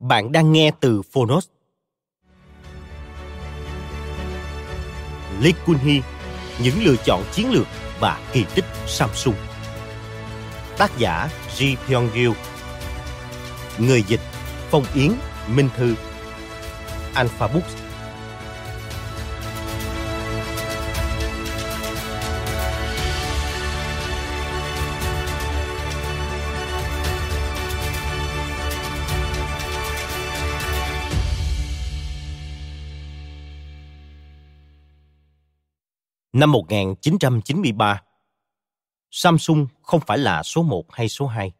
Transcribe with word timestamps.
Bạn 0.00 0.32
đang 0.32 0.52
nghe 0.52 0.70
từ 0.80 1.02
Phonos. 1.02 1.48
Lee 5.40 5.52
Kun-hee, 5.66 6.00
những 6.62 6.74
lựa 6.84 6.96
chọn 7.04 7.24
chiến 7.32 7.52
lược 7.52 7.66
và 7.98 8.20
kỳ 8.32 8.44
tích 8.54 8.64
Samsung. 8.86 9.34
Tác 10.78 10.98
giả 10.98 11.28
Ji 11.56 11.76
Pyong-gil. 11.88 12.30
Người 13.78 14.02
dịch 14.02 14.20
Phong 14.70 14.84
Yến, 14.94 15.12
Minh 15.48 15.68
Thư. 15.76 15.94
Alpha 17.14 17.48
Books. 17.48 17.76
Năm 36.32 36.52
1993, 36.52 38.02
Samsung 39.10 39.66
không 39.82 40.00
phải 40.06 40.18
là 40.18 40.42
số 40.42 40.62
1 40.62 40.92
hay 40.92 41.08
số 41.08 41.26
2, 41.26 41.52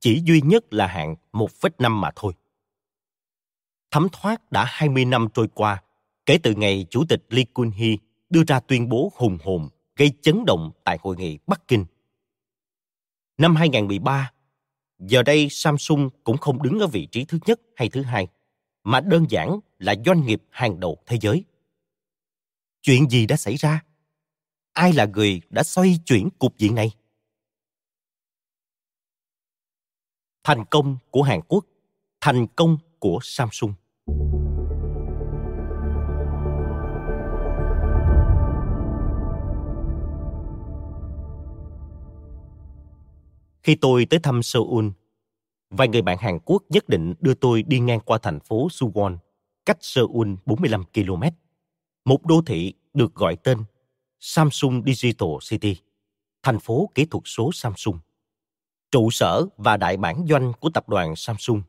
chỉ 0.00 0.22
duy 0.24 0.40
nhất 0.40 0.64
là 0.70 0.86
hạng 0.86 1.16
1,5 1.32 1.90
mà 1.90 2.10
thôi. 2.16 2.32
Thấm 3.90 4.08
thoát 4.12 4.52
đã 4.52 4.64
20 4.68 5.04
năm 5.04 5.28
trôi 5.34 5.48
qua 5.54 5.82
kể 6.26 6.38
từ 6.42 6.54
ngày 6.54 6.86
Chủ 6.90 7.04
tịch 7.08 7.26
Lee 7.28 7.44
Kun-hee 7.54 7.96
đưa 8.30 8.42
ra 8.46 8.60
tuyên 8.60 8.88
bố 8.88 9.12
hùng 9.16 9.38
hồn 9.44 9.68
gây 9.96 10.12
chấn 10.22 10.44
động 10.46 10.70
tại 10.84 10.98
hội 11.02 11.16
nghị 11.16 11.38
Bắc 11.46 11.68
Kinh. 11.68 11.84
Năm 13.38 13.56
2013, 13.56 14.32
giờ 14.98 15.22
đây 15.22 15.48
Samsung 15.50 16.10
cũng 16.24 16.36
không 16.36 16.62
đứng 16.62 16.78
ở 16.78 16.86
vị 16.86 17.06
trí 17.06 17.24
thứ 17.24 17.38
nhất 17.46 17.60
hay 17.76 17.88
thứ 17.88 18.02
hai, 18.02 18.28
mà 18.84 19.00
đơn 19.00 19.26
giản 19.28 19.60
là 19.78 19.94
doanh 20.06 20.26
nghiệp 20.26 20.42
hàng 20.50 20.80
đầu 20.80 20.98
thế 21.06 21.18
giới. 21.20 21.44
Chuyện 22.82 23.10
gì 23.10 23.26
đã 23.26 23.36
xảy 23.36 23.56
ra? 23.56 23.80
Ai 24.76 24.92
là 24.92 25.04
người 25.04 25.40
đã 25.50 25.62
xoay 25.62 25.98
chuyển 26.04 26.28
cục 26.38 26.58
diện 26.58 26.74
này? 26.74 26.90
Thành 30.44 30.64
công 30.70 30.98
của 31.10 31.22
Hàn 31.22 31.40
Quốc, 31.48 31.66
thành 32.20 32.46
công 32.56 32.78
của 32.98 33.18
Samsung. 33.22 33.74
Khi 43.62 43.74
tôi 43.74 44.06
tới 44.10 44.20
thăm 44.22 44.42
Seoul, 44.42 44.86
vài 45.70 45.88
người 45.88 46.02
bạn 46.02 46.18
Hàn 46.20 46.38
Quốc 46.44 46.62
nhất 46.68 46.88
định 46.88 47.14
đưa 47.20 47.34
tôi 47.34 47.62
đi 47.62 47.80
ngang 47.80 48.00
qua 48.00 48.18
thành 48.22 48.40
phố 48.40 48.68
Suwon, 48.68 49.16
cách 49.66 49.78
Seoul 49.80 50.34
45 50.46 50.84
km. 50.94 51.22
Một 52.04 52.26
đô 52.26 52.42
thị 52.46 52.74
được 52.94 53.14
gọi 53.14 53.36
tên 53.44 53.58
Samsung 54.20 54.82
Digital 54.86 55.28
City, 55.48 55.76
thành 56.42 56.58
phố 56.58 56.90
kỹ 56.94 57.04
thuật 57.04 57.22
số 57.26 57.50
Samsung, 57.52 57.98
trụ 58.90 59.10
sở 59.10 59.46
và 59.56 59.76
đại 59.76 59.96
bản 59.96 60.26
doanh 60.28 60.52
của 60.60 60.70
tập 60.70 60.88
đoàn 60.88 61.16
Samsung. 61.16 61.62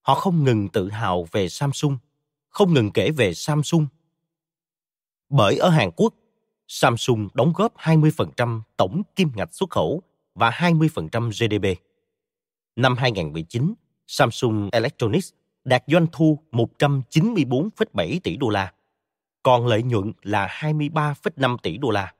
Họ 0.00 0.14
không 0.14 0.44
ngừng 0.44 0.68
tự 0.68 0.90
hào 0.90 1.26
về 1.32 1.48
Samsung, 1.48 1.98
không 2.48 2.74
ngừng 2.74 2.90
kể 2.90 3.10
về 3.10 3.34
Samsung. 3.34 3.86
Bởi 5.28 5.56
ở 5.56 5.68
Hàn 5.68 5.90
Quốc, 5.96 6.14
Samsung 6.68 7.28
đóng 7.34 7.52
góp 7.56 7.76
20% 7.76 8.62
tổng 8.76 9.02
kim 9.16 9.30
ngạch 9.34 9.54
xuất 9.54 9.70
khẩu 9.70 10.02
và 10.34 10.50
20% 10.50 11.30
GDP. 11.30 11.82
Năm 12.76 12.96
2019, 12.96 13.74
Samsung 14.06 14.68
Electronics 14.72 15.32
đạt 15.64 15.84
doanh 15.86 16.06
thu 16.12 16.38
194,7 16.52 18.18
tỷ 18.22 18.36
đô 18.36 18.48
la, 18.48 18.72
còn 19.42 19.66
lợi 19.66 19.82
nhuận 19.82 20.12
là 20.22 20.46
23,5 20.46 21.56
tỷ 21.62 21.78
đô 21.78 21.90
la. 21.90 22.14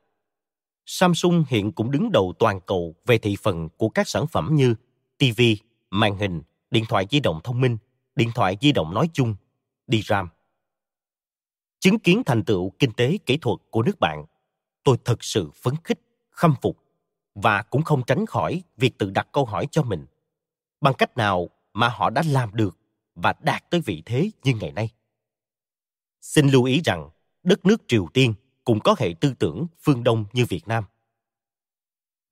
Samsung 0.87 1.45
hiện 1.49 1.73
cũng 1.73 1.91
đứng 1.91 2.13
đầu 2.13 2.35
toàn 2.39 2.61
cầu 2.61 2.95
về 3.07 3.19
thị 3.19 3.37
phần 3.43 3.69
của 3.69 3.89
các 3.89 4.09
sản 4.09 4.27
phẩm 4.27 4.51
như 4.53 4.75
TV, 5.19 5.43
màn 5.91 6.17
hình, 6.17 6.43
điện 6.71 6.85
thoại 6.89 7.07
di 7.11 7.21
động 7.21 7.41
thông 7.45 7.61
minh, 7.61 7.79
điện 8.17 8.31
thoại 8.35 8.57
di 8.61 8.73
động 8.73 8.95
nói 8.95 9.09
chung, 9.13 9.35
DRAM. 9.87 10.29
Chứng 11.81 11.99
kiến 11.99 12.23
thành 12.27 12.45
tựu 12.45 12.71
kinh 12.79 12.93
tế 12.93 13.19
kỹ 13.27 13.37
thuật 13.37 13.59
của 13.71 13.83
nước 13.83 14.01
bạn, 14.01 14.25
tôi 14.85 14.97
thật 15.05 15.25
sự 15.25 15.51
phấn 15.63 15.75
khích, 15.85 16.01
khâm 16.31 16.55
phục 16.63 16.79
và 17.35 17.63
cũng 17.63 17.83
không 17.83 18.03
tránh 18.07 18.27
khỏi 18.27 18.63
việc 18.77 18.99
tự 18.99 19.11
đặt 19.11 19.29
câu 19.33 19.45
hỏi 19.45 19.67
cho 19.71 19.83
mình 19.83 20.07
bằng 20.81 20.95
cách 20.95 21.17
nào 21.17 21.49
mà 21.73 21.89
họ 21.89 22.11
đã 22.11 22.23
làm 22.27 22.55
được 22.55 22.79
và 23.15 23.35
đạt 23.41 23.71
tới 23.71 23.81
vị 23.81 24.03
thế 24.07 24.31
như 24.43 24.55
ngày 24.61 24.73
nay. 24.73 24.91
Xin 26.21 26.49
lưu 26.49 26.65
ý 26.65 26.81
rằng, 26.85 27.11
đất 27.43 27.67
nước 27.67 27.83
Triều 27.89 28.07
Tiên 28.15 28.35
cũng 28.65 28.81
có 28.81 28.95
hệ 28.99 29.15
tư 29.21 29.35
tưởng 29.39 29.67
phương 29.81 30.05
Đông 30.05 30.25
như 30.33 30.47
Việt 30.49 30.69
Nam. 30.69 30.85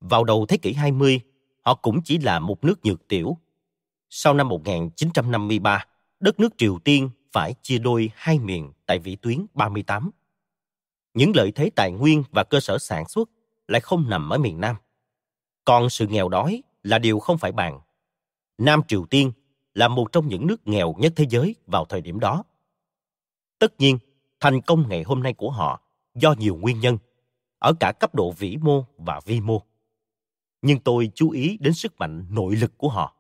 Vào 0.01 0.25
đầu 0.25 0.47
thế 0.47 0.57
kỷ 0.57 0.73
20, 0.73 1.21
họ 1.63 1.75
cũng 1.75 2.01
chỉ 2.05 2.19
là 2.19 2.39
một 2.39 2.65
nước 2.65 2.85
nhược 2.85 3.09
tiểu. 3.09 3.39
Sau 4.11 4.35
năm 4.35 4.49
1953, 4.49 5.87
đất 6.21 6.41
nước 6.41 6.55
Triều 6.59 6.79
Tiên 6.79 7.11
phải 7.33 7.55
chia 7.63 7.79
đôi 7.79 8.11
hai 8.15 8.39
miền 8.39 8.73
tại 8.87 8.99
vĩ 8.99 9.17
tuyến 9.17 9.47
38. 9.55 10.11
Những 11.15 11.33
lợi 11.35 11.53
thế 11.55 11.71
tài 11.77 11.93
nguyên 11.93 12.23
và 12.31 12.45
cơ 12.45 12.61
sở 12.61 12.79
sản 12.79 13.09
xuất 13.09 13.31
lại 13.69 13.81
không 13.81 14.11
nằm 14.11 14.31
ở 14.33 14.39
miền 14.39 14.61
Nam. 14.61 14.77
Còn 15.65 15.91
sự 15.91 16.07
nghèo 16.07 16.29
đói 16.29 16.63
là 16.83 16.99
điều 16.99 17.19
không 17.19 17.39
phải 17.39 17.53
bàn. 17.53 17.81
Nam 18.59 18.81
Triều 18.89 19.07
Tiên 19.07 19.33
là 19.75 19.89
một 19.89 20.13
trong 20.13 20.29
những 20.29 20.47
nước 20.47 20.67
nghèo 20.67 20.95
nhất 20.99 21.13
thế 21.17 21.27
giới 21.31 21.55
vào 21.67 21.85
thời 21.85 22.01
điểm 22.01 22.21
đó. 22.21 22.45
Tất 23.59 23.75
nhiên, 23.79 23.99
thành 24.41 24.61
công 24.63 24.89
ngày 24.89 25.03
hôm 25.03 25.23
nay 25.23 25.35
của 25.35 25.51
họ 25.51 25.83
do 26.15 26.35
nhiều 26.39 26.57
nguyên 26.57 26.81
nhân, 26.81 26.99
ở 27.59 27.73
cả 27.81 27.93
cấp 28.01 28.15
độ 28.15 28.31
vĩ 28.31 28.57
mô 28.57 28.85
và 28.97 29.21
vi 29.25 29.41
mô. 29.41 29.63
Nhưng 30.63 30.81
tôi 30.81 31.11
chú 31.15 31.31
ý 31.31 31.59
đến 31.61 31.75
sức 31.75 31.97
mạnh 31.99 32.27
nội 32.31 32.57
lực 32.57 32.79
của 32.79 32.89
họ. 32.89 33.17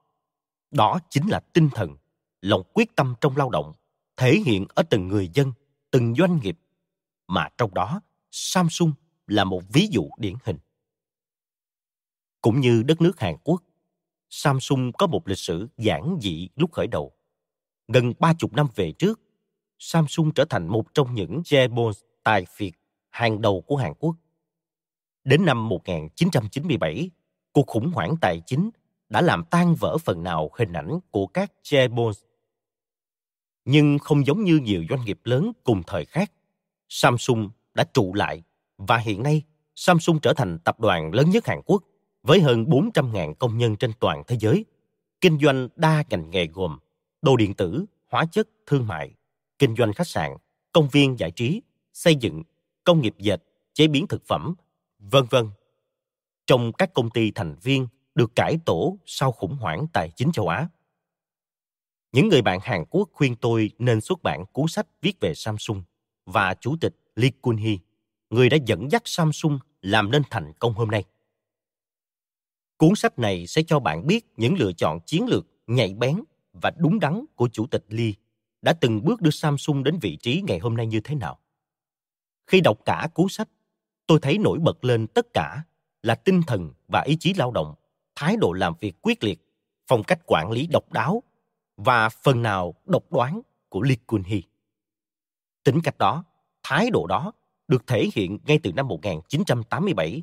Đó 0.70 0.98
chính 1.10 1.28
là 1.28 1.40
tinh 1.40 1.68
thần, 1.74 1.96
lòng 2.40 2.62
quyết 2.72 2.96
tâm 2.96 3.14
trong 3.20 3.36
lao 3.36 3.50
động, 3.50 3.72
thể 4.16 4.38
hiện 4.46 4.66
ở 4.74 4.82
từng 4.82 5.08
người 5.08 5.30
dân, 5.34 5.52
từng 5.90 6.14
doanh 6.14 6.40
nghiệp, 6.42 6.58
mà 7.26 7.48
trong 7.58 7.74
đó 7.74 8.00
Samsung 8.30 8.92
là 9.26 9.44
một 9.44 9.62
ví 9.72 9.88
dụ 9.90 10.10
điển 10.18 10.34
hình. 10.44 10.58
Cũng 12.40 12.60
như 12.60 12.82
đất 12.82 13.00
nước 13.00 13.20
Hàn 13.20 13.36
Quốc, 13.44 13.62
Samsung 14.30 14.92
có 14.92 15.06
một 15.06 15.28
lịch 15.28 15.38
sử 15.38 15.68
giản 15.76 16.18
dị 16.22 16.48
lúc 16.56 16.72
khởi 16.72 16.86
đầu. 16.86 17.12
Gần 17.88 18.12
ba 18.18 18.34
chục 18.38 18.52
năm 18.52 18.66
về 18.74 18.92
trước, 18.92 19.20
Samsung 19.78 20.30
trở 20.30 20.44
thành 20.44 20.68
một 20.68 20.94
trong 20.94 21.14
những 21.14 21.42
chaebol 21.44 21.92
tài 22.22 22.44
phiệt 22.56 22.72
hàng 23.10 23.40
đầu 23.40 23.60
của 23.60 23.76
Hàn 23.76 23.92
Quốc. 23.98 24.16
Đến 25.24 25.44
năm 25.44 25.68
1997, 25.68 27.10
cuộc 27.52 27.66
khủng 27.66 27.90
hoảng 27.94 28.14
tài 28.20 28.42
chính 28.46 28.70
đã 29.08 29.20
làm 29.20 29.44
tan 29.50 29.74
vỡ 29.74 29.96
phần 29.98 30.22
nào 30.22 30.50
hình 30.58 30.72
ảnh 30.72 30.98
của 31.10 31.26
các 31.26 31.52
chaebol. 31.62 32.12
Nhưng 33.64 33.98
không 33.98 34.26
giống 34.26 34.44
như 34.44 34.56
nhiều 34.56 34.84
doanh 34.90 35.04
nghiệp 35.04 35.20
lớn 35.24 35.52
cùng 35.64 35.82
thời 35.86 36.04
khác, 36.04 36.32
Samsung 36.88 37.50
đã 37.74 37.84
trụ 37.84 38.14
lại 38.14 38.42
và 38.78 38.96
hiện 38.96 39.22
nay 39.22 39.42
Samsung 39.74 40.20
trở 40.20 40.32
thành 40.34 40.58
tập 40.58 40.80
đoàn 40.80 41.14
lớn 41.14 41.30
nhất 41.30 41.46
Hàn 41.46 41.60
Quốc 41.66 41.82
với 42.22 42.40
hơn 42.40 42.64
400.000 42.64 43.34
công 43.34 43.58
nhân 43.58 43.76
trên 43.76 43.92
toàn 44.00 44.22
thế 44.26 44.36
giới, 44.40 44.64
kinh 45.20 45.38
doanh 45.38 45.68
đa 45.76 46.04
ngành 46.10 46.30
nghề 46.30 46.46
gồm 46.46 46.78
đồ 47.22 47.36
điện 47.36 47.54
tử, 47.54 47.84
hóa 48.10 48.24
chất, 48.32 48.48
thương 48.66 48.86
mại, 48.86 49.14
kinh 49.58 49.74
doanh 49.78 49.92
khách 49.92 50.06
sạn, 50.06 50.36
công 50.72 50.88
viên 50.88 51.18
giải 51.18 51.30
trí, 51.30 51.62
xây 51.92 52.14
dựng, 52.14 52.42
công 52.84 53.00
nghiệp 53.00 53.14
dệt, 53.18 53.42
chế 53.74 53.88
biến 53.88 54.06
thực 54.06 54.26
phẩm, 54.26 54.54
vân 54.98 55.24
vân. 55.30 55.50
Trong 56.46 56.72
các 56.72 56.94
công 56.94 57.10
ty 57.10 57.30
thành 57.30 57.56
viên 57.62 57.86
được 58.14 58.30
cải 58.34 58.58
tổ 58.66 58.98
sau 59.06 59.32
khủng 59.32 59.56
hoảng 59.56 59.86
tài 59.92 60.10
chính 60.16 60.32
châu 60.32 60.48
Á. 60.48 60.68
Những 62.12 62.28
người 62.28 62.42
bạn 62.42 62.58
Hàn 62.62 62.84
Quốc 62.90 63.08
khuyên 63.12 63.36
tôi 63.36 63.70
nên 63.78 64.00
xuất 64.00 64.22
bản 64.22 64.44
cuốn 64.52 64.68
sách 64.68 64.86
viết 65.02 65.20
về 65.20 65.34
Samsung 65.34 65.82
và 66.26 66.54
chủ 66.60 66.76
tịch 66.80 66.96
Lee 67.16 67.30
Kun-hee, 67.42 67.78
người 68.30 68.48
đã 68.48 68.56
dẫn 68.66 68.90
dắt 68.90 69.02
Samsung 69.04 69.58
làm 69.82 70.10
nên 70.10 70.22
thành 70.30 70.52
công 70.58 70.74
hôm 70.74 70.90
nay. 70.90 71.04
Cuốn 72.76 72.94
sách 72.96 73.18
này 73.18 73.46
sẽ 73.46 73.62
cho 73.66 73.80
bạn 73.80 74.06
biết 74.06 74.26
những 74.36 74.54
lựa 74.54 74.72
chọn 74.72 75.00
chiến 75.06 75.26
lược 75.26 75.46
nhạy 75.66 75.94
bén 75.94 76.22
và 76.52 76.70
đúng 76.76 77.00
đắn 77.00 77.24
của 77.34 77.48
chủ 77.52 77.66
tịch 77.66 77.84
Lee 77.88 78.12
đã 78.62 78.72
từng 78.72 79.04
bước 79.04 79.20
đưa 79.20 79.30
Samsung 79.30 79.84
đến 79.84 79.98
vị 80.02 80.16
trí 80.16 80.42
ngày 80.46 80.58
hôm 80.58 80.76
nay 80.76 80.86
như 80.86 81.00
thế 81.00 81.14
nào. 81.14 81.38
Khi 82.46 82.60
đọc 82.60 82.78
cả 82.84 83.08
cuốn 83.14 83.28
sách, 83.28 83.48
tôi 84.06 84.18
thấy 84.22 84.38
nổi 84.38 84.58
bật 84.58 84.84
lên 84.84 85.06
tất 85.06 85.26
cả 85.34 85.62
là 86.02 86.14
tinh 86.14 86.42
thần 86.46 86.72
và 86.88 87.00
ý 87.00 87.16
chí 87.20 87.34
lao 87.34 87.50
động, 87.50 87.74
thái 88.14 88.36
độ 88.36 88.52
làm 88.52 88.74
việc 88.80 89.02
quyết 89.02 89.24
liệt, 89.24 89.38
phong 89.86 90.04
cách 90.04 90.20
quản 90.26 90.50
lý 90.50 90.66
độc 90.66 90.92
đáo 90.92 91.22
và 91.76 92.08
phần 92.08 92.42
nào 92.42 92.74
độc 92.86 93.12
đoán 93.12 93.40
của 93.68 93.82
Lee 93.82 93.96
Kun-hee. 94.06 94.42
Tính 95.64 95.80
cách 95.84 95.98
đó, 95.98 96.24
thái 96.62 96.90
độ 96.90 97.06
đó 97.06 97.32
được 97.68 97.86
thể 97.86 98.08
hiện 98.14 98.38
ngay 98.46 98.58
từ 98.62 98.72
năm 98.72 98.88
1987, 98.88 100.22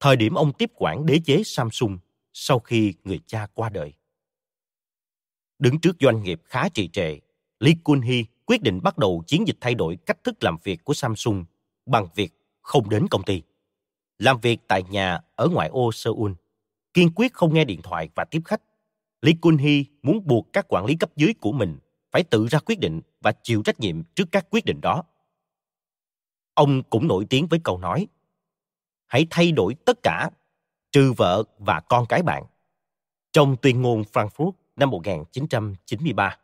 thời 0.00 0.16
điểm 0.16 0.34
ông 0.34 0.52
tiếp 0.52 0.70
quản 0.74 1.06
đế 1.06 1.20
chế 1.24 1.42
Samsung 1.44 1.98
sau 2.32 2.58
khi 2.58 2.94
người 3.04 3.20
cha 3.26 3.46
qua 3.54 3.68
đời. 3.68 3.92
Đứng 5.58 5.80
trước 5.80 5.96
doanh 6.00 6.22
nghiệp 6.22 6.40
khá 6.44 6.68
trì 6.68 6.88
trệ, 6.88 7.18
Lee 7.64 7.74
Kun-hee 7.84 8.24
quyết 8.46 8.62
định 8.62 8.80
bắt 8.82 8.98
đầu 8.98 9.22
chiến 9.26 9.46
dịch 9.46 9.56
thay 9.60 9.74
đổi 9.74 9.96
cách 10.06 10.24
thức 10.24 10.44
làm 10.44 10.56
việc 10.62 10.84
của 10.84 10.94
Samsung 10.94 11.44
bằng 11.86 12.06
việc 12.14 12.32
không 12.62 12.88
đến 12.88 13.06
công 13.10 13.22
ty. 13.22 13.42
Làm 14.18 14.40
việc 14.40 14.60
tại 14.68 14.82
nhà 14.82 15.20
ở 15.36 15.48
ngoại 15.48 15.68
ô 15.68 15.92
Seoul, 15.92 16.32
kiên 16.94 17.10
quyết 17.14 17.32
không 17.32 17.54
nghe 17.54 17.64
điện 17.64 17.82
thoại 17.82 18.08
và 18.14 18.24
tiếp 18.24 18.40
khách. 18.44 18.62
Lee 19.22 19.34
Kun-hee 19.42 19.84
muốn 20.02 20.26
buộc 20.26 20.52
các 20.52 20.66
quản 20.68 20.84
lý 20.84 20.94
cấp 20.94 21.10
dưới 21.16 21.34
của 21.40 21.52
mình 21.52 21.78
phải 22.10 22.24
tự 22.24 22.46
ra 22.46 22.58
quyết 22.58 22.80
định 22.80 23.00
và 23.20 23.32
chịu 23.42 23.62
trách 23.62 23.80
nhiệm 23.80 24.02
trước 24.14 24.24
các 24.32 24.46
quyết 24.50 24.64
định 24.64 24.80
đó. 24.80 25.02
Ông 26.54 26.82
cũng 26.82 27.08
nổi 27.08 27.26
tiếng 27.30 27.46
với 27.46 27.60
câu 27.64 27.78
nói 27.78 28.06
Hãy 29.06 29.26
thay 29.30 29.52
đổi 29.52 29.74
tất 29.74 30.02
cả, 30.02 30.30
trừ 30.92 31.12
vợ 31.12 31.42
và 31.58 31.80
con 31.80 32.06
cái 32.08 32.22
bạn. 32.22 32.44
Trong 33.32 33.56
tuyên 33.62 33.82
ngôn 33.82 34.02
Frankfurt 34.02 34.52
năm 34.76 34.90
1993, 34.90 36.38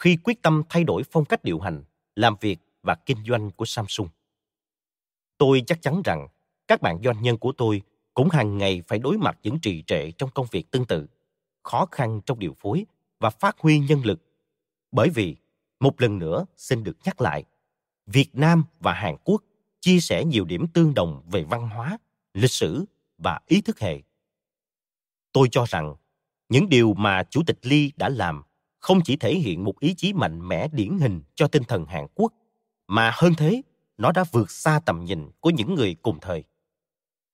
khi 0.00 0.16
quyết 0.24 0.42
tâm 0.42 0.62
thay 0.68 0.84
đổi 0.84 1.02
phong 1.10 1.24
cách 1.24 1.44
điều 1.44 1.60
hành, 1.60 1.84
làm 2.16 2.36
việc 2.40 2.58
và 2.82 2.94
kinh 2.94 3.24
doanh 3.28 3.50
của 3.50 3.64
Samsung. 3.64 4.08
Tôi 5.38 5.62
chắc 5.66 5.82
chắn 5.82 6.02
rằng 6.04 6.28
các 6.68 6.82
bạn 6.82 7.00
doanh 7.04 7.22
nhân 7.22 7.38
của 7.38 7.52
tôi 7.52 7.82
cũng 8.14 8.28
hàng 8.28 8.58
ngày 8.58 8.82
phải 8.88 8.98
đối 8.98 9.18
mặt 9.18 9.38
những 9.42 9.58
trì 9.60 9.82
trệ 9.82 10.10
trong 10.10 10.30
công 10.30 10.46
việc 10.50 10.70
tương 10.70 10.84
tự, 10.84 11.06
khó 11.62 11.86
khăn 11.90 12.20
trong 12.26 12.38
điều 12.38 12.54
phối 12.54 12.86
và 13.20 13.30
phát 13.30 13.58
huy 13.58 13.78
nhân 13.78 14.00
lực. 14.04 14.22
Bởi 14.92 15.10
vì, 15.10 15.36
một 15.80 16.00
lần 16.00 16.18
nữa 16.18 16.46
xin 16.56 16.84
được 16.84 16.96
nhắc 17.04 17.20
lại, 17.20 17.44
Việt 18.06 18.28
Nam 18.32 18.64
và 18.80 18.92
Hàn 18.92 19.16
Quốc 19.24 19.42
chia 19.80 20.00
sẻ 20.00 20.24
nhiều 20.24 20.44
điểm 20.44 20.66
tương 20.74 20.94
đồng 20.94 21.22
về 21.30 21.44
văn 21.44 21.68
hóa, 21.68 21.98
lịch 22.34 22.50
sử 22.50 22.84
và 23.18 23.40
ý 23.46 23.60
thức 23.60 23.80
hệ. 23.80 24.02
Tôi 25.32 25.48
cho 25.50 25.64
rằng 25.68 25.94
những 26.48 26.68
điều 26.68 26.94
mà 26.94 27.22
Chủ 27.30 27.42
tịch 27.46 27.58
Lee 27.62 27.88
đã 27.96 28.08
làm 28.08 28.42
không 28.80 29.00
chỉ 29.04 29.16
thể 29.16 29.34
hiện 29.34 29.64
một 29.64 29.80
ý 29.80 29.94
chí 29.94 30.12
mạnh 30.12 30.48
mẽ 30.48 30.68
điển 30.72 30.98
hình 30.98 31.22
cho 31.34 31.48
tinh 31.48 31.62
thần 31.64 31.86
Hàn 31.86 32.06
Quốc, 32.14 32.32
mà 32.86 33.10
hơn 33.14 33.34
thế, 33.34 33.62
nó 33.98 34.12
đã 34.12 34.24
vượt 34.32 34.50
xa 34.50 34.80
tầm 34.86 35.04
nhìn 35.04 35.30
của 35.40 35.50
những 35.50 35.74
người 35.74 35.96
cùng 36.02 36.18
thời. 36.20 36.44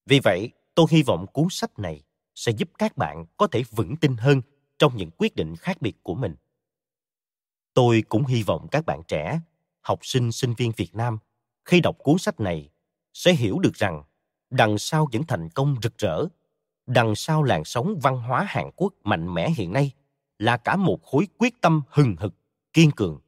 Vì 0.06 0.20
vậy, 0.20 0.50
tôi 0.74 0.86
hy 0.90 1.02
vọng 1.02 1.26
cuốn 1.32 1.46
sách 1.50 1.78
này 1.78 2.02
sẽ 2.34 2.52
giúp 2.52 2.68
các 2.78 2.96
bạn 2.96 3.26
có 3.36 3.46
thể 3.46 3.62
vững 3.70 3.96
tin 3.96 4.16
hơn 4.16 4.42
trong 4.78 4.96
những 4.96 5.10
quyết 5.10 5.36
định 5.36 5.56
khác 5.56 5.82
biệt 5.82 5.96
của 6.02 6.14
mình. 6.14 6.34
Tôi 7.74 8.02
cũng 8.08 8.26
hy 8.26 8.42
vọng 8.42 8.68
các 8.70 8.86
bạn 8.86 9.02
trẻ, 9.08 9.40
học 9.80 9.98
sinh 10.02 10.32
sinh 10.32 10.54
viên 10.54 10.72
Việt 10.76 10.94
Nam 10.94 11.18
khi 11.64 11.80
đọc 11.80 11.96
cuốn 11.98 12.18
sách 12.18 12.40
này 12.40 12.70
sẽ 13.12 13.32
hiểu 13.32 13.58
được 13.58 13.74
rằng 13.74 14.02
đằng 14.50 14.78
sau 14.78 15.08
những 15.12 15.26
thành 15.26 15.50
công 15.50 15.76
rực 15.82 15.98
rỡ 15.98 16.26
đằng 16.86 17.14
sau 17.14 17.42
làn 17.42 17.64
sóng 17.64 17.98
văn 18.02 18.20
hóa 18.20 18.44
hàn 18.48 18.70
quốc 18.76 18.94
mạnh 19.04 19.34
mẽ 19.34 19.50
hiện 19.50 19.72
nay 19.72 19.92
là 20.38 20.56
cả 20.56 20.76
một 20.76 21.02
khối 21.02 21.28
quyết 21.38 21.60
tâm 21.60 21.82
hừng 21.88 22.16
hực 22.18 22.34
kiên 22.72 22.90
cường 22.90 23.20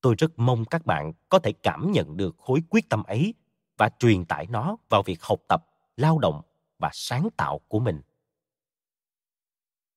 tôi 0.00 0.14
rất 0.18 0.32
mong 0.36 0.64
các 0.64 0.86
bạn 0.86 1.12
có 1.28 1.38
thể 1.38 1.52
cảm 1.52 1.92
nhận 1.92 2.16
được 2.16 2.36
khối 2.38 2.62
quyết 2.70 2.88
tâm 2.88 3.02
ấy 3.02 3.34
và 3.76 3.90
truyền 3.98 4.24
tải 4.24 4.46
nó 4.46 4.76
vào 4.88 5.02
việc 5.02 5.22
học 5.22 5.40
tập 5.48 5.66
lao 5.96 6.18
động 6.18 6.42
và 6.78 6.90
sáng 6.92 7.28
tạo 7.36 7.58
của 7.68 7.78
mình 7.78 8.00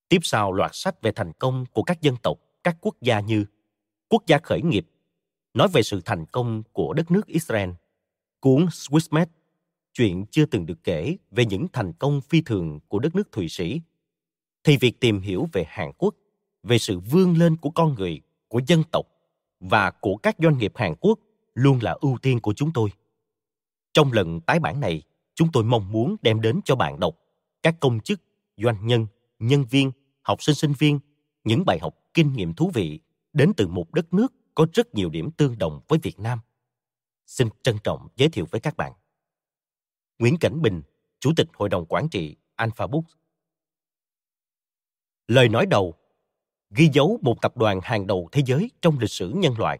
tiếp 0.10 0.20
sau 0.24 0.52
loạt 0.52 0.72
sách 0.74 1.02
về 1.02 1.12
thành 1.12 1.34
công 1.34 1.66
của 1.66 1.84
các 1.84 2.02
dân 2.02 2.16
tộc 2.24 2.38
các 2.64 2.78
quốc 2.82 2.96
gia 3.02 3.20
như 3.20 3.46
quốc 4.10 4.24
gia 4.28 4.40
khởi 4.44 4.62
nghiệp 4.62 4.86
nói 5.54 5.68
về 5.74 5.84
sự 5.84 6.02
thành 6.06 6.26
công 6.26 6.64
của 6.72 6.94
đất 6.94 7.12
nước 7.12 7.28
Israel. 7.28 7.70
Cuốn 8.40 8.66
Swissmed, 8.66 9.26
chuyện 9.94 10.26
chưa 10.32 10.46
từng 10.46 10.66
được 10.66 10.84
kể 10.84 11.18
về 11.32 11.46
những 11.46 11.68
thành 11.74 11.94
công 11.94 12.22
phi 12.22 12.42
thường 12.42 12.80
của 12.88 13.00
đất 13.00 13.16
nước 13.16 13.32
Thụy 13.32 13.50
Sĩ, 13.50 13.82
thì 14.64 14.78
việc 14.78 15.00
tìm 15.00 15.22
hiểu 15.22 15.50
về 15.54 15.66
Hàn 15.68 15.92
Quốc, 15.98 16.16
về 16.64 16.78
sự 16.78 17.00
vươn 17.00 17.38
lên 17.38 17.58
của 17.58 17.70
con 17.70 17.94
người, 17.94 18.22
của 18.48 18.62
dân 18.68 18.84
tộc 18.92 19.06
và 19.60 19.92
của 19.92 20.16
các 20.16 20.36
doanh 20.40 20.58
nghiệp 20.58 20.72
Hàn 20.76 20.96
Quốc 21.00 21.20
luôn 21.54 21.80
là 21.82 21.96
ưu 22.02 22.18
tiên 22.22 22.40
của 22.40 22.54
chúng 22.54 22.74
tôi. 22.74 22.90
Trong 23.94 24.12
lần 24.12 24.42
tái 24.42 24.60
bản 24.60 24.80
này, 24.80 25.02
chúng 25.36 25.52
tôi 25.54 25.64
mong 25.64 25.92
muốn 25.92 26.16
đem 26.22 26.42
đến 26.42 26.60
cho 26.66 26.76
bạn 26.76 27.00
đọc, 27.00 27.16
các 27.64 27.76
công 27.80 28.00
chức, 28.00 28.22
doanh 28.58 28.88
nhân, 28.88 29.08
nhân 29.40 29.66
viên, 29.70 29.92
học 30.22 30.44
sinh 30.44 30.56
sinh 30.56 30.74
viên 30.80 31.00
những 31.44 31.66
bài 31.66 31.80
học 31.82 31.96
kinh 32.14 32.34
nghiệm 32.34 32.54
thú 32.54 32.72
vị 32.74 33.00
đến 33.34 33.52
từ 33.58 33.68
một 33.68 33.92
đất 33.94 34.14
nước 34.14 34.34
có 34.56 34.68
rất 34.74 34.96
nhiều 34.96 35.10
điểm 35.10 35.32
tương 35.32 35.58
đồng 35.58 35.82
với 35.88 36.00
Việt 36.04 36.20
Nam. 36.20 36.40
Xin 37.26 37.48
trân 37.64 37.78
trọng 37.84 38.08
giới 38.16 38.30
thiệu 38.30 38.46
với 38.52 38.62
các 38.62 38.78
bạn. 38.78 38.94
Nguyễn 40.20 40.38
Cảnh 40.38 40.62
Bình, 40.62 40.82
Chủ 41.20 41.32
tịch 41.36 41.48
Hội 41.54 41.70
đồng 41.70 41.86
Quản 41.86 42.10
trị 42.10 42.36
Alpha 42.56 42.88
Books. 42.88 43.14
Lời 45.28 45.50
nói 45.50 45.66
đầu 45.66 45.94
ghi 46.76 46.90
dấu 46.94 47.20
một 47.22 47.42
tập 47.42 47.58
đoàn 47.58 47.80
hàng 47.84 48.08
đầu 48.08 48.30
thế 48.32 48.42
giới 48.46 48.72
trong 48.82 49.00
lịch 49.00 49.10
sử 49.10 49.34
nhân 49.36 49.54
loại. 49.58 49.80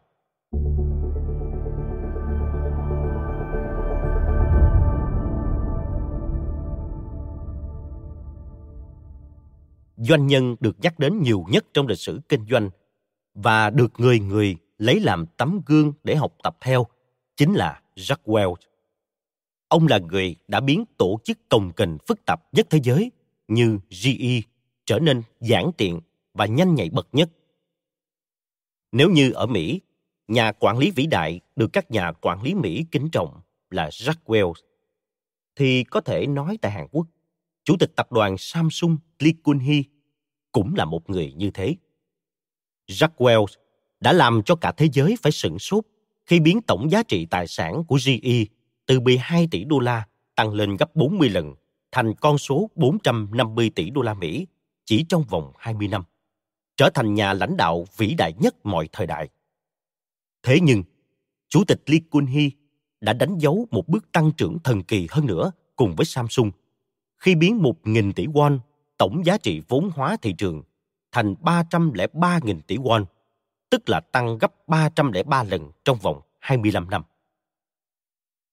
Doanh 9.98 10.28
nhân 10.28 10.56
được 10.60 10.76
nhắc 10.82 11.00
đến 11.00 11.22
nhiều 11.22 11.46
nhất 11.50 11.66
trong 11.74 11.88
lịch 11.88 12.00
sử 12.00 12.22
kinh 12.30 12.46
doanh 12.50 12.70
và 13.34 13.70
được 13.70 13.92
người 13.98 14.20
người 14.20 14.56
lấy 14.78 15.00
làm 15.00 15.26
tấm 15.38 15.62
gương 15.66 15.94
để 16.04 16.16
học 16.16 16.36
tập 16.44 16.58
theo 16.62 16.86
chính 17.36 17.54
là 17.54 17.82
Jack 17.96 18.18
Welch. 18.26 18.56
Ông 19.68 19.88
là 19.88 20.00
người 20.00 20.36
đã 20.48 20.60
biến 20.60 20.86
tổ 20.98 21.20
chức 21.24 21.50
cồng 21.50 21.72
kềnh 21.72 21.98
phức 22.08 22.26
tạp 22.26 22.42
nhất 22.52 22.68
thế 22.70 22.80
giới 22.84 23.12
như 23.48 23.80
GE 24.04 24.53
trở 24.86 25.00
nên 25.00 25.22
giản 25.40 25.72
tiện 25.78 26.00
và 26.34 26.46
nhanh 26.46 26.76
nhạy 26.76 26.90
bậc 26.90 27.08
nhất. 27.12 27.30
Nếu 28.92 29.10
như 29.10 29.32
ở 29.32 29.46
Mỹ, 29.46 29.82
nhà 30.28 30.52
quản 30.52 30.78
lý 30.78 30.92
vĩ 30.92 31.06
đại 31.06 31.40
được 31.56 31.74
các 31.74 31.92
nhà 31.92 32.12
quản 32.12 32.42
lý 32.44 32.54
Mỹ 32.54 32.86
kính 32.92 33.10
trọng 33.12 33.42
là 33.70 33.90
Jack 33.90 34.16
Welch, 34.26 34.54
thì 35.56 35.84
có 35.84 36.02
thể 36.02 36.28
nói 36.28 36.58
tại 36.62 36.72
Hàn 36.72 36.88
Quốc, 36.92 37.08
chủ 37.64 37.78
tịch 37.80 37.92
tập 37.96 38.12
đoàn 38.12 38.38
Samsung 38.38 38.98
Lee 39.20 39.34
Kun-hee 39.44 39.84
cũng 40.52 40.76
là 40.76 40.86
một 40.86 41.10
người 41.10 41.34
như 41.34 41.52
thế. 41.52 41.76
Jack 42.88 43.10
Welch 43.18 43.56
đã 44.00 44.14
làm 44.14 44.42
cho 44.46 44.56
cả 44.56 44.72
thế 44.78 44.88
giới 44.94 45.16
phải 45.22 45.32
sửng 45.32 45.60
sốt 45.60 45.86
khi 46.26 46.40
biến 46.40 46.62
tổng 46.62 46.92
giá 46.92 47.04
trị 47.04 47.26
tài 47.26 47.48
sản 47.48 47.84
của 47.88 48.00
GE 48.06 48.44
từ 48.86 49.00
12 49.00 49.48
tỷ 49.52 49.64
đô 49.64 49.80
la 49.80 50.08
tăng 50.36 50.54
lên 50.54 50.78
gấp 50.78 50.96
40 50.96 51.30
lần 51.30 51.54
thành 51.92 52.14
con 52.14 52.38
số 52.38 52.70
450 52.76 53.70
tỷ 53.70 53.90
đô 53.90 54.02
la 54.02 54.14
Mỹ 54.14 54.48
chỉ 54.86 55.06
trong 55.10 55.24
vòng 55.24 55.52
20 55.58 55.88
năm, 55.88 56.04
trở 56.78 56.90
thành 56.94 57.14
nhà 57.14 57.34
lãnh 57.34 57.58
đạo 57.58 57.86
vĩ 57.98 58.14
đại 58.18 58.34
nhất 58.40 58.56
mọi 58.66 58.90
thời 58.92 59.08
đại. 59.08 59.30
Thế 60.44 60.60
nhưng, 60.62 60.84
Chủ 61.50 61.64
tịch 61.68 61.82
Lee 61.86 62.00
Kun-hee 62.12 62.50
đã 63.02 63.14
đánh 63.14 63.38
dấu 63.38 63.68
một 63.72 63.88
bước 63.88 64.12
tăng 64.12 64.32
trưởng 64.38 64.60
thần 64.64 64.84
kỳ 64.84 65.08
hơn 65.12 65.26
nữa 65.26 65.52
cùng 65.76 65.96
với 65.96 66.06
Samsung 66.06 66.52
khi 67.18 67.36
biến 67.36 67.60
1.000 67.60 68.12
tỷ 68.14 68.26
won 68.26 68.60
tổng 68.98 69.26
giá 69.26 69.38
trị 69.38 69.62
vốn 69.68 69.90
hóa 69.96 70.18
thị 70.22 70.34
trường 70.38 70.64
thành 71.12 71.36
303.000 71.42 72.62
tỷ 72.68 72.78
won, 72.78 73.06
tức 73.70 73.90
là 73.90 74.00
tăng 74.00 74.38
gấp 74.38 74.68
303 74.68 75.44
lần 75.44 75.72
trong 75.86 75.98
vòng 75.98 76.22
25 76.40 76.90
năm. 76.90 77.04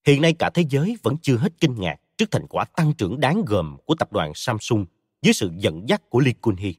Hiện 0.07 0.23
nay 0.23 0.35
cả 0.39 0.51
thế 0.55 0.65
giới 0.69 0.97
vẫn 1.03 1.17
chưa 1.23 1.37
hết 1.37 1.53
kinh 1.61 1.75
ngạc 1.81 1.97
trước 2.17 2.31
thành 2.31 2.47
quả 2.47 2.65
tăng 2.65 2.93
trưởng 2.93 3.21
đáng 3.21 3.43
gờm 3.47 3.77
của 3.85 3.95
tập 3.95 4.13
đoàn 4.13 4.33
Samsung 4.35 4.87
dưới 5.23 5.35
sự 5.35 5.51
dẫn 5.57 5.89
dắt 5.89 6.03
của 6.11 6.21
Lee 6.21 6.35
Kun-hee. 6.43 6.73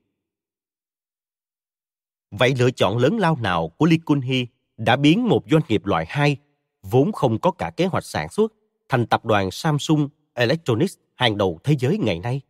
Vậy 2.31 2.55
lựa 2.59 2.71
chọn 2.71 2.97
lớn 2.97 3.17
lao 3.17 3.35
nào 3.35 3.69
của 3.69 3.85
Lee 3.85 3.97
Kun-hee 4.05 4.45
đã 4.77 4.95
biến 4.95 5.27
một 5.27 5.43
doanh 5.51 5.61
nghiệp 5.67 5.85
loại 5.85 6.05
2 6.09 6.37
vốn 6.81 7.11
không 7.11 7.39
có 7.39 7.51
cả 7.51 7.71
kế 7.77 7.85
hoạch 7.85 8.05
sản 8.05 8.29
xuất 8.29 8.53
thành 8.89 9.07
tập 9.07 9.25
đoàn 9.25 9.51
Samsung 9.51 10.09
Electronics 10.33 10.97
hàng 11.15 11.37
đầu 11.37 11.59
thế 11.63 11.75
giới 11.79 11.97
ngày 11.97 12.19
nay? 12.19 12.41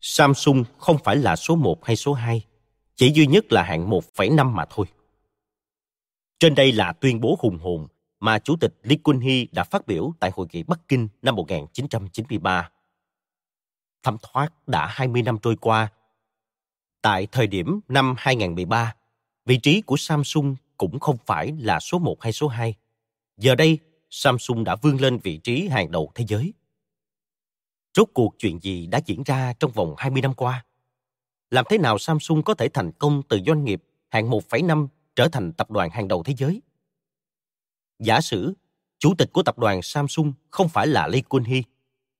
Samsung 0.00 0.64
không 0.78 0.96
phải 1.04 1.16
là 1.16 1.36
số 1.36 1.56
1 1.56 1.84
hay 1.84 1.96
số 1.96 2.12
2, 2.12 2.46
chỉ 2.96 3.12
duy 3.14 3.26
nhất 3.26 3.52
là 3.52 3.62
hạng 3.62 3.90
1,5 3.90 4.50
mà 4.50 4.64
thôi. 4.70 4.86
Trên 6.38 6.54
đây 6.54 6.72
là 6.72 6.92
tuyên 6.92 7.20
bố 7.20 7.36
hùng 7.40 7.58
hồn 7.58 7.86
mà 8.20 8.38
Chủ 8.38 8.56
tịch 8.60 8.74
Lee 8.82 8.98
Kun-hee 9.04 9.46
đã 9.52 9.64
phát 9.64 9.86
biểu 9.86 10.12
tại 10.20 10.30
Hội 10.34 10.46
nghị 10.52 10.62
Bắc 10.62 10.80
Kinh 10.88 11.08
năm 11.22 11.36
1993. 11.36 12.70
Thấm 14.02 14.16
thoát 14.22 14.68
đã 14.68 14.86
20 14.86 15.22
năm 15.22 15.38
trôi 15.42 15.56
qua. 15.56 15.92
Tại 17.02 17.26
thời 17.32 17.46
điểm 17.46 17.80
năm 17.88 18.14
2013, 18.18 18.94
vị 19.46 19.58
trí 19.62 19.80
của 19.80 19.96
Samsung 19.96 20.56
cũng 20.76 21.00
không 21.00 21.16
phải 21.26 21.52
là 21.60 21.80
số 21.80 21.98
1 21.98 22.22
hay 22.22 22.32
số 22.32 22.48
2. 22.48 22.74
Giờ 23.36 23.54
đây, 23.54 23.78
Samsung 24.10 24.64
đã 24.64 24.76
vươn 24.76 25.00
lên 25.00 25.18
vị 25.18 25.36
trí 25.36 25.68
hàng 25.68 25.90
đầu 25.90 26.12
thế 26.14 26.24
giới. 26.28 26.52
Rốt 27.94 28.08
cuộc 28.14 28.34
chuyện 28.38 28.58
gì 28.62 28.86
đã 28.86 29.00
diễn 29.06 29.22
ra 29.22 29.52
trong 29.60 29.70
vòng 29.72 29.94
20 29.98 30.22
năm 30.22 30.34
qua? 30.34 30.64
Làm 31.50 31.64
thế 31.68 31.78
nào 31.78 31.98
Samsung 31.98 32.42
có 32.42 32.54
thể 32.54 32.68
thành 32.68 32.92
công 32.92 33.22
từ 33.28 33.40
doanh 33.46 33.64
nghiệp 33.64 33.82
hạng 34.08 34.30
1,5 34.30 34.88
trở 35.16 35.28
thành 35.28 35.52
tập 35.52 35.70
đoàn 35.70 35.90
hàng 35.90 36.08
đầu 36.08 36.22
thế 36.22 36.34
giới? 36.38 36.62
Giả 37.98 38.20
sử, 38.20 38.54
chủ 38.98 39.14
tịch 39.18 39.32
của 39.32 39.42
tập 39.42 39.58
đoàn 39.58 39.82
Samsung 39.82 40.32
không 40.50 40.68
phải 40.68 40.86
là 40.86 41.06
Lee 41.06 41.22
Kun-hee, 41.28 41.62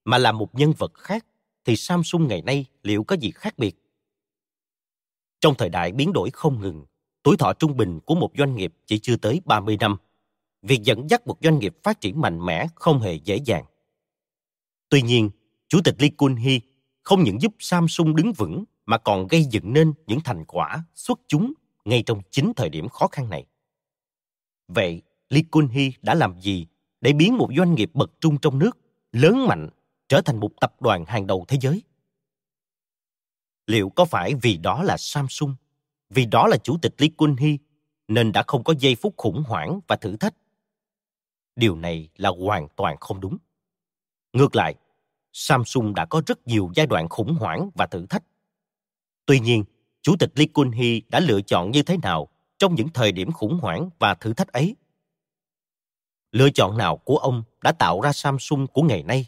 mà 0.05 0.19
là 0.19 0.33
một 0.33 0.55
nhân 0.55 0.73
vật 0.79 0.95
khác, 0.95 1.27
thì 1.71 1.77
Samsung 1.77 2.29
ngày 2.29 2.43
nay 2.43 2.67
liệu 2.83 3.05
có 3.05 3.17
gì 3.17 3.31
khác 3.31 3.59
biệt? 3.59 3.77
Trong 5.41 5.55
thời 5.59 5.69
đại 5.69 5.93
biến 5.93 6.13
đổi 6.13 6.31
không 6.31 6.61
ngừng, 6.61 6.85
tuổi 7.23 7.37
thọ 7.37 7.53
trung 7.53 7.77
bình 7.77 8.01
của 8.01 8.15
một 8.15 8.31
doanh 8.39 8.57
nghiệp 8.57 8.73
chỉ 8.87 8.99
chưa 8.99 9.17
tới 9.17 9.41
30 9.45 9.77
năm. 9.81 9.97
Việc 10.63 10.83
dẫn 10.83 11.11
dắt 11.11 11.27
một 11.27 11.37
doanh 11.43 11.59
nghiệp 11.59 11.75
phát 11.83 12.01
triển 12.01 12.21
mạnh 12.21 12.47
mẽ 12.47 12.67
không 12.75 13.01
hề 13.01 13.15
dễ 13.15 13.37
dàng. 13.45 13.65
Tuy 14.89 15.03
nhiên, 15.03 15.31
Chủ 15.69 15.81
tịch 15.85 15.95
Lee 15.99 16.11
Kun-hee 16.19 16.61
không 17.03 17.23
những 17.23 17.41
giúp 17.41 17.55
Samsung 17.59 18.17
đứng 18.17 18.33
vững 18.33 18.65
mà 18.87 18.99
còn 18.99 19.27
gây 19.27 19.45
dựng 19.45 19.73
nên 19.73 19.93
những 20.07 20.21
thành 20.25 20.45
quả 20.45 20.85
xuất 20.95 21.21
chúng 21.29 21.53
ngay 21.85 22.03
trong 22.07 22.23
chính 22.31 22.53
thời 22.57 22.69
điểm 22.69 22.89
khó 22.89 23.07
khăn 23.07 23.31
này. 23.31 23.47
Vậy, 24.69 25.03
Lee 25.29 25.43
Kun-hee 25.51 25.91
đã 26.03 26.15
làm 26.15 26.41
gì 26.41 26.67
để 27.01 27.13
biến 27.13 27.39
một 27.39 27.49
doanh 27.57 27.75
nghiệp 27.75 27.91
bậc 27.95 28.11
trung 28.21 28.39
trong 28.39 28.59
nước 28.59 28.79
lớn 29.13 29.47
mạnh 29.47 29.69
trở 30.11 30.21
thành 30.21 30.41
một 30.41 30.51
tập 30.61 30.75
đoàn 30.81 31.05
hàng 31.05 31.27
đầu 31.27 31.45
thế 31.49 31.59
giới? 31.61 31.83
Liệu 33.67 33.91
có 33.91 34.05
phải 34.05 34.35
vì 34.43 34.57
đó 34.57 34.83
là 34.83 34.97
Samsung, 34.97 35.55
vì 36.09 36.27
đó 36.27 36.47
là 36.47 36.57
chủ 36.57 36.79
tịch 36.83 36.95
Lee 36.99 37.11
Kun-hee 37.17 37.57
nên 38.09 38.33
đã 38.33 38.45
không 38.47 38.65
có 38.65 38.75
giây 38.79 38.95
phút 38.95 39.15
khủng 39.17 39.43
hoảng 39.47 39.81
và 39.89 39.97
thử 39.97 40.17
thách? 40.17 40.35
Điều 41.57 41.77
này 41.77 42.09
là 42.17 42.31
hoàn 42.39 42.69
toàn 42.77 42.97
không 43.01 43.21
đúng. 43.21 43.37
Ngược 44.33 44.57
lại, 44.57 44.75
Samsung 45.33 45.95
đã 45.95 46.07
có 46.07 46.23
rất 46.27 46.47
nhiều 46.47 46.71
giai 46.75 46.87
đoạn 46.87 47.09
khủng 47.09 47.35
hoảng 47.35 47.71
và 47.75 47.87
thử 47.87 48.07
thách. 48.07 48.23
Tuy 49.27 49.41
nhiên, 49.41 49.65
Chủ 50.03 50.17
tịch 50.19 50.31
Lee 50.35 50.47
Kun-hee 50.55 51.01
đã 51.09 51.21
lựa 51.21 51.41
chọn 51.41 51.71
như 51.71 51.83
thế 51.83 51.97
nào 51.97 52.29
trong 52.59 52.75
những 52.75 52.89
thời 52.89 53.13
điểm 53.13 53.33
khủng 53.33 53.59
hoảng 53.63 53.91
và 53.99 54.15
thử 54.15 54.35
thách 54.35 54.53
ấy? 54.53 54.77
Lựa 56.33 56.51
chọn 56.51 56.79
nào 56.79 56.97
của 56.97 57.17
ông 57.17 57.43
đã 57.63 57.73
tạo 57.73 58.01
ra 58.01 58.13
Samsung 58.13 58.67
của 58.67 58.83
ngày 58.83 59.03
nay? 59.03 59.27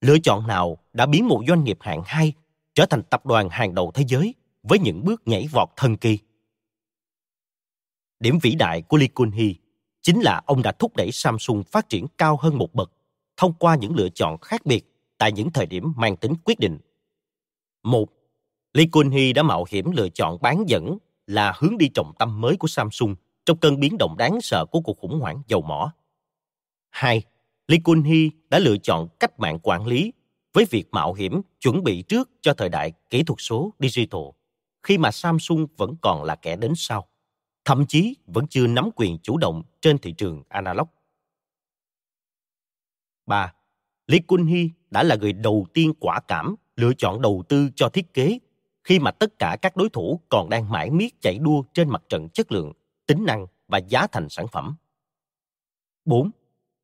Lựa 0.00 0.18
chọn 0.18 0.46
nào 0.46 0.78
đã 0.92 1.06
biến 1.06 1.28
một 1.28 1.42
doanh 1.48 1.64
nghiệp 1.64 1.78
hạng 1.80 2.02
hai 2.04 2.32
trở 2.74 2.86
thành 2.86 3.02
tập 3.02 3.26
đoàn 3.26 3.48
hàng 3.50 3.74
đầu 3.74 3.90
thế 3.94 4.04
giới 4.08 4.34
với 4.62 4.78
những 4.78 5.04
bước 5.04 5.22
nhảy 5.26 5.46
vọt 5.52 5.68
thần 5.76 5.96
kỳ? 5.96 6.18
Điểm 8.20 8.38
vĩ 8.42 8.54
đại 8.54 8.82
của 8.82 8.96
Lee 8.96 9.08
Kun-hee 9.14 9.54
chính 10.02 10.20
là 10.20 10.42
ông 10.46 10.62
đã 10.62 10.72
thúc 10.72 10.96
đẩy 10.96 11.12
Samsung 11.12 11.62
phát 11.62 11.88
triển 11.88 12.06
cao 12.18 12.36
hơn 12.40 12.58
một 12.58 12.74
bậc 12.74 12.92
thông 13.36 13.52
qua 13.52 13.76
những 13.76 13.94
lựa 13.94 14.08
chọn 14.08 14.38
khác 14.38 14.66
biệt 14.66 14.84
tại 15.18 15.32
những 15.32 15.50
thời 15.50 15.66
điểm 15.66 15.92
mang 15.96 16.16
tính 16.16 16.34
quyết 16.44 16.58
định. 16.58 16.78
Một, 17.82 18.08
Lee 18.72 18.86
Kun-hee 18.86 19.34
đã 19.34 19.42
mạo 19.42 19.64
hiểm 19.68 19.90
lựa 19.90 20.08
chọn 20.08 20.38
bán 20.40 20.64
dẫn 20.66 20.98
là 21.26 21.52
hướng 21.58 21.78
đi 21.78 21.88
trọng 21.94 22.12
tâm 22.18 22.40
mới 22.40 22.56
của 22.56 22.68
Samsung 22.68 23.14
trong 23.44 23.56
cơn 23.56 23.80
biến 23.80 23.98
động 23.98 24.16
đáng 24.18 24.40
sợ 24.40 24.64
của 24.70 24.80
cuộc 24.80 24.98
khủng 24.98 25.20
hoảng 25.20 25.42
dầu 25.46 25.62
mỏ. 25.62 25.92
Hai, 26.90 27.22
Lee 27.70 27.78
Kun-hee 27.84 28.30
đã 28.48 28.58
lựa 28.58 28.76
chọn 28.76 29.08
cách 29.20 29.40
mạng 29.40 29.58
quản 29.62 29.86
lý 29.86 30.12
với 30.52 30.64
việc 30.70 30.84
mạo 30.92 31.14
hiểm 31.14 31.40
chuẩn 31.60 31.82
bị 31.84 32.02
trước 32.02 32.30
cho 32.40 32.54
thời 32.54 32.68
đại 32.68 32.92
kỹ 33.10 33.22
thuật 33.22 33.36
số 33.40 33.74
digital, 33.78 34.20
khi 34.82 34.98
mà 34.98 35.10
Samsung 35.10 35.66
vẫn 35.76 35.94
còn 36.02 36.24
là 36.24 36.36
kẻ 36.36 36.56
đến 36.56 36.72
sau, 36.76 37.08
thậm 37.64 37.86
chí 37.86 38.16
vẫn 38.26 38.46
chưa 38.46 38.66
nắm 38.66 38.90
quyền 38.96 39.18
chủ 39.22 39.38
động 39.38 39.62
trên 39.80 39.98
thị 39.98 40.12
trường 40.12 40.42
analog. 40.48 40.88
3. 43.26 43.52
Lee 44.06 44.20
Kun-hee 44.28 44.68
đã 44.90 45.02
là 45.02 45.16
người 45.16 45.32
đầu 45.32 45.66
tiên 45.74 45.92
quả 46.00 46.20
cảm 46.28 46.54
lựa 46.76 46.92
chọn 46.98 47.22
đầu 47.22 47.44
tư 47.48 47.70
cho 47.76 47.88
thiết 47.88 48.14
kế 48.14 48.38
khi 48.84 48.98
mà 48.98 49.10
tất 49.10 49.38
cả 49.38 49.56
các 49.62 49.76
đối 49.76 49.88
thủ 49.88 50.20
còn 50.28 50.48
đang 50.50 50.70
mãi 50.70 50.90
miết 50.90 51.20
chạy 51.20 51.38
đua 51.38 51.62
trên 51.74 51.88
mặt 51.88 52.02
trận 52.08 52.28
chất 52.28 52.52
lượng, 52.52 52.72
tính 53.06 53.24
năng 53.24 53.46
và 53.68 53.78
giá 53.78 54.06
thành 54.06 54.28
sản 54.28 54.46
phẩm. 54.48 54.76
4. 56.04 56.30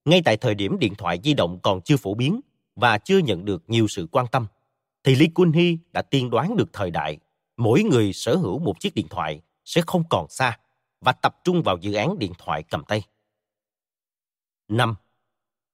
Ngay 0.07 0.23
tại 0.25 0.37
thời 0.37 0.55
điểm 0.55 0.79
điện 0.79 0.95
thoại 0.95 1.21
di 1.25 1.35
động 1.35 1.59
còn 1.63 1.81
chưa 1.81 1.97
phổ 1.97 2.15
biến 2.15 2.41
và 2.77 2.99
chưa 2.99 3.19
nhận 3.19 3.45
được 3.45 3.65
nhiều 3.67 3.89
sự 3.89 4.07
quan 4.11 4.27
tâm, 4.33 4.47
thì 5.05 5.15
Lee 5.15 5.29
Kun-hee 5.35 5.77
đã 5.93 6.03
tiên 6.03 6.31
đoán 6.31 6.57
được 6.57 6.73
thời 6.73 6.91
đại 6.91 7.19
mỗi 7.57 7.83
người 7.83 8.13
sở 8.13 8.37
hữu 8.37 8.59
một 8.59 8.81
chiếc 8.81 8.95
điện 8.95 9.07
thoại 9.11 9.41
sẽ 9.65 9.83
không 9.87 10.03
còn 10.11 10.29
xa 10.29 10.59
và 11.01 11.13
tập 11.13 11.37
trung 11.45 11.63
vào 11.63 11.79
dự 11.81 11.93
án 11.93 12.19
điện 12.19 12.33
thoại 12.39 12.63
cầm 12.63 12.85
tay. 12.85 13.03
5. 14.69 14.95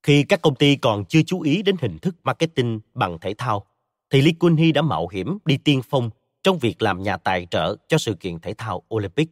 Khi 0.02 0.24
các 0.28 0.42
công 0.42 0.54
ty 0.54 0.76
còn 0.76 1.04
chưa 1.04 1.22
chú 1.26 1.40
ý 1.40 1.62
đến 1.62 1.76
hình 1.80 1.98
thức 1.98 2.16
marketing 2.22 2.80
bằng 2.94 3.18
thể 3.20 3.34
thao, 3.34 3.66
thì 4.10 4.22
Lee 4.22 4.32
Kun-hee 4.40 4.72
đã 4.72 4.82
mạo 4.82 5.08
hiểm 5.08 5.38
đi 5.44 5.56
tiên 5.56 5.82
phong 5.90 6.10
trong 6.42 6.58
việc 6.58 6.82
làm 6.82 7.02
nhà 7.02 7.16
tài 7.16 7.46
trợ 7.50 7.76
cho 7.88 7.98
sự 7.98 8.14
kiện 8.14 8.40
thể 8.40 8.54
thao 8.54 8.82
Olympic. 8.94 9.30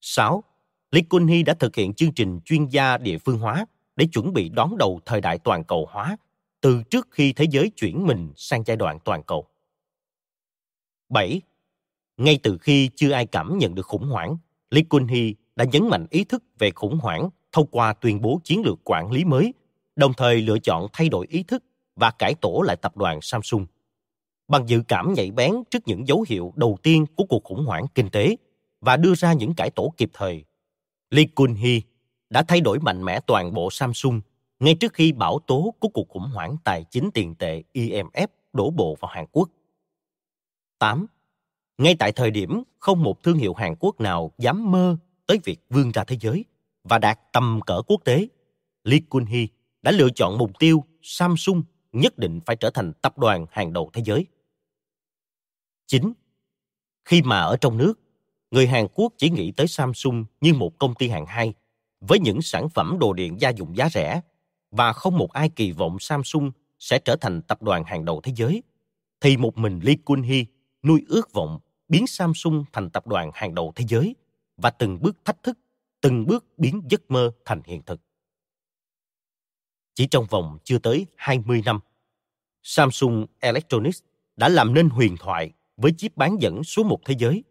6. 0.00 0.44
Lee 0.92 1.02
Kun-hee 1.08 1.44
đã 1.44 1.54
thực 1.54 1.76
hiện 1.76 1.94
chương 1.94 2.12
trình 2.12 2.40
chuyên 2.44 2.66
gia 2.66 2.98
địa 2.98 3.18
phương 3.18 3.38
hóa 3.38 3.66
để 3.96 4.06
chuẩn 4.12 4.32
bị 4.32 4.48
đón 4.48 4.78
đầu 4.78 5.00
thời 5.06 5.20
đại 5.20 5.38
toàn 5.38 5.64
cầu 5.64 5.88
hóa 5.90 6.16
từ 6.60 6.82
trước 6.90 7.08
khi 7.10 7.32
thế 7.32 7.44
giới 7.50 7.70
chuyển 7.70 8.06
mình 8.06 8.32
sang 8.36 8.62
giai 8.66 8.76
đoạn 8.76 8.98
toàn 9.04 9.22
cầu. 9.22 9.46
7. 11.08 11.40
Ngay 12.16 12.38
từ 12.42 12.58
khi 12.58 12.90
chưa 12.96 13.12
ai 13.12 13.26
cảm 13.26 13.58
nhận 13.58 13.74
được 13.74 13.86
khủng 13.86 14.08
hoảng, 14.08 14.36
Lee 14.70 14.84
Kun-hee 14.90 15.34
đã 15.56 15.64
nhấn 15.72 15.88
mạnh 15.88 16.06
ý 16.10 16.24
thức 16.24 16.42
về 16.58 16.70
khủng 16.70 16.98
hoảng 16.98 17.28
thông 17.52 17.66
qua 17.66 17.92
tuyên 17.92 18.20
bố 18.20 18.40
chiến 18.44 18.62
lược 18.64 18.78
quản 18.84 19.12
lý 19.12 19.24
mới, 19.24 19.54
đồng 19.96 20.12
thời 20.16 20.42
lựa 20.42 20.58
chọn 20.58 20.86
thay 20.92 21.08
đổi 21.08 21.26
ý 21.30 21.42
thức 21.42 21.64
và 21.96 22.10
cải 22.10 22.34
tổ 22.34 22.62
lại 22.66 22.76
tập 22.76 22.96
đoàn 22.96 23.18
Samsung. 23.22 23.66
Bằng 24.48 24.68
dự 24.68 24.82
cảm 24.88 25.12
nhạy 25.14 25.30
bén 25.30 25.52
trước 25.70 25.82
những 25.86 26.08
dấu 26.08 26.24
hiệu 26.28 26.52
đầu 26.56 26.78
tiên 26.82 27.06
của 27.16 27.24
cuộc 27.24 27.44
khủng 27.44 27.64
hoảng 27.66 27.86
kinh 27.94 28.10
tế 28.10 28.36
và 28.80 28.96
đưa 28.96 29.14
ra 29.14 29.32
những 29.32 29.54
cải 29.54 29.70
tổ 29.70 29.92
kịp 29.96 30.10
thời, 30.12 30.44
Lee 31.12 31.26
Kun-hee 31.34 31.80
đã 32.30 32.42
thay 32.42 32.60
đổi 32.60 32.78
mạnh 32.78 33.04
mẽ 33.04 33.20
toàn 33.26 33.54
bộ 33.54 33.70
Samsung 33.70 34.20
ngay 34.60 34.74
trước 34.74 34.92
khi 34.92 35.12
bão 35.12 35.38
tố 35.46 35.74
của 35.78 35.88
cuộc 35.88 36.08
khủng 36.08 36.28
hoảng 36.34 36.56
tài 36.64 36.84
chính 36.90 37.10
tiền 37.14 37.34
tệ 37.34 37.62
IMF 37.74 38.26
đổ 38.52 38.70
bộ 38.70 38.96
vào 39.00 39.10
Hàn 39.14 39.26
Quốc. 39.32 39.48
8. 40.78 41.06
Ngay 41.78 41.96
tại 41.98 42.12
thời 42.12 42.30
điểm 42.30 42.62
không 42.78 43.02
một 43.02 43.22
thương 43.22 43.38
hiệu 43.38 43.54
Hàn 43.54 43.74
Quốc 43.80 44.00
nào 44.00 44.32
dám 44.38 44.70
mơ 44.70 44.96
tới 45.26 45.38
việc 45.44 45.60
vươn 45.70 45.90
ra 45.92 46.04
thế 46.04 46.16
giới 46.20 46.44
và 46.84 46.98
đạt 46.98 47.20
tầm 47.32 47.60
cỡ 47.66 47.82
quốc 47.86 48.00
tế, 48.04 48.28
Lee 48.84 49.00
Kun-hee 49.10 49.46
đã 49.82 49.90
lựa 49.92 50.10
chọn 50.14 50.38
mục 50.38 50.50
tiêu 50.58 50.84
Samsung 51.02 51.62
nhất 51.92 52.18
định 52.18 52.40
phải 52.46 52.56
trở 52.56 52.70
thành 52.70 52.92
tập 53.02 53.18
đoàn 53.18 53.46
hàng 53.50 53.72
đầu 53.72 53.90
thế 53.92 54.02
giới. 54.04 54.26
9. 55.86 56.12
Khi 57.04 57.22
mà 57.22 57.40
ở 57.40 57.56
trong 57.60 57.78
nước, 57.78 58.01
người 58.52 58.66
Hàn 58.66 58.86
Quốc 58.94 59.12
chỉ 59.18 59.30
nghĩ 59.30 59.52
tới 59.52 59.66
Samsung 59.66 60.24
như 60.40 60.54
một 60.54 60.78
công 60.78 60.94
ty 60.94 61.08
hạng 61.08 61.26
hai 61.26 61.54
với 62.00 62.18
những 62.18 62.42
sản 62.42 62.68
phẩm 62.68 62.96
đồ 63.00 63.12
điện 63.12 63.40
gia 63.40 63.48
dụng 63.48 63.76
giá 63.76 63.88
rẻ 63.88 64.20
và 64.70 64.92
không 64.92 65.18
một 65.18 65.32
ai 65.32 65.48
kỳ 65.48 65.72
vọng 65.72 65.96
Samsung 66.00 66.50
sẽ 66.78 66.98
trở 66.98 67.16
thành 67.16 67.42
tập 67.42 67.62
đoàn 67.62 67.84
hàng 67.84 68.04
đầu 68.04 68.20
thế 68.20 68.32
giới, 68.36 68.62
thì 69.20 69.36
một 69.36 69.58
mình 69.58 69.80
Lee 69.82 69.94
Kun-hee 70.04 70.44
nuôi 70.82 71.04
ước 71.08 71.32
vọng 71.32 71.58
biến 71.88 72.06
Samsung 72.06 72.64
thành 72.72 72.90
tập 72.90 73.06
đoàn 73.06 73.30
hàng 73.34 73.54
đầu 73.54 73.72
thế 73.76 73.84
giới 73.88 74.16
và 74.56 74.70
từng 74.70 74.98
bước 75.02 75.16
thách 75.24 75.42
thức, 75.42 75.58
từng 76.00 76.26
bước 76.26 76.44
biến 76.58 76.82
giấc 76.90 77.10
mơ 77.10 77.32
thành 77.44 77.62
hiện 77.64 77.82
thực. 77.82 78.00
Chỉ 79.94 80.06
trong 80.06 80.26
vòng 80.30 80.58
chưa 80.64 80.78
tới 80.78 81.06
20 81.16 81.62
năm, 81.64 81.80
Samsung 82.62 83.26
Electronics 83.40 84.02
đã 84.36 84.48
làm 84.48 84.74
nên 84.74 84.88
huyền 84.88 85.16
thoại 85.18 85.52
với 85.76 85.92
chip 85.98 86.16
bán 86.16 86.36
dẫn 86.40 86.64
số 86.64 86.82
một 86.82 87.00
thế 87.04 87.14
giới, 87.18 87.44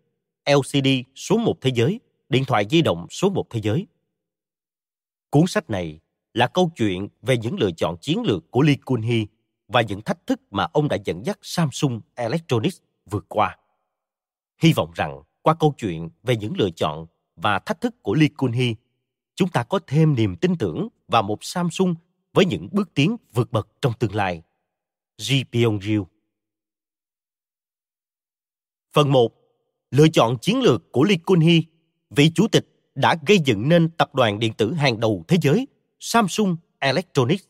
LCD 0.46 0.88
số 1.16 1.38
một 1.38 1.62
thế 1.62 1.72
giới, 1.76 2.00
điện 2.30 2.44
thoại 2.46 2.66
di 2.70 2.82
động 2.82 3.08
số 3.10 3.30
một 3.30 3.46
thế 3.50 3.62
giới. 3.64 3.88
Cuốn 5.30 5.48
sách 5.48 5.70
này 5.70 6.00
là 6.34 6.48
câu 6.48 6.72
chuyện 6.76 7.08
về 7.22 7.38
những 7.38 7.60
lựa 7.60 7.72
chọn 7.72 7.96
chiến 8.02 8.22
lược 8.22 8.52
của 8.52 8.62
Lee 8.62 8.76
Kun-hee 8.86 9.26
và 9.68 9.82
những 9.82 10.02
thách 10.02 10.28
thức 10.28 10.42
mà 10.52 10.68
ông 10.74 10.88
đã 10.88 10.98
dẫn 11.06 11.26
dắt 11.26 11.40
Samsung 11.42 12.02
Electronics 12.16 12.82
vượt 13.06 13.26
qua. 13.28 13.58
Hy 14.62 14.74
vọng 14.74 14.92
rằng 14.96 15.22
qua 15.42 15.56
câu 15.60 15.74
chuyện 15.78 16.10
về 16.24 16.36
những 16.36 16.54
lựa 16.58 16.70
chọn 16.70 17.08
và 17.36 17.60
thách 17.60 17.82
thức 17.82 18.04
của 18.04 18.14
Lee 18.14 18.30
Kun-hee, 18.38 18.74
chúng 19.36 19.50
ta 19.50 19.64
có 19.64 19.80
thêm 19.88 20.16
niềm 20.16 20.36
tin 20.36 20.58
tưởng 20.58 20.88
vào 21.08 21.24
một 21.24 21.38
Samsung 21.42 21.96
với 22.34 22.46
những 22.46 22.70
bước 22.72 22.94
tiến 22.94 23.18
vượt 23.34 23.52
bậc 23.52 23.68
trong 23.82 23.94
tương 24.00 24.16
lai. 24.16 24.42
Ji 25.18 25.44
Pyong-ryu 25.52 26.06
Phần 28.94 29.12
1. 29.12 29.41
Lựa 29.92 30.08
chọn 30.08 30.38
chiến 30.38 30.62
lược 30.62 30.92
của 30.92 31.04
Lee 31.04 31.18
Kun-hee, 31.26 31.62
vị 32.10 32.32
chủ 32.36 32.48
tịch 32.48 32.68
đã 32.96 33.16
gây 33.28 33.40
dựng 33.46 33.70
nên 33.70 33.90
tập 33.90 34.16
đoàn 34.16 34.40
điện 34.40 34.54
tử 34.54 34.74
hàng 34.74 35.00
đầu 35.00 35.26
thế 35.28 35.38
giới 35.42 35.68
Samsung 36.00 36.58
Electronics. 36.80 37.44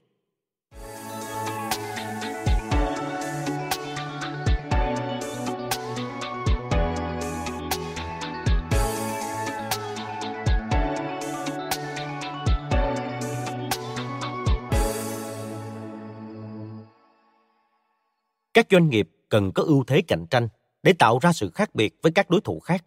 các 18.53 18.67
doanh 18.71 18.89
nghiệp 18.89 19.09
cần 19.29 19.51
có 19.51 19.63
ưu 19.63 19.83
thế 19.87 20.01
cạnh 20.07 20.25
tranh 20.29 20.47
để 20.83 20.93
tạo 20.93 21.19
ra 21.21 21.33
sự 21.33 21.49
khác 21.49 21.75
biệt 21.75 21.95
với 22.01 22.11
các 22.11 22.29
đối 22.29 22.41
thủ 22.41 22.59
khác, 22.59 22.85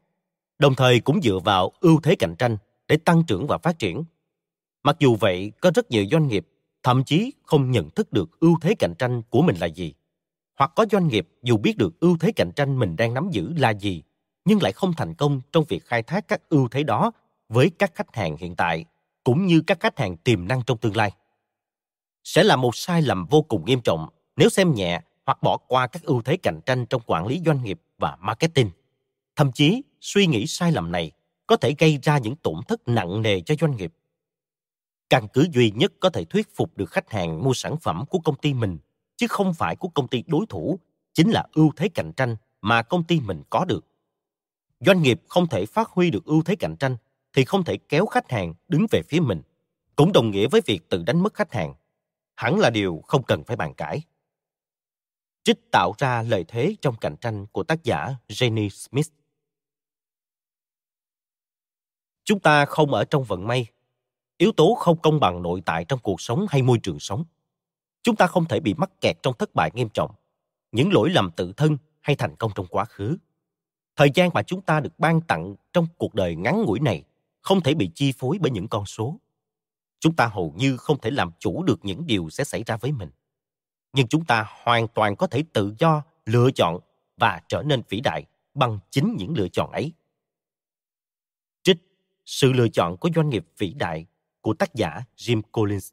đồng 0.58 0.74
thời 0.74 1.00
cũng 1.00 1.22
dựa 1.22 1.38
vào 1.44 1.72
ưu 1.80 2.00
thế 2.02 2.14
cạnh 2.14 2.34
tranh 2.38 2.56
để 2.88 2.96
tăng 2.96 3.24
trưởng 3.26 3.46
và 3.46 3.58
phát 3.58 3.78
triển. 3.78 4.04
Mặc 4.82 4.96
dù 4.98 5.16
vậy, 5.16 5.52
có 5.60 5.70
rất 5.74 5.90
nhiều 5.90 6.04
doanh 6.10 6.28
nghiệp 6.28 6.46
thậm 6.82 7.04
chí 7.04 7.32
không 7.42 7.70
nhận 7.70 7.90
thức 7.90 8.12
được 8.12 8.40
ưu 8.40 8.58
thế 8.60 8.74
cạnh 8.78 8.94
tranh 8.98 9.22
của 9.30 9.42
mình 9.42 9.56
là 9.56 9.66
gì, 9.66 9.94
hoặc 10.58 10.72
có 10.76 10.86
doanh 10.92 11.08
nghiệp 11.08 11.28
dù 11.42 11.56
biết 11.56 11.76
được 11.76 12.00
ưu 12.00 12.16
thế 12.20 12.32
cạnh 12.32 12.50
tranh 12.56 12.78
mình 12.78 12.96
đang 12.96 13.14
nắm 13.14 13.28
giữ 13.30 13.52
là 13.56 13.70
gì, 13.70 14.02
nhưng 14.44 14.62
lại 14.62 14.72
không 14.72 14.92
thành 14.96 15.14
công 15.14 15.40
trong 15.52 15.64
việc 15.68 15.84
khai 15.84 16.02
thác 16.02 16.28
các 16.28 16.48
ưu 16.48 16.68
thế 16.68 16.82
đó 16.82 17.12
với 17.48 17.70
các 17.78 17.94
khách 17.94 18.16
hàng 18.16 18.36
hiện 18.36 18.56
tại 18.56 18.84
cũng 19.24 19.46
như 19.46 19.62
các 19.66 19.80
khách 19.80 19.98
hàng 19.98 20.16
tiềm 20.16 20.48
năng 20.48 20.62
trong 20.66 20.78
tương 20.78 20.96
lai. 20.96 21.10
Sẽ 22.24 22.44
là 22.44 22.56
một 22.56 22.76
sai 22.76 23.02
lầm 23.02 23.26
vô 23.26 23.42
cùng 23.42 23.64
nghiêm 23.64 23.80
trọng 23.80 24.08
nếu 24.36 24.48
xem 24.48 24.74
nhẹ 24.74 25.00
hoặc 25.26 25.42
bỏ 25.42 25.56
qua 25.56 25.86
các 25.86 26.02
ưu 26.02 26.22
thế 26.22 26.36
cạnh 26.36 26.60
tranh 26.66 26.86
trong 26.86 27.02
quản 27.06 27.26
lý 27.26 27.40
doanh 27.46 27.64
nghiệp 27.64 27.80
và 27.98 28.16
marketing. 28.20 28.70
Thậm 29.36 29.52
chí, 29.52 29.82
suy 30.00 30.26
nghĩ 30.26 30.46
sai 30.46 30.72
lầm 30.72 30.92
này 30.92 31.10
có 31.46 31.56
thể 31.56 31.74
gây 31.78 31.98
ra 32.02 32.18
những 32.18 32.36
tổn 32.36 32.54
thất 32.68 32.88
nặng 32.88 33.22
nề 33.22 33.40
cho 33.40 33.54
doanh 33.60 33.76
nghiệp. 33.76 33.92
Căn 35.10 35.26
cứ 35.32 35.46
duy 35.52 35.70
nhất 35.70 35.92
có 36.00 36.10
thể 36.10 36.24
thuyết 36.24 36.56
phục 36.56 36.76
được 36.76 36.90
khách 36.90 37.10
hàng 37.10 37.44
mua 37.44 37.54
sản 37.54 37.76
phẩm 37.76 38.04
của 38.10 38.18
công 38.18 38.36
ty 38.36 38.54
mình, 38.54 38.78
chứ 39.16 39.26
không 39.26 39.54
phải 39.54 39.76
của 39.76 39.88
công 39.88 40.08
ty 40.08 40.24
đối 40.26 40.46
thủ, 40.46 40.78
chính 41.14 41.30
là 41.30 41.46
ưu 41.52 41.72
thế 41.76 41.88
cạnh 41.88 42.12
tranh 42.12 42.36
mà 42.60 42.82
công 42.82 43.04
ty 43.04 43.20
mình 43.20 43.42
có 43.50 43.64
được. 43.64 43.84
Doanh 44.80 45.02
nghiệp 45.02 45.22
không 45.28 45.46
thể 45.46 45.66
phát 45.66 45.88
huy 45.88 46.10
được 46.10 46.24
ưu 46.24 46.42
thế 46.42 46.56
cạnh 46.56 46.76
tranh 46.76 46.96
thì 47.32 47.44
không 47.44 47.64
thể 47.64 47.76
kéo 47.76 48.06
khách 48.06 48.30
hàng 48.30 48.54
đứng 48.68 48.86
về 48.90 49.02
phía 49.08 49.20
mình, 49.20 49.42
cũng 49.96 50.12
đồng 50.12 50.30
nghĩa 50.30 50.48
với 50.48 50.60
việc 50.66 50.88
tự 50.88 51.02
đánh 51.02 51.22
mất 51.22 51.34
khách 51.34 51.52
hàng. 51.52 51.74
Hẳn 52.36 52.58
là 52.58 52.70
điều 52.70 53.02
không 53.06 53.22
cần 53.22 53.44
phải 53.44 53.56
bàn 53.56 53.74
cãi 53.74 54.02
trích 55.44 55.70
tạo 55.70 55.94
ra 55.98 56.22
lợi 56.22 56.44
thế 56.48 56.76
trong 56.80 56.96
cạnh 56.96 57.16
tranh 57.16 57.46
của 57.46 57.62
tác 57.62 57.84
giả 57.84 58.14
jenny 58.28 58.68
smith. 58.68 59.08
Chúng 62.24 62.40
ta 62.40 62.64
không 62.64 62.94
ở 62.94 63.04
trong 63.04 63.24
vận 63.24 63.46
may. 63.46 63.66
Yếu 64.38 64.52
tố 64.52 64.74
không 64.74 64.98
công 65.00 65.20
bằng 65.20 65.42
nội 65.42 65.62
tại 65.66 65.84
trong 65.84 65.98
cuộc 66.02 66.20
sống 66.20 66.46
hay 66.48 66.62
môi 66.62 66.78
trường 66.82 67.00
sống. 67.00 67.24
Chúng 68.02 68.16
ta 68.16 68.26
không 68.26 68.44
thể 68.44 68.60
bị 68.60 68.74
mắc 68.74 68.90
kẹt 69.00 69.16
trong 69.22 69.34
thất 69.38 69.54
bại 69.54 69.70
nghiêm 69.74 69.88
trọng, 69.88 70.10
những 70.72 70.92
lỗi 70.92 71.10
lầm 71.10 71.30
tự 71.30 71.52
thân 71.56 71.76
hay 72.00 72.16
thành 72.16 72.36
công 72.36 72.52
trong 72.54 72.66
quá 72.66 72.84
khứ. 72.84 73.16
Thời 73.96 74.10
gian 74.14 74.30
mà 74.34 74.42
chúng 74.42 74.62
ta 74.62 74.80
được 74.80 74.98
ban 74.98 75.20
tặng 75.20 75.54
trong 75.72 75.86
cuộc 75.98 76.14
đời 76.14 76.36
ngắn 76.36 76.62
ngủi 76.62 76.80
này 76.80 77.04
không 77.40 77.60
thể 77.60 77.74
bị 77.74 77.90
chi 77.94 78.12
phối 78.12 78.38
bởi 78.40 78.50
những 78.50 78.68
con 78.68 78.86
số. 78.86 79.20
Chúng 80.00 80.16
ta 80.16 80.26
hầu 80.26 80.54
như 80.56 80.76
không 80.76 81.00
thể 81.00 81.10
làm 81.10 81.30
chủ 81.38 81.62
được 81.62 81.84
những 81.84 82.06
điều 82.06 82.30
sẽ 82.30 82.44
xảy 82.44 82.62
ra 82.64 82.76
với 82.76 82.92
mình 82.92 83.10
nhưng 83.94 84.08
chúng 84.08 84.24
ta 84.24 84.46
hoàn 84.62 84.88
toàn 84.88 85.16
có 85.16 85.26
thể 85.26 85.44
tự 85.52 85.74
do 85.78 86.02
lựa 86.26 86.50
chọn 86.54 86.80
và 87.16 87.40
trở 87.48 87.62
nên 87.62 87.82
vĩ 87.88 88.00
đại 88.00 88.26
bằng 88.54 88.78
chính 88.90 89.16
những 89.18 89.34
lựa 89.36 89.48
chọn 89.48 89.72
ấy. 89.72 89.92
Trích, 91.62 91.76
sự 92.24 92.52
lựa 92.52 92.68
chọn 92.68 92.96
của 92.96 93.08
doanh 93.14 93.28
nghiệp 93.28 93.46
vĩ 93.58 93.74
đại 93.74 94.06
của 94.40 94.54
tác 94.54 94.74
giả 94.74 95.00
jim 95.16 95.42
collins. 95.52 95.92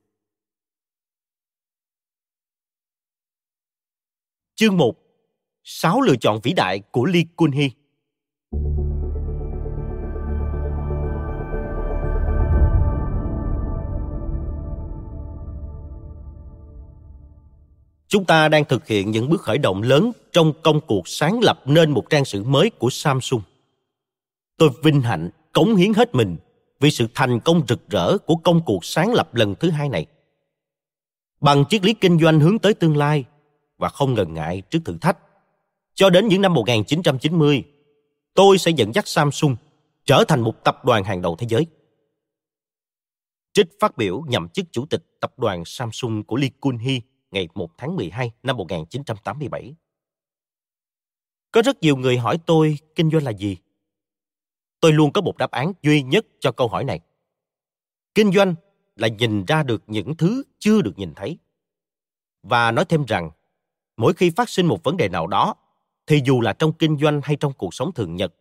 Chương 4.55 4.77
1 4.77 4.95
Sáu 5.63 6.01
lựa 6.01 6.15
chọn 6.21 6.39
vĩ 6.43 6.53
đại 6.53 6.79
của 6.91 7.05
Lee 7.05 7.23
Kun-hee 7.37 7.69
Chúng 18.11 18.25
ta 18.25 18.47
đang 18.47 18.65
thực 18.65 18.87
hiện 18.87 19.11
những 19.11 19.29
bước 19.29 19.41
khởi 19.41 19.57
động 19.57 19.81
lớn 19.81 20.11
trong 20.31 20.53
công 20.63 20.81
cuộc 20.81 21.07
sáng 21.07 21.39
lập 21.39 21.61
nên 21.65 21.91
một 21.91 22.09
trang 22.09 22.25
sử 22.25 22.43
mới 22.43 22.69
của 22.69 22.89
Samsung. 22.89 23.41
Tôi 24.57 24.69
vinh 24.83 25.01
hạnh 25.01 25.29
cống 25.53 25.75
hiến 25.75 25.93
hết 25.93 26.15
mình 26.15 26.37
vì 26.79 26.91
sự 26.91 27.07
thành 27.13 27.39
công 27.39 27.61
rực 27.67 27.89
rỡ 27.89 28.17
của 28.17 28.35
công 28.35 28.61
cuộc 28.65 28.85
sáng 28.85 29.13
lập 29.13 29.35
lần 29.35 29.55
thứ 29.55 29.69
hai 29.69 29.89
này. 29.89 30.05
Bằng 31.41 31.65
triết 31.69 31.85
lý 31.85 31.93
kinh 31.93 32.19
doanh 32.19 32.39
hướng 32.39 32.59
tới 32.59 32.73
tương 32.73 32.97
lai 32.97 33.23
và 33.77 33.89
không 33.89 34.13
ngần 34.13 34.33
ngại 34.33 34.61
trước 34.69 34.79
thử 34.85 34.97
thách, 35.01 35.17
cho 35.93 36.09
đến 36.09 36.27
những 36.27 36.41
năm 36.41 36.53
1990, 36.53 37.63
tôi 38.33 38.57
sẽ 38.57 38.71
dẫn 38.71 38.93
dắt 38.93 39.07
Samsung 39.07 39.55
trở 40.05 40.23
thành 40.27 40.41
một 40.41 40.63
tập 40.63 40.85
đoàn 40.85 41.03
hàng 41.03 41.21
đầu 41.21 41.35
thế 41.35 41.47
giới. 41.49 41.65
Trích 43.53 43.67
phát 43.79 43.97
biểu 43.97 44.23
nhậm 44.27 44.49
chức 44.49 44.65
chủ 44.71 44.85
tịch 44.85 45.03
tập 45.19 45.39
đoàn 45.39 45.65
Samsung 45.65 46.23
của 46.23 46.35
Lee 46.35 46.49
Kun-hee 46.61 46.99
ngày 47.31 47.47
1 47.55 47.77
tháng 47.77 47.95
12 47.95 48.31
năm 48.43 48.57
1987. 48.57 49.75
Có 51.51 51.61
rất 51.61 51.77
nhiều 51.81 51.97
người 51.97 52.17
hỏi 52.17 52.37
tôi 52.45 52.77
kinh 52.95 53.11
doanh 53.11 53.23
là 53.23 53.31
gì? 53.31 53.57
Tôi 54.79 54.93
luôn 54.93 55.13
có 55.13 55.21
một 55.21 55.37
đáp 55.37 55.51
án 55.51 55.73
duy 55.81 56.03
nhất 56.03 56.25
cho 56.39 56.51
câu 56.51 56.67
hỏi 56.67 56.83
này. 56.83 56.99
Kinh 58.15 58.31
doanh 58.31 58.55
là 58.95 59.07
nhìn 59.07 59.45
ra 59.45 59.63
được 59.63 59.83
những 59.87 60.15
thứ 60.15 60.43
chưa 60.59 60.81
được 60.81 60.99
nhìn 60.99 61.13
thấy. 61.15 61.37
Và 62.43 62.71
nói 62.71 62.85
thêm 62.85 63.05
rằng, 63.05 63.31
mỗi 63.97 64.13
khi 64.13 64.29
phát 64.29 64.49
sinh 64.49 64.65
một 64.65 64.83
vấn 64.83 64.97
đề 64.97 65.09
nào 65.09 65.27
đó, 65.27 65.55
thì 66.07 66.21
dù 66.25 66.41
là 66.41 66.53
trong 66.53 66.73
kinh 66.73 66.97
doanh 66.97 67.21
hay 67.23 67.35
trong 67.35 67.53
cuộc 67.53 67.73
sống 67.73 67.93
thường 67.93 68.15
nhật, 68.15 68.33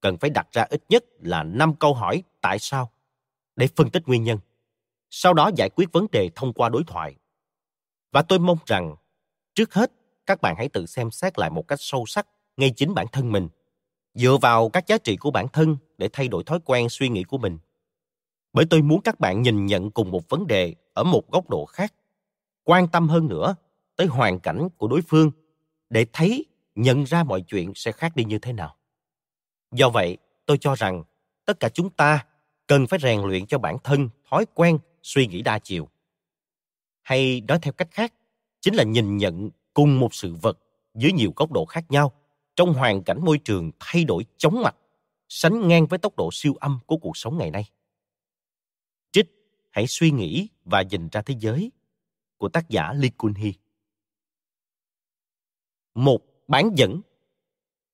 cần 0.00 0.16
phải 0.18 0.30
đặt 0.30 0.48
ra 0.52 0.66
ít 0.70 0.82
nhất 0.88 1.04
là 1.20 1.42
5 1.42 1.74
câu 1.74 1.94
hỏi 1.94 2.22
tại 2.40 2.58
sao 2.58 2.90
để 3.56 3.68
phân 3.76 3.90
tích 3.90 4.02
nguyên 4.06 4.24
nhân. 4.24 4.38
Sau 5.10 5.34
đó 5.34 5.50
giải 5.56 5.70
quyết 5.70 5.92
vấn 5.92 6.06
đề 6.12 6.30
thông 6.34 6.52
qua 6.52 6.68
đối 6.68 6.84
thoại 6.86 7.16
và 8.12 8.22
tôi 8.22 8.38
mong 8.38 8.58
rằng, 8.66 8.96
trước 9.54 9.74
hết, 9.74 9.92
các 10.26 10.40
bạn 10.40 10.54
hãy 10.58 10.68
tự 10.68 10.86
xem 10.86 11.10
xét 11.10 11.38
lại 11.38 11.50
một 11.50 11.68
cách 11.68 11.80
sâu 11.80 12.06
sắc 12.06 12.26
ngay 12.56 12.72
chính 12.76 12.94
bản 12.94 13.06
thân 13.12 13.32
mình, 13.32 13.48
dựa 14.14 14.36
vào 14.42 14.68
các 14.68 14.86
giá 14.86 14.98
trị 14.98 15.16
của 15.16 15.30
bản 15.30 15.48
thân 15.48 15.76
để 15.98 16.08
thay 16.12 16.28
đổi 16.28 16.44
thói 16.44 16.58
quen 16.64 16.88
suy 16.88 17.08
nghĩ 17.08 17.22
của 17.22 17.38
mình. 17.38 17.58
Bởi 18.52 18.64
tôi 18.70 18.82
muốn 18.82 19.00
các 19.02 19.20
bạn 19.20 19.42
nhìn 19.42 19.66
nhận 19.66 19.90
cùng 19.90 20.10
một 20.10 20.28
vấn 20.28 20.46
đề 20.46 20.74
ở 20.94 21.04
một 21.04 21.30
góc 21.30 21.50
độ 21.50 21.64
khác, 21.64 21.94
quan 22.64 22.88
tâm 22.88 23.08
hơn 23.08 23.28
nữa 23.28 23.54
tới 23.96 24.06
hoàn 24.06 24.40
cảnh 24.40 24.68
của 24.76 24.88
đối 24.88 25.02
phương 25.02 25.30
để 25.90 26.06
thấy, 26.12 26.44
nhận 26.74 27.04
ra 27.04 27.24
mọi 27.24 27.40
chuyện 27.40 27.72
sẽ 27.74 27.92
khác 27.92 28.16
đi 28.16 28.24
như 28.24 28.38
thế 28.38 28.52
nào. 28.52 28.76
Do 29.72 29.90
vậy, 29.90 30.18
tôi 30.46 30.58
cho 30.58 30.74
rằng 30.74 31.04
tất 31.44 31.60
cả 31.60 31.68
chúng 31.68 31.90
ta 31.90 32.26
cần 32.66 32.86
phải 32.86 32.98
rèn 32.98 33.20
luyện 33.20 33.46
cho 33.46 33.58
bản 33.58 33.76
thân 33.84 34.08
thói 34.30 34.46
quen 34.54 34.78
suy 35.02 35.26
nghĩ 35.26 35.42
đa 35.42 35.58
chiều 35.58 35.88
hay 37.08 37.42
nói 37.48 37.58
theo 37.62 37.72
cách 37.72 37.88
khác, 37.90 38.14
chính 38.60 38.74
là 38.74 38.84
nhìn 38.84 39.16
nhận 39.16 39.50
cùng 39.74 40.00
một 40.00 40.14
sự 40.14 40.34
vật 40.34 40.58
dưới 40.94 41.12
nhiều 41.12 41.32
góc 41.36 41.52
độ 41.52 41.64
khác 41.64 41.84
nhau, 41.88 42.12
trong 42.56 42.74
hoàn 42.74 43.02
cảnh 43.02 43.24
môi 43.24 43.38
trường 43.38 43.70
thay 43.80 44.04
đổi 44.04 44.24
chóng 44.36 44.62
mặt, 44.62 44.76
sánh 45.28 45.68
ngang 45.68 45.86
với 45.86 45.98
tốc 45.98 46.16
độ 46.16 46.30
siêu 46.32 46.54
âm 46.60 46.78
của 46.86 46.96
cuộc 46.96 47.16
sống 47.16 47.38
ngày 47.38 47.50
nay. 47.50 47.70
Trích, 49.12 49.26
hãy 49.70 49.86
suy 49.86 50.10
nghĩ 50.10 50.48
và 50.64 50.82
nhìn 50.82 51.08
ra 51.12 51.22
thế 51.22 51.34
giới 51.38 51.72
của 52.36 52.48
tác 52.48 52.68
giả 52.68 52.92
Lee 52.92 53.10
Kun-hee. 53.18 53.52
Một, 55.94 56.20
bán 56.48 56.70
dẫn. 56.74 57.00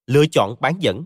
Lựa 0.06 0.24
chọn 0.32 0.54
bán 0.60 0.74
dẫn. 0.80 1.04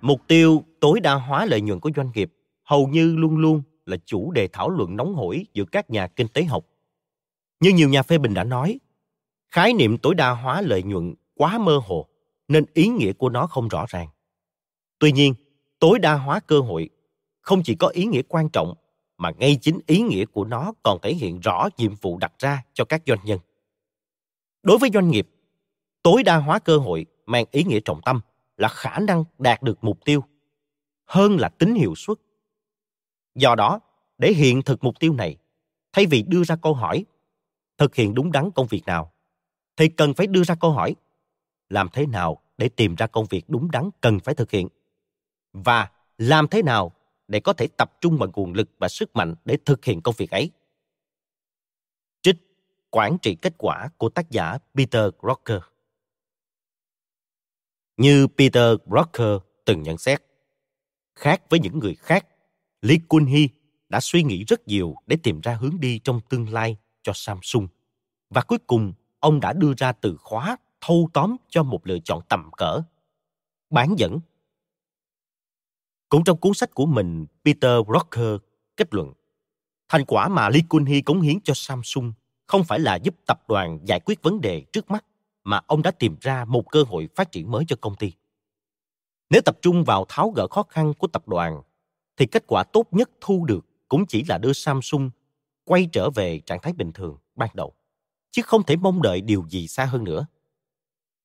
Mục 0.00 0.20
tiêu 0.28 0.64
tối 0.80 1.00
đa 1.00 1.14
hóa 1.14 1.46
lợi 1.46 1.60
nhuận 1.60 1.80
của 1.80 1.90
doanh 1.96 2.10
nghiệp 2.14 2.32
hầu 2.70 2.86
như 2.86 3.16
luôn 3.16 3.36
luôn 3.36 3.62
là 3.86 3.96
chủ 4.06 4.30
đề 4.30 4.48
thảo 4.52 4.70
luận 4.70 4.96
nóng 4.96 5.14
hổi 5.14 5.46
giữa 5.54 5.64
các 5.64 5.90
nhà 5.90 6.06
kinh 6.06 6.28
tế 6.28 6.44
học. 6.44 6.66
Như 7.60 7.70
nhiều 7.70 7.88
nhà 7.88 8.02
phê 8.02 8.18
bình 8.18 8.34
đã 8.34 8.44
nói, 8.44 8.80
khái 9.50 9.72
niệm 9.72 9.98
tối 9.98 10.14
đa 10.14 10.30
hóa 10.30 10.60
lợi 10.60 10.82
nhuận 10.82 11.14
quá 11.34 11.58
mơ 11.58 11.80
hồ 11.84 12.08
nên 12.48 12.64
ý 12.74 12.88
nghĩa 12.88 13.12
của 13.12 13.28
nó 13.28 13.46
không 13.46 13.68
rõ 13.68 13.84
ràng. 13.88 14.08
Tuy 14.98 15.12
nhiên, 15.12 15.34
tối 15.78 15.98
đa 15.98 16.14
hóa 16.14 16.40
cơ 16.40 16.60
hội 16.60 16.90
không 17.40 17.62
chỉ 17.64 17.74
có 17.74 17.88
ý 17.88 18.04
nghĩa 18.04 18.22
quan 18.22 18.48
trọng 18.48 18.74
mà 19.18 19.30
ngay 19.38 19.58
chính 19.60 19.78
ý 19.86 20.00
nghĩa 20.00 20.24
của 20.24 20.44
nó 20.44 20.72
còn 20.82 20.98
thể 21.02 21.14
hiện 21.14 21.40
rõ 21.40 21.68
nhiệm 21.76 21.94
vụ 21.94 22.18
đặt 22.18 22.32
ra 22.38 22.62
cho 22.72 22.84
các 22.84 23.02
doanh 23.06 23.20
nhân. 23.24 23.38
Đối 24.62 24.78
với 24.78 24.90
doanh 24.94 25.10
nghiệp, 25.10 25.28
tối 26.02 26.22
đa 26.22 26.36
hóa 26.36 26.58
cơ 26.58 26.78
hội 26.78 27.06
mang 27.26 27.44
ý 27.50 27.64
nghĩa 27.64 27.80
trọng 27.84 28.00
tâm 28.04 28.20
là 28.56 28.68
khả 28.68 28.98
năng 28.98 29.24
đạt 29.38 29.62
được 29.62 29.84
mục 29.84 29.98
tiêu 30.04 30.24
hơn 31.06 31.36
là 31.36 31.48
tính 31.48 31.74
hiệu 31.74 31.94
suất 31.96 32.18
Do 33.34 33.54
đó, 33.54 33.80
để 34.18 34.32
hiện 34.32 34.62
thực 34.62 34.84
mục 34.84 35.00
tiêu 35.00 35.12
này, 35.12 35.36
thay 35.92 36.06
vì 36.06 36.22
đưa 36.22 36.44
ra 36.44 36.56
câu 36.56 36.74
hỏi 36.74 37.04
thực 37.78 37.94
hiện 37.94 38.14
đúng 38.14 38.32
đắn 38.32 38.50
công 38.50 38.66
việc 38.66 38.82
nào, 38.86 39.12
thì 39.76 39.88
cần 39.88 40.14
phải 40.14 40.26
đưa 40.26 40.44
ra 40.44 40.54
câu 40.54 40.72
hỏi 40.72 40.94
làm 41.68 41.88
thế 41.92 42.06
nào 42.06 42.42
để 42.58 42.68
tìm 42.68 42.94
ra 42.94 43.06
công 43.06 43.26
việc 43.30 43.44
đúng 43.48 43.70
đắn 43.70 43.90
cần 44.00 44.20
phải 44.20 44.34
thực 44.34 44.50
hiện 44.50 44.68
và 45.52 45.90
làm 46.18 46.48
thế 46.48 46.62
nào 46.62 46.92
để 47.28 47.40
có 47.40 47.52
thể 47.52 47.68
tập 47.76 47.92
trung 48.00 48.18
bằng 48.18 48.30
nguồn 48.34 48.52
lực 48.52 48.70
và 48.78 48.88
sức 48.88 49.16
mạnh 49.16 49.34
để 49.44 49.58
thực 49.64 49.84
hiện 49.84 50.00
công 50.00 50.14
việc 50.18 50.30
ấy. 50.30 50.50
Trích 52.22 52.36
Quản 52.90 53.18
trị 53.22 53.34
kết 53.42 53.54
quả 53.58 53.88
của 53.96 54.08
tác 54.08 54.30
giả 54.30 54.58
Peter 54.74 55.04
Drucker 55.22 55.60
Như 57.96 58.26
Peter 58.38 58.76
Drucker 58.86 59.38
từng 59.64 59.82
nhận 59.82 59.98
xét, 59.98 60.22
khác 61.14 61.42
với 61.50 61.60
những 61.60 61.78
người 61.78 61.94
khác 61.94 62.26
Lee 62.82 62.98
Kun-hee 63.08 63.48
đã 63.88 64.00
suy 64.00 64.22
nghĩ 64.22 64.44
rất 64.44 64.68
nhiều 64.68 64.94
để 65.06 65.16
tìm 65.22 65.40
ra 65.40 65.54
hướng 65.54 65.80
đi 65.80 65.98
trong 65.98 66.20
tương 66.28 66.48
lai 66.48 66.76
cho 67.02 67.12
Samsung. 67.14 67.68
Và 68.30 68.42
cuối 68.42 68.58
cùng, 68.66 68.92
ông 69.20 69.40
đã 69.40 69.52
đưa 69.52 69.72
ra 69.76 69.92
từ 69.92 70.16
khóa 70.16 70.56
thâu 70.80 71.08
tóm 71.12 71.36
cho 71.48 71.62
một 71.62 71.86
lựa 71.86 71.98
chọn 72.04 72.22
tầm 72.28 72.50
cỡ. 72.56 72.82
Bán 73.70 73.94
dẫn. 73.98 74.20
Cũng 76.08 76.24
trong 76.24 76.36
cuốn 76.36 76.54
sách 76.54 76.74
của 76.74 76.86
mình, 76.86 77.26
Peter 77.44 77.72
Rocker 77.94 78.36
kết 78.76 78.94
luận, 78.94 79.12
Thành 79.90 80.04
quả 80.04 80.28
mà 80.28 80.48
Lee 80.48 80.62
Kun-hee 80.68 81.02
cống 81.04 81.20
hiến 81.20 81.40
cho 81.40 81.54
Samsung 81.54 82.12
không 82.46 82.64
phải 82.64 82.78
là 82.78 82.96
giúp 82.96 83.14
tập 83.26 83.40
đoàn 83.48 83.78
giải 83.84 84.00
quyết 84.00 84.22
vấn 84.22 84.40
đề 84.40 84.64
trước 84.72 84.90
mắt, 84.90 85.04
mà 85.44 85.60
ông 85.66 85.82
đã 85.82 85.90
tìm 85.90 86.16
ra 86.20 86.44
một 86.44 86.70
cơ 86.70 86.82
hội 86.82 87.08
phát 87.16 87.32
triển 87.32 87.50
mới 87.50 87.64
cho 87.68 87.76
công 87.80 87.96
ty. 87.96 88.12
Nếu 89.30 89.40
tập 89.44 89.58
trung 89.62 89.84
vào 89.84 90.06
tháo 90.08 90.30
gỡ 90.30 90.46
khó 90.50 90.62
khăn 90.62 90.94
của 90.94 91.06
tập 91.06 91.28
đoàn, 91.28 91.62
thì 92.20 92.26
kết 92.26 92.44
quả 92.46 92.64
tốt 92.64 92.86
nhất 92.90 93.10
thu 93.20 93.44
được 93.44 93.66
cũng 93.88 94.06
chỉ 94.06 94.24
là 94.28 94.38
đưa 94.38 94.52
Samsung 94.52 95.10
quay 95.64 95.88
trở 95.92 96.10
về 96.10 96.40
trạng 96.46 96.60
thái 96.62 96.72
bình 96.72 96.92
thường 96.92 97.16
ban 97.36 97.48
đầu, 97.54 97.72
chứ 98.30 98.42
không 98.42 98.62
thể 98.62 98.76
mong 98.76 99.02
đợi 99.02 99.20
điều 99.20 99.44
gì 99.48 99.68
xa 99.68 99.84
hơn 99.84 100.04
nữa. 100.04 100.26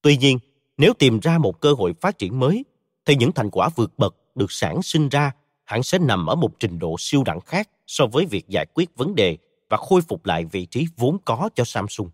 Tuy 0.01 0.17
nhiên, 0.17 0.39
nếu 0.77 0.93
tìm 0.93 1.19
ra 1.19 1.38
một 1.38 1.62
cơ 1.62 1.73
hội 1.73 1.93
phát 2.01 2.17
triển 2.17 2.39
mới, 2.39 2.65
thì 3.05 3.15
những 3.15 3.31
thành 3.31 3.49
quả 3.49 3.69
vượt 3.75 3.93
bậc 3.97 4.15
được 4.36 4.51
sản 4.51 4.81
sinh 4.81 5.10
ra 5.10 5.31
hẳn 5.63 5.84
sẽ 5.84 5.99
nằm 5.99 6.25
ở 6.25 6.36
một 6.36 6.60
trình 6.60 6.79
độ 6.79 6.95
siêu 6.99 7.23
đẳng 7.25 7.41
khác 7.41 7.69
so 7.88 8.05
với 8.05 8.25
việc 8.25 8.47
giải 8.47 8.65
quyết 8.73 8.95
vấn 8.95 9.15
đề 9.15 9.38
và 9.69 9.77
khôi 9.77 10.01
phục 10.01 10.25
lại 10.25 10.45
vị 10.45 10.65
trí 10.65 10.88
vốn 10.97 11.17
có 11.25 11.49
cho 11.55 11.63
Samsung. 11.63 12.10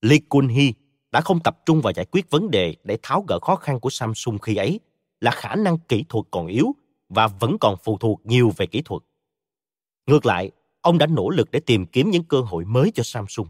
Lee 0.00 0.18
Kun-hee 0.28 0.72
đã 1.10 1.20
không 1.20 1.40
tập 1.40 1.58
trung 1.66 1.80
vào 1.80 1.92
giải 1.96 2.06
quyết 2.10 2.30
vấn 2.30 2.50
đề 2.50 2.76
để 2.84 2.98
tháo 3.02 3.24
gỡ 3.28 3.38
khó 3.42 3.56
khăn 3.56 3.80
của 3.80 3.90
Samsung 3.90 4.38
khi 4.38 4.56
ấy 4.56 4.80
là 5.20 5.30
khả 5.30 5.54
năng 5.54 5.78
kỹ 5.78 6.04
thuật 6.08 6.24
còn 6.30 6.46
yếu 6.46 6.74
và 7.08 7.28
vẫn 7.28 7.56
còn 7.60 7.76
phụ 7.84 7.98
thuộc 7.98 8.20
nhiều 8.24 8.52
về 8.56 8.66
kỹ 8.66 8.82
thuật. 8.84 9.02
Ngược 10.06 10.26
lại, 10.26 10.50
ông 10.80 10.98
đã 10.98 11.06
nỗ 11.06 11.30
lực 11.30 11.50
để 11.50 11.60
tìm 11.60 11.86
kiếm 11.86 12.10
những 12.10 12.24
cơ 12.24 12.40
hội 12.40 12.64
mới 12.64 12.92
cho 12.94 13.02
Samsung. 13.02 13.48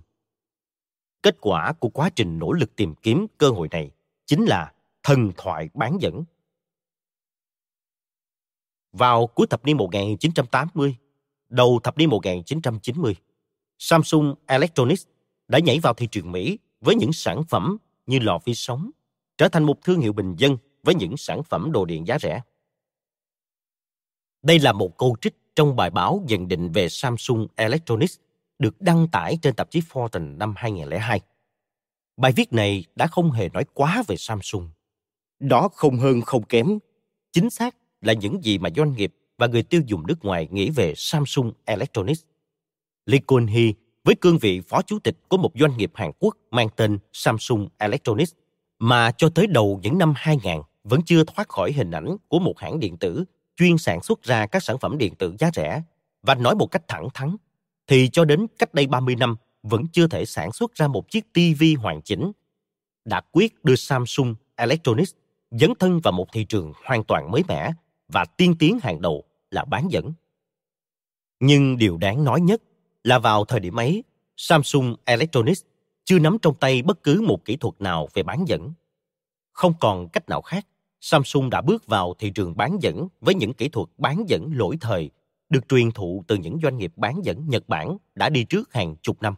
Kết 1.22 1.36
quả 1.40 1.72
của 1.72 1.88
quá 1.88 2.10
trình 2.16 2.38
nỗ 2.38 2.52
lực 2.52 2.76
tìm 2.76 2.94
kiếm 2.94 3.26
cơ 3.38 3.50
hội 3.50 3.68
này 3.70 3.90
chính 4.26 4.44
là 4.44 4.72
thần 5.02 5.32
thoại 5.36 5.68
bán 5.74 5.98
dẫn. 6.00 6.24
Vào 8.92 9.26
cuối 9.26 9.46
thập 9.46 9.64
niên 9.64 9.76
1980, 9.76 10.96
đầu 11.48 11.80
thập 11.82 11.98
niên 11.98 12.10
1990, 12.10 13.16
Samsung 13.78 14.34
Electronics 14.46 15.06
đã 15.48 15.58
nhảy 15.58 15.78
vào 15.80 15.94
thị 15.94 16.08
trường 16.10 16.32
Mỹ 16.32 16.58
với 16.80 16.94
những 16.94 17.12
sản 17.12 17.44
phẩm 17.48 17.76
như 18.06 18.18
lò 18.18 18.38
vi 18.44 18.54
sóng, 18.54 18.90
trở 19.38 19.48
thành 19.48 19.64
một 19.64 19.82
thương 19.84 20.00
hiệu 20.00 20.12
bình 20.12 20.34
dân 20.36 20.56
với 20.82 20.94
những 20.94 21.16
sản 21.16 21.42
phẩm 21.42 21.72
đồ 21.72 21.84
điện 21.84 22.06
giá 22.06 22.18
rẻ. 22.18 22.42
Đây 24.44 24.58
là 24.58 24.72
một 24.72 24.98
câu 24.98 25.16
trích 25.20 25.34
trong 25.56 25.76
bài 25.76 25.90
báo 25.90 26.24
nhận 26.28 26.48
định 26.48 26.72
về 26.72 26.88
Samsung 26.88 27.46
Electronics 27.56 28.18
được 28.58 28.80
đăng 28.80 29.08
tải 29.08 29.38
trên 29.42 29.54
tạp 29.54 29.70
chí 29.70 29.80
Fortune 29.80 30.36
năm 30.36 30.54
2002. 30.56 31.20
Bài 32.16 32.32
viết 32.32 32.52
này 32.52 32.84
đã 32.96 33.06
không 33.06 33.30
hề 33.30 33.48
nói 33.48 33.64
quá 33.74 34.02
về 34.06 34.16
Samsung. 34.16 34.70
Đó 35.40 35.68
không 35.74 35.98
hơn 35.98 36.20
không 36.20 36.42
kém, 36.42 36.78
chính 37.32 37.50
xác 37.50 37.76
là 38.00 38.12
những 38.12 38.44
gì 38.44 38.58
mà 38.58 38.68
doanh 38.76 38.92
nghiệp 38.92 39.14
và 39.38 39.46
người 39.46 39.62
tiêu 39.62 39.80
dùng 39.86 40.06
nước 40.06 40.24
ngoài 40.24 40.48
nghĩ 40.50 40.70
về 40.70 40.94
Samsung 40.96 41.52
Electronics. 41.64 42.22
Lee 43.06 43.20
Kun-hee 43.26 43.72
với 44.04 44.14
cương 44.14 44.38
vị 44.38 44.60
phó 44.60 44.82
chủ 44.82 44.98
tịch 44.98 45.16
của 45.28 45.36
một 45.36 45.50
doanh 45.54 45.76
nghiệp 45.76 45.90
Hàn 45.94 46.10
Quốc 46.18 46.36
mang 46.50 46.68
tên 46.76 46.98
Samsung 47.12 47.68
Electronics 47.78 48.32
mà 48.78 49.12
cho 49.12 49.28
tới 49.28 49.46
đầu 49.46 49.80
những 49.82 49.98
năm 49.98 50.12
2000 50.16 50.52
vẫn 50.84 51.00
chưa 51.06 51.24
thoát 51.24 51.48
khỏi 51.48 51.72
hình 51.72 51.90
ảnh 51.90 52.16
của 52.28 52.38
một 52.38 52.58
hãng 52.58 52.80
điện 52.80 52.96
tử 52.96 53.24
chuyên 53.56 53.78
sản 53.78 54.02
xuất 54.02 54.22
ra 54.22 54.46
các 54.46 54.62
sản 54.62 54.78
phẩm 54.78 54.98
điện 54.98 55.14
tử 55.14 55.34
giá 55.38 55.50
rẻ 55.54 55.82
và 56.22 56.34
nói 56.34 56.54
một 56.54 56.66
cách 56.66 56.82
thẳng 56.88 57.08
thắn 57.14 57.36
thì 57.86 58.08
cho 58.12 58.24
đến 58.24 58.46
cách 58.58 58.74
đây 58.74 58.86
30 58.86 59.16
năm 59.16 59.36
vẫn 59.62 59.86
chưa 59.92 60.06
thể 60.06 60.24
sản 60.24 60.52
xuất 60.52 60.74
ra 60.74 60.88
một 60.88 61.10
chiếc 61.10 61.32
TV 61.32 61.64
hoàn 61.78 62.02
chỉnh. 62.02 62.32
Đã 63.04 63.20
quyết 63.32 63.64
đưa 63.64 63.76
Samsung 63.76 64.34
Electronics 64.56 65.12
dấn 65.50 65.72
thân 65.78 66.00
vào 66.00 66.12
một 66.12 66.32
thị 66.32 66.44
trường 66.44 66.72
hoàn 66.84 67.04
toàn 67.04 67.30
mới 67.30 67.42
mẻ 67.48 67.70
và 68.08 68.24
tiên 68.24 68.54
tiến 68.58 68.78
hàng 68.82 69.00
đầu 69.00 69.24
là 69.50 69.64
bán 69.64 69.88
dẫn. 69.90 70.12
Nhưng 71.40 71.76
điều 71.76 71.96
đáng 71.96 72.24
nói 72.24 72.40
nhất 72.40 72.62
là 73.04 73.18
vào 73.18 73.44
thời 73.44 73.60
điểm 73.60 73.76
ấy, 73.76 74.04
Samsung 74.36 74.96
Electronics 75.04 75.62
chưa 76.04 76.18
nắm 76.18 76.36
trong 76.42 76.54
tay 76.54 76.82
bất 76.82 77.02
cứ 77.02 77.20
một 77.20 77.44
kỹ 77.44 77.56
thuật 77.56 77.74
nào 77.78 78.08
về 78.14 78.22
bán 78.22 78.44
dẫn. 78.48 78.72
Không 79.52 79.74
còn 79.80 80.08
cách 80.08 80.28
nào 80.28 80.42
khác, 80.42 80.66
Samsung 81.06 81.50
đã 81.50 81.60
bước 81.60 81.86
vào 81.86 82.14
thị 82.18 82.30
trường 82.30 82.56
bán 82.56 82.78
dẫn 82.80 83.08
với 83.20 83.34
những 83.34 83.54
kỹ 83.54 83.68
thuật 83.68 83.88
bán 83.98 84.24
dẫn 84.28 84.50
lỗi 84.54 84.76
thời 84.80 85.10
được 85.48 85.68
truyền 85.68 85.90
thụ 85.90 86.24
từ 86.26 86.36
những 86.36 86.58
doanh 86.62 86.78
nghiệp 86.78 86.92
bán 86.96 87.20
dẫn 87.24 87.48
Nhật 87.48 87.68
Bản 87.68 87.96
đã 88.14 88.28
đi 88.28 88.44
trước 88.44 88.72
hàng 88.72 88.96
chục 89.02 89.22
năm. 89.22 89.34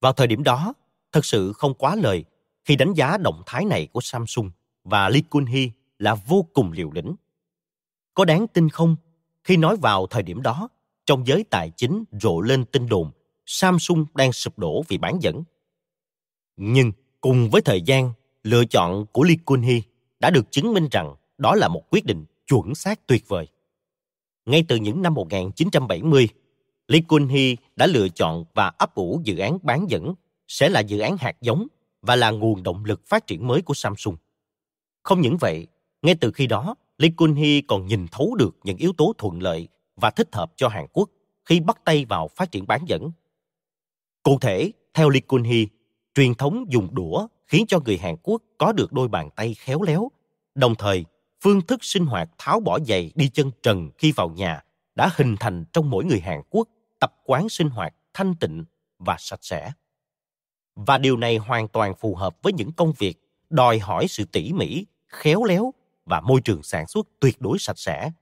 Vào 0.00 0.12
thời 0.12 0.26
điểm 0.26 0.42
đó, 0.42 0.74
thật 1.12 1.24
sự 1.24 1.52
không 1.52 1.74
quá 1.74 1.96
lời 1.96 2.24
khi 2.64 2.76
đánh 2.76 2.94
giá 2.94 3.18
động 3.18 3.42
thái 3.46 3.64
này 3.64 3.86
của 3.92 4.00
Samsung 4.00 4.50
và 4.84 5.08
Lee 5.08 5.22
Kun-hee 5.30 5.70
là 5.98 6.14
vô 6.14 6.46
cùng 6.52 6.72
liều 6.72 6.90
lĩnh. 6.90 7.14
Có 8.14 8.24
đáng 8.24 8.46
tin 8.48 8.68
không 8.68 8.96
khi 9.44 9.56
nói 9.56 9.76
vào 9.76 10.06
thời 10.06 10.22
điểm 10.22 10.42
đó, 10.42 10.68
trong 11.06 11.26
giới 11.26 11.44
tài 11.50 11.70
chính 11.76 12.04
rộ 12.20 12.40
lên 12.40 12.64
tin 12.64 12.88
đồn 12.88 13.10
Samsung 13.46 14.06
đang 14.14 14.32
sụp 14.32 14.58
đổ 14.58 14.82
vì 14.88 14.98
bán 14.98 15.18
dẫn. 15.20 15.42
Nhưng 16.56 16.92
cùng 17.20 17.50
với 17.50 17.62
thời 17.62 17.82
gian, 17.82 18.12
lựa 18.42 18.64
chọn 18.64 19.06
của 19.06 19.22
Lee 19.22 19.36
Kun-hee 19.46 19.80
đã 20.22 20.30
được 20.30 20.50
chứng 20.50 20.72
minh 20.74 20.88
rằng 20.90 21.14
đó 21.38 21.54
là 21.54 21.68
một 21.68 21.82
quyết 21.90 22.04
định 22.04 22.24
chuẩn 22.46 22.74
xác 22.74 23.06
tuyệt 23.06 23.28
vời. 23.28 23.46
Ngay 24.46 24.64
từ 24.68 24.76
những 24.76 25.02
năm 25.02 25.14
1970, 25.14 26.28
Lee 26.88 27.00
Kun-hee 27.08 27.56
đã 27.76 27.86
lựa 27.86 28.08
chọn 28.08 28.44
và 28.54 28.72
ấp 28.78 28.94
ủ 28.94 29.20
dự 29.24 29.38
án 29.38 29.58
bán 29.62 29.86
dẫn 29.90 30.14
sẽ 30.48 30.68
là 30.68 30.80
dự 30.80 30.98
án 30.98 31.16
hạt 31.16 31.36
giống 31.40 31.66
và 32.02 32.16
là 32.16 32.30
nguồn 32.30 32.62
động 32.62 32.84
lực 32.84 33.06
phát 33.06 33.26
triển 33.26 33.46
mới 33.46 33.62
của 33.62 33.74
Samsung. 33.74 34.16
Không 35.02 35.20
những 35.20 35.36
vậy, 35.40 35.66
ngay 36.02 36.14
từ 36.20 36.32
khi 36.32 36.46
đó, 36.46 36.74
Lee 36.98 37.10
Kun-hee 37.16 37.62
còn 37.68 37.86
nhìn 37.86 38.06
thấu 38.12 38.34
được 38.34 38.56
những 38.64 38.76
yếu 38.76 38.92
tố 38.92 39.12
thuận 39.18 39.42
lợi 39.42 39.68
và 39.96 40.10
thích 40.10 40.28
hợp 40.32 40.52
cho 40.56 40.68
Hàn 40.68 40.86
Quốc 40.92 41.10
khi 41.44 41.60
bắt 41.60 41.78
tay 41.84 42.04
vào 42.04 42.28
phát 42.28 42.52
triển 42.52 42.66
bán 42.66 42.84
dẫn. 42.86 43.12
Cụ 44.22 44.38
thể, 44.38 44.72
theo 44.94 45.08
Lee 45.08 45.22
Kun-hee, 45.28 45.66
truyền 46.14 46.34
thống 46.34 46.64
dùng 46.68 46.94
đũa 46.94 47.26
khiến 47.52 47.66
cho 47.68 47.80
người 47.80 47.98
Hàn 47.98 48.16
Quốc 48.22 48.42
có 48.58 48.72
được 48.72 48.92
đôi 48.92 49.08
bàn 49.08 49.30
tay 49.36 49.54
khéo 49.54 49.82
léo, 49.82 50.10
đồng 50.54 50.74
thời 50.74 51.04
phương 51.40 51.60
thức 51.60 51.84
sinh 51.84 52.06
hoạt 52.06 52.30
tháo 52.38 52.60
bỏ 52.60 52.78
giày 52.80 53.12
đi 53.14 53.28
chân 53.28 53.50
trần 53.62 53.90
khi 53.98 54.12
vào 54.12 54.28
nhà 54.28 54.64
đã 54.94 55.10
hình 55.16 55.36
thành 55.40 55.64
trong 55.72 55.90
mỗi 55.90 56.04
người 56.04 56.20
Hàn 56.20 56.42
Quốc 56.50 56.68
tập 57.00 57.14
quán 57.24 57.48
sinh 57.48 57.68
hoạt 57.68 57.94
thanh 58.14 58.34
tịnh 58.34 58.64
và 58.98 59.16
sạch 59.18 59.38
sẽ. 59.42 59.72
Và 60.74 60.98
điều 60.98 61.16
này 61.16 61.36
hoàn 61.36 61.68
toàn 61.68 61.94
phù 61.94 62.14
hợp 62.14 62.36
với 62.42 62.52
những 62.52 62.72
công 62.72 62.92
việc 62.98 63.14
đòi 63.50 63.78
hỏi 63.78 64.08
sự 64.08 64.24
tỉ 64.24 64.52
mỉ, 64.52 64.84
khéo 65.08 65.44
léo 65.44 65.74
và 66.04 66.20
môi 66.20 66.40
trường 66.40 66.62
sản 66.62 66.86
xuất 66.86 67.06
tuyệt 67.20 67.40
đối 67.40 67.58
sạch 67.58 67.78
sẽ, 67.78 68.12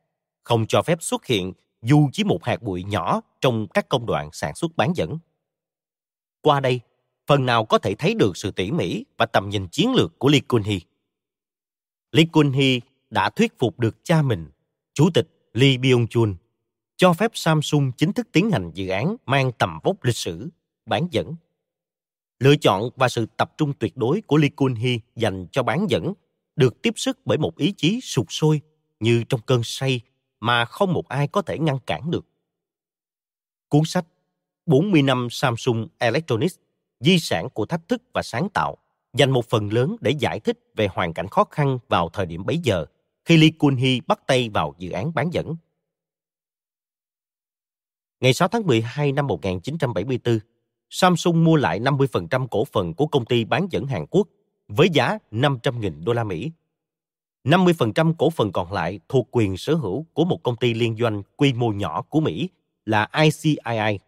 không 0.44 0.66
cho 0.66 0.82
phép 0.82 0.98
xuất 1.02 1.26
hiện 1.26 1.52
dù 1.82 2.08
chỉ 2.12 2.24
một 2.24 2.44
hạt 2.44 2.62
bụi 2.62 2.84
nhỏ 2.84 3.20
trong 3.40 3.66
các 3.74 3.88
công 3.88 4.06
đoạn 4.06 4.30
sản 4.32 4.54
xuất 4.54 4.76
bán 4.76 4.92
dẫn. 4.96 5.18
Qua 6.40 6.60
đây, 6.60 6.80
phần 7.30 7.46
nào 7.46 7.64
có 7.64 7.78
thể 7.78 7.94
thấy 7.94 8.14
được 8.14 8.36
sự 8.36 8.50
tỉ 8.50 8.70
mỉ 8.70 9.04
và 9.16 9.26
tầm 9.26 9.48
nhìn 9.48 9.68
chiến 9.68 9.94
lược 9.94 10.18
của 10.18 10.28
Lee 10.28 10.40
Kun-hee. 10.48 10.80
Lee 12.12 12.24
Kun-hee 12.32 12.80
đã 13.10 13.30
thuyết 13.30 13.58
phục 13.58 13.78
được 13.78 14.04
cha 14.04 14.22
mình, 14.22 14.50
Chủ 14.94 15.10
tịch 15.14 15.28
Lee 15.52 15.76
Byung-chul, 15.76 16.34
cho 16.96 17.12
phép 17.12 17.30
Samsung 17.34 17.92
chính 17.96 18.12
thức 18.12 18.28
tiến 18.32 18.50
hành 18.50 18.70
dự 18.74 18.88
án 18.88 19.16
mang 19.26 19.52
tầm 19.58 19.78
vóc 19.82 20.04
lịch 20.04 20.16
sử, 20.16 20.48
bán 20.86 21.08
dẫn. 21.10 21.34
Lựa 22.38 22.56
chọn 22.56 22.90
và 22.96 23.08
sự 23.08 23.26
tập 23.36 23.52
trung 23.56 23.72
tuyệt 23.78 23.96
đối 23.96 24.20
của 24.20 24.36
Lee 24.36 24.50
Kun-hee 24.56 24.98
dành 25.16 25.46
cho 25.52 25.62
bán 25.62 25.86
dẫn 25.88 26.12
được 26.56 26.82
tiếp 26.82 26.92
sức 26.96 27.18
bởi 27.24 27.38
một 27.38 27.56
ý 27.56 27.72
chí 27.76 28.00
sụt 28.00 28.26
sôi 28.28 28.60
như 29.00 29.24
trong 29.28 29.40
cơn 29.46 29.60
say 29.64 30.00
mà 30.40 30.64
không 30.64 30.92
một 30.92 31.08
ai 31.08 31.28
có 31.28 31.42
thể 31.42 31.58
ngăn 31.58 31.78
cản 31.86 32.10
được. 32.10 32.26
Cuốn 33.68 33.82
sách 33.84 34.06
40 34.66 35.02
năm 35.02 35.28
Samsung 35.30 35.88
Electronics, 35.98 36.56
di 37.00 37.18
sản 37.18 37.50
của 37.50 37.66
thách 37.66 37.88
thức 37.88 38.02
và 38.14 38.22
sáng 38.22 38.48
tạo, 38.48 38.76
dành 39.12 39.30
một 39.30 39.44
phần 39.46 39.72
lớn 39.72 39.96
để 40.00 40.10
giải 40.10 40.40
thích 40.40 40.58
về 40.76 40.88
hoàn 40.92 41.12
cảnh 41.12 41.28
khó 41.28 41.44
khăn 41.44 41.78
vào 41.88 42.08
thời 42.08 42.26
điểm 42.26 42.46
bấy 42.46 42.58
giờ 42.58 42.86
khi 43.24 43.36
Lee 43.36 43.50
Kun-hee 43.58 44.00
bắt 44.06 44.20
tay 44.26 44.48
vào 44.48 44.74
dự 44.78 44.90
án 44.90 45.14
bán 45.14 45.30
dẫn. 45.32 45.56
Ngày 48.20 48.34
6 48.34 48.48
tháng 48.48 48.66
12 48.66 49.12
năm 49.12 49.26
1974, 49.26 50.38
Samsung 50.90 51.44
mua 51.44 51.56
lại 51.56 51.80
50% 51.80 52.46
cổ 52.46 52.64
phần 52.64 52.94
của 52.94 53.06
công 53.06 53.24
ty 53.24 53.44
bán 53.44 53.66
dẫn 53.70 53.86
Hàn 53.86 54.06
Quốc 54.10 54.28
với 54.68 54.88
giá 54.92 55.18
500.000 55.30 56.04
đô 56.04 56.12
la 56.12 56.24
Mỹ. 56.24 56.52
50% 57.44 58.14
cổ 58.18 58.30
phần 58.30 58.52
còn 58.52 58.72
lại 58.72 59.00
thuộc 59.08 59.28
quyền 59.30 59.56
sở 59.56 59.74
hữu 59.74 60.06
của 60.12 60.24
một 60.24 60.42
công 60.42 60.56
ty 60.56 60.74
liên 60.74 60.96
doanh 60.96 61.22
quy 61.36 61.52
mô 61.52 61.68
nhỏ 61.68 62.02
của 62.02 62.20
Mỹ 62.20 62.48
là 62.84 63.08
ICII. 63.12 63.98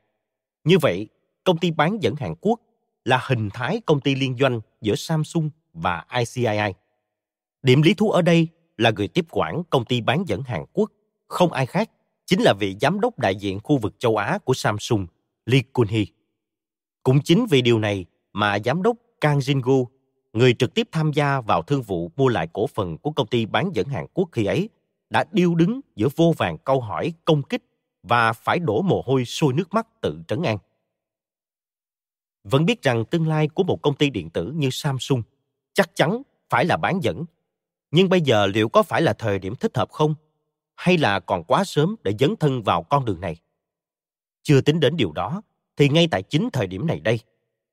Như 0.64 0.78
vậy, 0.78 1.09
công 1.44 1.59
ty 1.59 1.70
bán 1.70 2.02
dẫn 2.02 2.14
Hàn 2.16 2.35
Quốc 2.40 2.61
là 3.05 3.21
hình 3.27 3.51
thái 3.51 3.81
công 3.87 4.01
ty 4.01 4.15
liên 4.15 4.37
doanh 4.41 4.61
giữa 4.81 4.95
Samsung 4.95 5.51
và 5.73 6.05
ICII. 6.19 6.73
Điểm 7.62 7.83
lý 7.83 7.95
thú 7.95 8.11
ở 8.11 8.23
đây 8.23 8.49
là 8.77 8.91
người 8.91 9.09
tiếp 9.09 9.27
quản 9.31 9.62
công 9.71 9.85
ty 9.85 10.01
bán 10.01 10.25
dẫn 10.27 10.43
Hàn 10.43 10.65
Quốc, 10.73 10.91
không 11.29 11.53
ai 11.53 11.67
khác, 11.67 11.91
chính 12.27 12.43
là 12.43 12.55
vị 12.61 12.77
giám 12.81 13.01
đốc 13.01 13.19
đại 13.19 13.37
diện 13.37 13.61
khu 13.61 13.79
vực 13.79 13.95
châu 13.99 14.17
Á 14.17 14.38
của 14.45 14.55
Samsung, 14.55 15.07
Lee 15.47 15.62
Kun-hee. 15.73 16.07
Cũng 17.03 17.21
chính 17.25 17.47
vì 17.47 17.62
điều 17.62 17.79
này 17.79 18.05
mà 18.33 18.59
giám 18.65 18.83
đốc 18.83 18.97
Kang 19.21 19.38
Jin-gu 19.38 19.87
người 20.33 20.55
trực 20.55 20.75
tiếp 20.75 20.88
tham 20.93 21.12
gia 21.12 21.41
vào 21.41 21.62
thương 21.62 21.83
vụ 21.83 22.11
mua 22.17 22.29
lại 22.29 22.49
cổ 22.53 22.67
phần 22.67 22.99
của 22.99 23.11
công 23.11 23.27
ty 23.27 23.47
bán 23.47 23.71
dẫn 23.75 23.88
Hàn 23.88 24.07
Quốc 24.15 24.29
khi 24.33 24.45
ấy, 24.45 24.69
đã 25.11 25.25
điêu 25.33 25.55
đứng 25.55 25.81
giữa 25.97 26.09
vô 26.17 26.35
vàng 26.38 26.59
câu 26.59 26.81
hỏi 26.81 27.12
công 27.25 27.43
kích 27.43 27.62
và 28.03 28.33
phải 28.33 28.59
đổ 28.59 28.83
mồ 28.83 29.03
hôi 29.07 29.25
sôi 29.25 29.53
nước 29.53 29.75
mắt 29.75 30.01
tự 30.01 30.23
trấn 30.29 30.43
an. 30.43 30.59
Vẫn 32.44 32.64
biết 32.64 32.83
rằng 32.83 33.05
tương 33.05 33.28
lai 33.28 33.48
của 33.48 33.64
một 33.64 33.83
công 33.83 33.94
ty 33.94 34.11
điện 34.11 34.31
tử 34.31 34.52
như 34.57 34.68
Samsung 34.72 35.22
chắc 35.72 35.90
chắn 35.94 36.22
phải 36.50 36.64
là 36.64 36.76
bán 36.76 37.00
dẫn. 37.02 37.24
Nhưng 37.90 38.09
bây 38.09 38.20
giờ 38.20 38.46
liệu 38.46 38.68
có 38.68 38.83
phải 38.83 39.02
là 39.02 39.12
thời 39.12 39.38
điểm 39.38 39.55
thích 39.55 39.76
hợp 39.76 39.90
không? 39.90 40.14
Hay 40.76 40.98
là 40.98 41.20
còn 41.20 41.44
quá 41.44 41.64
sớm 41.64 41.96
để 42.02 42.12
dấn 42.18 42.37
thân 42.37 42.62
vào 42.62 42.83
con 42.83 43.05
đường 43.05 43.20
này? 43.20 43.37
Chưa 44.42 44.61
tính 44.61 44.81
đến 44.81 44.96
điều 44.96 45.12
đó, 45.12 45.42
thì 45.76 45.88
ngay 45.88 46.09
tại 46.11 46.22
chính 46.22 46.48
thời 46.52 46.66
điểm 46.66 46.87
này 46.87 47.00
đây, 47.00 47.18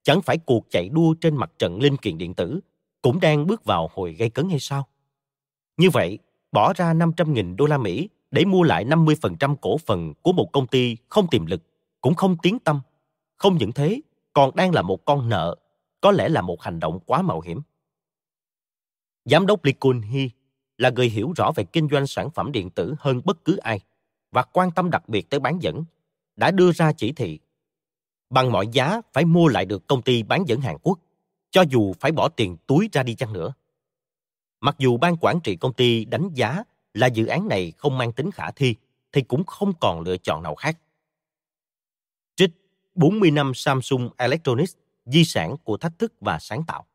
chẳng 0.03 0.21
phải 0.21 0.37
cuộc 0.37 0.65
chạy 0.69 0.89
đua 0.89 1.13
trên 1.21 1.35
mặt 1.35 1.51
trận 1.59 1.81
linh 1.81 1.97
kiện 1.97 2.17
điện 2.17 2.33
tử 2.33 2.59
cũng 3.01 3.19
đang 3.19 3.47
bước 3.47 3.65
vào 3.65 3.89
hồi 3.93 4.13
gây 4.13 4.29
cấn 4.29 4.49
hay 4.49 4.59
sao? 4.59 4.87
Như 5.77 5.89
vậy, 5.89 6.19
bỏ 6.51 6.73
ra 6.73 6.93
500.000 6.93 7.55
đô 7.55 7.65
la 7.65 7.77
Mỹ 7.77 8.09
để 8.31 8.45
mua 8.45 8.63
lại 8.63 8.85
50% 8.85 9.55
cổ 9.55 9.77
phần 9.77 10.13
của 10.21 10.31
một 10.31 10.49
công 10.51 10.67
ty 10.67 10.97
không 11.09 11.27
tiềm 11.27 11.45
lực, 11.45 11.61
cũng 12.01 12.13
không 12.13 12.37
tiến 12.37 12.59
tâm. 12.59 12.81
Không 13.37 13.57
những 13.57 13.71
thế, 13.71 14.01
còn 14.33 14.55
đang 14.55 14.73
là 14.73 14.81
một 14.81 15.05
con 15.05 15.29
nợ, 15.29 15.55
có 16.01 16.11
lẽ 16.11 16.29
là 16.29 16.41
một 16.41 16.61
hành 16.61 16.79
động 16.79 16.99
quá 17.05 17.21
mạo 17.21 17.41
hiểm. 17.41 17.61
Giám 19.25 19.45
đốc 19.45 19.65
Lee 19.65 19.73
Kun 19.73 20.01
Hee 20.01 20.27
là 20.77 20.89
người 20.89 21.09
hiểu 21.09 21.33
rõ 21.35 21.51
về 21.55 21.63
kinh 21.63 21.87
doanh 21.91 22.07
sản 22.07 22.29
phẩm 22.29 22.51
điện 22.51 22.69
tử 22.69 22.95
hơn 22.99 23.21
bất 23.25 23.45
cứ 23.45 23.57
ai 23.57 23.79
và 24.31 24.43
quan 24.43 24.71
tâm 24.71 24.89
đặc 24.89 25.09
biệt 25.09 25.29
tới 25.29 25.39
bán 25.39 25.61
dẫn, 25.61 25.83
đã 26.35 26.51
đưa 26.51 26.71
ra 26.71 26.91
chỉ 26.93 27.11
thị 27.11 27.39
bằng 28.29 28.51
mọi 28.51 28.67
giá 28.67 29.01
phải 29.13 29.25
mua 29.25 29.47
lại 29.47 29.65
được 29.65 29.87
công 29.87 30.01
ty 30.01 30.23
bán 30.23 30.47
dẫn 30.47 30.61
Hàn 30.61 30.77
Quốc, 30.83 30.99
cho 31.51 31.63
dù 31.69 31.93
phải 31.99 32.11
bỏ 32.11 32.29
tiền 32.29 32.57
túi 32.67 32.89
ra 32.91 33.03
đi 33.03 33.15
chăng 33.15 33.33
nữa. 33.33 33.53
Mặc 34.61 34.75
dù 34.77 34.97
ban 34.97 35.17
quản 35.17 35.39
trị 35.39 35.55
công 35.55 35.73
ty 35.73 36.05
đánh 36.05 36.29
giá 36.33 36.63
là 36.93 37.07
dự 37.07 37.25
án 37.25 37.47
này 37.47 37.73
không 37.77 37.97
mang 37.97 38.11
tính 38.11 38.31
khả 38.31 38.51
thi, 38.51 38.75
thì 39.11 39.21
cũng 39.21 39.43
không 39.43 39.73
còn 39.79 40.01
lựa 40.01 40.17
chọn 40.17 40.43
nào 40.43 40.55
khác. 40.55 40.77
40 42.95 43.31
năm 43.31 43.51
Samsung 43.53 44.09
Electronics, 44.17 44.75
di 45.05 45.25
sản 45.25 45.55
của 45.63 45.77
thách 45.77 45.99
thức 45.99 46.13
và 46.21 46.39
sáng 46.39 46.63
tạo. 46.67 46.85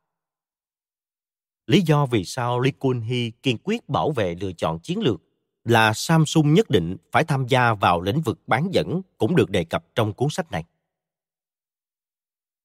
Lý 1.67 1.81
do 1.81 2.05
vì 2.05 2.25
sao 2.25 2.59
Lee 2.59 2.71
Kun 2.71 3.01
Hee 3.01 3.29
kiên 3.43 3.57
quyết 3.63 3.89
bảo 3.89 4.11
vệ 4.11 4.35
lựa 4.35 4.51
chọn 4.51 4.79
chiến 4.79 4.99
lược 4.99 5.21
là 5.63 5.93
Samsung 5.93 6.53
nhất 6.53 6.69
định 6.69 6.97
phải 7.11 7.23
tham 7.23 7.47
gia 7.47 7.73
vào 7.73 8.01
lĩnh 8.01 8.21
vực 8.21 8.39
bán 8.47 8.67
dẫn 8.71 9.01
cũng 9.17 9.35
được 9.35 9.49
đề 9.49 9.63
cập 9.63 9.85
trong 9.95 10.13
cuốn 10.13 10.29
sách 10.29 10.51
này. 10.51 10.63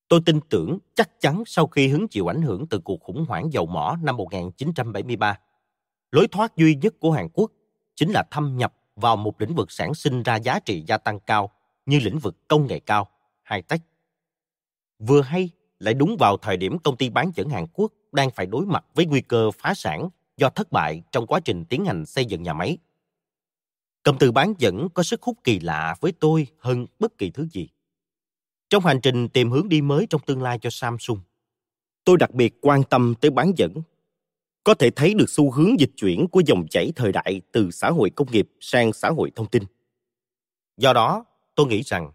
Tôi 0.09 0.21
tin 0.27 0.41
tưởng 0.49 0.79
chắc 0.95 1.21
chắn 1.21 1.43
sau 1.47 1.67
khi 1.67 1.89
hứng 1.89 2.09
chịu 2.09 2.31
ảnh 2.31 2.43
hưởng 2.43 2.67
từ 2.67 2.79
cuộc 2.79 3.01
khủng 3.01 3.25
hoảng 3.29 3.53
dầu 3.53 3.67
mỏ 3.67 3.97
năm 4.03 4.17
1973, 4.17 5.39
lối 6.13 6.29
thoát 6.29 6.57
duy 6.57 6.75
nhất 6.75 6.95
của 7.01 7.13
Hàn 7.13 7.29
Quốc 7.33 7.53
chính 7.97 8.11
là 8.11 8.23
thâm 8.31 8.57
nhập 8.57 8.75
vào 8.97 9.17
một 9.17 9.41
lĩnh 9.41 9.55
vực 9.55 9.73
sản 9.73 9.95
sinh 9.95 10.23
ra 10.23 10.37
giá 10.37 10.59
trị 10.59 10.85
gia 10.87 10.99
tăng 10.99 11.21
cao 11.21 11.51
như 11.87 11.99
lĩnh 11.99 12.19
vực 12.19 12.49
công 12.49 12.67
nghệ 12.67 12.81
cao, 12.81 13.09
hai 13.51 13.63
tách 13.63 13.81
Vừa 14.99 15.23
hay 15.23 15.51
lại 15.79 15.95
đúng 15.95 16.17
vào 16.19 16.37
thời 16.37 16.57
điểm 16.57 16.79
công 16.79 16.97
ty 16.97 17.11
bán 17.11 17.31
dẫn 17.35 17.49
Hàn 17.49 17.67
Quốc 17.73 17.93
đang 18.13 18.31
phải 18.31 18.47
đối 18.47 18.67
mặt 18.67 18.85
với 18.95 19.07
nguy 19.07 19.21
cơ 19.21 19.51
phá 19.51 19.75
sản 19.75 20.09
do 20.37 20.51
thất 20.51 20.73
bại 20.73 21.03
trong 21.13 21.27
quá 21.27 21.41
trình 21.41 21.65
tiến 21.65 21.85
hành 21.85 22.07
xây 22.07 22.25
dựng 22.25 22.43
nhà 22.43 22.53
máy. 22.53 22.79
Cụm 24.03 24.17
từ 24.19 24.33
bán 24.33 24.55
dẫn 24.59 24.89
có 24.95 25.03
sức 25.03 25.23
hút 25.23 25.39
kỳ 25.45 25.61
lạ 25.61 25.97
với 26.01 26.13
tôi 26.13 26.47
hơn 26.59 26.87
bất 26.99 27.19
kỳ 27.19 27.31
thứ 27.31 27.47
gì. 27.53 27.69
Trong 28.69 28.85
hành 28.85 29.01
trình 29.03 29.29
tìm 29.29 29.51
hướng 29.51 29.69
đi 29.69 29.81
mới 29.81 30.07
trong 30.11 30.21
tương 30.27 30.43
lai 30.43 30.59
cho 30.59 30.71
Samsung, 30.71 31.21
tôi 32.05 32.17
đặc 32.17 32.35
biệt 32.35 32.55
quan 32.61 32.83
tâm 32.83 33.15
tới 33.21 33.31
bán 33.31 33.53
dẫn. 33.57 33.73
Có 34.65 34.75
thể 34.75 34.91
thấy 34.91 35.15
được 35.15 35.31
xu 35.31 35.51
hướng 35.51 35.81
dịch 35.81 35.91
chuyển 35.97 36.27
của 36.29 36.43
dòng 36.47 36.67
chảy 36.71 36.93
thời 36.97 37.13
đại 37.13 37.41
từ 37.53 37.71
xã 37.71 37.91
hội 37.91 38.11
công 38.11 38.31
nghiệp 38.31 38.49
sang 38.61 38.93
xã 38.93 39.09
hội 39.09 39.33
thông 39.37 39.47
tin. 39.47 39.63
Do 40.77 40.93
đó, 40.93 41.25
tôi 41.55 41.67
nghĩ 41.67 41.83
rằng 41.83 42.13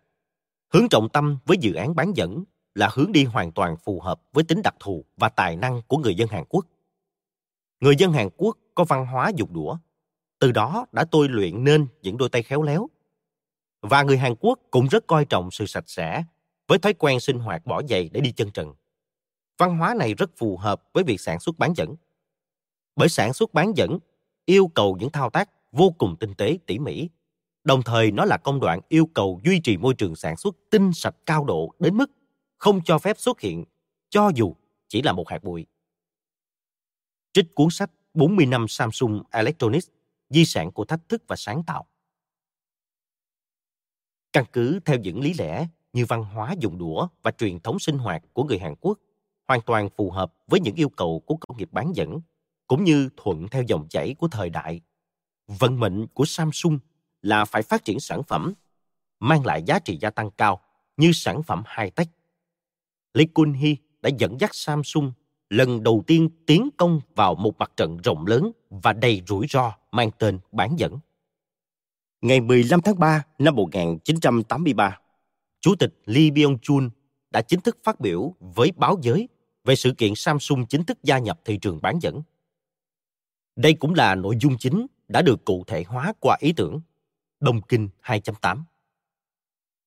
hướng 0.76 0.90
trọng 0.90 1.10
tâm 1.10 1.38
với 1.46 1.58
dự 1.58 1.74
án 1.74 1.96
bán 1.96 2.14
dẫn 2.16 2.44
là 2.74 2.90
hướng 2.94 3.12
đi 3.12 3.24
hoàn 3.24 3.52
toàn 3.52 3.78
phù 3.78 4.02
hợp 4.02 4.22
với 4.34 4.44
tính 4.44 4.62
đặc 4.62 4.76
thù 4.80 5.06
và 5.18 5.30
tài 5.30 5.56
năng 5.56 5.82
của 5.88 5.98
người 5.98 6.16
dân 6.16 6.30
Hàn 6.30 6.44
Quốc. 6.50 6.66
Người 7.80 7.96
dân 7.96 8.14
Hàn 8.14 8.30
Quốc 8.38 8.58
có 8.76 8.84
văn 8.84 9.06
hóa 9.06 9.32
dùng 9.36 9.54
đũa, 9.54 9.78
từ 10.40 10.52
đó 10.52 10.86
đã 10.92 11.06
tôi 11.12 11.30
luyện 11.30 11.64
nên 11.64 11.88
những 12.02 12.18
đôi 12.18 12.30
tay 12.30 12.44
khéo 12.44 12.62
léo. 12.62 12.88
Và 13.82 14.04
người 14.04 14.18
Hàn 14.18 14.36
Quốc 14.40 14.60
cũng 14.72 14.88
rất 14.88 15.08
coi 15.08 15.26
trọng 15.26 15.52
sự 15.52 15.66
sạch 15.66 15.84
sẽ 15.88 16.24
với 16.68 16.80
thói 16.80 16.94
quen 16.94 17.20
sinh 17.20 17.40
hoạt 17.40 17.66
bỏ 17.66 17.82
giày 17.90 18.10
để 18.14 18.22
đi 18.22 18.32
chân 18.32 18.52
trần. 18.52 18.74
Văn 19.58 19.78
hóa 19.78 19.96
này 20.00 20.14
rất 20.14 20.32
phù 20.38 20.58
hợp 20.58 20.84
với 20.94 21.04
việc 21.04 21.22
sản 21.22 21.40
xuất 21.40 21.58
bán 21.58 21.74
dẫn. 21.76 21.96
Bởi 22.96 23.10
sản 23.10 23.34
xuất 23.34 23.54
bán 23.54 23.74
dẫn 23.76 24.00
yêu 24.46 24.68
cầu 24.68 24.98
những 25.00 25.10
thao 25.10 25.30
tác 25.30 25.50
vô 25.72 25.96
cùng 25.98 26.16
tinh 26.20 26.34
tế 26.34 26.58
tỉ 26.66 26.80
mỉ, 26.80 27.10
đồng 27.66 27.84
thời 27.84 28.12
nó 28.12 28.26
là 28.26 28.38
công 28.38 28.60
đoạn 28.60 28.80
yêu 28.90 29.10
cầu 29.14 29.42
duy 29.44 29.60
trì 29.60 29.78
môi 29.78 29.94
trường 29.94 30.16
sản 30.16 30.38
xuất 30.38 30.56
tinh 30.70 30.94
sạch 30.94 31.16
cao 31.26 31.46
độ 31.46 31.72
đến 31.80 31.98
mức 31.98 32.12
không 32.58 32.82
cho 32.86 33.00
phép 33.00 33.20
xuất 33.20 33.40
hiện 33.40 33.66
cho 34.10 34.32
dù 34.36 34.56
chỉ 34.88 35.02
là 35.02 35.12
một 35.12 35.30
hạt 35.30 35.44
bụi. 35.44 35.66
Trích 37.34 37.56
cuốn 37.56 37.68
sách 37.72 37.92
40 38.14 38.46
năm 38.46 38.68
Samsung 38.68 39.24
Electronics, 39.32 39.88
di 40.30 40.46
sản 40.46 40.72
của 40.72 40.86
thách 40.86 41.10
thức 41.10 41.24
và 41.28 41.36
sáng 41.36 41.64
tạo. 41.64 41.86
Căn 44.34 44.46
cứ 44.54 44.80
theo 44.86 44.98
những 44.98 45.20
lý 45.20 45.34
lẽ 45.34 45.68
như 45.94 46.06
văn 46.06 46.24
hóa 46.24 46.56
dùng 46.60 46.78
đũa 46.78 47.08
và 47.24 47.32
truyền 47.32 47.60
thống 47.60 47.80
sinh 47.80 47.98
hoạt 47.98 48.24
của 48.34 48.44
người 48.44 48.60
Hàn 48.60 48.76
Quốc 48.82 49.00
hoàn 49.48 49.62
toàn 49.62 49.90
phù 49.98 50.12
hợp 50.12 50.34
với 50.48 50.60
những 50.60 50.76
yêu 50.76 50.90
cầu 50.90 51.24
của 51.26 51.36
công 51.36 51.58
nghiệp 51.58 51.70
bán 51.72 51.92
dẫn, 51.96 52.22
cũng 52.68 52.84
như 52.84 53.10
thuận 53.18 53.48
theo 53.48 53.64
dòng 53.68 53.88
chảy 53.90 54.16
của 54.20 54.28
thời 54.28 54.50
đại. 54.50 54.82
Vận 55.48 55.80
mệnh 55.80 56.08
của 56.08 56.26
Samsung 56.26 56.80
là 57.26 57.46
phải 57.46 57.62
phát 57.62 57.86
triển 57.86 58.00
sản 58.00 58.24
phẩm 58.24 58.54
mang 59.20 59.46
lại 59.46 59.64
giá 59.64 59.80
trị 59.80 59.98
gia 60.02 60.10
tăng 60.10 60.32
cao 60.32 60.62
như 60.98 61.12
sản 61.14 61.44
phẩm 61.44 61.64
high-tech. 61.76 62.06
Lee 63.14 63.28
Kun-hee 63.34 63.76
đã 64.02 64.10
dẫn 64.18 64.40
dắt 64.40 64.50
Samsung 64.54 65.12
lần 65.50 65.84
đầu 65.84 66.04
tiên 66.08 66.30
tiến 66.46 66.70
công 66.78 67.02
vào 67.16 67.36
một 67.36 67.58
mặt 67.58 67.72
trận 67.78 67.98
rộng 68.04 68.28
lớn 68.28 68.52
và 68.70 68.94
đầy 68.94 69.22
rủi 69.28 69.48
ro 69.50 69.74
mang 69.92 70.12
tên 70.20 70.40
bán 70.52 70.76
dẫn. 70.80 71.00
Ngày 72.22 72.42
15 72.42 72.82
tháng 72.82 73.00
3 73.00 73.24
năm 73.40 73.56
1983, 73.56 75.00
Chủ 75.62 75.76
tịch 75.76 75.94
Lee 76.06 76.30
Byung-chul 76.30 76.90
đã 77.32 77.42
chính 77.42 77.62
thức 77.62 77.78
phát 77.84 78.00
biểu 78.00 78.34
với 78.40 78.72
báo 78.76 78.98
giới 79.02 79.30
về 79.64 79.76
sự 79.76 79.94
kiện 79.98 80.16
Samsung 80.16 80.66
chính 80.66 80.84
thức 80.84 81.04
gia 81.04 81.20
nhập 81.20 81.40
thị 81.46 81.58
trường 81.58 81.80
bán 81.82 82.00
dẫn. 82.02 82.22
Đây 83.56 83.74
cũng 83.74 83.94
là 83.94 84.16
nội 84.16 84.36
dung 84.40 84.58
chính 84.58 84.86
đã 85.08 85.22
được 85.22 85.46
cụ 85.46 85.64
thể 85.68 85.84
hóa 85.84 86.14
qua 86.20 86.38
ý 86.40 86.54
tưởng 86.54 86.82
Đông 87.46 87.62
Kinh 87.62 87.90
2.8. 88.04 88.64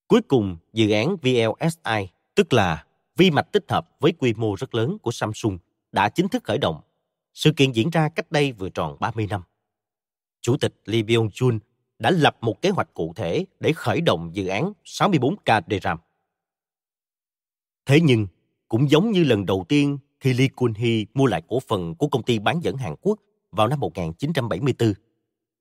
Cuối 0.09 0.21
cùng, 0.29 0.57
dự 0.73 0.91
án 0.91 1.17
VLSI, 1.17 2.09
tức 2.35 2.53
là 2.53 2.85
vi 3.17 3.31
mạch 3.31 3.53
tích 3.53 3.65
hợp 3.69 3.89
với 4.01 4.13
quy 4.13 4.35
mô 4.35 4.55
rất 4.55 4.75
lớn 4.75 4.99
của 4.99 5.11
Samsung, 5.11 5.59
đã 5.93 6.09
chính 6.09 6.29
thức 6.29 6.45
khởi 6.45 6.59
động. 6.59 6.81
Sự 7.35 7.53
kiện 7.57 7.73
diễn 7.73 7.91
ra 7.91 8.09
cách 8.09 8.33
đây 8.33 8.53
vừa 8.53 8.69
tròn 8.69 8.97
30 9.01 9.27
năm. 9.31 9.43
Chủ 10.41 10.57
tịch 10.57 10.75
Lee 10.85 11.03
Byung-chul 11.03 11.59
đã 11.99 12.11
lập 12.11 12.37
một 12.41 12.63
kế 12.63 12.71
hoạch 12.71 12.95
cụ 12.95 13.13
thể 13.17 13.47
để 13.61 13.73
khởi 13.73 14.01
động 14.01 14.31
dự 14.33 14.47
án 14.47 14.73
64K 14.85 15.63
DRAM. 15.71 15.99
Thế 17.87 18.01
nhưng, 18.01 18.27
cũng 18.69 18.91
giống 18.91 19.11
như 19.11 19.25
lần 19.25 19.47
đầu 19.47 19.65
tiên 19.69 19.99
khi 20.21 20.33
Lee 20.33 20.49
Kun-hee 20.57 21.05
mua 21.15 21.27
lại 21.27 21.43
cổ 21.49 21.61
phần 21.69 21.95
của 21.95 22.09
công 22.09 22.23
ty 22.23 22.39
bán 22.39 22.61
dẫn 22.63 22.77
Hàn 22.77 22.95
Quốc 23.01 23.19
vào 23.51 23.69
năm 23.69 23.81
1974, 23.81 24.95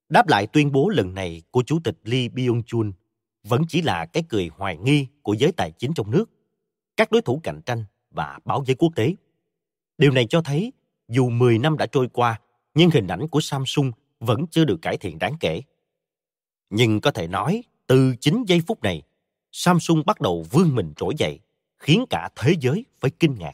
đáp 0.10 0.28
lại 0.28 0.48
tuyên 0.48 0.72
bố 0.72 0.90
lần 0.90 1.14
này 1.14 1.42
của 1.52 1.64
Chủ 1.64 1.80
tịch 1.84 1.98
Lee 2.04 2.28
Byung-chul 2.28 2.92
vẫn 3.44 3.62
chỉ 3.68 3.82
là 3.82 4.06
cái 4.06 4.24
cười 4.30 4.50
hoài 4.54 4.78
nghi 4.78 5.08
của 5.22 5.34
giới 5.34 5.52
tài 5.52 5.72
chính 5.72 5.94
trong 5.94 6.12
nước, 6.12 6.26
các 6.98 7.12
đối 7.12 7.22
thủ 7.22 7.40
cạnh 7.44 7.62
tranh 7.66 7.86
và 8.12 8.40
báo 8.46 8.64
giới 8.68 8.76
quốc 8.76 8.96
tế. 8.96 9.16
Điều 9.98 10.12
này 10.12 10.28
cho 10.30 10.42
thấy 10.42 10.74
dù 11.08 11.30
10 11.30 11.60
năm 11.60 11.78
đã 11.78 11.86
trôi 11.86 12.10
qua, 12.14 12.40
nhưng 12.74 12.90
hình 12.90 13.08
ảnh 13.08 13.28
của 13.28 13.42
Samsung 13.42 13.92
vẫn 14.20 14.46
chưa 14.52 14.66
được 14.66 14.78
cải 14.82 14.98
thiện 14.98 15.20
đáng 15.20 15.36
kể. 15.40 15.62
Nhưng 16.70 17.02
có 17.02 17.12
thể 17.12 17.28
nói, 17.28 17.64
từ 17.88 18.16
chính 18.20 18.44
giây 18.48 18.62
phút 18.68 18.84
này, 18.84 19.02
Samsung 19.52 20.04
bắt 20.06 20.22
đầu 20.22 20.46
vươn 20.52 20.76
mình 20.76 20.94
trỗi 20.96 21.14
dậy, 21.18 21.40
khiến 21.80 22.06
cả 22.10 22.30
thế 22.36 22.56
giới 22.60 22.86
phải 23.00 23.12
kinh 23.12 23.36
ngạc. 23.40 23.54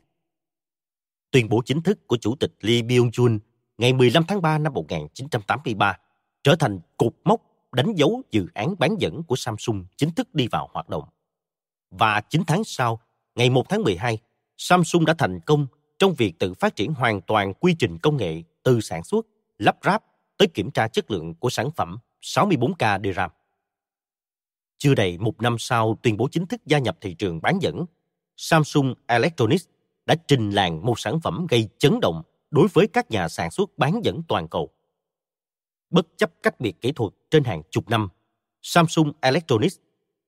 Tuyên 1.31 1.49
bố 1.49 1.61
chính 1.65 1.81
thức 1.81 2.07
của 2.07 2.17
Chủ 2.17 2.35
tịch 2.35 2.53
Lee 2.61 2.81
Byung-chul 2.81 3.39
ngày 3.77 3.93
15 3.93 4.23
tháng 4.27 4.41
3 4.41 4.57
năm 4.57 4.73
1983 4.73 5.97
trở 6.43 6.55
thành 6.55 6.79
cột 6.97 7.13
mốc 7.23 7.41
đánh 7.71 7.93
dấu 7.95 8.21
dự 8.31 8.47
án 8.53 8.75
bán 8.79 8.95
dẫn 8.99 9.23
của 9.23 9.35
Samsung 9.35 9.85
chính 9.97 10.11
thức 10.11 10.35
đi 10.35 10.47
vào 10.47 10.69
hoạt 10.73 10.89
động. 10.89 11.03
Và 11.91 12.21
9 12.21 12.43
tháng 12.47 12.63
sau, 12.63 12.99
ngày 13.35 13.49
1 13.49 13.69
tháng 13.69 13.83
12, 13.83 14.17
Samsung 14.57 15.05
đã 15.05 15.13
thành 15.13 15.39
công 15.39 15.67
trong 15.99 16.13
việc 16.13 16.39
tự 16.39 16.53
phát 16.53 16.75
triển 16.75 16.93
hoàn 16.93 17.21
toàn 17.21 17.53
quy 17.53 17.75
trình 17.79 17.97
công 17.97 18.17
nghệ 18.17 18.43
từ 18.63 18.81
sản 18.81 19.03
xuất, 19.03 19.27
lắp 19.57 19.77
ráp 19.83 20.03
tới 20.37 20.47
kiểm 20.47 20.71
tra 20.71 20.87
chất 20.87 21.11
lượng 21.11 21.33
của 21.35 21.49
sản 21.49 21.71
phẩm 21.71 21.97
64K 22.21 23.13
DRAM. 23.13 23.29
Chưa 24.77 24.95
đầy 24.95 25.17
một 25.17 25.41
năm 25.41 25.55
sau 25.59 25.97
tuyên 26.01 26.17
bố 26.17 26.27
chính 26.31 26.45
thức 26.45 26.61
gia 26.65 26.79
nhập 26.79 26.97
thị 27.01 27.13
trường 27.13 27.41
bán 27.41 27.59
dẫn, 27.61 27.85
Samsung 28.37 28.93
Electronics 29.07 29.65
đã 30.05 30.15
trình 30.27 30.49
làng 30.49 30.85
một 30.85 30.99
sản 30.99 31.19
phẩm 31.19 31.47
gây 31.49 31.69
chấn 31.77 31.99
động 31.99 32.21
đối 32.51 32.67
với 32.73 32.87
các 32.87 33.11
nhà 33.11 33.29
sản 33.29 33.51
xuất 33.51 33.77
bán 33.77 34.01
dẫn 34.03 34.21
toàn 34.27 34.47
cầu. 34.47 34.69
Bất 35.93 36.07
chấp 36.17 36.31
cách 36.43 36.59
biệt 36.59 36.81
kỹ 36.81 36.91
thuật 36.91 37.13
trên 37.31 37.43
hàng 37.43 37.61
chục 37.69 37.89
năm, 37.89 38.09
Samsung 38.61 39.11
Electronics, 39.21 39.77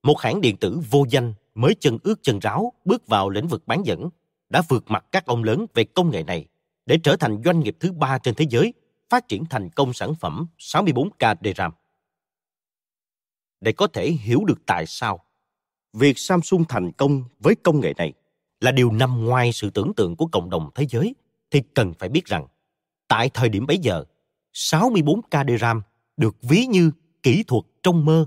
một 0.02 0.20
hãng 0.20 0.40
điện 0.40 0.56
tử 0.56 0.80
vô 0.90 1.04
danh 1.10 1.34
mới 1.54 1.74
chân 1.80 1.98
ướt 2.02 2.22
chân 2.22 2.38
ráo 2.38 2.72
bước 2.84 3.06
vào 3.06 3.30
lĩnh 3.30 3.48
vực 3.48 3.66
bán 3.66 3.82
dẫn, 3.86 4.08
đã 4.48 4.62
vượt 4.68 4.84
mặt 4.86 5.06
các 5.12 5.26
ông 5.26 5.44
lớn 5.44 5.66
về 5.74 5.84
công 5.84 6.10
nghệ 6.10 6.22
này 6.22 6.46
để 6.86 6.98
trở 7.02 7.16
thành 7.16 7.42
doanh 7.44 7.60
nghiệp 7.60 7.76
thứ 7.80 7.92
ba 7.92 8.18
trên 8.18 8.34
thế 8.34 8.46
giới 8.50 8.72
phát 9.10 9.28
triển 9.28 9.44
thành 9.50 9.70
công 9.70 9.92
sản 9.92 10.14
phẩm 10.20 10.46
64K 10.58 11.36
DRAM. 11.44 11.72
Để 13.60 13.72
có 13.72 13.86
thể 13.86 14.10
hiểu 14.10 14.44
được 14.44 14.58
tại 14.66 14.86
sao 14.86 15.24
việc 15.92 16.18
Samsung 16.18 16.64
thành 16.68 16.92
công 16.92 17.24
với 17.38 17.54
công 17.54 17.80
nghệ 17.80 17.92
này 17.96 18.12
là 18.60 18.72
điều 18.72 18.92
nằm 18.92 19.24
ngoài 19.24 19.52
sự 19.52 19.70
tưởng 19.70 19.92
tượng 19.96 20.16
của 20.16 20.26
cộng 20.26 20.50
đồng 20.50 20.70
thế 20.74 20.86
giới 20.90 21.14
thì 21.50 21.62
cần 21.74 21.94
phải 21.98 22.08
biết 22.08 22.24
rằng 22.24 22.46
tại 23.08 23.30
thời 23.34 23.48
điểm 23.48 23.66
bấy 23.66 23.78
giờ 23.78 24.04
64K 24.56 25.58
RAM 25.58 25.82
được 26.16 26.36
ví 26.42 26.66
như 26.66 26.90
kỹ 27.22 27.44
thuật 27.46 27.64
trong 27.82 28.04
mơ 28.04 28.26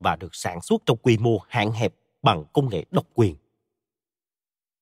và 0.00 0.16
được 0.16 0.34
sản 0.34 0.60
xuất 0.60 0.82
trong 0.86 0.98
quy 1.02 1.18
mô 1.18 1.38
hạn 1.48 1.72
hẹp 1.72 1.94
bằng 2.22 2.44
công 2.52 2.70
nghệ 2.70 2.84
độc 2.90 3.06
quyền. 3.14 3.36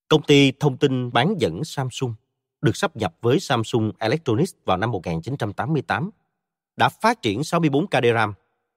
Công 0.08 0.22
ty 0.22 0.52
thông 0.52 0.76
tin 0.76 1.12
bán 1.12 1.34
dẫn 1.38 1.64
Samsung 1.64 2.14
được 2.60 2.76
sắp 2.76 2.96
nhập 2.96 3.14
với 3.20 3.40
Samsung 3.40 3.92
Electronics 3.98 4.52
vào 4.64 4.76
năm 4.76 4.90
1988 4.90 6.10
đã 6.76 6.88
phát 6.88 7.22
triển 7.22 7.40
64K 7.40 8.14
RAM 8.14 8.34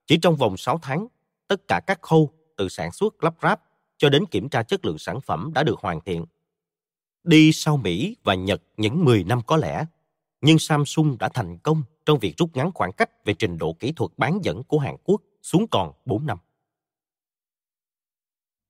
Chỉ 0.07 0.17
trong 0.17 0.35
vòng 0.35 0.57
6 0.57 0.79
tháng, 0.81 1.07
tất 1.47 1.67
cả 1.67 1.81
các 1.87 2.01
khâu 2.01 2.31
từ 2.57 2.69
sản 2.69 2.91
xuất 2.91 3.23
lắp 3.23 3.33
ráp 3.41 3.61
cho 3.97 4.09
đến 4.09 4.25
kiểm 4.25 4.49
tra 4.49 4.63
chất 4.63 4.85
lượng 4.85 4.97
sản 4.97 5.21
phẩm 5.21 5.51
đã 5.53 5.63
được 5.63 5.79
hoàn 5.79 6.01
thiện. 6.01 6.25
Đi 7.23 7.51
sau 7.51 7.77
Mỹ 7.77 8.15
và 8.23 8.35
Nhật 8.35 8.61
những 8.77 9.05
10 9.05 9.23
năm 9.23 9.41
có 9.47 9.57
lẽ, 9.57 9.85
nhưng 10.41 10.59
Samsung 10.59 11.17
đã 11.19 11.29
thành 11.29 11.57
công 11.57 11.83
trong 12.05 12.19
việc 12.19 12.37
rút 12.37 12.49
ngắn 12.55 12.71
khoảng 12.73 12.91
cách 12.91 13.25
về 13.25 13.33
trình 13.33 13.57
độ 13.57 13.73
kỹ 13.73 13.91
thuật 13.91 14.11
bán 14.17 14.39
dẫn 14.43 14.63
của 14.63 14.79
Hàn 14.79 14.95
Quốc 15.03 15.21
xuống 15.41 15.65
còn 15.71 15.91
4 16.05 16.25
năm. 16.25 16.37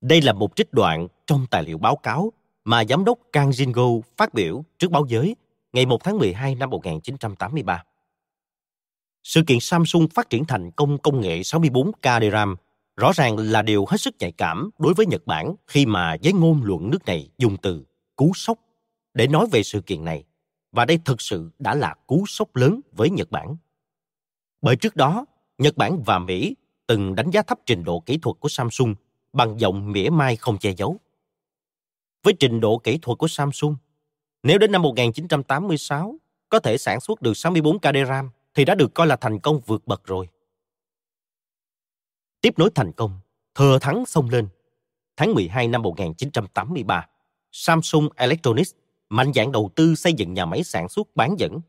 Đây 0.02 0.22
là 0.22 0.34
một 0.34 0.56
trích 0.56 0.74
đoạn 0.74 1.08
trong 1.26 1.46
tài 1.52 1.64
liệu 1.64 1.78
báo 1.78 1.96
cáo 1.96 2.34
mà 2.64 2.86
giám 2.86 3.06
đốc 3.06 3.20
Kang 3.32 3.50
Jin-go 3.50 4.02
phát 4.18 4.34
biểu 4.34 4.64
trước 4.78 4.92
báo 4.92 5.06
giới 5.10 5.36
ngày 5.74 5.86
1 5.86 6.04
tháng 6.04 6.18
12 6.18 6.56
năm 6.56 6.70
1983. 6.70 7.84
Sự 9.24 9.42
kiện 9.48 9.60
Samsung 9.60 10.08
phát 10.08 10.30
triển 10.30 10.46
thành 10.46 10.72
công 10.72 10.98
công 10.98 11.22
nghệ 11.22 11.40
64K 11.40 12.30
DRAM 12.30 12.56
rõ 12.98 13.12
ràng 13.16 13.38
là 13.38 13.62
điều 13.62 13.86
hết 13.86 14.02
sức 14.02 14.16
nhạy 14.20 14.32
cảm 14.32 14.70
đối 14.78 14.94
với 14.94 15.06
Nhật 15.06 15.26
Bản 15.26 15.56
khi 15.68 15.86
mà 15.86 16.14
giới 16.22 16.34
ngôn 16.34 16.64
luận 16.64 16.90
nước 16.90 17.06
này 17.06 17.30
dùng 17.38 17.58
từ 17.58 17.86
cú 18.16 18.32
sốc 18.36 18.60
để 19.14 19.28
nói 19.28 19.48
về 19.52 19.64
sự 19.64 19.82
kiện 19.82 20.06
này. 20.06 20.24
Và 20.72 20.86
đây 20.86 21.00
thực 21.06 21.22
sự 21.22 21.50
đã 21.60 21.76
là 21.76 21.96
cú 22.08 22.26
sốc 22.28 22.56
lớn 22.56 22.80
với 22.92 23.10
Nhật 23.10 23.32
Bản. 23.32 23.56
Bởi 24.62 24.76
trước 24.76 24.96
đó, 24.96 25.26
Nhật 25.58 25.78
Bản 25.78 26.04
và 26.06 26.20
Mỹ 26.20 26.56
từng 26.88 27.16
đánh 27.16 27.32
giá 27.32 27.42
thấp 27.42 27.60
trình 27.66 27.84
độ 27.84 28.00
kỹ 28.00 28.18
thuật 28.18 28.38
của 28.40 28.50
Samsung 28.50 28.96
bằng 29.34 29.60
giọng 29.60 29.92
mỉa 29.92 30.10
mai 30.10 30.36
không 30.36 30.58
che 30.58 30.74
giấu. 30.78 30.98
Với 32.24 32.34
trình 32.40 32.60
độ 32.60 32.78
kỹ 32.78 33.00
thuật 33.02 33.18
của 33.18 33.28
Samsung, 33.28 33.76
nếu 34.44 34.58
đến 34.58 34.72
năm 34.72 34.82
1986 34.82 36.16
có 36.50 36.60
thể 36.60 36.78
sản 36.78 37.00
xuất 37.00 37.22
được 37.22 37.32
64K 37.32 38.06
RAM 38.06 38.30
thì 38.54 38.66
đã 38.66 38.76
được 38.76 38.94
coi 38.94 39.08
là 39.08 39.16
thành 39.16 39.40
công 39.40 39.60
vượt 39.60 39.88
bậc 39.88 40.06
rồi. 40.06 40.28
Tiếp 42.42 42.54
nối 42.58 42.70
thành 42.76 42.92
công, 42.92 43.20
thừa 43.56 43.80
thắng 43.80 44.06
xông 44.06 44.30
lên. 44.30 44.48
Tháng 45.18 45.34
12 45.34 45.68
năm 45.68 45.82
1983, 45.82 47.08
Samsung 47.52 48.10
Electronics 48.16 48.72
mạnh 49.12 49.32
dạng 49.36 49.52
đầu 49.52 49.70
tư 49.76 49.96
xây 49.96 50.14
dựng 50.14 50.34
nhà 50.34 50.46
máy 50.46 50.64
sản 50.64 50.90
xuất 50.90 51.16
bán 51.16 51.36
dẫn. 51.40 51.62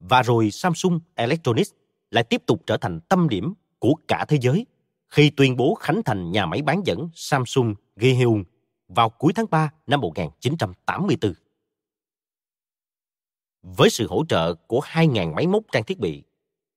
Và 0.00 0.22
rồi 0.22 0.50
Samsung 0.50 1.00
Electronics 1.14 1.70
lại 2.10 2.24
tiếp 2.24 2.42
tục 2.46 2.62
trở 2.66 2.76
thành 2.76 3.00
tâm 3.00 3.28
điểm 3.28 3.54
của 3.78 3.94
cả 4.08 4.24
thế 4.28 4.38
giới 4.40 4.66
khi 5.08 5.30
tuyên 5.30 5.56
bố 5.56 5.74
khánh 5.74 6.02
thành 6.02 6.30
nhà 6.30 6.46
máy 6.46 6.62
bán 6.62 6.82
dẫn 6.84 7.08
Samsung 7.14 7.74
Gyeong 7.96 8.44
vào 8.88 9.08
cuối 9.08 9.32
tháng 9.32 9.46
3 9.50 9.72
năm 9.86 10.00
1984. 10.00 11.32
Với 13.62 13.90
sự 13.90 14.06
hỗ 14.08 14.24
trợ 14.28 14.54
của 14.54 14.80
2.000 14.80 15.34
máy 15.34 15.46
móc 15.46 15.62
trang 15.72 15.84
thiết 15.84 15.98
bị, 15.98 16.22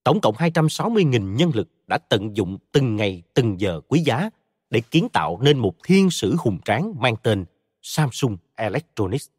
tổng 0.04 0.22
cộng 0.22 0.36
260.000 0.36 1.36
nhân 1.36 1.52
lực 1.54 1.68
đã 1.88 1.98
tận 1.98 2.38
dụng 2.38 2.58
từng 2.72 2.96
ngày 2.96 3.24
từng 3.34 3.60
giờ 3.60 3.82
quý 3.88 4.00
giá 4.00 4.30
để 4.70 4.82
kiến 4.92 5.08
tạo 5.14 5.40
nên 5.42 5.58
một 5.58 5.76
thiên 5.84 6.10
sử 6.10 6.36
hùng 6.40 6.58
tráng 6.66 6.94
mang 7.00 7.16
tên 7.24 7.46
Samsung 7.82 8.38
Electronics. 8.56 9.35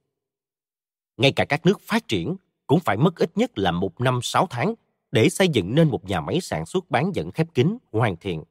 Ngay 1.17 1.33
cả 1.33 1.45
các 1.45 1.67
nước 1.67 1.81
phát 1.81 2.09
triển 2.09 2.37
cũng 2.67 2.81
phải 2.81 2.97
mất 2.97 3.17
ít 3.17 3.31
nhất 3.35 3.59
là 3.59 3.71
một 3.71 4.01
năm 4.01 4.21
sáu 4.23 4.47
tháng 4.51 4.75
để 5.11 5.29
xây 5.29 5.49
dựng 5.49 5.75
nên 5.75 5.89
một 5.89 6.05
nhà 6.05 6.21
máy 6.21 6.41
sản 6.41 6.67
xuất 6.67 6.91
bán 6.91 7.15
dẫn 7.15 7.31
khép 7.31 7.47
kín 7.55 7.79
hoàn 7.93 8.17
thiện. 8.17 8.43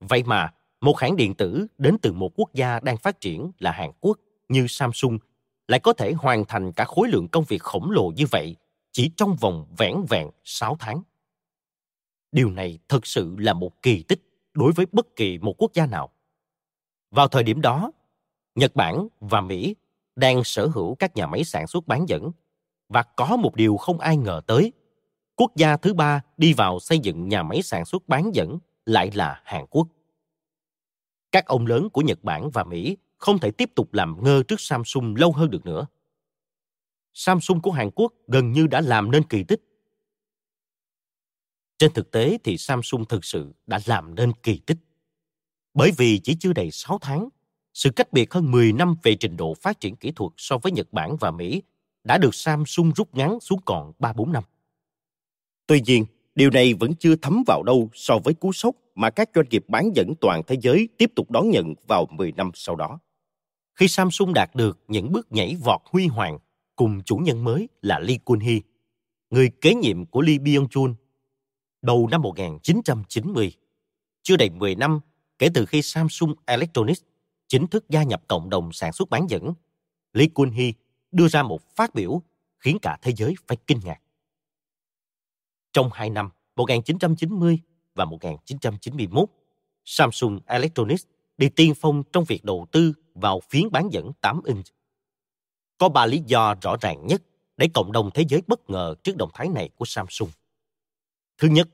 Vậy 0.00 0.22
mà, 0.22 0.52
một 0.80 0.98
hãng 0.98 1.16
điện 1.16 1.34
tử 1.34 1.66
đến 1.78 1.96
từ 2.02 2.12
một 2.12 2.32
quốc 2.36 2.54
gia 2.54 2.80
đang 2.80 2.96
phát 2.96 3.20
triển 3.20 3.50
là 3.58 3.70
Hàn 3.70 3.90
Quốc 4.00 4.18
như 4.48 4.66
Samsung 4.68 5.18
lại 5.68 5.80
có 5.80 5.92
thể 5.92 6.12
hoàn 6.12 6.44
thành 6.44 6.72
cả 6.72 6.84
khối 6.84 7.08
lượng 7.08 7.28
công 7.28 7.44
việc 7.44 7.62
khổng 7.62 7.90
lồ 7.90 8.12
như 8.16 8.24
vậy 8.30 8.56
chỉ 8.92 9.10
trong 9.16 9.36
vòng 9.36 9.66
vẻn 9.78 9.94
vẹn 10.08 10.30
6 10.44 10.76
tháng. 10.80 11.02
Điều 12.32 12.50
này 12.50 12.78
thực 12.88 13.06
sự 13.06 13.36
là 13.38 13.52
một 13.52 13.82
kỳ 13.82 14.02
tích 14.02 14.20
đối 14.54 14.72
với 14.72 14.86
bất 14.92 15.16
kỳ 15.16 15.38
một 15.38 15.54
quốc 15.58 15.74
gia 15.74 15.86
nào. 15.86 16.10
Vào 17.10 17.28
thời 17.28 17.42
điểm 17.42 17.60
đó, 17.60 17.92
Nhật 18.54 18.76
Bản 18.76 19.08
và 19.20 19.40
Mỹ 19.40 19.74
đang 20.18 20.44
sở 20.44 20.66
hữu 20.66 20.94
các 20.94 21.16
nhà 21.16 21.26
máy 21.26 21.44
sản 21.44 21.66
xuất 21.66 21.86
bán 21.86 22.08
dẫn 22.08 22.30
và 22.88 23.02
có 23.02 23.36
một 23.36 23.54
điều 23.54 23.76
không 23.76 24.00
ai 24.00 24.16
ngờ 24.16 24.40
tới. 24.46 24.72
Quốc 25.36 25.52
gia 25.56 25.76
thứ 25.76 25.94
ba 25.94 26.20
đi 26.36 26.52
vào 26.52 26.80
xây 26.80 26.98
dựng 26.98 27.28
nhà 27.28 27.42
máy 27.42 27.62
sản 27.62 27.84
xuất 27.84 28.08
bán 28.08 28.34
dẫn 28.34 28.58
lại 28.86 29.10
là 29.14 29.42
Hàn 29.44 29.66
Quốc. 29.70 29.88
Các 31.32 31.46
ông 31.46 31.66
lớn 31.66 31.90
của 31.90 32.00
Nhật 32.00 32.24
Bản 32.24 32.50
và 32.50 32.64
Mỹ 32.64 32.96
không 33.16 33.38
thể 33.38 33.50
tiếp 33.50 33.70
tục 33.74 33.94
làm 33.94 34.24
ngơ 34.24 34.42
trước 34.48 34.60
Samsung 34.60 35.14
lâu 35.16 35.32
hơn 35.32 35.50
được 35.50 35.66
nữa. 35.66 35.86
Samsung 37.14 37.62
của 37.62 37.70
Hàn 37.70 37.90
Quốc 37.90 38.12
gần 38.26 38.52
như 38.52 38.66
đã 38.66 38.80
làm 38.80 39.10
nên 39.10 39.22
kỳ 39.28 39.44
tích. 39.44 39.60
Trên 41.78 41.92
thực 41.92 42.10
tế 42.10 42.38
thì 42.44 42.58
Samsung 42.58 43.04
thực 43.04 43.24
sự 43.24 43.52
đã 43.66 43.80
làm 43.86 44.14
nên 44.14 44.32
kỳ 44.42 44.60
tích. 44.66 44.78
Bởi 45.74 45.90
vì 45.96 46.20
chỉ 46.24 46.36
chưa 46.40 46.52
đầy 46.52 46.70
6 46.70 46.98
tháng, 46.98 47.28
sự 47.78 47.90
cách 47.90 48.12
biệt 48.12 48.32
hơn 48.32 48.50
10 48.50 48.72
năm 48.72 48.94
về 49.02 49.14
trình 49.14 49.36
độ 49.36 49.54
phát 49.54 49.80
triển 49.80 49.96
kỹ 49.96 50.12
thuật 50.16 50.32
so 50.36 50.58
với 50.58 50.72
Nhật 50.72 50.92
Bản 50.92 51.16
và 51.16 51.30
Mỹ 51.30 51.62
đã 52.04 52.18
được 52.18 52.34
Samsung 52.34 52.92
rút 52.96 53.14
ngắn 53.14 53.40
xuống 53.40 53.60
còn 53.64 53.92
3-4 53.98 54.32
năm. 54.32 54.42
Tuy 55.66 55.80
nhiên, 55.80 56.04
điều 56.34 56.50
này 56.50 56.74
vẫn 56.74 56.94
chưa 56.94 57.16
thấm 57.16 57.42
vào 57.46 57.62
đâu 57.62 57.90
so 57.94 58.18
với 58.24 58.34
cú 58.34 58.52
sốc 58.52 58.76
mà 58.94 59.10
các 59.10 59.30
doanh 59.34 59.48
nghiệp 59.50 59.64
bán 59.68 59.90
dẫn 59.94 60.14
toàn 60.20 60.42
thế 60.46 60.56
giới 60.60 60.88
tiếp 60.98 61.12
tục 61.16 61.30
đón 61.30 61.50
nhận 61.50 61.74
vào 61.86 62.06
10 62.10 62.32
năm 62.32 62.50
sau 62.54 62.76
đó. 62.76 62.98
Khi 63.74 63.88
Samsung 63.88 64.34
đạt 64.34 64.54
được 64.54 64.78
những 64.88 65.12
bước 65.12 65.32
nhảy 65.32 65.56
vọt 65.64 65.80
huy 65.84 66.06
hoàng 66.06 66.38
cùng 66.76 67.00
chủ 67.04 67.16
nhân 67.16 67.44
mới 67.44 67.68
là 67.82 67.98
Lee 67.98 68.18
Kun-hee, 68.24 68.60
người 69.30 69.50
kế 69.60 69.74
nhiệm 69.74 70.06
của 70.06 70.22
Lee 70.22 70.38
Byung-chul, 70.38 70.94
đầu 71.82 72.08
năm 72.10 72.22
1990, 72.22 73.52
chưa 74.22 74.36
đầy 74.36 74.50
10 74.50 74.74
năm 74.74 75.00
kể 75.38 75.48
từ 75.54 75.66
khi 75.66 75.82
Samsung 75.82 76.34
Electronics 76.46 77.02
chính 77.48 77.66
thức 77.66 77.84
gia 77.88 78.02
nhập 78.02 78.22
cộng 78.28 78.50
đồng 78.50 78.72
sản 78.72 78.92
xuất 78.92 79.10
bán 79.10 79.26
dẫn, 79.30 79.54
Lee 80.12 80.28
Kun-hee 80.34 80.72
đưa 81.10 81.28
ra 81.28 81.42
một 81.42 81.76
phát 81.76 81.94
biểu 81.94 82.22
khiến 82.58 82.78
cả 82.82 82.98
thế 83.02 83.12
giới 83.16 83.34
phải 83.46 83.56
kinh 83.66 83.80
ngạc. 83.84 84.00
Trong 85.72 85.90
hai 85.92 86.10
năm 86.10 86.30
1990 86.56 87.58
và 87.94 88.04
1991, 88.04 89.28
Samsung 89.84 90.40
Electronics 90.46 91.06
đi 91.38 91.48
tiên 91.48 91.74
phong 91.76 92.02
trong 92.12 92.24
việc 92.24 92.44
đầu 92.44 92.66
tư 92.72 92.92
vào 93.14 93.40
phiến 93.50 93.70
bán 93.70 93.88
dẫn 93.92 94.12
8 94.20 94.40
inch. 94.44 94.66
Có 95.78 95.88
ba 95.88 96.06
lý 96.06 96.22
do 96.26 96.54
rõ 96.62 96.76
ràng 96.80 97.06
nhất 97.06 97.22
để 97.56 97.68
cộng 97.74 97.92
đồng 97.92 98.10
thế 98.14 98.24
giới 98.28 98.42
bất 98.46 98.70
ngờ 98.70 98.94
trước 99.02 99.16
động 99.16 99.30
thái 99.34 99.48
này 99.48 99.70
của 99.76 99.84
Samsung. 99.84 100.30
Thứ 101.38 101.48
nhất, 101.48 101.68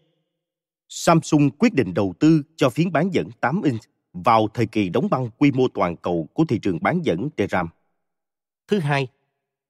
Samsung 0.89 1.51
quyết 1.59 1.75
định 1.75 1.95
đầu 1.95 2.15
tư 2.21 2.43
cho 2.57 2.71
phiến 2.71 2.93
bán 2.93 3.11
dẫn 3.15 3.31
8 3.41 3.63
inch 3.63 3.83
vào 4.15 4.49
thời 4.55 4.67
kỳ 4.67 4.89
đóng 4.89 5.09
băng 5.11 5.31
quy 5.39 5.53
mô 5.53 5.69
toàn 5.69 5.97
cầu 5.97 6.29
của 6.33 6.45
thị 6.45 6.59
trường 6.63 6.79
bán 6.83 7.01
dẫn 7.05 7.29
DRAM. 7.37 7.69
Thứ 8.69 8.79
hai, 8.79 9.09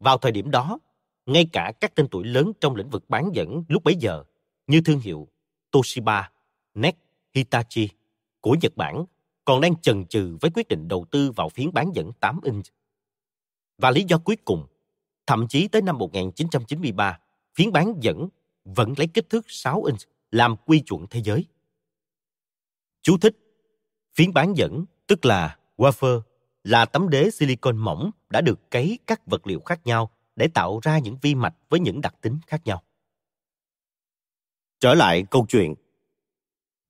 vào 0.01 0.19
thời 0.19 0.33
điểm 0.33 0.51
đó, 0.51 0.79
ngay 1.27 1.49
cả 1.53 1.73
các 1.81 1.95
tên 1.95 2.09
tuổi 2.11 2.25
lớn 2.25 2.53
trong 2.61 2.77
lĩnh 2.77 2.91
vực 2.91 3.05
bán 3.09 3.31
dẫn 3.33 3.65
lúc 3.69 3.85
bấy 3.85 3.97
giờ 3.97 4.25
như 4.67 4.81
thương 4.81 5.01
hiệu 5.01 5.29
Toshiba, 5.71 6.31
NEC, 6.75 6.97
Hitachi 7.35 7.89
của 8.41 8.57
Nhật 8.63 8.77
Bản 8.77 9.05
còn 9.45 9.61
đang 9.61 9.77
chần 9.77 10.07
chừ 10.07 10.37
với 10.41 10.51
quyết 10.55 10.69
định 10.69 10.89
đầu 10.89 11.05
tư 11.11 11.31
vào 11.31 11.49
phiến 11.49 11.73
bán 11.73 11.91
dẫn 11.95 12.13
8 12.21 12.41
inch. 12.43 12.65
Và 13.79 13.91
lý 13.91 14.05
do 14.09 14.19
cuối 14.19 14.37
cùng, 14.45 14.67
thậm 15.27 15.49
chí 15.49 15.69
tới 15.69 15.83
năm 15.83 15.99
1993, 15.99 17.19
phiến 17.55 17.73
bán 17.73 17.95
dẫn 18.01 18.29
vẫn 18.65 18.95
lấy 18.97 19.07
kích 19.07 19.31
thước 19.31 19.45
6 19.49 19.85
inch 19.85 20.01
làm 20.31 20.57
quy 20.57 20.81
chuẩn 20.81 21.07
thế 21.11 21.23
giới. 21.23 21.47
Chú 23.03 23.19
thích 23.19 23.44
Phiến 24.15 24.33
bán 24.33 24.57
dẫn, 24.57 24.85
tức 25.07 25.25
là 25.25 25.59
wafer, 25.77 26.21
là 26.65 26.85
tấm 26.85 27.09
đế 27.09 27.31
silicon 27.31 27.77
mỏng 27.77 28.11
đã 28.31 28.41
được 28.41 28.71
cấy 28.71 28.99
các 29.07 29.27
vật 29.27 29.47
liệu 29.47 29.61
khác 29.61 29.81
nhau 29.85 30.11
để 30.37 30.49
tạo 30.55 30.81
ra 30.83 30.99
những 30.99 31.17
vi 31.23 31.35
mạch 31.35 31.55
với 31.69 31.81
những 31.81 32.01
đặc 32.01 32.15
tính 32.21 32.39
khác 32.47 32.61
nhau. 32.65 32.83
Trở 34.81 34.95
lại 34.95 35.25
câu 35.31 35.47
chuyện. 35.49 35.75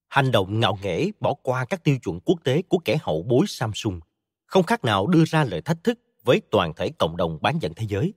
Hành 0.08 0.32
động 0.32 0.60
ngạo 0.60 0.78
nghễ 0.82 1.10
bỏ 1.20 1.34
qua 1.42 1.64
các 1.64 1.84
tiêu 1.84 1.98
chuẩn 1.98 2.20
quốc 2.20 2.44
tế 2.44 2.62
của 2.62 2.78
kẻ 2.78 2.98
hậu 3.02 3.22
bối 3.22 3.46
Samsung 3.48 4.00
không 4.46 4.62
khác 4.62 4.84
nào 4.84 5.06
đưa 5.06 5.24
ra 5.24 5.44
lời 5.44 5.62
thách 5.62 5.84
thức 5.84 5.98
với 6.24 6.40
toàn 6.50 6.72
thể 6.76 6.90
cộng 6.98 7.16
đồng 7.16 7.38
bán 7.42 7.58
dẫn 7.60 7.74
thế 7.74 7.86
giới. 7.88 8.14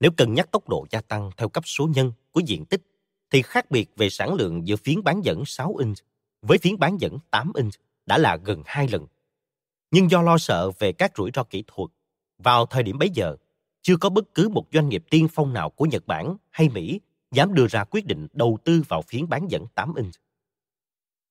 Nếu 0.00 0.10
cân 0.16 0.34
nhắc 0.34 0.52
tốc 0.52 0.68
độ 0.68 0.86
gia 0.90 1.00
tăng 1.00 1.30
theo 1.36 1.48
cấp 1.48 1.64
số 1.66 1.88
nhân 1.94 2.12
của 2.30 2.40
diện 2.40 2.64
tích, 2.64 2.82
thì 3.30 3.42
khác 3.42 3.70
biệt 3.70 3.90
về 3.96 4.10
sản 4.10 4.34
lượng 4.34 4.68
giữa 4.68 4.76
phiến 4.76 5.04
bán 5.04 5.24
dẫn 5.24 5.44
6 5.44 5.76
inch 5.76 5.96
với 6.42 6.58
phiến 6.58 6.78
bán 6.78 7.00
dẫn 7.00 7.18
8 7.30 7.52
inch 7.54 7.72
đã 8.08 8.18
là 8.18 8.36
gần 8.36 8.62
hai 8.66 8.88
lần. 8.88 9.06
Nhưng 9.90 10.10
do 10.10 10.22
lo 10.22 10.38
sợ 10.38 10.70
về 10.78 10.92
các 10.92 11.12
rủi 11.16 11.30
ro 11.34 11.44
kỹ 11.44 11.64
thuật, 11.66 11.90
vào 12.38 12.66
thời 12.66 12.82
điểm 12.82 12.98
bấy 12.98 13.10
giờ, 13.10 13.36
chưa 13.82 13.96
có 13.96 14.10
bất 14.10 14.34
cứ 14.34 14.48
một 14.48 14.66
doanh 14.72 14.88
nghiệp 14.88 15.04
tiên 15.10 15.28
phong 15.32 15.52
nào 15.52 15.70
của 15.70 15.84
Nhật 15.86 16.06
Bản 16.06 16.36
hay 16.50 16.68
Mỹ 16.68 17.00
dám 17.30 17.54
đưa 17.54 17.66
ra 17.66 17.84
quyết 17.84 18.06
định 18.06 18.26
đầu 18.32 18.58
tư 18.64 18.82
vào 18.88 19.02
phiến 19.02 19.28
bán 19.28 19.50
dẫn 19.50 19.66
8 19.74 19.94
inch. 19.94 20.14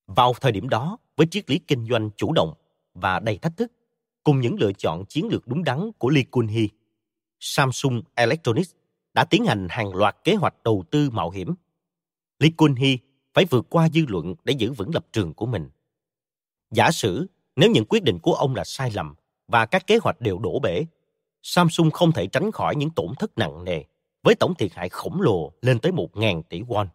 Vào 0.07 0.33
thời 0.33 0.51
điểm 0.51 0.69
đó, 0.69 0.97
với 1.15 1.27
triết 1.27 1.49
lý 1.49 1.59
kinh 1.59 1.87
doanh 1.89 2.09
chủ 2.17 2.33
động 2.33 2.53
và 2.93 3.19
đầy 3.19 3.37
thách 3.37 3.57
thức, 3.57 3.71
cùng 4.23 4.41
những 4.41 4.55
lựa 4.59 4.71
chọn 4.73 5.05
chiến 5.05 5.27
lược 5.31 5.47
đúng 5.47 5.63
đắn 5.63 5.91
của 5.97 6.09
Lee 6.09 6.23
Kun-hee, 6.31 6.67
Samsung 7.39 8.01
Electronics 8.15 8.71
đã 9.13 9.23
tiến 9.23 9.45
hành 9.45 9.67
hàng 9.69 9.95
loạt 9.95 10.15
kế 10.23 10.35
hoạch 10.35 10.63
đầu 10.63 10.83
tư 10.91 11.09
mạo 11.09 11.29
hiểm. 11.29 11.53
Lee 12.39 12.51
Kun-hee 12.57 12.97
phải 13.33 13.45
vượt 13.45 13.65
qua 13.69 13.89
dư 13.89 14.05
luận 14.07 14.35
để 14.43 14.53
giữ 14.53 14.73
vững 14.73 14.93
lập 14.93 15.05
trường 15.11 15.33
của 15.33 15.45
mình. 15.45 15.69
Giả 16.71 16.91
sử 16.91 17.27
nếu 17.55 17.71
những 17.71 17.85
quyết 17.85 18.03
định 18.03 18.19
của 18.19 18.33
ông 18.33 18.55
là 18.55 18.63
sai 18.63 18.91
lầm 18.91 19.15
và 19.47 19.65
các 19.65 19.87
kế 19.87 19.97
hoạch 19.97 20.21
đều 20.21 20.39
đổ 20.39 20.59
bể, 20.59 20.85
Samsung 21.43 21.91
không 21.91 22.11
thể 22.11 22.27
tránh 22.27 22.51
khỏi 22.51 22.75
những 22.75 22.89
tổn 22.89 23.15
thất 23.19 23.37
nặng 23.37 23.63
nề 23.63 23.83
với 24.23 24.35
tổng 24.35 24.55
thiệt 24.55 24.73
hại 24.73 24.89
khổng 24.89 25.21
lồ 25.21 25.51
lên 25.61 25.79
tới 25.79 25.91
1.000 25.91 26.41
tỷ 26.43 26.61
won. 26.61 26.87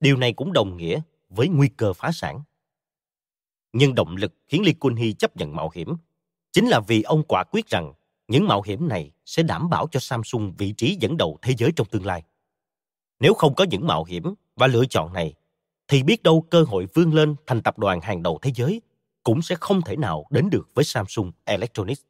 Điều 0.00 0.16
này 0.16 0.32
cũng 0.32 0.52
đồng 0.52 0.76
nghĩa 0.76 1.00
với 1.28 1.48
nguy 1.48 1.68
cơ 1.68 1.92
phá 1.92 2.10
sản. 2.12 2.42
Nhưng 3.72 3.94
động 3.94 4.16
lực 4.16 4.34
khiến 4.48 4.62
Lee 4.64 4.74
Kun-hee 4.80 5.12
chấp 5.12 5.36
nhận 5.36 5.56
mạo 5.56 5.70
hiểm 5.74 5.96
chính 6.52 6.68
là 6.68 6.80
vì 6.80 7.02
ông 7.02 7.22
quả 7.28 7.44
quyết 7.44 7.66
rằng 7.66 7.92
những 8.28 8.46
mạo 8.46 8.62
hiểm 8.62 8.88
này 8.88 9.10
sẽ 9.24 9.42
đảm 9.42 9.70
bảo 9.70 9.88
cho 9.90 10.00
Samsung 10.00 10.54
vị 10.58 10.72
trí 10.72 10.96
dẫn 11.00 11.16
đầu 11.16 11.38
thế 11.42 11.54
giới 11.58 11.72
trong 11.76 11.86
tương 11.86 12.06
lai. 12.06 12.22
Nếu 13.20 13.34
không 13.34 13.54
có 13.54 13.64
những 13.64 13.86
mạo 13.86 14.04
hiểm 14.04 14.34
và 14.56 14.66
lựa 14.66 14.84
chọn 14.86 15.12
này, 15.12 15.34
thì 15.88 16.02
biết 16.02 16.22
đâu 16.22 16.40
cơ 16.50 16.62
hội 16.62 16.86
vươn 16.94 17.14
lên 17.14 17.36
thành 17.46 17.62
tập 17.62 17.78
đoàn 17.78 18.00
hàng 18.00 18.22
đầu 18.22 18.38
thế 18.42 18.52
giới 18.54 18.80
cũng 19.22 19.42
sẽ 19.42 19.54
không 19.60 19.82
thể 19.82 19.96
nào 19.96 20.26
đến 20.30 20.50
được 20.50 20.68
với 20.74 20.84
Samsung 20.84 21.32
Electronics. 21.44 22.02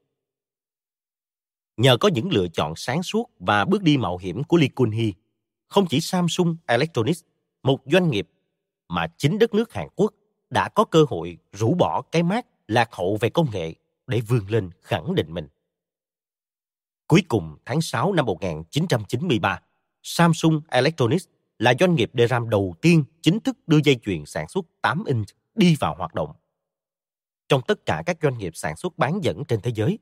Nhờ 1.77 1.97
có 1.97 2.09
những 2.09 2.31
lựa 2.31 2.49
chọn 2.49 2.73
sáng 2.77 3.03
suốt 3.03 3.31
và 3.39 3.65
bước 3.65 3.83
đi 3.83 3.97
mạo 3.97 4.17
hiểm 4.17 4.45
của 4.45 4.57
Lee 4.57 4.69
Kun-hee, 4.69 5.13
không 5.69 5.87
chỉ 5.87 6.01
Samsung 6.01 6.57
Electronics, 6.67 7.21
một 7.63 7.81
doanh 7.87 8.11
nghiệp 8.11 8.29
mà 8.89 9.07
chính 9.17 9.39
đất 9.39 9.55
nước 9.55 9.73
Hàn 9.73 9.89
Quốc 9.97 10.15
đã 10.51 10.69
có 10.69 10.85
cơ 10.85 11.05
hội 11.09 11.39
rũ 11.53 11.75
bỏ 11.75 12.03
cái 12.03 12.23
mát 12.23 12.47
lạc 12.69 12.89
hậu 12.93 13.17
về 13.21 13.31
công 13.31 13.51
nghệ 13.51 13.75
để 14.07 14.21
vươn 14.21 14.47
lên 14.49 14.71
khẳng 14.83 15.15
định 15.15 15.35
mình. 15.35 15.49
Cuối 17.07 17.23
cùng 17.29 17.57
tháng 17.65 17.81
6 17.81 18.13
năm 18.13 18.27
1993, 18.27 19.61
Samsung 20.03 20.61
Electronics 20.69 21.27
là 21.59 21.75
doanh 21.81 21.95
nghiệp 21.95 22.11
DRAM 22.15 22.51
đầu 22.51 22.75
tiên 22.81 23.05
chính 23.23 23.41
thức 23.41 23.57
đưa 23.67 23.79
dây 23.85 23.97
chuyền 24.03 24.27
sản 24.27 24.49
xuất 24.49 24.67
8 24.83 25.05
inch 25.05 25.27
đi 25.55 25.77
vào 25.81 25.95
hoạt 25.95 26.15
động. 26.15 26.33
Trong 27.49 27.63
tất 27.67 27.87
cả 27.87 28.03
các 28.07 28.19
doanh 28.23 28.39
nghiệp 28.39 28.53
sản 28.57 28.77
xuất 28.77 28.99
bán 28.99 29.21
dẫn 29.23 29.45
trên 29.45 29.61
thế 29.61 29.71
giới, 29.75 29.99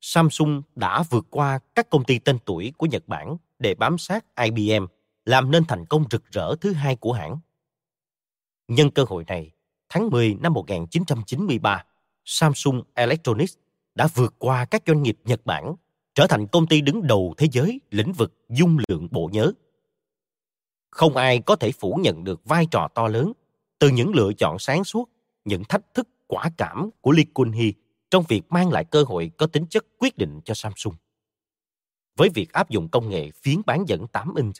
Samsung 0.00 0.62
đã 0.74 1.02
vượt 1.10 1.26
qua 1.30 1.58
các 1.74 1.90
công 1.90 2.04
ty 2.04 2.18
tên 2.18 2.38
tuổi 2.44 2.72
của 2.76 2.86
Nhật 2.86 3.08
Bản 3.08 3.36
để 3.58 3.74
bám 3.74 3.98
sát 3.98 4.24
IBM, 4.36 4.84
làm 5.24 5.50
nên 5.50 5.64
thành 5.64 5.86
công 5.86 6.04
rực 6.10 6.26
rỡ 6.30 6.54
thứ 6.60 6.72
hai 6.72 6.96
của 6.96 7.12
hãng. 7.12 7.38
Nhân 8.68 8.90
cơ 8.90 9.04
hội 9.08 9.24
này, 9.26 9.50
tháng 9.88 10.10
10 10.10 10.34
năm 10.34 10.52
1993, 10.52 11.84
Samsung 12.24 12.82
Electronics 12.94 13.54
đã 13.94 14.08
vượt 14.14 14.34
qua 14.38 14.64
các 14.64 14.82
doanh 14.86 15.02
nghiệp 15.02 15.18
Nhật 15.24 15.46
Bản, 15.46 15.74
trở 16.14 16.26
thành 16.26 16.46
công 16.46 16.66
ty 16.66 16.80
đứng 16.80 17.06
đầu 17.06 17.34
thế 17.38 17.46
giới 17.52 17.80
lĩnh 17.90 18.12
vực 18.12 18.34
dung 18.48 18.78
lượng 18.88 19.08
bộ 19.10 19.30
nhớ. 19.32 19.52
Không 20.90 21.16
ai 21.16 21.40
có 21.40 21.56
thể 21.56 21.72
phủ 21.72 21.98
nhận 22.02 22.24
được 22.24 22.40
vai 22.44 22.66
trò 22.70 22.88
to 22.94 23.08
lớn 23.08 23.32
từ 23.78 23.88
những 23.88 24.14
lựa 24.14 24.32
chọn 24.38 24.58
sáng 24.58 24.84
suốt, 24.84 25.10
những 25.44 25.64
thách 25.64 25.94
thức 25.94 26.08
quả 26.26 26.50
cảm 26.56 26.90
của 27.00 27.12
Lee 27.12 27.24
Kun-hee 27.34 27.72
trong 28.10 28.24
việc 28.28 28.42
mang 28.48 28.70
lại 28.70 28.84
cơ 28.84 29.02
hội 29.02 29.30
có 29.36 29.46
tính 29.46 29.66
chất 29.70 29.86
quyết 29.98 30.18
định 30.18 30.40
cho 30.44 30.54
Samsung. 30.54 30.94
Với 32.16 32.28
việc 32.28 32.52
áp 32.52 32.70
dụng 32.70 32.88
công 32.88 33.08
nghệ 33.08 33.30
phiến 33.30 33.62
bán 33.66 33.88
dẫn 33.88 34.06
8 34.06 34.34
inch, 34.34 34.54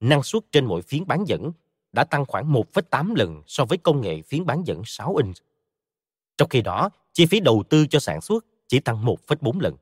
năng 0.00 0.22
suất 0.22 0.42
trên 0.52 0.64
mỗi 0.66 0.82
phiến 0.82 1.06
bán 1.06 1.24
dẫn 1.28 1.52
đã 1.92 2.04
tăng 2.04 2.24
khoảng 2.26 2.52
1,8 2.52 3.14
lần 3.14 3.42
so 3.46 3.64
với 3.64 3.78
công 3.78 4.00
nghệ 4.00 4.22
phiến 4.22 4.46
bán 4.46 4.66
dẫn 4.66 4.82
6 4.84 5.16
inch. 5.16 5.36
Trong 6.38 6.48
khi 6.48 6.62
đó, 6.62 6.90
chi 7.12 7.26
phí 7.26 7.40
đầu 7.40 7.62
tư 7.70 7.86
cho 7.86 8.00
sản 8.00 8.20
xuất 8.20 8.44
chỉ 8.68 8.80
tăng 8.80 9.04
1,4 9.04 9.60
lần. 9.60 9.76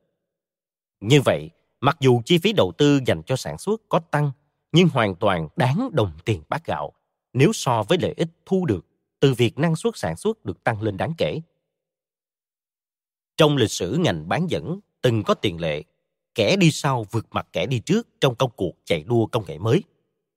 Như 1.00 1.20
vậy, 1.20 1.50
mặc 1.80 1.96
dù 2.00 2.22
chi 2.24 2.38
phí 2.38 2.52
đầu 2.52 2.72
tư 2.78 3.00
dành 3.06 3.22
cho 3.22 3.36
sản 3.36 3.58
xuất 3.58 3.80
có 3.88 3.98
tăng, 3.98 4.32
nhưng 4.72 4.88
hoàn 4.88 5.14
toàn 5.14 5.48
đáng 5.56 5.90
đồng 5.92 6.12
tiền 6.24 6.42
bát 6.48 6.66
gạo 6.66 6.92
nếu 7.32 7.52
so 7.52 7.82
với 7.82 7.98
lợi 7.98 8.14
ích 8.16 8.28
thu 8.46 8.66
được 8.66 8.86
từ 9.20 9.34
việc 9.34 9.58
năng 9.58 9.76
suất 9.76 9.96
sản 9.96 10.16
xuất 10.16 10.44
được 10.44 10.64
tăng 10.64 10.82
lên 10.82 10.96
đáng 10.96 11.12
kể. 11.18 11.40
Trong 13.36 13.56
lịch 13.56 13.70
sử 13.70 13.96
ngành 14.00 14.28
bán 14.28 14.46
dẫn, 14.50 14.80
từng 15.02 15.22
có 15.22 15.34
tiền 15.34 15.60
lệ, 15.60 15.82
kẻ 16.34 16.56
đi 16.56 16.70
sau 16.70 17.06
vượt 17.10 17.26
mặt 17.30 17.48
kẻ 17.52 17.66
đi 17.66 17.80
trước 17.80 18.08
trong 18.20 18.34
công 18.34 18.50
cuộc 18.56 18.72
chạy 18.84 19.04
đua 19.06 19.26
công 19.26 19.44
nghệ 19.46 19.58
mới. 19.58 19.82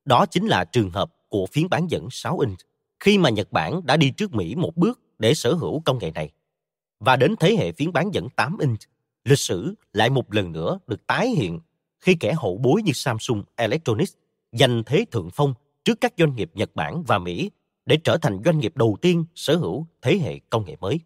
Đó 0.05 0.25
chính 0.25 0.47
là 0.47 0.65
trường 0.65 0.89
hợp 0.89 1.13
của 1.29 1.45
phiến 1.45 1.69
bán 1.69 1.87
dẫn 1.87 2.07
6 2.11 2.39
inch, 2.39 2.59
khi 2.99 3.17
mà 3.17 3.29
Nhật 3.29 3.51
Bản 3.51 3.81
đã 3.85 3.97
đi 3.97 4.11
trước 4.11 4.33
Mỹ 4.33 4.55
một 4.55 4.77
bước 4.77 4.99
để 5.19 5.33
sở 5.33 5.53
hữu 5.53 5.81
công 5.85 5.99
nghệ 5.99 6.11
này. 6.11 6.31
Và 6.99 7.15
đến 7.15 7.35
thế 7.39 7.55
hệ 7.55 7.71
phiến 7.71 7.93
bán 7.93 8.13
dẫn 8.13 8.29
8 8.29 8.57
inch, 8.57 8.79
lịch 9.23 9.39
sử 9.39 9.73
lại 9.93 10.09
một 10.09 10.33
lần 10.33 10.51
nữa 10.51 10.79
được 10.87 11.07
tái 11.07 11.29
hiện 11.29 11.59
khi 11.99 12.15
kẻ 12.19 12.33
hậu 12.33 12.57
bối 12.57 12.81
như 12.81 12.91
Samsung 12.93 13.43
Electronics 13.55 14.13
giành 14.51 14.83
thế 14.85 15.05
thượng 15.11 15.29
phong 15.33 15.53
trước 15.83 16.01
các 16.01 16.13
doanh 16.17 16.35
nghiệp 16.35 16.51
Nhật 16.53 16.75
Bản 16.75 17.03
và 17.07 17.19
Mỹ 17.19 17.51
để 17.85 17.97
trở 18.03 18.17
thành 18.17 18.41
doanh 18.45 18.59
nghiệp 18.59 18.77
đầu 18.77 18.97
tiên 19.01 19.25
sở 19.35 19.55
hữu 19.55 19.87
thế 20.01 20.17
hệ 20.17 20.39
công 20.49 20.65
nghệ 20.65 20.75
mới. 20.79 20.99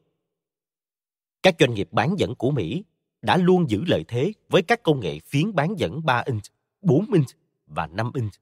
Các 1.43 1.55
doanh 1.59 1.73
nghiệp 1.73 1.89
bán 1.91 2.15
dẫn 2.17 2.35
của 2.35 2.51
Mỹ 2.51 2.83
đã 3.21 3.37
luôn 3.37 3.69
giữ 3.69 3.83
lợi 3.87 4.03
thế 4.07 4.33
với 4.49 4.61
các 4.61 4.83
công 4.83 4.99
nghệ 4.99 5.19
phiến 5.19 5.55
bán 5.55 5.75
dẫn 5.77 6.05
3 6.05 6.23
inch, 6.25 6.43
4 6.81 7.05
inch 7.13 7.29
và 7.67 7.87
5 7.87 8.11
inch. 8.13 8.33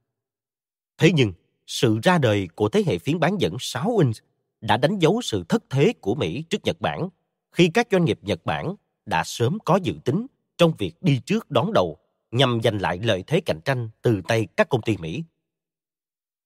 Thế 0.97 1.12
nhưng, 1.12 1.34
sự 1.68 1.99
ra 2.04 2.18
đời 2.18 2.47
của 2.56 2.70
thế 2.70 2.84
hệ 2.86 2.97
phiến 2.97 3.20
bán 3.20 3.38
dẫn 3.41 3.56
6 3.60 3.97
inch 3.97 4.16
đã 4.62 4.78
đánh 4.78 4.99
dấu 4.99 5.22
sự 5.22 5.43
thất 5.49 5.64
thế 5.70 5.93
của 6.01 6.16
Mỹ 6.16 6.43
trước 6.49 6.62
Nhật 6.64 6.82
Bản 6.82 7.10
khi 7.51 7.70
các 7.74 7.88
doanh 7.91 8.06
nghiệp 8.06 8.20
Nhật 8.22 8.45
Bản 8.45 8.76
đã 9.06 9.24
sớm 9.26 9.58
có 9.66 9.80
dự 9.84 9.93
tính 10.06 10.28
trong 10.58 10.74
việc 10.78 10.95
đi 11.01 11.22
trước 11.26 11.51
đón 11.51 11.74
đầu 11.74 11.97
nhằm 12.34 12.60
giành 12.64 12.82
lại 12.82 13.00
lợi 13.04 13.24
thế 13.28 13.42
cạnh 13.42 13.62
tranh 13.66 13.90
từ 14.02 14.22
tay 14.28 14.48
các 14.58 14.70
công 14.70 14.82
ty 14.82 14.98
Mỹ. 14.98 15.24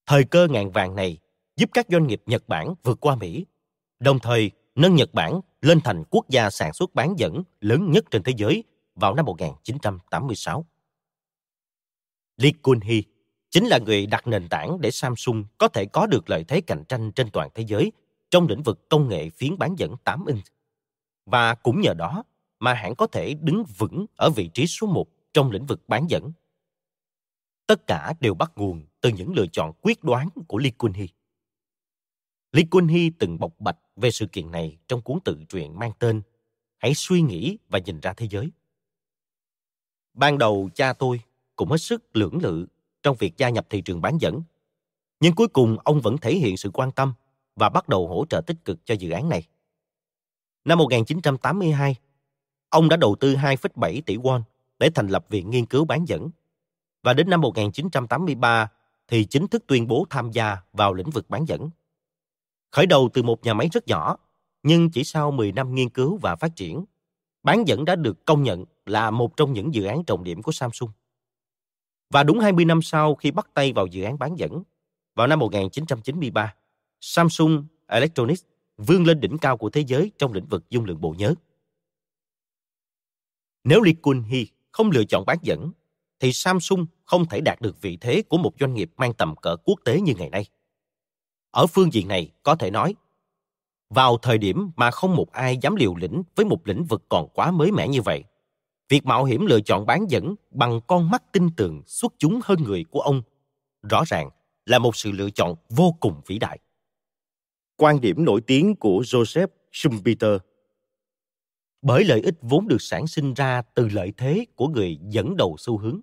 Thời 0.05 0.23
cơ 0.23 0.47
ngàn 0.47 0.71
vàng 0.71 0.95
này 0.95 1.17
giúp 1.55 1.69
các 1.73 1.85
doanh 1.89 2.07
nghiệp 2.07 2.21
Nhật 2.25 2.47
Bản 2.47 2.73
vượt 2.83 2.97
qua 3.01 3.15
Mỹ, 3.15 3.45
đồng 3.99 4.19
thời 4.19 4.51
nâng 4.75 4.95
Nhật 4.95 5.13
Bản 5.13 5.41
lên 5.61 5.81
thành 5.83 6.03
quốc 6.09 6.29
gia 6.29 6.49
sản 6.49 6.73
xuất 6.73 6.95
bán 6.95 7.13
dẫn 7.17 7.43
lớn 7.61 7.91
nhất 7.91 8.05
trên 8.11 8.23
thế 8.23 8.33
giới 8.37 8.63
vào 8.95 9.15
năm 9.15 9.25
1986. 9.25 10.65
Lee 12.37 12.51
Kun-hee 12.63 13.01
chính 13.49 13.65
là 13.65 13.77
người 13.77 14.05
đặt 14.05 14.27
nền 14.27 14.49
tảng 14.49 14.81
để 14.81 14.91
Samsung 14.91 15.43
có 15.57 15.67
thể 15.67 15.85
có 15.85 16.07
được 16.07 16.29
lợi 16.29 16.43
thế 16.47 16.61
cạnh 16.61 16.83
tranh 16.89 17.11
trên 17.11 17.29
toàn 17.29 17.49
thế 17.55 17.63
giới 17.67 17.91
trong 18.29 18.47
lĩnh 18.47 18.63
vực 18.63 18.89
công 18.89 19.09
nghệ 19.09 19.29
phiến 19.29 19.57
bán 19.57 19.75
dẫn 19.77 19.95
8 20.03 20.25
inch. 20.25 20.45
Và 21.25 21.55
cũng 21.55 21.81
nhờ 21.81 21.93
đó 21.93 22.23
mà 22.59 22.73
hãng 22.73 22.95
có 22.95 23.07
thể 23.07 23.33
đứng 23.33 23.63
vững 23.77 24.05
ở 24.15 24.29
vị 24.29 24.49
trí 24.53 24.67
số 24.67 24.87
1 24.87 25.07
trong 25.37 25.51
lĩnh 25.51 25.65
vực 25.65 25.81
bán 25.87 26.05
dẫn. 26.09 26.31
Tất 27.67 27.87
cả 27.87 28.13
đều 28.19 28.33
bắt 28.33 28.51
nguồn 28.55 28.85
từ 29.01 29.09
những 29.09 29.33
lựa 29.33 29.47
chọn 29.51 29.71
quyết 29.81 30.03
đoán 30.03 30.29
của 30.47 30.57
Lee 30.57 30.71
Kun-hee. 30.77 31.07
Lee 32.51 32.65
Kun-hee 32.71 33.11
từng 33.19 33.39
bộc 33.39 33.59
bạch 33.59 33.77
về 33.95 34.11
sự 34.11 34.25
kiện 34.25 34.51
này 34.51 34.77
trong 34.87 35.01
cuốn 35.01 35.19
tự 35.25 35.37
truyện 35.49 35.79
mang 35.79 35.91
tên 35.99 36.21
Hãy 36.77 36.93
suy 36.95 37.21
nghĩ 37.21 37.57
và 37.69 37.79
nhìn 37.79 37.99
ra 37.99 38.13
thế 38.13 38.27
giới. 38.27 38.51
Ban 40.13 40.37
đầu 40.37 40.69
cha 40.75 40.93
tôi 40.93 41.21
cũng 41.55 41.69
hết 41.71 41.77
sức 41.77 42.03
lưỡng 42.13 42.37
lự 42.41 42.67
trong 43.03 43.15
việc 43.19 43.37
gia 43.37 43.49
nhập 43.49 43.67
thị 43.69 43.81
trường 43.81 44.01
bán 44.01 44.17
dẫn. 44.21 44.41
Nhưng 45.19 45.35
cuối 45.35 45.47
cùng 45.47 45.77
ông 45.83 46.01
vẫn 46.01 46.17
thể 46.17 46.35
hiện 46.35 46.57
sự 46.57 46.69
quan 46.73 46.91
tâm 46.91 47.13
và 47.55 47.69
bắt 47.69 47.89
đầu 47.89 48.07
hỗ 48.07 48.25
trợ 48.29 48.41
tích 48.47 48.57
cực 48.65 48.85
cho 48.85 48.93
dự 48.93 49.09
án 49.09 49.29
này. 49.29 49.47
Năm 50.65 50.77
1982, 50.77 51.95
ông 52.69 52.89
đã 52.89 52.97
đầu 52.97 53.15
tư 53.19 53.35
2,7 53.35 54.01
tỷ 54.05 54.17
won 54.17 54.41
để 54.79 54.89
thành 54.95 55.07
lập 55.07 55.25
Viện 55.29 55.49
Nghiên 55.49 55.65
cứu 55.65 55.85
Bán 55.85 56.05
dẫn. 56.05 56.29
Và 57.03 57.13
đến 57.13 57.29
năm 57.29 57.41
1983 57.41 58.71
thì 59.07 59.25
chính 59.25 59.47
thức 59.47 59.63
tuyên 59.67 59.87
bố 59.87 60.05
tham 60.09 60.31
gia 60.31 60.57
vào 60.73 60.93
lĩnh 60.93 61.09
vực 61.09 61.29
bán 61.29 61.45
dẫn. 61.47 61.69
Khởi 62.71 62.85
đầu 62.85 63.09
từ 63.13 63.23
một 63.23 63.43
nhà 63.43 63.53
máy 63.53 63.69
rất 63.71 63.87
nhỏ, 63.87 64.17
nhưng 64.63 64.91
chỉ 64.91 65.03
sau 65.03 65.31
10 65.31 65.51
năm 65.51 65.75
nghiên 65.75 65.89
cứu 65.89 66.17
và 66.17 66.35
phát 66.35 66.55
triển, 66.55 66.85
bán 67.43 67.67
dẫn 67.67 67.85
đã 67.85 67.95
được 67.95 68.25
công 68.25 68.43
nhận 68.43 68.65
là 68.85 69.11
một 69.11 69.37
trong 69.37 69.53
những 69.53 69.73
dự 69.73 69.85
án 69.85 70.03
trọng 70.03 70.23
điểm 70.23 70.41
của 70.41 70.51
Samsung. 70.51 70.89
Và 72.09 72.23
đúng 72.23 72.39
20 72.39 72.65
năm 72.65 72.81
sau 72.81 73.15
khi 73.15 73.31
bắt 73.31 73.49
tay 73.53 73.73
vào 73.73 73.87
dự 73.87 74.03
án 74.03 74.19
bán 74.19 74.35
dẫn, 74.35 74.63
vào 75.15 75.27
năm 75.27 75.39
1993, 75.39 76.55
Samsung 76.99 77.65
Electronics 77.87 78.43
vươn 78.77 79.05
lên 79.05 79.19
đỉnh 79.19 79.37
cao 79.37 79.57
của 79.57 79.69
thế 79.69 79.83
giới 79.87 80.11
trong 80.17 80.33
lĩnh 80.33 80.45
vực 80.45 80.69
dung 80.69 80.85
lượng 80.85 81.01
bộ 81.01 81.15
nhớ. 81.17 81.33
Nếu 83.63 83.81
Lee 83.81 83.93
Kun-hee 84.01 84.45
không 84.71 84.91
lựa 84.91 85.03
chọn 85.03 85.25
bán 85.25 85.37
dẫn, 85.41 85.71
thì 86.19 86.33
Samsung 86.33 86.85
không 87.03 87.25
thể 87.25 87.41
đạt 87.41 87.61
được 87.61 87.81
vị 87.81 87.97
thế 88.01 88.21
của 88.21 88.37
một 88.37 88.51
doanh 88.59 88.73
nghiệp 88.73 88.91
mang 88.97 89.13
tầm 89.13 89.35
cỡ 89.35 89.55
quốc 89.55 89.79
tế 89.85 90.01
như 90.01 90.13
ngày 90.17 90.29
nay. 90.29 90.45
Ở 91.51 91.67
phương 91.67 91.93
diện 91.93 92.07
này, 92.07 92.31
có 92.43 92.55
thể 92.55 92.71
nói, 92.71 92.95
vào 93.89 94.17
thời 94.17 94.37
điểm 94.37 94.71
mà 94.75 94.91
không 94.91 95.15
một 95.15 95.31
ai 95.31 95.57
dám 95.57 95.75
liều 95.75 95.95
lĩnh 95.95 96.23
với 96.35 96.45
một 96.45 96.67
lĩnh 96.67 96.85
vực 96.85 97.03
còn 97.09 97.27
quá 97.33 97.51
mới 97.51 97.71
mẻ 97.71 97.87
như 97.87 98.01
vậy, 98.01 98.23
việc 98.89 99.05
mạo 99.05 99.23
hiểm 99.23 99.45
lựa 99.45 99.61
chọn 99.61 99.85
bán 99.85 100.05
dẫn 100.09 100.35
bằng 100.51 100.79
con 100.87 101.09
mắt 101.09 101.23
tin 101.33 101.49
tưởng 101.57 101.81
xuất 101.85 102.13
chúng 102.17 102.39
hơn 102.43 102.63
người 102.63 102.83
của 102.83 102.99
ông 102.99 103.21
rõ 103.89 104.03
ràng 104.07 104.29
là 104.65 104.79
một 104.79 104.95
sự 104.95 105.11
lựa 105.11 105.29
chọn 105.29 105.55
vô 105.69 105.95
cùng 105.99 106.21
vĩ 106.25 106.39
đại. 106.39 106.59
Quan 107.77 108.01
điểm 108.01 108.25
nổi 108.25 108.41
tiếng 108.41 108.75
của 108.75 109.01
Joseph 109.01 109.47
Schumpeter 109.71 110.37
bởi 111.87 112.03
lợi 112.03 112.21
ích 112.21 112.35
vốn 112.41 112.67
được 112.67 112.81
sản 112.81 113.07
sinh 113.07 113.33
ra 113.33 113.61
từ 113.61 113.87
lợi 113.87 114.13
thế 114.17 114.45
của 114.55 114.67
người 114.67 114.99
dẫn 115.09 115.37
đầu 115.37 115.55
xu 115.59 115.77
hướng. 115.77 115.99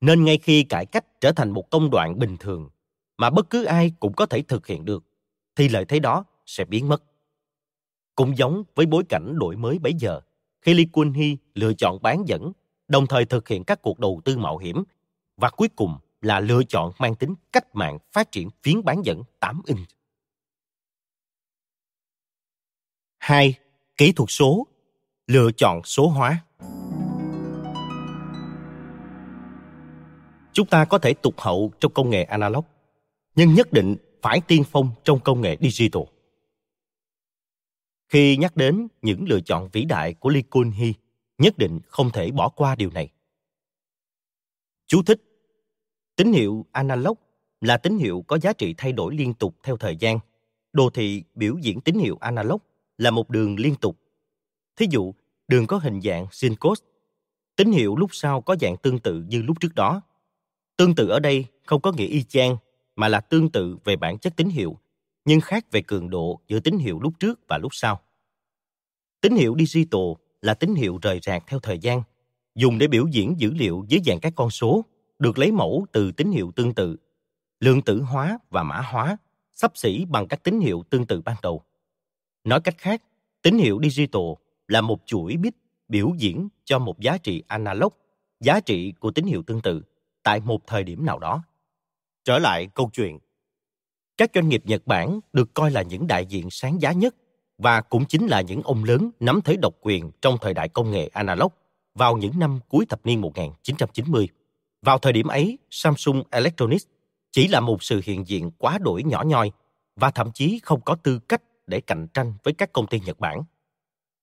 Nên 0.00 0.24
ngay 0.24 0.38
khi 0.38 0.62
cải 0.62 0.86
cách 0.86 1.20
trở 1.20 1.32
thành 1.32 1.50
một 1.50 1.70
công 1.70 1.90
đoạn 1.90 2.18
bình 2.18 2.36
thường 2.40 2.68
mà 3.16 3.30
bất 3.30 3.50
cứ 3.50 3.64
ai 3.64 3.92
cũng 4.00 4.12
có 4.12 4.26
thể 4.26 4.42
thực 4.42 4.66
hiện 4.66 4.84
được, 4.84 5.04
thì 5.56 5.68
lợi 5.68 5.84
thế 5.84 5.98
đó 5.98 6.24
sẽ 6.46 6.64
biến 6.64 6.88
mất. 6.88 7.02
Cũng 8.14 8.36
giống 8.36 8.62
với 8.74 8.86
bối 8.86 9.04
cảnh 9.08 9.38
đổi 9.38 9.56
mới 9.56 9.78
bấy 9.78 9.92
giờ, 9.98 10.20
khi 10.60 10.74
Lee 10.74 10.86
Kun 10.92 11.12
Hee 11.12 11.36
lựa 11.54 11.72
chọn 11.72 12.02
bán 12.02 12.24
dẫn, 12.26 12.52
đồng 12.88 13.06
thời 13.06 13.24
thực 13.24 13.48
hiện 13.48 13.64
các 13.64 13.82
cuộc 13.82 13.98
đầu 13.98 14.20
tư 14.24 14.38
mạo 14.38 14.58
hiểm, 14.58 14.84
và 15.36 15.50
cuối 15.50 15.68
cùng 15.76 15.98
là 16.20 16.40
lựa 16.40 16.62
chọn 16.68 16.92
mang 16.98 17.14
tính 17.14 17.34
cách 17.52 17.74
mạng 17.74 17.98
phát 18.12 18.32
triển 18.32 18.48
phiến 18.62 18.84
bán 18.84 19.02
dẫn 19.04 19.22
8 19.40 19.62
inch. 19.66 19.88
2. 23.18 23.54
Kỹ 23.96 24.12
thuật 24.12 24.30
số 24.30 24.66
Lựa 25.26 25.50
chọn 25.56 25.84
số 25.84 26.08
hóa 26.08 26.44
Chúng 30.52 30.66
ta 30.66 30.84
có 30.84 30.98
thể 30.98 31.14
tụt 31.14 31.34
hậu 31.36 31.72
trong 31.80 31.92
công 31.92 32.10
nghệ 32.10 32.22
analog, 32.24 32.64
nhưng 33.36 33.54
nhất 33.54 33.72
định 33.72 33.96
phải 34.22 34.40
tiên 34.40 34.64
phong 34.70 34.90
trong 35.04 35.20
công 35.20 35.40
nghệ 35.40 35.56
digital. 35.60 36.02
Khi 38.08 38.36
nhắc 38.36 38.56
đến 38.56 38.88
những 39.02 39.24
lựa 39.28 39.40
chọn 39.40 39.68
vĩ 39.72 39.84
đại 39.84 40.14
của 40.14 40.30
Lee 40.30 40.42
Kun 40.42 40.70
Hee, 40.70 40.92
nhất 41.38 41.58
định 41.58 41.80
không 41.86 42.10
thể 42.10 42.30
bỏ 42.30 42.48
qua 42.48 42.74
điều 42.74 42.90
này. 42.90 43.12
Chú 44.86 45.02
thích 45.02 45.22
Tín 46.16 46.32
hiệu 46.32 46.66
analog 46.72 47.18
là 47.60 47.76
tín 47.76 47.98
hiệu 47.98 48.24
có 48.28 48.38
giá 48.38 48.52
trị 48.52 48.74
thay 48.78 48.92
đổi 48.92 49.14
liên 49.14 49.34
tục 49.34 49.56
theo 49.62 49.76
thời 49.76 49.96
gian. 49.96 50.18
Đồ 50.72 50.90
thị 50.90 51.22
biểu 51.34 51.58
diễn 51.62 51.80
tín 51.80 51.98
hiệu 51.98 52.16
analog 52.20 52.60
là 52.98 53.10
một 53.10 53.30
đường 53.30 53.56
liên 53.58 53.74
tục. 53.74 53.96
Thí 54.76 54.86
dụ, 54.90 55.14
đường 55.48 55.66
có 55.66 55.78
hình 55.78 56.00
dạng 56.00 56.26
sin 56.32 56.56
cos. 56.56 56.82
Tín 57.56 57.72
hiệu 57.72 57.96
lúc 57.96 58.10
sau 58.12 58.40
có 58.40 58.56
dạng 58.60 58.76
tương 58.76 58.98
tự 58.98 59.24
như 59.28 59.42
lúc 59.42 59.60
trước 59.60 59.74
đó. 59.74 60.02
Tương 60.76 60.94
tự 60.94 61.08
ở 61.08 61.20
đây 61.20 61.46
không 61.66 61.82
có 61.82 61.92
nghĩa 61.92 62.06
y 62.06 62.22
chang, 62.22 62.56
mà 62.96 63.08
là 63.08 63.20
tương 63.20 63.50
tự 63.50 63.76
về 63.84 63.96
bản 63.96 64.18
chất 64.18 64.36
tín 64.36 64.48
hiệu, 64.48 64.78
nhưng 65.24 65.40
khác 65.40 65.66
về 65.70 65.82
cường 65.82 66.10
độ 66.10 66.40
giữa 66.48 66.60
tín 66.60 66.78
hiệu 66.78 67.00
lúc 67.00 67.12
trước 67.20 67.40
và 67.48 67.58
lúc 67.58 67.74
sau. 67.74 68.00
Tín 69.20 69.36
hiệu 69.36 69.56
digital 69.58 70.00
là 70.42 70.54
tín 70.54 70.74
hiệu 70.74 70.98
rời 71.02 71.20
rạc 71.22 71.44
theo 71.46 71.60
thời 71.60 71.78
gian, 71.78 72.02
dùng 72.54 72.78
để 72.78 72.86
biểu 72.86 73.06
diễn 73.06 73.34
dữ 73.38 73.50
liệu 73.50 73.84
dưới 73.88 74.00
dạng 74.06 74.20
các 74.20 74.32
con 74.36 74.50
số, 74.50 74.84
được 75.18 75.38
lấy 75.38 75.52
mẫu 75.52 75.86
từ 75.92 76.12
tín 76.12 76.30
hiệu 76.30 76.52
tương 76.56 76.74
tự, 76.74 76.96
lượng 77.60 77.82
tử 77.82 78.02
hóa 78.02 78.38
và 78.50 78.62
mã 78.62 78.80
hóa, 78.80 79.16
sắp 79.52 79.72
xỉ 79.74 80.04
bằng 80.04 80.28
các 80.28 80.42
tín 80.42 80.60
hiệu 80.60 80.84
tương 80.90 81.06
tự 81.06 81.20
ban 81.20 81.36
đầu. 81.42 81.62
Nói 82.44 82.60
cách 82.60 82.78
khác, 82.78 83.02
tín 83.42 83.58
hiệu 83.58 83.80
digital 83.82 84.22
là 84.68 84.80
một 84.80 85.02
chuỗi 85.06 85.36
bit 85.36 85.54
biểu 85.88 86.12
diễn 86.18 86.48
cho 86.64 86.78
một 86.78 87.00
giá 87.00 87.18
trị 87.18 87.42
analog, 87.48 87.92
giá 88.40 88.60
trị 88.60 88.92
của 89.00 89.10
tín 89.10 89.24
hiệu 89.24 89.42
tương 89.42 89.60
tự, 89.60 89.82
tại 90.22 90.40
một 90.40 90.66
thời 90.66 90.84
điểm 90.84 91.06
nào 91.06 91.18
đó. 91.18 91.42
Trở 92.24 92.38
lại 92.38 92.66
câu 92.74 92.90
chuyện. 92.92 93.18
Các 94.16 94.30
doanh 94.34 94.48
nghiệp 94.48 94.62
Nhật 94.64 94.86
Bản 94.86 95.20
được 95.32 95.54
coi 95.54 95.70
là 95.70 95.82
những 95.82 96.06
đại 96.06 96.26
diện 96.26 96.50
sáng 96.50 96.80
giá 96.80 96.92
nhất 96.92 97.14
và 97.58 97.80
cũng 97.80 98.04
chính 98.04 98.26
là 98.26 98.40
những 98.40 98.62
ông 98.62 98.84
lớn 98.84 99.10
nắm 99.20 99.40
thế 99.44 99.56
độc 99.56 99.74
quyền 99.80 100.10
trong 100.22 100.38
thời 100.40 100.54
đại 100.54 100.68
công 100.68 100.90
nghệ 100.90 101.10
analog 101.12 101.52
vào 101.94 102.16
những 102.16 102.38
năm 102.38 102.60
cuối 102.68 102.86
thập 102.86 103.06
niên 103.06 103.20
1990. 103.20 104.28
Vào 104.82 104.98
thời 104.98 105.12
điểm 105.12 105.26
ấy, 105.26 105.58
Samsung 105.70 106.22
Electronics 106.30 106.86
chỉ 107.32 107.48
là 107.48 107.60
một 107.60 107.82
sự 107.82 108.00
hiện 108.04 108.26
diện 108.26 108.50
quá 108.58 108.78
đổi 108.78 109.02
nhỏ 109.02 109.22
nhoi 109.26 109.52
và 109.96 110.10
thậm 110.10 110.32
chí 110.34 110.60
không 110.62 110.80
có 110.80 110.94
tư 110.94 111.18
cách 111.18 111.42
để 111.66 111.80
cạnh 111.80 112.06
tranh 112.14 112.34
với 112.44 112.54
các 112.54 112.72
công 112.72 112.86
ty 112.86 113.00
Nhật 113.00 113.20
Bản. 113.20 113.42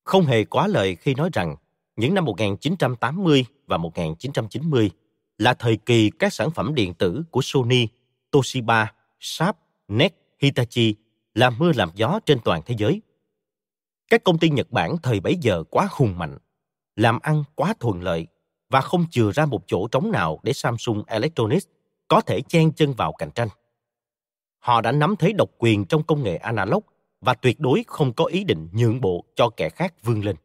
Không 0.03 0.25
hề 0.25 0.45
quá 0.45 0.67
lời 0.67 0.95
khi 0.95 1.13
nói 1.13 1.29
rằng 1.33 1.55
những 1.95 2.13
năm 2.13 2.25
1980 2.25 3.45
và 3.67 3.77
1990 3.77 4.91
là 5.37 5.53
thời 5.53 5.77
kỳ 5.77 6.09
các 6.19 6.33
sản 6.33 6.51
phẩm 6.51 6.75
điện 6.75 6.93
tử 6.93 7.23
của 7.31 7.41
Sony, 7.43 7.87
Toshiba, 8.31 8.93
Sharp, 9.19 9.57
nec 9.87 10.13
Hitachi 10.39 10.95
làm 11.33 11.57
mưa 11.57 11.71
làm 11.75 11.89
gió 11.95 12.19
trên 12.25 12.39
toàn 12.43 12.61
thế 12.65 12.75
giới. 12.77 13.01
Các 14.09 14.23
công 14.23 14.37
ty 14.37 14.49
Nhật 14.49 14.71
Bản 14.71 14.95
thời 15.03 15.19
bấy 15.19 15.37
giờ 15.41 15.63
quá 15.69 15.87
hùng 15.91 16.17
mạnh, 16.17 16.37
làm 16.95 17.19
ăn 17.21 17.43
quá 17.55 17.73
thuận 17.79 18.01
lợi 18.01 18.27
và 18.69 18.81
không 18.81 19.05
chừa 19.11 19.31
ra 19.31 19.45
một 19.45 19.63
chỗ 19.67 19.87
trống 19.87 20.11
nào 20.11 20.39
để 20.43 20.53
Samsung 20.53 21.03
Electronics 21.07 21.67
có 22.07 22.21
thể 22.21 22.41
chen 22.41 22.73
chân 22.73 22.93
vào 22.93 23.13
cạnh 23.13 23.31
tranh. 23.31 23.47
Họ 24.59 24.81
đã 24.81 24.91
nắm 24.91 25.15
thấy 25.15 25.33
độc 25.33 25.49
quyền 25.57 25.85
trong 25.85 26.03
công 26.03 26.23
nghệ 26.23 26.35
analog 26.35 26.83
và 27.25 27.33
tuyệt 27.33 27.59
đối 27.59 27.83
không 27.87 28.13
có 28.13 28.25
ý 28.25 28.43
định 28.43 28.69
nhượng 28.73 29.01
bộ 29.01 29.25
cho 29.35 29.49
kẻ 29.49 29.69
khác 29.69 29.93
vươn 30.03 30.25
lên. 30.25 30.35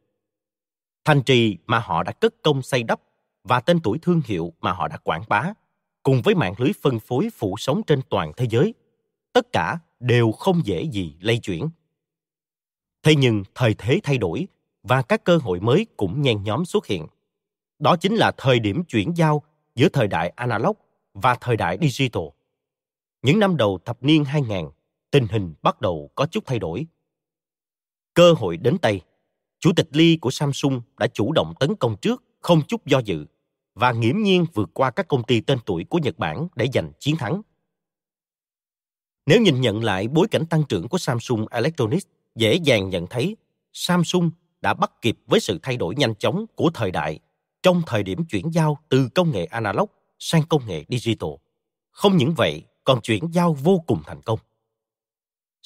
Thành 1.05 1.22
trì 1.22 1.57
mà 1.66 1.79
họ 1.79 2.03
đã 2.03 2.12
cất 2.12 2.35
công 2.43 2.62
xây 2.62 2.83
đắp 2.83 3.01
và 3.45 3.61
tên 3.61 3.81
tuổi 3.81 3.99
thương 4.03 4.20
hiệu 4.24 4.53
mà 4.61 4.72
họ 4.72 4.89
đã 4.89 4.97
quảng 4.97 5.24
bá, 5.29 5.53
cùng 6.03 6.22
với 6.22 6.35
mạng 6.35 6.55
lưới 6.59 6.72
phân 6.83 7.01
phối 7.01 7.29
phủ 7.35 7.57
sóng 7.59 7.83
trên 7.87 8.01
toàn 8.11 8.33
thế 8.37 8.47
giới, 8.51 8.74
tất 9.33 9.53
cả 9.53 9.79
đều 10.01 10.33
không 10.33 10.61
dễ 10.64 10.83
gì 10.83 11.16
lay 11.20 11.39
chuyển. 11.39 11.68
Thế 13.03 13.14
nhưng 13.14 13.43
thời 13.55 13.74
thế 13.79 14.01
thay 14.03 14.18
đổi 14.18 14.47
và 14.83 15.03
các 15.03 15.24
cơ 15.24 15.37
hội 15.37 15.61
mới 15.61 15.87
cũng 15.97 16.22
nhen 16.22 16.43
nhóm 16.43 16.64
xuất 16.64 16.87
hiện. 16.87 17.07
Đó 17.79 17.97
chính 17.97 18.14
là 18.14 18.33
thời 18.37 18.59
điểm 18.59 18.85
chuyển 18.85 19.16
giao 19.16 19.43
giữa 19.74 19.89
thời 19.89 20.09
đại 20.09 20.33
analog 20.37 20.76
và 21.14 21.35
thời 21.35 21.57
đại 21.57 21.79
digital. 21.81 22.24
Những 23.22 23.39
năm 23.39 23.57
đầu 23.57 23.79
thập 23.85 24.03
niên 24.03 24.24
2000, 24.24 24.64
tình 25.11 25.27
hình 25.31 25.55
bắt 25.63 25.81
đầu 25.81 26.11
có 26.15 26.27
chút 26.27 26.45
thay 26.47 26.59
đổi. 26.59 26.87
Cơ 28.15 28.33
hội 28.33 28.57
đến 28.57 28.79
tay, 28.79 29.01
Chủ 29.61 29.73
tịch 29.77 29.89
Lee 29.93 30.17
của 30.21 30.31
Samsung 30.31 30.81
đã 30.99 31.07
chủ 31.07 31.33
động 31.33 31.55
tấn 31.61 31.77
công 31.77 31.97
trước, 31.97 32.25
không 32.41 32.63
chút 32.69 32.87
do 32.87 32.99
dự, 32.99 33.27
và 33.75 33.93
nghiễm 33.93 34.19
nhiên 34.19 34.47
vượt 34.55 34.71
qua 34.75 34.91
các 34.91 35.09
công 35.09 35.23
ty 35.23 35.41
tên 35.41 35.59
tuổi 35.67 35.85
của 35.85 35.99
Nhật 35.99 36.19
Bản 36.19 36.49
để 36.57 36.69
giành 36.75 36.93
chiến 36.99 37.17
thắng. 37.17 37.43
Nếu 39.27 39.41
nhìn 39.41 39.61
nhận 39.61 39.85
lại 39.85 40.09
bối 40.09 40.29
cảnh 40.31 40.47
tăng 40.47 40.63
trưởng 40.69 40.89
của 40.89 40.99
Samsung 40.99 41.47
Electronics, 41.51 42.07
dễ 42.35 42.55
dàng 42.55 42.91
nhận 42.91 43.07
thấy 43.07 43.37
Samsung 43.73 44.31
đã 44.61 44.75
bắt 44.75 44.93
kịp 45.03 45.19
với 45.27 45.41
sự 45.41 45.59
thay 45.63 45.77
đổi 45.77 45.95
nhanh 45.95 46.15
chóng 46.15 46.47
của 46.55 46.71
thời 46.75 46.91
đại 46.91 47.19
trong 47.63 47.83
thời 47.87 48.03
điểm 48.03 48.25
chuyển 48.25 48.51
giao 48.51 48.79
từ 48.89 49.09
công 49.15 49.31
nghệ 49.31 49.45
analog 49.45 49.89
sang 50.19 50.43
công 50.49 50.67
nghệ 50.67 50.85
digital. 50.89 51.31
Không 51.91 52.17
những 52.17 52.35
vậy, 52.35 52.63
còn 52.85 53.01
chuyển 53.01 53.25
giao 53.33 53.53
vô 53.53 53.85
cùng 53.87 54.03
thành 54.07 54.23
công. 54.23 54.39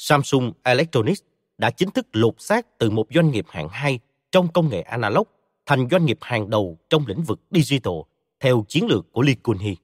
Samsung 0.05 0.53
Electronics 0.63 1.23
đã 1.59 1.71
chính 1.71 1.91
thức 1.91 2.07
lột 2.13 2.35
xác 2.39 2.79
từ 2.79 2.91
một 2.91 3.07
doanh 3.15 3.31
nghiệp 3.31 3.47
hạng 3.49 3.69
2 3.69 3.99
trong 4.33 4.53
công 4.53 4.69
nghệ 4.69 4.81
analog 4.81 5.27
thành 5.67 5.89
doanh 5.91 6.05
nghiệp 6.05 6.19
hàng 6.21 6.51
đầu 6.51 6.79
trong 6.91 7.07
lĩnh 7.07 7.23
vực 7.23 7.41
digital 7.51 7.95
theo 8.41 8.65
chiến 8.69 8.87
lược 8.87 9.13
của 9.13 9.23
Lee 9.23 9.35
Kun-hee. 9.43 9.75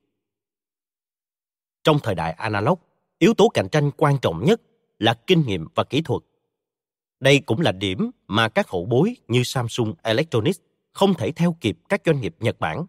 Trong 1.84 1.98
thời 2.02 2.14
đại 2.14 2.32
analog, 2.32 2.78
yếu 3.18 3.34
tố 3.34 3.48
cạnh 3.48 3.68
tranh 3.68 3.90
quan 3.96 4.18
trọng 4.22 4.44
nhất 4.44 4.60
là 4.98 5.14
kinh 5.26 5.46
nghiệm 5.46 5.66
và 5.74 5.84
kỹ 5.84 6.02
thuật. 6.02 6.22
Đây 7.20 7.40
cũng 7.40 7.60
là 7.60 7.72
điểm 7.72 8.10
mà 8.26 8.48
các 8.48 8.68
hậu 8.68 8.84
bối 8.84 9.16
như 9.28 9.42
Samsung 9.42 9.94
Electronics 10.02 10.60
không 10.92 11.14
thể 11.14 11.32
theo 11.32 11.56
kịp 11.60 11.78
các 11.88 12.02
doanh 12.06 12.20
nghiệp 12.20 12.36
Nhật 12.40 12.60
Bản. 12.60 12.86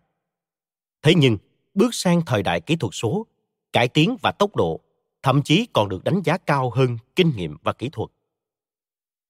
Thế 1.02 1.14
nhưng, 1.16 1.38
bước 1.74 1.90
sang 1.94 2.22
thời 2.26 2.44
đại 2.44 2.62
kỹ 2.62 2.76
thuật 2.76 2.92
số, 2.94 3.28
cải 3.74 3.88
tiến 3.88 4.18
và 4.22 4.32
tốc 4.32 4.56
độ 4.56 4.82
thậm 5.24 5.42
chí 5.44 5.68
còn 5.74 5.90
được 5.90 6.04
đánh 6.04 6.22
giá 6.24 6.38
cao 6.38 6.70
hơn 6.70 6.98
kinh 7.16 7.32
nghiệm 7.36 7.58
và 7.64 7.74
kỹ 7.74 7.90
thuật. 7.92 8.10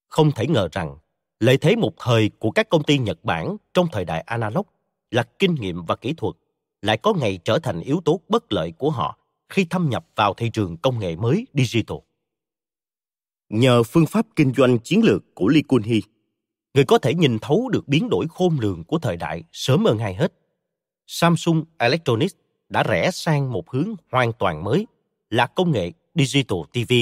Không 0.08 0.32
thể 0.32 0.46
ngờ 0.46 0.68
rằng, 0.72 0.96
lợi 1.40 1.58
thế 1.58 1.76
một 1.76 1.92
thời 1.98 2.30
của 2.38 2.50
các 2.50 2.68
công 2.68 2.82
ty 2.82 2.98
Nhật 2.98 3.24
Bản 3.24 3.56
trong 3.74 3.86
thời 3.92 4.04
đại 4.04 4.20
analog 4.20 4.66
là 5.10 5.22
kinh 5.38 5.54
nghiệm 5.54 5.84
và 5.84 5.96
kỹ 5.96 6.14
thuật 6.16 6.34
lại 6.82 6.96
có 6.96 7.14
ngày 7.14 7.38
trở 7.44 7.58
thành 7.58 7.80
yếu 7.80 8.00
tố 8.04 8.20
bất 8.28 8.52
lợi 8.52 8.72
của 8.78 8.90
họ 8.90 9.18
khi 9.48 9.64
thâm 9.64 9.90
nhập 9.90 10.06
vào 10.16 10.34
thị 10.34 10.50
trường 10.50 10.76
công 10.76 10.98
nghệ 10.98 11.16
mới 11.16 11.46
digital. 11.54 11.98
Nhờ 13.48 13.82
phương 13.82 14.06
pháp 14.06 14.26
kinh 14.36 14.52
doanh 14.56 14.78
chiến 14.78 15.04
lược 15.04 15.34
của 15.34 15.48
Lee 15.48 15.62
Kun-hee, 15.68 16.00
người 16.74 16.84
có 16.84 16.98
thể 16.98 17.14
nhìn 17.14 17.38
thấu 17.38 17.68
được 17.68 17.88
biến 17.88 18.08
đổi 18.10 18.26
khôn 18.30 18.56
lường 18.60 18.84
của 18.84 18.98
thời 18.98 19.16
đại 19.16 19.42
sớm 19.52 19.84
hơn 19.84 19.98
ai 19.98 20.14
hết. 20.14 20.32
Samsung 21.06 21.64
Electronics 21.78 22.34
đã 22.68 22.82
rẽ 22.82 23.10
sang 23.10 23.52
một 23.52 23.70
hướng 23.70 23.94
hoàn 24.10 24.32
toàn 24.32 24.64
mới 24.64 24.86
là 25.30 25.46
công 25.46 25.70
nghệ 25.72 25.92
Digital 26.14 26.58
TV. 26.72 26.92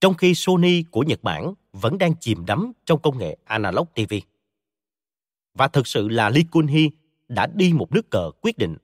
trong 0.00 0.14
khi 0.14 0.34
Sony 0.34 0.82
của 0.90 1.02
Nhật 1.02 1.22
Bản 1.22 1.54
vẫn 1.72 1.98
đang 1.98 2.14
chìm 2.20 2.46
đắm 2.46 2.72
trong 2.84 3.02
công 3.02 3.18
nghệ 3.18 3.36
analog 3.44 3.86
TV. 3.94 4.14
Và 5.54 5.68
thực 5.68 5.86
sự 5.86 6.08
là 6.08 6.30
Lee 6.30 6.42
Kun-hee 6.50 6.90
đã 7.28 7.46
đi 7.46 7.72
một 7.72 7.92
nước 7.92 8.10
cờ 8.10 8.30
quyết 8.40 8.58
định. 8.58 8.76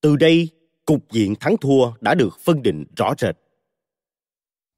Từ 0.00 0.16
đây, 0.16 0.48
cục 0.84 1.12
diện 1.12 1.34
thắng 1.34 1.56
thua 1.56 1.92
đã 2.00 2.14
được 2.14 2.38
phân 2.38 2.62
định 2.62 2.84
rõ 2.96 3.14
rệt. 3.18 3.36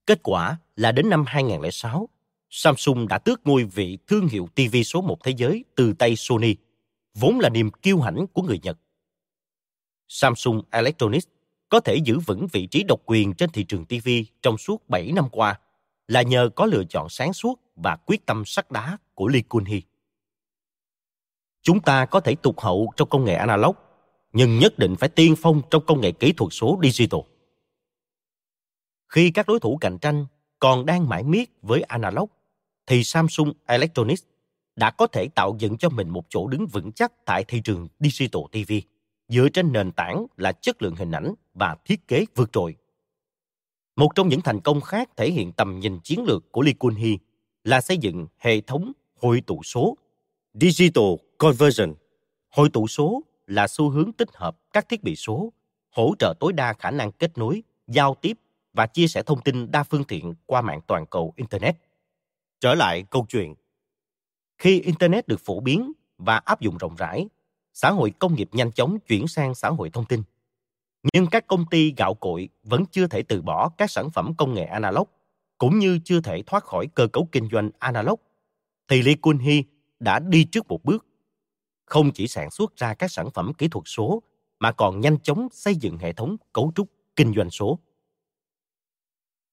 Kết 0.06 0.20
quả 0.22 0.56
là 0.76 0.92
đến 0.92 1.08
năm 1.08 1.24
2006, 1.26 2.08
Samsung 2.50 3.08
đã 3.08 3.18
tước 3.18 3.46
ngôi 3.46 3.64
vị 3.64 3.98
thương 4.06 4.28
hiệu 4.28 4.48
TV 4.54 4.76
số 4.84 5.00
một 5.00 5.18
thế 5.24 5.34
giới 5.36 5.64
từ 5.74 5.92
tay 5.92 6.16
Sony, 6.16 6.54
vốn 7.14 7.40
là 7.40 7.48
niềm 7.48 7.70
kiêu 7.70 8.00
hãnh 8.00 8.26
của 8.26 8.42
người 8.42 8.58
Nhật. 8.62 8.78
Samsung 10.08 10.62
Electronics 10.70 11.26
có 11.70 11.80
thể 11.80 11.96
giữ 11.96 12.18
vững 12.18 12.46
vị 12.52 12.66
trí 12.66 12.82
độc 12.82 13.00
quyền 13.06 13.34
trên 13.34 13.50
thị 13.50 13.64
trường 13.64 13.84
TV 13.84 14.08
trong 14.42 14.58
suốt 14.58 14.88
7 14.88 15.12
năm 15.12 15.28
qua 15.32 15.58
là 16.08 16.22
nhờ 16.22 16.50
có 16.56 16.66
lựa 16.66 16.84
chọn 16.84 17.08
sáng 17.08 17.32
suốt 17.32 17.60
và 17.76 17.96
quyết 17.96 18.26
tâm 18.26 18.44
sắt 18.46 18.70
đá 18.70 18.98
của 19.14 19.28
Lee 19.28 19.42
Kun-hee. 19.48 19.80
Chúng 21.62 21.80
ta 21.80 22.06
có 22.06 22.20
thể 22.20 22.34
tụt 22.34 22.54
hậu 22.58 22.92
trong 22.96 23.08
công 23.08 23.24
nghệ 23.24 23.34
analog, 23.34 23.76
nhưng 24.32 24.58
nhất 24.58 24.78
định 24.78 24.96
phải 24.96 25.08
tiên 25.08 25.34
phong 25.38 25.62
trong 25.70 25.84
công 25.86 26.00
nghệ 26.00 26.12
kỹ 26.12 26.32
thuật 26.32 26.52
số 26.52 26.80
digital. 26.82 27.20
Khi 29.08 29.30
các 29.30 29.48
đối 29.48 29.60
thủ 29.60 29.78
cạnh 29.80 29.98
tranh 29.98 30.26
còn 30.58 30.86
đang 30.86 31.08
mãi 31.08 31.22
miết 31.22 31.50
với 31.62 31.82
analog, 31.82 32.28
thì 32.86 33.04
Samsung 33.04 33.52
Electronics 33.66 34.22
đã 34.76 34.90
có 34.90 35.06
thể 35.06 35.28
tạo 35.28 35.56
dựng 35.58 35.78
cho 35.78 35.88
mình 35.88 36.08
một 36.08 36.26
chỗ 36.28 36.46
đứng 36.46 36.66
vững 36.66 36.92
chắc 36.92 37.12
tại 37.24 37.44
thị 37.44 37.60
trường 37.64 37.88
digital 38.00 38.42
TV 38.52 38.72
dựa 39.30 39.48
trên 39.48 39.72
nền 39.72 39.92
tảng 39.92 40.26
là 40.36 40.52
chất 40.52 40.82
lượng 40.82 40.94
hình 40.96 41.10
ảnh 41.10 41.34
và 41.54 41.76
thiết 41.84 42.08
kế 42.08 42.24
vượt 42.34 42.52
trội. 42.52 42.76
Một 43.96 44.14
trong 44.14 44.28
những 44.28 44.40
thành 44.40 44.60
công 44.60 44.80
khác 44.80 45.10
thể 45.16 45.30
hiện 45.30 45.52
tầm 45.52 45.80
nhìn 45.80 45.98
chiến 46.04 46.24
lược 46.24 46.52
của 46.52 46.62
Lee 46.62 46.74
Kun-hee 46.78 47.16
là 47.64 47.80
xây 47.80 47.98
dựng 47.98 48.26
hệ 48.38 48.60
thống 48.60 48.92
hội 49.16 49.42
tụ 49.46 49.62
số 49.62 49.96
Digital 50.54 51.04
Conversion. 51.38 51.94
Hội 52.50 52.70
tụ 52.72 52.86
số 52.86 53.22
là 53.46 53.68
xu 53.68 53.90
hướng 53.90 54.12
tích 54.12 54.28
hợp 54.34 54.58
các 54.72 54.88
thiết 54.88 55.02
bị 55.02 55.16
số, 55.16 55.52
hỗ 55.90 56.14
trợ 56.18 56.34
tối 56.40 56.52
đa 56.52 56.72
khả 56.72 56.90
năng 56.90 57.12
kết 57.12 57.38
nối, 57.38 57.62
giao 57.86 58.16
tiếp 58.20 58.38
và 58.72 58.86
chia 58.86 59.06
sẻ 59.06 59.22
thông 59.22 59.42
tin 59.42 59.70
đa 59.70 59.82
phương 59.82 60.04
tiện 60.04 60.34
qua 60.46 60.62
mạng 60.62 60.80
toàn 60.86 61.06
cầu 61.06 61.32
Internet. 61.36 61.76
Trở 62.60 62.74
lại 62.74 63.04
câu 63.10 63.26
chuyện. 63.28 63.54
Khi 64.58 64.80
Internet 64.80 65.28
được 65.28 65.40
phổ 65.44 65.60
biến 65.60 65.92
và 66.18 66.36
áp 66.36 66.60
dụng 66.60 66.78
rộng 66.78 66.94
rãi, 66.96 67.28
xã 67.72 67.90
hội 67.90 68.10
công 68.18 68.34
nghiệp 68.34 68.48
nhanh 68.52 68.72
chóng 68.72 68.98
chuyển 69.00 69.28
sang 69.28 69.54
xã 69.54 69.68
hội 69.68 69.90
thông 69.90 70.04
tin. 70.04 70.22
Nhưng 71.12 71.26
các 71.26 71.46
công 71.46 71.64
ty 71.70 71.94
gạo 71.96 72.14
cội 72.14 72.48
vẫn 72.62 72.84
chưa 72.90 73.06
thể 73.06 73.22
từ 73.22 73.42
bỏ 73.42 73.68
các 73.68 73.90
sản 73.90 74.10
phẩm 74.10 74.34
công 74.34 74.54
nghệ 74.54 74.64
analog, 74.64 75.08
cũng 75.58 75.78
như 75.78 75.98
chưa 76.04 76.20
thể 76.20 76.42
thoát 76.46 76.64
khỏi 76.64 76.86
cơ 76.94 77.06
cấu 77.06 77.28
kinh 77.32 77.48
doanh 77.52 77.70
analog. 77.78 78.20
Thì 78.88 79.02
Lee 79.02 79.14
Kun-hee 79.14 79.62
đã 80.00 80.18
đi 80.18 80.44
trước 80.44 80.68
một 80.68 80.84
bước. 80.84 81.06
Không 81.84 82.12
chỉ 82.12 82.28
sản 82.28 82.50
xuất 82.50 82.76
ra 82.76 82.94
các 82.94 83.10
sản 83.10 83.30
phẩm 83.30 83.54
kỹ 83.54 83.68
thuật 83.68 83.84
số, 83.86 84.22
mà 84.58 84.72
còn 84.72 85.00
nhanh 85.00 85.20
chóng 85.20 85.48
xây 85.52 85.74
dựng 85.76 85.98
hệ 85.98 86.12
thống 86.12 86.36
cấu 86.52 86.72
trúc 86.74 86.88
kinh 87.16 87.34
doanh 87.34 87.50
số. 87.50 87.78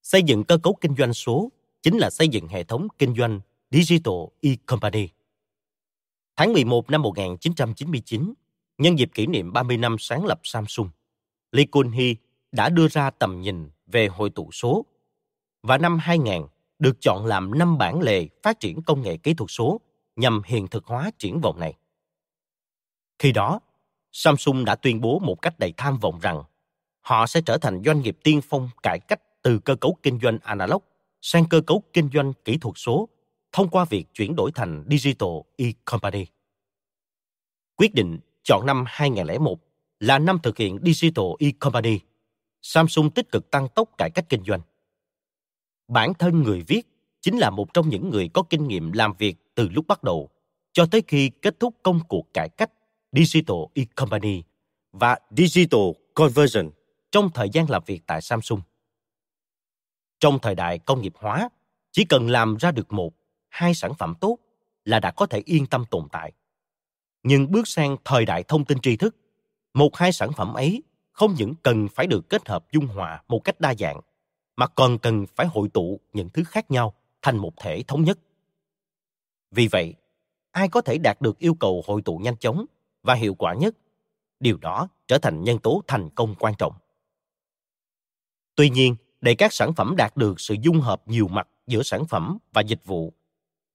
Xây 0.03 0.23
dựng 0.23 0.43
cơ 0.43 0.57
cấu 0.57 0.77
kinh 0.81 0.95
doanh 0.95 1.13
số 1.13 1.51
chính 1.81 1.97
là 1.97 2.09
xây 2.09 2.27
dựng 2.27 2.47
hệ 2.47 2.63
thống 2.63 2.87
kinh 2.97 3.15
doanh 3.15 3.39
Digital 3.71 4.13
E-Company. 4.41 5.07
Tháng 6.37 6.53
11 6.53 6.89
năm 6.89 7.01
1999, 7.01 8.33
nhân 8.77 8.99
dịp 8.99 9.09
kỷ 9.13 9.27
niệm 9.27 9.53
30 9.53 9.77
năm 9.77 9.95
sáng 9.99 10.25
lập 10.25 10.39
Samsung, 10.43 10.89
Lee 11.51 11.65
Kun-hee 11.65 12.15
đã 12.51 12.69
đưa 12.69 12.87
ra 12.87 13.09
tầm 13.09 13.41
nhìn 13.41 13.69
về 13.87 14.07
hội 14.07 14.29
tụ 14.29 14.51
số. 14.51 14.85
Và 15.63 15.77
năm 15.77 15.97
2000 15.97 16.41
được 16.79 16.97
chọn 17.01 17.25
làm 17.25 17.57
năm 17.57 17.77
bản 17.77 18.01
lề 18.01 18.27
phát 18.43 18.59
triển 18.59 18.81
công 18.81 19.01
nghệ 19.01 19.17
kỹ 19.17 19.33
thuật 19.33 19.51
số 19.51 19.81
nhằm 20.15 20.41
hiện 20.45 20.67
thực 20.67 20.85
hóa 20.85 21.11
triển 21.19 21.41
vọng 21.41 21.59
này. 21.59 21.73
Khi 23.19 23.31
đó, 23.31 23.59
Samsung 24.11 24.65
đã 24.65 24.75
tuyên 24.75 25.01
bố 25.01 25.19
một 25.19 25.41
cách 25.41 25.59
đầy 25.59 25.73
tham 25.77 25.97
vọng 25.97 26.19
rằng 26.19 26.43
họ 27.01 27.27
sẽ 27.27 27.41
trở 27.45 27.57
thành 27.57 27.81
doanh 27.85 28.01
nghiệp 28.01 28.17
tiên 28.23 28.41
phong 28.49 28.69
cải 28.83 28.99
cách 28.99 29.21
từ 29.41 29.59
cơ 29.59 29.75
cấu 29.75 29.97
kinh 30.03 30.19
doanh 30.19 30.39
analog 30.43 30.81
sang 31.21 31.45
cơ 31.49 31.61
cấu 31.61 31.83
kinh 31.93 32.09
doanh 32.13 32.33
kỹ 32.45 32.57
thuật 32.57 32.73
số 32.77 33.09
thông 33.51 33.69
qua 33.69 33.85
việc 33.85 34.05
chuyển 34.13 34.35
đổi 34.35 34.51
thành 34.55 34.85
Digital 34.89 35.29
E-Company. 35.57 36.25
Quyết 37.75 37.93
định 37.93 38.19
chọn 38.43 38.65
năm 38.65 38.83
2001 38.87 39.59
là 39.99 40.19
năm 40.19 40.39
thực 40.43 40.57
hiện 40.57 40.79
Digital 40.85 41.25
E-Company. 41.39 41.99
Samsung 42.61 43.11
tích 43.11 43.31
cực 43.31 43.51
tăng 43.51 43.67
tốc 43.75 43.89
cải 43.97 44.09
cách 44.09 44.25
kinh 44.29 44.43
doanh. 44.43 44.61
Bản 45.87 46.13
thân 46.13 46.43
người 46.43 46.61
viết 46.67 46.81
chính 47.21 47.37
là 47.37 47.49
một 47.49 47.73
trong 47.73 47.89
những 47.89 48.09
người 48.09 48.29
có 48.33 48.43
kinh 48.49 48.67
nghiệm 48.67 48.91
làm 48.91 49.13
việc 49.17 49.35
từ 49.55 49.69
lúc 49.69 49.87
bắt 49.87 50.03
đầu 50.03 50.29
cho 50.71 50.85
tới 50.91 51.03
khi 51.07 51.29
kết 51.41 51.59
thúc 51.59 51.75
công 51.83 51.99
cuộc 52.07 52.33
cải 52.33 52.49
cách 52.49 52.71
Digital 53.11 53.57
E-Company 53.73 54.43
và 54.91 55.19
Digital 55.37 55.81
Conversion 56.13 56.69
trong 57.11 57.29
thời 57.33 57.49
gian 57.53 57.69
làm 57.69 57.83
việc 57.85 58.01
tại 58.07 58.21
Samsung. 58.21 58.61
Trong 60.19 60.39
thời 60.39 60.55
đại 60.55 60.79
công 60.79 61.01
nghiệp 61.01 61.13
hóa, 61.15 61.49
chỉ 61.91 62.05
cần 62.05 62.29
làm 62.29 62.57
ra 62.57 62.71
được 62.71 62.93
một, 62.93 63.13
hai 63.57 63.73
sản 63.73 63.93
phẩm 63.93 64.13
tốt 64.21 64.37
là 64.85 64.99
đã 64.99 65.11
có 65.11 65.25
thể 65.25 65.41
yên 65.45 65.65
tâm 65.65 65.85
tồn 65.91 66.07
tại. 66.11 66.31
Nhưng 67.23 67.51
bước 67.51 67.67
sang 67.67 67.97
thời 68.05 68.25
đại 68.25 68.43
thông 68.43 68.65
tin 68.65 68.79
tri 68.79 68.97
thức, 68.97 69.15
một 69.73 69.95
hai 69.95 70.11
sản 70.11 70.31
phẩm 70.33 70.53
ấy 70.53 70.83
không 71.11 71.33
những 71.33 71.53
cần 71.63 71.87
phải 71.95 72.07
được 72.07 72.29
kết 72.29 72.47
hợp 72.49 72.71
dung 72.71 72.87
hòa 72.87 73.23
một 73.27 73.39
cách 73.39 73.59
đa 73.59 73.73
dạng, 73.75 74.01
mà 74.55 74.67
còn 74.67 74.97
cần 74.97 75.25
phải 75.35 75.47
hội 75.47 75.69
tụ 75.73 75.99
những 76.13 76.29
thứ 76.29 76.43
khác 76.43 76.71
nhau 76.71 76.93
thành 77.21 77.37
một 77.37 77.53
thể 77.57 77.83
thống 77.87 78.03
nhất. 78.03 78.19
Vì 79.51 79.67
vậy, 79.67 79.93
ai 80.51 80.69
có 80.69 80.81
thể 80.81 80.97
đạt 80.97 81.21
được 81.21 81.37
yêu 81.37 81.53
cầu 81.53 81.83
hội 81.87 82.01
tụ 82.01 82.17
nhanh 82.17 82.37
chóng 82.37 82.65
và 83.03 83.13
hiệu 83.13 83.35
quả 83.35 83.53
nhất, 83.53 83.75
điều 84.39 84.57
đó 84.57 84.89
trở 85.07 85.17
thành 85.17 85.43
nhân 85.43 85.59
tố 85.59 85.81
thành 85.87 86.09
công 86.09 86.35
quan 86.39 86.53
trọng. 86.57 86.73
Tuy 88.55 88.69
nhiên, 88.69 88.95
để 89.21 89.35
các 89.35 89.53
sản 89.53 89.73
phẩm 89.73 89.95
đạt 89.97 90.17
được 90.17 90.39
sự 90.39 90.55
dung 90.61 90.81
hợp 90.81 91.07
nhiều 91.07 91.27
mặt 91.27 91.47
giữa 91.67 91.83
sản 91.83 92.05
phẩm 92.05 92.37
và 92.53 92.61
dịch 92.61 92.85
vụ, 92.85 93.13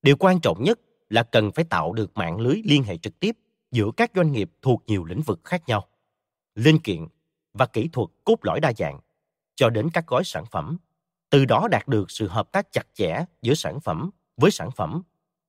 điều 0.03 0.15
quan 0.19 0.39
trọng 0.39 0.63
nhất 0.63 0.79
là 1.09 1.23
cần 1.23 1.51
phải 1.51 1.65
tạo 1.65 1.93
được 1.93 2.11
mạng 2.17 2.39
lưới 2.39 2.61
liên 2.65 2.83
hệ 2.83 2.97
trực 2.97 3.19
tiếp 3.19 3.37
giữa 3.71 3.91
các 3.97 4.11
doanh 4.15 4.31
nghiệp 4.31 4.51
thuộc 4.61 4.83
nhiều 4.87 5.03
lĩnh 5.03 5.21
vực 5.21 5.39
khác 5.43 5.63
nhau, 5.67 5.87
linh 6.55 6.79
kiện 6.79 7.07
và 7.53 7.65
kỹ 7.65 7.89
thuật 7.93 8.09
cốt 8.23 8.35
lõi 8.41 8.59
đa 8.59 8.73
dạng, 8.77 8.99
cho 9.55 9.69
đến 9.69 9.89
các 9.93 10.07
gói 10.07 10.23
sản 10.23 10.45
phẩm, 10.51 10.77
từ 11.29 11.45
đó 11.45 11.67
đạt 11.71 11.87
được 11.87 12.11
sự 12.11 12.27
hợp 12.27 12.51
tác 12.51 12.71
chặt 12.71 12.87
chẽ 12.93 13.25
giữa 13.41 13.53
sản 13.53 13.79
phẩm 13.79 14.09
với 14.37 14.51
sản 14.51 14.71
phẩm 14.71 15.03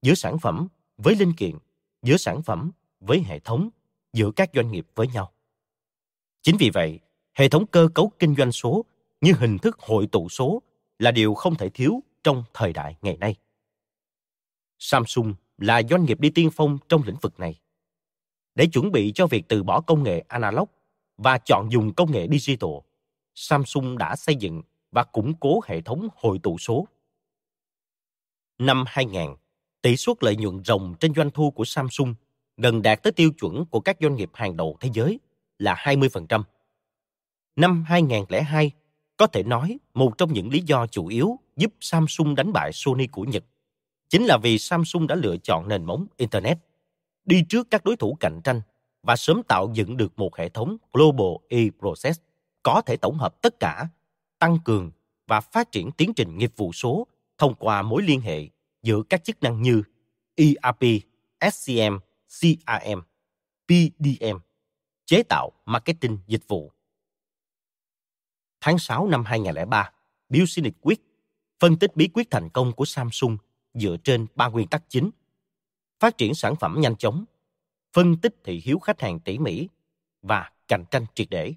giữa 0.05 0.15
sản 0.15 0.39
phẩm 0.39 0.69
với 0.97 1.15
linh 1.15 1.33
kiện, 1.33 1.59
giữa 2.03 2.17
sản 2.17 2.43
phẩm 2.43 2.71
với 3.01 3.23
hệ 3.23 3.39
thống, 3.39 3.69
giữa 4.13 4.31
các 4.37 4.51
doanh 4.55 4.71
nghiệp 4.71 4.87
với 4.95 5.09
nhau. 5.09 5.33
Chính 6.43 6.57
vì 6.59 6.71
vậy, 6.71 7.01
hệ 7.35 7.49
thống 7.49 7.67
cơ 7.67 7.89
cấu 7.95 8.13
kinh 8.19 8.35
doanh 8.35 8.53
số 8.53 8.85
như 9.21 9.33
hình 9.39 9.59
thức 9.59 9.79
hội 9.81 10.07
tụ 10.13 10.29
số 10.29 10.63
là 10.99 11.11
điều 11.11 11.35
không 11.35 11.55
thể 11.55 11.69
thiếu 11.71 12.03
trong 12.25 12.45
thời 12.55 12.73
đại 12.73 12.97
ngày 13.03 13.17
nay. 13.17 13.37
Samsung 14.87 15.35
là 15.59 15.82
doanh 15.91 16.05
nghiệp 16.05 16.20
đi 16.20 16.30
tiên 16.30 16.51
phong 16.53 16.78
trong 16.89 17.03
lĩnh 17.07 17.16
vực 17.22 17.41
này. 17.41 17.61
Để 18.55 18.66
chuẩn 18.66 18.93
bị 18.93 19.12
cho 19.14 19.26
việc 19.26 19.45
từ 19.49 19.62
bỏ 19.62 19.80
công 19.80 20.03
nghệ 20.03 20.24
analog 20.28 20.68
và 21.16 21.39
chọn 21.39 21.72
dùng 21.72 21.95
công 21.95 22.12
nghệ 22.12 22.28
digital, 22.32 22.70
Samsung 23.35 23.99
đã 23.99 24.16
xây 24.16 24.37
dựng 24.37 24.62
và 24.91 25.05
củng 25.05 25.35
cố 25.41 25.61
hệ 25.66 25.80
thống 25.80 26.09
hội 26.16 26.39
tụ 26.43 26.59
số. 26.59 26.87
Năm 28.59 28.85
2000, 28.87 29.35
tỷ 29.82 29.97
suất 29.97 30.16
lợi 30.20 30.37
nhuận 30.37 30.64
ròng 30.64 30.95
trên 31.01 31.14
doanh 31.14 31.30
thu 31.30 31.51
của 31.51 31.64
Samsung 31.64 32.14
gần 32.57 32.82
đạt 32.82 33.03
tới 33.03 33.12
tiêu 33.12 33.32
chuẩn 33.41 33.66
của 33.66 33.80
các 33.80 33.97
doanh 34.01 34.16
nghiệp 34.16 34.30
hàng 34.35 34.57
đầu 34.57 34.76
thế 34.80 34.91
giới 34.93 35.20
là 35.59 35.74
20%. 35.74 36.43
Năm 37.57 37.85
2002, 37.89 38.70
có 39.16 39.26
thể 39.26 39.43
nói 39.43 39.78
một 39.95 40.18
trong 40.18 40.32
những 40.32 40.49
lý 40.49 40.62
do 40.66 40.87
chủ 40.87 41.07
yếu 41.07 41.39
giúp 41.57 41.72
Samsung 41.80 42.35
đánh 42.35 42.53
bại 42.53 42.70
Sony 42.72 43.07
của 43.07 43.24
Nhật 43.24 43.45
chính 44.09 44.25
là 44.25 44.39
vì 44.39 44.59
Samsung 44.59 45.07
đã 45.07 45.15
lựa 45.15 45.37
chọn 45.37 45.69
nền 45.69 45.85
móng 45.85 46.07
Internet, 46.17 46.59
đi 47.25 47.45
trước 47.49 47.71
các 47.71 47.85
đối 47.85 47.97
thủ 47.97 48.17
cạnh 48.21 48.41
tranh 48.45 48.63
và 49.03 49.17
sớm 49.17 49.43
tạo 49.49 49.71
dựng 49.75 49.97
được 49.97 50.19
một 50.19 50.37
hệ 50.37 50.49
thống 50.49 50.77
Global 50.93 51.37
e-Process 51.49 52.21
có 52.63 52.83
thể 52.87 52.97
tổng 52.97 53.19
hợp 53.19 53.43
tất 53.43 53.61
cả, 53.61 53.89
tăng 54.39 54.59
cường 54.65 54.91
và 55.27 55.41
phát 55.41 55.73
triển 55.73 55.91
tiến 55.91 56.15
trình 56.17 56.39
nghiệp 56.39 56.53
vụ 56.57 56.73
số 56.73 57.07
thông 57.39 57.55
qua 57.55 57.83
mối 57.83 58.03
liên 58.03 58.21
hệ 58.21 58.49
giữa 58.83 59.03
các 59.03 59.25
chức 59.25 59.43
năng 59.43 59.63
như 59.63 59.83
ERP, 60.35 60.83
SCM, 61.53 61.97
CRM, 62.41 63.01
PDM, 63.67 64.37
chế 65.07 65.23
tạo, 65.23 65.53
marketing, 65.67 66.19
dịch 66.27 66.49
vụ. 66.49 66.73
Tháng 68.61 68.79
6 68.79 69.09
năm 69.09 69.25
2003, 69.25 69.93
Business 70.29 70.77
Week 70.83 70.97
phân 71.61 71.79
tích 71.79 71.97
bí 71.97 72.09
quyết 72.15 72.31
thành 72.31 72.51
công 72.51 72.73
của 72.73 72.85
Samsung 72.85 73.37
dựa 73.75 73.97
trên 74.05 74.27
ba 74.35 74.49
nguyên 74.49 74.68
tắc 74.68 74.85
chính. 74.89 75.11
Phát 76.01 76.18
triển 76.18 76.35
sản 76.35 76.57
phẩm 76.57 76.77
nhanh 76.79 76.97
chóng, 76.97 77.25
phân 77.93 78.16
tích 78.16 78.35
thị 78.45 78.62
hiếu 78.64 78.79
khách 78.79 79.01
hàng 79.01 79.20
tỉ 79.20 79.39
mỉ 79.39 79.68
và 80.22 80.51
cạnh 80.68 80.85
tranh 80.91 81.07
triệt 81.14 81.27
để. 81.31 81.55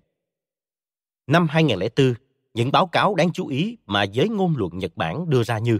Năm 1.27 1.47
2004, 1.47 2.13
những 2.53 2.71
báo 2.71 2.87
cáo 2.87 3.15
đáng 3.15 3.33
chú 3.33 3.47
ý 3.47 3.77
mà 3.85 4.03
giới 4.03 4.29
ngôn 4.29 4.53
luận 4.57 4.77
Nhật 4.77 4.91
Bản 4.95 5.29
đưa 5.29 5.43
ra 5.43 5.59
như 5.59 5.79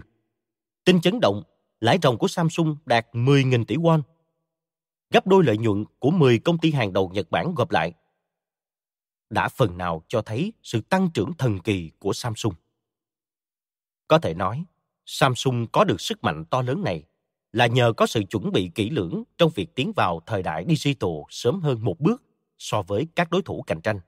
tin 0.84 1.00
chấn 1.00 1.20
động, 1.20 1.42
lãi 1.80 1.98
ròng 2.02 2.18
của 2.18 2.28
Samsung 2.28 2.76
đạt 2.86 3.06
10.000 3.12 3.64
tỷ 3.64 3.76
won, 3.76 4.02
gấp 5.10 5.26
đôi 5.26 5.44
lợi 5.44 5.58
nhuận 5.58 5.84
của 5.98 6.10
10 6.10 6.38
công 6.38 6.58
ty 6.58 6.72
hàng 6.72 6.92
đầu 6.92 7.10
Nhật 7.14 7.30
Bản 7.30 7.54
gộp 7.54 7.70
lại. 7.70 7.92
Đã 9.30 9.48
phần 9.48 9.78
nào 9.78 10.02
cho 10.08 10.22
thấy 10.22 10.52
sự 10.62 10.80
tăng 10.80 11.10
trưởng 11.14 11.32
thần 11.38 11.58
kỳ 11.58 11.90
của 11.98 12.12
Samsung. 12.12 12.54
Có 14.08 14.18
thể 14.18 14.34
nói, 14.34 14.64
Samsung 15.10 15.66
có 15.72 15.84
được 15.84 16.00
sức 16.00 16.24
mạnh 16.24 16.44
to 16.50 16.62
lớn 16.62 16.84
này 16.84 17.04
là 17.52 17.66
nhờ 17.66 17.92
có 17.96 18.06
sự 18.06 18.22
chuẩn 18.30 18.52
bị 18.52 18.70
kỹ 18.74 18.90
lưỡng 18.90 19.22
trong 19.38 19.50
việc 19.54 19.74
tiến 19.74 19.92
vào 19.96 20.20
thời 20.26 20.42
đại 20.42 20.64
digital 20.68 21.10
sớm 21.30 21.60
hơn 21.60 21.84
một 21.84 22.00
bước 22.00 22.22
so 22.58 22.82
với 22.82 23.06
các 23.14 23.30
đối 23.30 23.42
thủ 23.42 23.62
cạnh 23.66 23.80
tranh. 23.80 24.00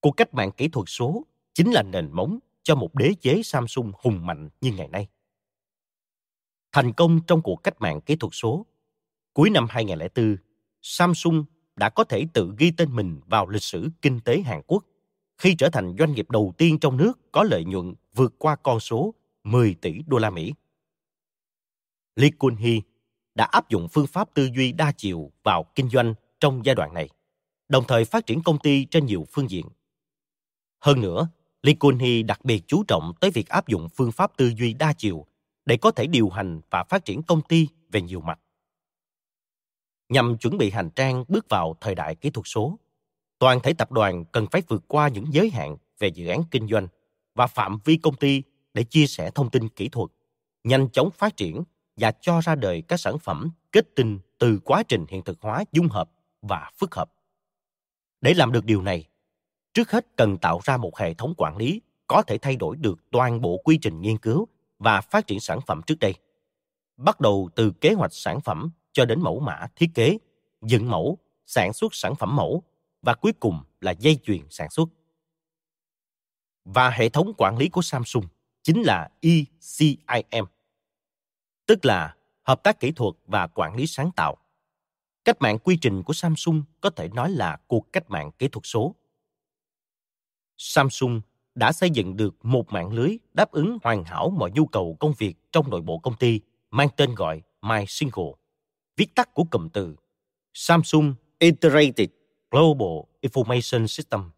Cuộc 0.00 0.12
cách 0.12 0.34
mạng 0.34 0.50
kỹ 0.56 0.68
thuật 0.68 0.84
số 0.88 1.26
chính 1.54 1.70
là 1.70 1.82
nền 1.82 2.10
móng 2.12 2.38
cho 2.62 2.74
một 2.74 2.94
đế 2.94 3.14
chế 3.20 3.42
Samsung 3.44 3.92
hùng 3.94 4.26
mạnh 4.26 4.48
như 4.60 4.72
ngày 4.72 4.88
nay. 4.88 5.08
Thành 6.72 6.92
công 6.92 7.20
trong 7.26 7.42
cuộc 7.42 7.56
cách 7.62 7.80
mạng 7.80 8.00
kỹ 8.00 8.16
thuật 8.16 8.30
số, 8.34 8.66
cuối 9.32 9.50
năm 9.50 9.66
2004, 9.70 10.36
Samsung 10.82 11.44
đã 11.76 11.88
có 11.88 12.04
thể 12.04 12.26
tự 12.34 12.54
ghi 12.58 12.70
tên 12.76 12.96
mình 12.96 13.20
vào 13.26 13.48
lịch 13.48 13.62
sử 13.62 13.88
kinh 14.02 14.20
tế 14.20 14.40
Hàn 14.40 14.62
Quốc 14.66 14.84
khi 15.38 15.54
trở 15.54 15.70
thành 15.70 15.96
doanh 15.98 16.12
nghiệp 16.12 16.30
đầu 16.30 16.54
tiên 16.58 16.78
trong 16.78 16.96
nước 16.96 17.32
có 17.32 17.42
lợi 17.42 17.64
nhuận 17.64 17.94
vượt 18.14 18.34
qua 18.38 18.56
con 18.56 18.80
số 18.80 19.14
10 19.44 19.74
tỷ 19.74 20.02
đô 20.06 20.18
la 20.18 20.30
Mỹ. 20.30 20.52
Lee 22.16 22.30
Kun-hee 22.38 22.80
đã 23.34 23.44
áp 23.44 23.68
dụng 23.68 23.88
phương 23.88 24.06
pháp 24.06 24.34
tư 24.34 24.48
duy 24.56 24.72
đa 24.72 24.92
chiều 24.96 25.30
vào 25.42 25.64
kinh 25.74 25.88
doanh 25.88 26.14
trong 26.40 26.64
giai 26.64 26.74
đoạn 26.74 26.94
này, 26.94 27.08
đồng 27.68 27.84
thời 27.88 28.04
phát 28.04 28.26
triển 28.26 28.42
công 28.42 28.58
ty 28.58 28.84
trên 28.84 29.06
nhiều 29.06 29.26
phương 29.32 29.50
diện. 29.50 29.66
Hơn 30.80 31.00
nữa, 31.00 31.28
Lee 31.62 31.74
Kun-hee 31.74 32.26
đặc 32.26 32.44
biệt 32.44 32.62
chú 32.66 32.84
trọng 32.88 33.12
tới 33.20 33.30
việc 33.30 33.48
áp 33.48 33.68
dụng 33.68 33.88
phương 33.88 34.12
pháp 34.12 34.36
tư 34.36 34.52
duy 34.58 34.74
đa 34.74 34.92
chiều 34.92 35.26
để 35.64 35.76
có 35.76 35.90
thể 35.90 36.06
điều 36.06 36.28
hành 36.28 36.60
và 36.70 36.84
phát 36.84 37.04
triển 37.04 37.22
công 37.22 37.42
ty 37.42 37.68
về 37.92 38.02
nhiều 38.02 38.20
mặt. 38.20 38.40
Nhằm 40.08 40.38
chuẩn 40.38 40.58
bị 40.58 40.70
hành 40.70 40.90
trang 40.90 41.24
bước 41.28 41.46
vào 41.48 41.76
thời 41.80 41.94
đại 41.94 42.14
kỹ 42.14 42.30
thuật 42.30 42.46
số, 42.46 42.78
toàn 43.38 43.60
thể 43.60 43.72
tập 43.72 43.92
đoàn 43.92 44.24
cần 44.24 44.46
phải 44.50 44.62
vượt 44.68 44.84
qua 44.88 45.08
những 45.08 45.24
giới 45.30 45.50
hạn 45.50 45.76
về 45.98 46.08
dự 46.08 46.26
án 46.26 46.42
kinh 46.50 46.68
doanh 46.68 46.88
và 47.34 47.46
phạm 47.46 47.78
vi 47.84 47.96
công 47.96 48.16
ty 48.16 48.42
để 48.74 48.84
chia 48.84 49.06
sẻ 49.06 49.30
thông 49.34 49.50
tin 49.50 49.68
kỹ 49.68 49.88
thuật, 49.88 50.10
nhanh 50.64 50.90
chóng 50.90 51.10
phát 51.10 51.36
triển 51.36 51.62
và 51.96 52.12
cho 52.20 52.40
ra 52.40 52.54
đời 52.54 52.82
các 52.88 53.00
sản 53.00 53.18
phẩm 53.18 53.50
kết 53.72 53.96
tinh 53.96 54.18
từ 54.38 54.60
quá 54.64 54.82
trình 54.88 55.04
hiện 55.08 55.22
thực 55.24 55.40
hóa 55.40 55.64
dung 55.72 55.88
hợp 55.88 56.10
và 56.42 56.70
phức 56.78 56.94
hợp. 56.94 57.12
Để 58.20 58.34
làm 58.34 58.52
được 58.52 58.64
điều 58.64 58.82
này, 58.82 59.08
trước 59.74 59.90
hết 59.90 60.06
cần 60.16 60.38
tạo 60.38 60.60
ra 60.64 60.76
một 60.76 60.98
hệ 60.98 61.14
thống 61.14 61.34
quản 61.36 61.56
lý 61.56 61.80
có 62.06 62.22
thể 62.22 62.38
thay 62.38 62.56
đổi 62.56 62.76
được 62.76 63.10
toàn 63.10 63.40
bộ 63.40 63.56
quy 63.64 63.78
trình 63.82 64.00
nghiên 64.00 64.18
cứu 64.18 64.48
và 64.78 65.00
phát 65.00 65.26
triển 65.26 65.40
sản 65.40 65.60
phẩm 65.66 65.80
trước 65.86 65.98
đây. 66.00 66.14
Bắt 66.96 67.20
đầu 67.20 67.48
từ 67.54 67.72
kế 67.80 67.92
hoạch 67.92 68.14
sản 68.14 68.40
phẩm 68.40 68.70
cho 68.92 69.04
đến 69.04 69.20
mẫu 69.20 69.40
mã 69.40 69.66
thiết 69.76 69.90
kế, 69.94 70.18
dựng 70.62 70.90
mẫu, 70.90 71.18
sản 71.46 71.72
xuất 71.72 71.94
sản 71.94 72.14
phẩm 72.14 72.36
mẫu 72.36 72.62
và 73.02 73.14
cuối 73.14 73.32
cùng 73.40 73.62
là 73.80 73.90
dây 73.90 74.18
chuyền 74.22 74.40
sản 74.50 74.70
xuất. 74.70 74.88
Và 76.64 76.90
hệ 76.90 77.08
thống 77.08 77.32
quản 77.38 77.58
lý 77.58 77.68
của 77.68 77.82
Samsung 77.82 78.24
chính 78.62 78.82
là 78.82 79.10
ECIM, 79.20 80.44
tức 81.66 81.84
là 81.84 82.16
hợp 82.42 82.62
tác 82.62 82.80
kỹ 82.80 82.92
thuật 82.92 83.14
và 83.26 83.46
quản 83.46 83.76
lý 83.76 83.86
sáng 83.86 84.10
tạo. 84.16 84.36
Cách 85.24 85.36
mạng 85.40 85.58
quy 85.58 85.78
trình 85.80 86.02
của 86.02 86.12
Samsung 86.12 86.62
có 86.80 86.90
thể 86.90 87.08
nói 87.08 87.30
là 87.30 87.56
cuộc 87.66 87.92
cách 87.92 88.10
mạng 88.10 88.30
kỹ 88.38 88.48
thuật 88.48 88.62
số. 88.64 88.94
Samsung 90.56 91.20
đã 91.54 91.72
xây 91.72 91.90
dựng 91.90 92.16
được 92.16 92.44
một 92.44 92.72
mạng 92.72 92.92
lưới 92.92 93.18
đáp 93.34 93.50
ứng 93.50 93.78
hoàn 93.82 94.04
hảo 94.04 94.30
mọi 94.30 94.50
nhu 94.50 94.66
cầu 94.66 94.96
công 95.00 95.12
việc 95.18 95.34
trong 95.52 95.70
nội 95.70 95.80
bộ 95.80 95.98
công 95.98 96.16
ty 96.16 96.40
mang 96.70 96.88
tên 96.96 97.14
gọi 97.14 97.42
My 97.62 97.84
Single. 97.88 98.32
viết 98.96 99.14
tắt 99.14 99.34
của 99.34 99.44
cụm 99.44 99.68
từ 99.68 99.96
Samsung 100.54 101.14
Integrated 101.38 102.08
Global 102.50 102.98
Information 103.22 103.86
System, 103.86 104.30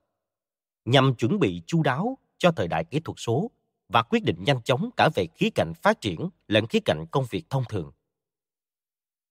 nhằm 0.85 1.15
chuẩn 1.15 1.39
bị 1.39 1.63
chu 1.67 1.83
đáo 1.83 2.19
cho 2.39 2.53
thời 2.53 2.69
đại 2.69 2.85
kỹ 2.85 3.01
thuật 3.01 3.17
số 3.19 3.51
và 3.93 4.03
quyết 4.03 4.25
định 4.25 4.45
nhanh 4.45 4.63
chóng 4.63 4.91
cả 4.97 5.09
về 5.15 5.27
khía 5.35 5.51
cạnh 5.55 5.73
phát 5.83 6.01
triển 6.01 6.29
lẫn 6.49 6.67
khía 6.67 6.81
cạnh 6.85 7.05
công 7.11 7.25
việc 7.31 7.45
thông 7.51 7.65
thường. 7.69 7.93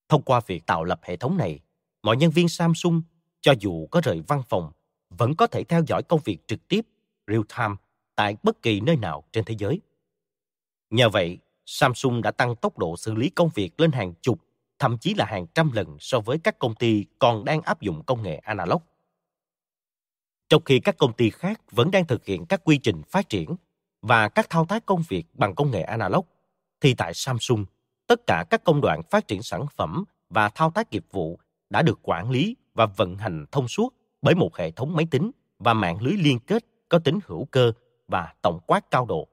Thông 0.09 0.21
qua 0.21 0.41
việc 0.47 0.65
tạo 0.65 0.83
lập 0.83 0.99
hệ 1.03 1.17
thống 1.17 1.37
này, 1.37 1.59
mọi 2.03 2.17
nhân 2.17 2.31
viên 2.31 2.49
Samsung, 2.49 3.01
cho 3.41 3.53
dù 3.59 3.87
có 3.91 4.01
rời 4.03 4.21
văn 4.27 4.43
phòng, 4.49 4.71
vẫn 5.09 5.35
có 5.35 5.47
thể 5.47 5.63
theo 5.63 5.83
dõi 5.87 6.03
công 6.03 6.19
việc 6.25 6.47
trực 6.47 6.67
tiếp, 6.67 6.81
real 7.27 7.41
time, 7.57 7.75
tại 8.15 8.35
bất 8.43 8.61
kỳ 8.61 8.79
nơi 8.79 8.95
nào 8.95 9.23
trên 9.31 9.45
thế 9.45 9.55
giới. 9.57 9.79
Nhờ 10.89 11.09
vậy, 11.09 11.37
Samsung 11.65 12.21
đã 12.21 12.31
tăng 12.31 12.55
tốc 12.55 12.77
độ 12.77 12.97
xử 12.97 13.13
lý 13.13 13.29
công 13.29 13.49
việc 13.55 13.79
lên 13.79 13.91
hàng 13.91 14.13
chục, 14.21 14.39
thậm 14.79 14.97
chí 14.97 15.13
là 15.13 15.25
hàng 15.25 15.47
trăm 15.53 15.71
lần 15.71 15.97
so 15.99 16.19
với 16.19 16.37
các 16.37 16.59
công 16.59 16.75
ty 16.75 17.05
còn 17.19 17.45
đang 17.45 17.61
áp 17.61 17.81
dụng 17.81 18.03
công 18.05 18.23
nghệ 18.23 18.35
analog. 18.35 18.81
Trong 20.49 20.63
khi 20.65 20.79
các 20.79 20.97
công 20.97 21.13
ty 21.13 21.29
khác 21.29 21.61
vẫn 21.71 21.91
đang 21.91 22.07
thực 22.07 22.25
hiện 22.25 22.45
các 22.45 22.61
quy 22.63 22.77
trình 22.77 23.01
phát 23.09 23.29
triển 23.29 23.55
và 24.01 24.29
các 24.29 24.49
thao 24.49 24.65
tác 24.65 24.85
công 24.85 25.03
việc 25.09 25.23
bằng 25.33 25.55
công 25.55 25.71
nghệ 25.71 25.81
analog, 25.81 26.25
thì 26.81 26.93
tại 26.93 27.13
Samsung, 27.13 27.65
tất 28.07 28.27
cả 28.27 28.45
các 28.49 28.63
công 28.63 28.81
đoạn 28.81 29.01
phát 29.09 29.27
triển 29.27 29.43
sản 29.43 29.65
phẩm 29.75 30.03
và 30.29 30.49
thao 30.49 30.71
tác 30.71 30.91
nghiệp 30.91 31.05
vụ 31.11 31.39
đã 31.69 31.81
được 31.81 31.99
quản 32.01 32.31
lý 32.31 32.55
và 32.73 32.85
vận 32.85 33.17
hành 33.17 33.45
thông 33.51 33.67
suốt 33.67 33.95
bởi 34.21 34.35
một 34.35 34.57
hệ 34.57 34.71
thống 34.71 34.95
máy 34.95 35.07
tính 35.11 35.31
và 35.59 35.73
mạng 35.73 36.01
lưới 36.01 36.13
liên 36.13 36.39
kết 36.39 36.65
có 36.89 36.99
tính 36.99 37.19
hữu 37.25 37.45
cơ 37.45 37.71
và 38.07 38.33
tổng 38.41 38.59
quát 38.67 38.91
cao 38.91 39.05
độ. 39.05 39.27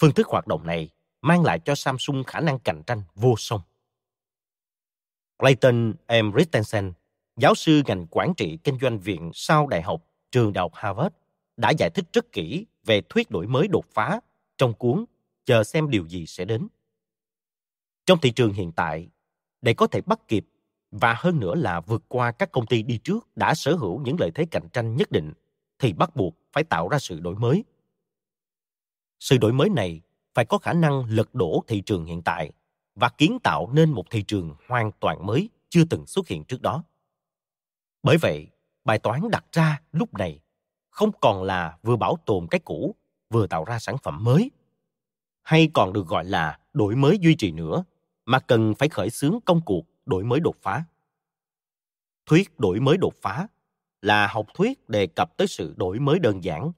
Phương 0.00 0.12
thức 0.12 0.26
hoạt 0.26 0.46
động 0.46 0.66
này 0.66 0.90
mang 1.20 1.42
lại 1.42 1.58
cho 1.64 1.74
Samsung 1.74 2.24
khả 2.24 2.40
năng 2.40 2.58
cạnh 2.58 2.82
tranh 2.86 3.02
vô 3.14 3.34
song. 3.38 3.60
Clayton 5.38 5.94
M. 6.08 6.32
Christensen, 6.32 6.92
giáo 7.36 7.54
sư 7.54 7.82
ngành 7.86 8.06
quản 8.10 8.34
trị 8.34 8.58
kinh 8.64 8.78
doanh 8.78 8.98
viện 8.98 9.30
sau 9.34 9.66
đại 9.66 9.82
học 9.82 10.04
trường 10.32 10.52
đại 10.52 10.62
học 10.62 10.72
Harvard, 10.74 11.14
đã 11.56 11.70
giải 11.70 11.90
thích 11.90 12.04
rất 12.12 12.32
kỹ 12.32 12.66
về 12.84 13.00
thuyết 13.08 13.30
đổi 13.30 13.46
mới 13.46 13.68
đột 13.68 13.84
phá 13.94 14.20
trong 14.56 14.74
cuốn 14.74 15.04
Chờ 15.44 15.64
xem 15.64 15.90
điều 15.90 16.08
gì 16.08 16.26
sẽ 16.26 16.44
đến. 16.44 16.68
Trong 18.06 18.20
thị 18.20 18.30
trường 18.30 18.52
hiện 18.52 18.72
tại, 18.72 19.08
để 19.62 19.74
có 19.74 19.86
thể 19.86 20.00
bắt 20.00 20.28
kịp 20.28 20.46
và 20.90 21.14
hơn 21.18 21.40
nữa 21.40 21.54
là 21.54 21.80
vượt 21.80 22.02
qua 22.08 22.32
các 22.32 22.52
công 22.52 22.66
ty 22.66 22.82
đi 22.82 22.98
trước 22.98 23.36
đã 23.36 23.54
sở 23.54 23.74
hữu 23.74 24.00
những 24.00 24.16
lợi 24.20 24.30
thế 24.34 24.46
cạnh 24.50 24.68
tranh 24.72 24.96
nhất 24.96 25.10
định 25.10 25.32
thì 25.78 25.92
bắt 25.92 26.16
buộc 26.16 26.34
phải 26.52 26.64
tạo 26.64 26.88
ra 26.88 26.98
sự 26.98 27.20
đổi 27.20 27.34
mới. 27.34 27.64
Sự 29.20 29.38
đổi 29.38 29.52
mới 29.52 29.68
này 29.68 30.00
phải 30.34 30.44
có 30.44 30.58
khả 30.58 30.72
năng 30.72 31.04
lật 31.04 31.34
đổ 31.34 31.64
thị 31.66 31.82
trường 31.86 32.04
hiện 32.04 32.22
tại 32.22 32.52
và 32.94 33.08
kiến 33.08 33.38
tạo 33.42 33.70
nên 33.72 33.90
một 33.90 34.10
thị 34.10 34.22
trường 34.22 34.54
hoàn 34.68 34.90
toàn 35.00 35.26
mới 35.26 35.48
chưa 35.68 35.84
từng 35.90 36.06
xuất 36.06 36.28
hiện 36.28 36.44
trước 36.44 36.62
đó. 36.62 36.84
Bởi 38.02 38.16
vậy, 38.16 38.48
bài 38.84 38.98
toán 38.98 39.30
đặt 39.30 39.44
ra 39.52 39.80
lúc 39.92 40.14
này 40.14 40.40
không 40.94 41.10
còn 41.20 41.42
là 41.42 41.78
vừa 41.82 41.96
bảo 41.96 42.16
tồn 42.26 42.46
cái 42.50 42.60
cũ, 42.64 42.94
vừa 43.30 43.46
tạo 43.46 43.64
ra 43.64 43.78
sản 43.78 43.96
phẩm 44.02 44.24
mới, 44.24 44.50
hay 45.42 45.70
còn 45.74 45.92
được 45.92 46.06
gọi 46.06 46.24
là 46.24 46.58
đổi 46.72 46.96
mới 46.96 47.18
duy 47.20 47.34
trì 47.34 47.52
nữa, 47.52 47.84
mà 48.24 48.38
cần 48.38 48.74
phải 48.74 48.88
khởi 48.88 49.10
xướng 49.10 49.38
công 49.44 49.60
cuộc 49.60 49.84
đổi 50.06 50.24
mới 50.24 50.40
đột 50.40 50.56
phá. 50.62 50.84
Thuyết 52.26 52.58
đổi 52.58 52.80
mới 52.80 52.96
đột 52.96 53.14
phá 53.22 53.46
là 54.02 54.26
học 54.26 54.46
thuyết 54.54 54.88
đề 54.88 55.06
cập 55.06 55.36
tới 55.36 55.46
sự 55.46 55.74
đổi 55.76 55.98
mới 55.98 56.18
đơn 56.18 56.44
giản, 56.44 56.72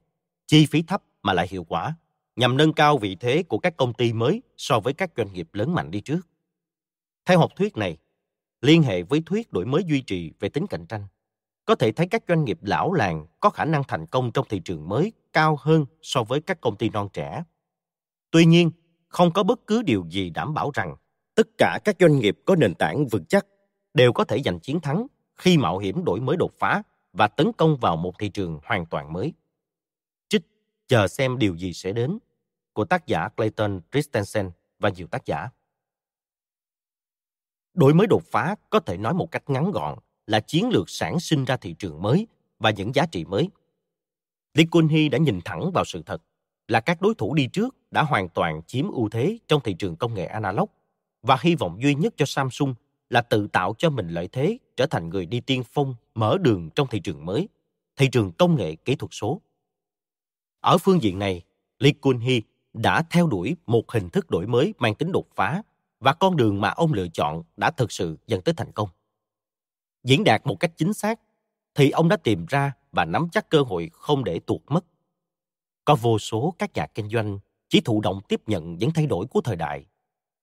chi 0.47 0.65
phí 0.65 0.81
thấp 0.81 1.03
mà 1.23 1.33
lại 1.33 1.47
hiệu 1.49 1.63
quả, 1.63 1.95
nhằm 2.35 2.57
nâng 2.57 2.73
cao 2.73 2.97
vị 2.97 3.15
thế 3.19 3.43
của 3.43 3.59
các 3.59 3.77
công 3.77 3.93
ty 3.93 4.13
mới 4.13 4.41
so 4.57 4.79
với 4.79 4.93
các 4.93 5.11
doanh 5.17 5.33
nghiệp 5.33 5.49
lớn 5.53 5.73
mạnh 5.73 5.91
đi 5.91 6.01
trước. 6.01 6.27
Theo 7.25 7.39
học 7.39 7.51
thuyết 7.55 7.77
này, 7.77 7.97
liên 8.61 8.83
hệ 8.83 9.03
với 9.03 9.23
thuyết 9.25 9.51
đổi 9.51 9.65
mới 9.65 9.83
duy 9.83 10.01
trì 10.01 10.31
về 10.39 10.49
tính 10.49 10.67
cạnh 10.67 10.85
tranh, 10.85 11.07
có 11.67 11.75
thể 11.75 11.91
thấy 11.91 12.07
các 12.07 12.23
doanh 12.27 12.45
nghiệp 12.45 12.59
lão 12.61 12.93
làng 12.93 13.25
có 13.39 13.49
khả 13.49 13.65
năng 13.65 13.83
thành 13.87 14.05
công 14.05 14.31
trong 14.31 14.45
thị 14.49 14.61
trường 14.65 14.89
mới 14.89 15.11
cao 15.33 15.57
hơn 15.59 15.85
so 16.01 16.23
với 16.23 16.41
các 16.41 16.61
công 16.61 16.75
ty 16.75 16.89
non 16.89 17.09
trẻ. 17.13 17.43
Tuy 18.31 18.45
nhiên, 18.45 18.71
không 19.07 19.33
có 19.33 19.43
bất 19.43 19.59
cứ 19.67 19.81
điều 19.81 20.05
gì 20.09 20.29
đảm 20.29 20.53
bảo 20.53 20.71
rằng 20.73 20.95
tất 21.35 21.47
cả 21.57 21.79
các 21.85 21.95
doanh 21.99 22.19
nghiệp 22.19 22.37
có 22.45 22.55
nền 22.55 22.75
tảng 22.75 23.07
vững 23.07 23.25
chắc 23.25 23.45
đều 23.93 24.13
có 24.13 24.23
thể 24.23 24.41
giành 24.45 24.59
chiến 24.59 24.79
thắng 24.79 25.07
khi 25.35 25.57
mạo 25.57 25.77
hiểm 25.77 26.05
đổi 26.05 26.19
mới 26.19 26.37
đột 26.37 26.51
phá 26.59 26.83
và 27.13 27.27
tấn 27.27 27.51
công 27.57 27.77
vào 27.77 27.95
một 27.95 28.19
thị 28.19 28.29
trường 28.29 28.59
hoàn 28.63 28.85
toàn 28.85 29.13
mới. 29.13 29.33
Trích 30.29 30.41
chờ 30.87 31.07
xem 31.07 31.37
điều 31.37 31.55
gì 31.55 31.73
sẽ 31.73 31.93
đến 31.93 32.19
của 32.73 32.85
tác 32.85 33.07
giả 33.07 33.29
Clayton 33.29 33.81
Christensen 33.91 34.51
và 34.79 34.89
nhiều 34.89 35.07
tác 35.07 35.25
giả. 35.25 35.49
Đổi 37.73 37.93
mới 37.93 38.07
đột 38.07 38.23
phá 38.23 38.55
có 38.69 38.79
thể 38.79 38.97
nói 38.97 39.13
một 39.13 39.31
cách 39.31 39.49
ngắn 39.49 39.71
gọn 39.71 39.99
là 40.27 40.39
chiến 40.39 40.69
lược 40.69 40.89
sản 40.89 41.19
sinh 41.19 41.45
ra 41.45 41.57
thị 41.57 41.75
trường 41.79 42.01
mới 42.01 42.27
và 42.59 42.69
những 42.69 42.95
giá 42.95 43.05
trị 43.05 43.25
mới. 43.25 43.49
Lee 44.53 44.65
Kun-hee 44.65 45.09
đã 45.09 45.17
nhìn 45.17 45.39
thẳng 45.45 45.71
vào 45.73 45.85
sự 45.85 46.01
thật 46.05 46.21
là 46.67 46.79
các 46.79 47.01
đối 47.01 47.15
thủ 47.15 47.33
đi 47.33 47.47
trước 47.47 47.75
đã 47.91 48.03
hoàn 48.03 48.29
toàn 48.29 48.61
chiếm 48.67 48.91
ưu 48.91 49.09
thế 49.09 49.37
trong 49.47 49.61
thị 49.63 49.73
trường 49.73 49.95
công 49.95 50.13
nghệ 50.13 50.25
analog 50.25 50.69
và 51.21 51.37
hy 51.41 51.55
vọng 51.55 51.81
duy 51.81 51.95
nhất 51.95 52.13
cho 52.17 52.25
Samsung 52.25 52.73
là 53.09 53.21
tự 53.21 53.47
tạo 53.47 53.75
cho 53.77 53.89
mình 53.89 54.09
lợi 54.09 54.27
thế 54.27 54.57
trở 54.75 54.85
thành 54.85 55.09
người 55.09 55.25
đi 55.25 55.39
tiên 55.39 55.63
phong 55.71 55.95
mở 56.15 56.37
đường 56.41 56.69
trong 56.75 56.87
thị 56.87 56.99
trường 56.99 57.25
mới, 57.25 57.47
thị 57.95 58.07
trường 58.11 58.31
công 58.31 58.55
nghệ 58.55 58.75
kỹ 58.75 58.95
thuật 58.95 59.09
số. 59.13 59.41
Ở 60.59 60.77
phương 60.77 61.01
diện 61.01 61.19
này, 61.19 61.41
Lee 61.79 61.93
Kun-hee 62.01 62.41
đã 62.73 63.03
theo 63.09 63.27
đuổi 63.27 63.55
một 63.65 63.91
hình 63.91 64.09
thức 64.09 64.29
đổi 64.29 64.47
mới 64.47 64.73
mang 64.79 64.95
tính 64.95 65.11
đột 65.11 65.27
phá 65.35 65.61
và 65.99 66.13
con 66.13 66.37
đường 66.37 66.61
mà 66.61 66.69
ông 66.69 66.93
lựa 66.93 67.07
chọn 67.07 67.43
đã 67.57 67.71
thực 67.71 67.91
sự 67.91 68.17
dẫn 68.27 68.41
tới 68.41 68.53
thành 68.57 68.71
công. 68.71 68.89
Diễn 70.03 70.23
đạt 70.23 70.47
một 70.47 70.55
cách 70.59 70.71
chính 70.77 70.93
xác 70.93 71.19
thì 71.75 71.89
ông 71.89 72.09
đã 72.09 72.17
tìm 72.17 72.45
ra 72.45 72.73
và 72.91 73.05
nắm 73.05 73.27
chắc 73.31 73.49
cơ 73.49 73.61
hội 73.61 73.89
không 73.93 74.23
để 74.23 74.39
tuột 74.39 74.61
mất. 74.67 74.85
Có 75.85 75.95
vô 75.95 76.19
số 76.19 76.55
các 76.59 76.73
nhà 76.73 76.87
kinh 76.87 77.09
doanh 77.09 77.39
chỉ 77.69 77.81
thụ 77.81 78.01
động 78.01 78.21
tiếp 78.27 78.41
nhận 78.47 78.77
những 78.77 78.91
thay 78.91 79.05
đổi 79.05 79.25
của 79.27 79.41
thời 79.41 79.55
đại. 79.55 79.85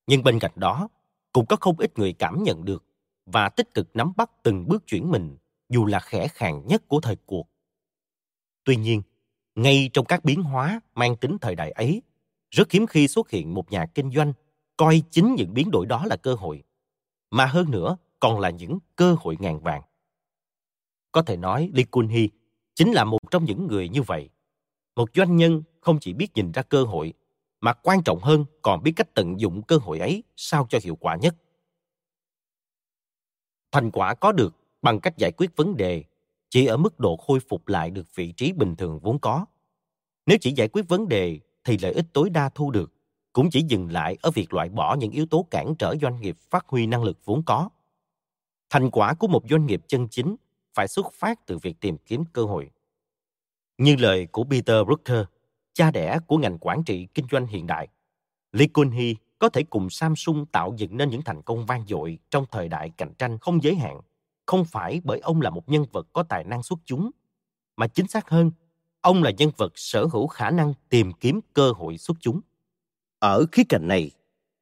Nhưng 0.07 0.23
bên 0.23 0.39
cạnh 0.39 0.53
đó, 0.57 0.89
cũng 1.33 1.47
có 1.47 1.57
không 1.57 1.79
ít 1.79 1.99
người 1.99 2.13
cảm 2.13 2.43
nhận 2.43 2.65
được 2.65 2.85
và 3.27 3.49
tích 3.49 3.75
cực 3.75 3.97
nắm 3.97 4.13
bắt 4.17 4.31
từng 4.43 4.69
bước 4.69 4.87
chuyển 4.87 5.11
mình 5.11 5.37
dù 5.69 5.87
là 5.87 6.01
khẽ 6.01 6.29
khàng 6.29 6.67
nhất 6.67 6.89
của 6.89 7.01
thời 7.01 7.17
cuộc. 7.27 7.49
Tuy 8.65 8.77
nhiên, 8.77 9.03
ngay 9.55 9.91
trong 9.93 10.05
các 10.05 10.25
biến 10.25 10.43
hóa 10.43 10.81
mang 10.95 11.17
tính 11.17 11.37
thời 11.41 11.55
đại 11.55 11.71
ấy, 11.71 12.03
rất 12.51 12.71
hiếm 12.71 12.87
khi 12.87 13.09
xuất 13.09 13.31
hiện 13.31 13.55
một 13.55 13.73
nhà 13.73 13.87
kinh 13.87 14.13
doanh 14.13 14.33
coi 14.77 15.03
chính 15.11 15.35
những 15.35 15.55
biến 15.55 15.71
đổi 15.71 15.87
đó 15.87 16.05
là 16.07 16.17
cơ 16.17 16.35
hội, 16.35 16.63
mà 17.31 17.47
hơn 17.47 17.71
nữa 17.71 17.97
còn 18.21 18.41
là 18.41 18.51
những 18.51 18.79
cơ 18.97 19.17
hội 19.21 19.37
ngàn 19.41 19.61
vàng. 19.61 19.83
Có 21.13 21.23
thể 21.23 21.37
nói 21.37 21.71
Lee 21.75 21.85
Kun 21.85 22.09
Hee 22.09 22.27
chính 22.75 22.93
là 22.93 23.05
một 23.05 23.19
trong 23.31 23.45
những 23.45 23.67
người 23.67 23.89
như 23.89 24.03
vậy. 24.03 24.29
Một 24.97 25.11
doanh 25.15 25.37
nhân 25.37 25.63
không 25.81 25.99
chỉ 26.01 26.13
biết 26.13 26.29
nhìn 26.35 26.53
ra 26.53 26.63
cơ 26.63 26.85
hội, 26.85 27.13
mà 27.61 27.73
quan 27.73 28.03
trọng 28.03 28.19
hơn 28.19 28.45
còn 28.63 28.83
biết 28.83 28.93
cách 28.97 29.15
tận 29.15 29.41
dụng 29.41 29.63
cơ 29.63 29.77
hội 29.77 29.99
ấy 29.99 30.23
sao 30.37 30.67
cho 30.71 30.79
hiệu 30.83 30.97
quả 30.97 31.17
nhất. 31.17 31.35
Thành 33.73 33.91
quả 33.91 34.15
có 34.15 34.33
được 34.33 34.55
bằng 34.83 35.01
cách 35.01 35.17
giải 35.17 35.33
quyết 35.37 35.57
vấn 35.57 35.77
đề 35.77 36.05
chỉ 36.51 36.67
ở 36.67 36.77
mức 36.77 37.01
độ 37.01 37.17
khôi 37.17 37.41
phục 37.49 37.69
lại 37.69 37.91
được 37.91 38.15
vị 38.15 38.33
trí 38.33 38.53
bình 38.53 38.77
thường 38.77 38.99
vốn 39.03 39.19
có. 39.19 39.47
Nếu 40.27 40.39
chỉ 40.41 40.53
giải 40.53 40.69
quyết 40.69 40.89
vấn 40.89 41.09
đề 41.09 41.41
thì 41.65 41.79
lợi 41.79 41.93
ích 41.93 42.07
tối 42.13 42.31
đa 42.31 42.49
thu 42.49 42.71
được 42.71 42.93
cũng 43.33 43.51
chỉ 43.51 43.63
dừng 43.63 43.93
lại 43.93 44.17
ở 44.23 44.31
việc 44.31 44.53
loại 44.53 44.69
bỏ 44.69 44.97
những 44.97 45.11
yếu 45.11 45.27
tố 45.27 45.47
cản 45.51 45.75
trở 45.79 45.95
doanh 46.03 46.21
nghiệp 46.21 46.37
phát 46.51 46.69
huy 46.69 46.87
năng 46.87 47.05
lực 47.05 47.19
vốn 47.25 47.43
có. 47.47 47.69
Thành 48.71 48.91
quả 48.91 49.15
của 49.15 49.27
một 49.27 49.43
doanh 49.51 49.67
nghiệp 49.67 49.83
chân 49.89 50.09
chính 50.09 50.37
phải 50.75 50.89
xuất 50.89 51.13
phát 51.13 51.47
từ 51.47 51.59
việc 51.59 51.81
tìm 51.81 51.97
kiếm 52.07 52.25
cơ 52.33 52.45
hội. 52.45 52.71
Như 53.79 53.97
lời 53.97 54.27
của 54.33 54.45
Peter 54.45 54.77
Drucker, 54.87 55.25
cha 55.73 55.91
đẻ 55.91 56.19
của 56.27 56.39
ngành 56.39 56.59
quản 56.59 56.85
trị 56.85 57.09
kinh 57.15 57.27
doanh 57.31 57.47
hiện 57.47 57.67
đại, 57.67 57.89
Lee 58.53 58.67
Kun-hee 58.67 59.15
có 59.39 59.49
thể 59.49 59.63
cùng 59.63 59.91
Samsung 59.91 60.47
tạo 60.47 60.75
dựng 60.77 60.97
nên 60.97 61.11
những 61.11 61.23
thành 61.23 61.43
công 61.43 61.67
vang 61.67 61.85
dội 61.89 62.19
trong 62.31 62.47
thời 62.51 62.69
đại 62.69 62.91
cạnh 62.97 63.15
tranh 63.19 63.39
không 63.39 63.63
giới 63.63 63.75
hạn, 63.75 64.01
không 64.47 64.65
phải 64.65 65.01
bởi 65.05 65.19
ông 65.19 65.41
là 65.41 65.51
một 65.51 65.69
nhân 65.69 65.85
vật 65.93 66.07
có 66.13 66.23
tài 66.23 66.45
năng 66.45 66.63
xuất 66.63 66.79
chúng, 66.85 67.11
mà 67.77 67.87
chính 67.87 68.09
xác 68.09 68.31
hơn, 68.31 68.51
ông 69.01 69.23
là 69.23 69.31
nhân 69.31 69.51
vật 69.57 69.73
sở 69.75 70.07
hữu 70.13 70.27
khả 70.27 70.51
năng 70.51 70.75
tìm 70.89 71.13
kiếm 71.13 71.41
cơ 71.53 71.73
hội 71.73 71.99
xuất 71.99 72.17
chúng. 72.21 72.41
Ở 73.19 73.47
khía 73.53 73.65
cạnh 73.69 73.89
này, 73.89 74.11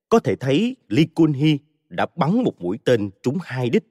có 0.09 0.19
thể 0.19 0.37
thấy 0.37 0.77
Lee 0.89 1.07
Kun-hee 1.15 1.59
đã 1.89 2.07
bắn 2.17 2.43
một 2.43 2.61
mũi 2.61 2.79
tên 2.85 3.11
trúng 3.23 3.39
hai 3.43 3.71
đích 3.71 3.85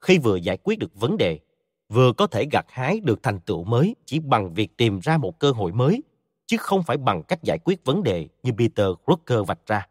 khi 0.00 0.18
vừa 0.18 0.36
giải 0.36 0.58
quyết 0.62 0.78
được 0.78 0.94
vấn 0.94 1.16
đề, 1.16 1.40
vừa 1.88 2.12
có 2.12 2.26
thể 2.26 2.46
gặt 2.52 2.66
hái 2.68 3.00
được 3.00 3.22
thành 3.22 3.40
tựu 3.40 3.64
mới 3.64 3.96
chỉ 4.04 4.18
bằng 4.18 4.54
việc 4.54 4.76
tìm 4.76 4.98
ra 4.98 5.18
một 5.18 5.38
cơ 5.38 5.50
hội 5.50 5.72
mới, 5.72 6.02
chứ 6.46 6.56
không 6.56 6.82
phải 6.82 6.96
bằng 6.96 7.22
cách 7.22 7.42
giải 7.42 7.58
quyết 7.64 7.84
vấn 7.84 8.02
đề 8.02 8.28
như 8.42 8.52
Peter 8.58 8.86
Drucker 9.06 9.46
vạch 9.46 9.66
ra. 9.66 9.86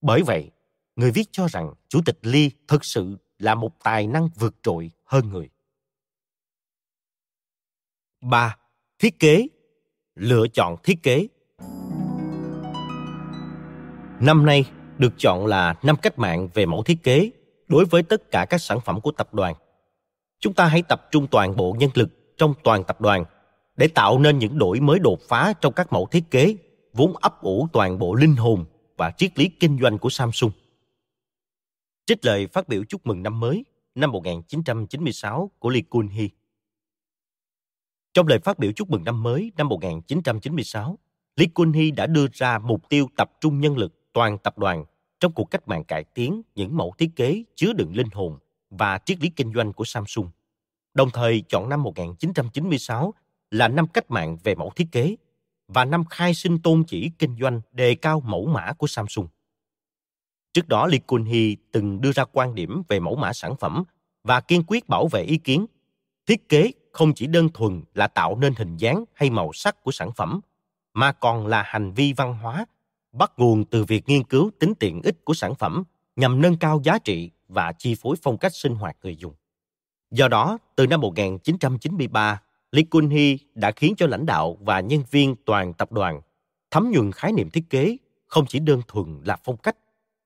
Bởi 0.00 0.22
vậy, 0.22 0.50
người 0.96 1.10
viết 1.10 1.28
cho 1.32 1.46
rằng 1.48 1.74
Chủ 1.88 2.00
tịch 2.06 2.18
Lee 2.22 2.48
thực 2.68 2.84
sự 2.84 3.16
là 3.38 3.54
một 3.54 3.84
tài 3.84 4.06
năng 4.06 4.28
vượt 4.34 4.54
trội 4.62 4.90
hơn 5.04 5.28
người. 5.28 5.48
3. 8.20 8.56
Thiết 8.98 9.18
kế 9.18 9.46
Lựa 10.14 10.46
chọn 10.48 10.76
thiết 10.82 11.02
kế 11.02 11.28
Năm 14.20 14.46
nay 14.46 14.64
được 14.98 15.12
chọn 15.18 15.46
là 15.46 15.74
năm 15.82 15.96
cách 16.02 16.18
mạng 16.18 16.48
về 16.54 16.66
mẫu 16.66 16.82
thiết 16.82 17.02
kế 17.02 17.30
đối 17.68 17.84
với 17.84 18.02
tất 18.02 18.30
cả 18.30 18.46
các 18.50 18.58
sản 18.58 18.80
phẩm 18.80 19.00
của 19.00 19.12
tập 19.12 19.34
đoàn. 19.34 19.54
Chúng 20.40 20.54
ta 20.54 20.66
hãy 20.66 20.82
tập 20.82 21.08
trung 21.10 21.26
toàn 21.30 21.56
bộ 21.56 21.76
nhân 21.78 21.90
lực 21.94 22.36
trong 22.36 22.54
toàn 22.64 22.84
tập 22.84 23.00
đoàn 23.00 23.24
để 23.76 23.88
tạo 23.88 24.18
nên 24.18 24.38
những 24.38 24.58
đổi 24.58 24.80
mới 24.80 24.98
đột 24.98 25.20
phá 25.28 25.52
trong 25.60 25.72
các 25.72 25.92
mẫu 25.92 26.06
thiết 26.06 26.24
kế 26.30 26.56
vốn 26.92 27.16
ấp 27.16 27.42
ủ 27.42 27.68
toàn 27.72 27.98
bộ 27.98 28.14
linh 28.14 28.36
hồn 28.36 28.64
và 28.96 29.10
triết 29.10 29.38
lý 29.38 29.48
kinh 29.60 29.78
doanh 29.82 29.98
của 29.98 30.10
Samsung. 30.10 30.50
Trích 32.06 32.24
lời 32.24 32.46
phát 32.46 32.68
biểu 32.68 32.84
chúc 32.84 33.06
mừng 33.06 33.22
năm 33.22 33.40
mới 33.40 33.64
năm 33.94 34.12
1996 34.12 35.50
của 35.58 35.70
Lee 35.70 35.82
Kun-hee. 35.90 36.28
Trong 38.14 38.26
lời 38.26 38.38
phát 38.38 38.58
biểu 38.58 38.72
chúc 38.72 38.90
mừng 38.90 39.04
năm 39.04 39.22
mới 39.22 39.52
năm 39.56 39.68
1996, 39.68 40.98
Lee 41.36 41.48
Kun-hee 41.54 41.94
đã 41.94 42.06
đưa 42.06 42.26
ra 42.32 42.58
mục 42.58 42.88
tiêu 42.88 43.08
tập 43.16 43.30
trung 43.40 43.60
nhân 43.60 43.78
lực 43.78 44.12
toàn 44.12 44.38
tập 44.38 44.58
đoàn 44.58 44.84
trong 45.26 45.32
cuộc 45.32 45.50
cách 45.50 45.68
mạng 45.68 45.84
cải 45.84 46.04
tiến 46.04 46.42
những 46.54 46.76
mẫu 46.76 46.94
thiết 46.98 47.10
kế 47.16 47.44
chứa 47.54 47.72
đựng 47.72 47.96
linh 47.96 48.08
hồn 48.12 48.38
và 48.70 48.98
triết 48.98 49.20
lý 49.20 49.28
kinh 49.28 49.52
doanh 49.54 49.72
của 49.72 49.84
Samsung. 49.84 50.30
Đồng 50.94 51.10
thời 51.10 51.42
chọn 51.48 51.68
năm 51.68 51.82
1996 51.82 53.14
là 53.50 53.68
năm 53.68 53.86
cách 53.88 54.10
mạng 54.10 54.38
về 54.44 54.54
mẫu 54.54 54.70
thiết 54.76 54.86
kế 54.92 55.16
và 55.68 55.84
năm 55.84 56.04
khai 56.04 56.34
sinh 56.34 56.58
tôn 56.58 56.84
chỉ 56.84 57.10
kinh 57.18 57.36
doanh 57.40 57.60
đề 57.72 57.94
cao 57.94 58.20
mẫu 58.20 58.46
mã 58.46 58.72
của 58.72 58.86
Samsung. 58.86 59.26
Trước 60.52 60.68
đó, 60.68 60.86
Lee 60.86 61.00
Kun-hee 61.06 61.56
từng 61.72 62.00
đưa 62.00 62.12
ra 62.12 62.24
quan 62.24 62.54
điểm 62.54 62.82
về 62.88 63.00
mẫu 63.00 63.16
mã 63.16 63.32
sản 63.32 63.56
phẩm 63.56 63.84
và 64.24 64.40
kiên 64.40 64.62
quyết 64.66 64.88
bảo 64.88 65.08
vệ 65.08 65.22
ý 65.22 65.36
kiến. 65.36 65.66
Thiết 66.26 66.48
kế 66.48 66.72
không 66.92 67.14
chỉ 67.14 67.26
đơn 67.26 67.48
thuần 67.54 67.82
là 67.94 68.08
tạo 68.08 68.36
nên 68.36 68.54
hình 68.56 68.76
dáng 68.76 69.04
hay 69.14 69.30
màu 69.30 69.52
sắc 69.52 69.82
của 69.82 69.92
sản 69.92 70.12
phẩm, 70.16 70.40
mà 70.92 71.12
còn 71.12 71.46
là 71.46 71.62
hành 71.62 71.92
vi 71.92 72.12
văn 72.12 72.34
hóa 72.34 72.66
bắt 73.18 73.32
nguồn 73.36 73.64
từ 73.64 73.84
việc 73.84 74.08
nghiên 74.08 74.24
cứu 74.24 74.50
tính 74.58 74.74
tiện 74.74 75.02
ích 75.02 75.24
của 75.24 75.34
sản 75.34 75.54
phẩm 75.54 75.84
nhằm 76.16 76.42
nâng 76.42 76.58
cao 76.58 76.80
giá 76.84 76.98
trị 76.98 77.30
và 77.48 77.72
chi 77.78 77.94
phối 77.94 78.16
phong 78.22 78.38
cách 78.38 78.54
sinh 78.54 78.74
hoạt 78.74 78.96
người 79.02 79.16
dùng. 79.16 79.34
Do 80.10 80.28
đó, 80.28 80.58
từ 80.76 80.86
năm 80.86 81.00
1993, 81.00 82.42
Lee 82.72 82.84
Kun-hee 82.90 83.36
đã 83.54 83.72
khiến 83.72 83.94
cho 83.96 84.06
lãnh 84.06 84.26
đạo 84.26 84.56
và 84.60 84.80
nhân 84.80 85.02
viên 85.10 85.36
toàn 85.44 85.72
tập 85.72 85.92
đoàn 85.92 86.20
thấm 86.70 86.90
nhuần 86.90 87.12
khái 87.12 87.32
niệm 87.32 87.50
thiết 87.50 87.64
kế 87.70 87.96
không 88.26 88.46
chỉ 88.46 88.58
đơn 88.58 88.80
thuần 88.88 89.20
là 89.24 89.36
phong 89.44 89.56
cách, 89.56 89.76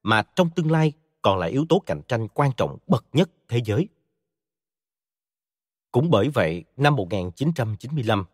mà 0.03 0.22
trong 0.22 0.51
tương 0.51 0.70
lai 0.70 0.93
còn 1.22 1.38
là 1.38 1.47
yếu 1.47 1.66
tố 1.68 1.78
cạnh 1.86 2.03
tranh 2.09 2.28
quan 2.28 2.51
trọng 2.57 2.78
bậc 2.86 3.05
nhất 3.12 3.30
thế 3.49 3.61
giới. 3.64 3.88
Cũng 5.93 6.11
bởi 6.11 6.28
vậy, 6.28 6.64
năm 6.76 6.97
1995, 6.97 8.24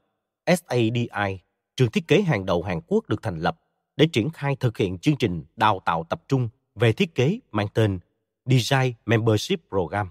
SADI, 0.47 1.09
trường 1.77 1.91
thiết 1.91 2.09
kế 2.09 2.23
hàng 2.23 2.47
đầu 2.47 2.63
Hàn 2.63 2.81
Quốc 2.87 3.09
được 3.09 3.23
thành 3.23 3.39
lập 3.39 3.59
để 3.97 4.07
triển 4.07 4.31
khai 4.31 4.57
thực 4.57 4.79
hiện 4.79 4.99
chương 4.99 5.17
trình 5.17 5.45
đào 5.57 5.81
tạo 5.85 6.05
tập 6.05 6.23
trung 6.29 6.49
về 6.75 6.93
thiết 6.93 7.15
kế 7.15 7.39
mang 7.53 7.69
tên 7.75 7.99
Design 8.45 8.93
Membership 9.07 9.61
Program 9.69 10.09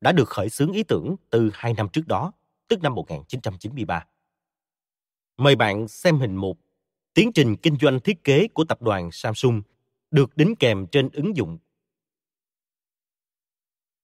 đã 0.00 0.12
được 0.12 0.28
khởi 0.28 0.50
xướng 0.50 0.72
ý 0.72 0.82
tưởng 0.82 1.16
từ 1.30 1.50
hai 1.54 1.74
năm 1.74 1.88
trước 1.92 2.06
đó, 2.06 2.32
tức 2.68 2.82
năm 2.82 2.94
1993. 2.94 4.06
Mời 5.36 5.56
bạn 5.56 5.88
xem 5.88 6.18
hình 6.18 6.36
một 6.36 6.58
tiến 7.14 7.32
trình 7.32 7.56
kinh 7.56 7.76
doanh 7.80 8.00
thiết 8.00 8.24
kế 8.24 8.48
của 8.48 8.64
tập 8.64 8.82
đoàn 8.82 9.10
Samsung 9.12 9.62
được 10.10 10.36
đính 10.36 10.56
kèm 10.56 10.86
trên 10.86 11.08
ứng 11.12 11.36
dụng. 11.36 11.58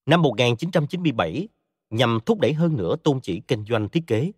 Năm 0.07 0.23
1997, 0.23 1.49
nhằm 1.91 2.19
thúc 2.27 2.41
đẩy 2.41 2.53
hơn 2.53 2.77
nữa 2.77 2.97
tôn 3.05 3.21
chỉ 3.21 3.41
kinh 3.41 3.65
doanh 3.69 3.89
thiết 3.89 4.03
kế, 4.07 4.33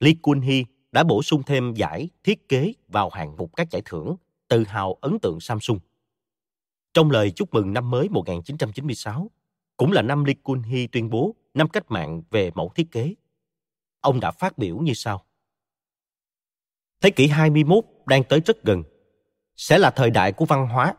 Lee 0.00 0.14
Kun-hee 0.22 0.64
đã 0.92 1.04
bổ 1.04 1.22
sung 1.22 1.42
thêm 1.42 1.74
giải 1.74 2.08
thiết 2.24 2.48
kế 2.48 2.72
vào 2.88 3.10
hạng 3.10 3.36
mục 3.36 3.56
các 3.56 3.70
giải 3.70 3.82
thưởng 3.84 4.16
tự 4.50 4.64
hào 4.64 4.92
ấn 5.00 5.18
tượng 5.18 5.40
Samsung. 5.40 5.78
Trong 6.94 7.10
lời 7.10 7.30
chúc 7.30 7.54
mừng 7.54 7.72
năm 7.72 7.90
mới 7.90 8.08
1996, 8.08 9.30
cũng 9.76 9.92
là 9.92 10.02
năm 10.02 10.24
Lee 10.24 10.34
Kun-hee 10.44 10.88
tuyên 10.92 11.10
bố 11.10 11.34
năm 11.54 11.68
cách 11.68 11.90
mạng 11.90 12.22
về 12.30 12.50
mẫu 12.54 12.72
thiết 12.74 12.92
kế. 12.92 13.14
Ông 14.00 14.20
đã 14.20 14.30
phát 14.30 14.58
biểu 14.58 14.78
như 14.78 14.94
sau. 14.94 15.24
Thế 17.00 17.10
kỷ 17.10 17.26
21 17.26 17.84
đang 18.06 18.24
tới 18.24 18.40
rất 18.40 18.62
gần, 18.62 18.82
sẽ 19.56 19.78
là 19.78 19.90
thời 19.90 20.10
đại 20.10 20.32
của 20.32 20.44
văn 20.44 20.68
hóa 20.68 20.94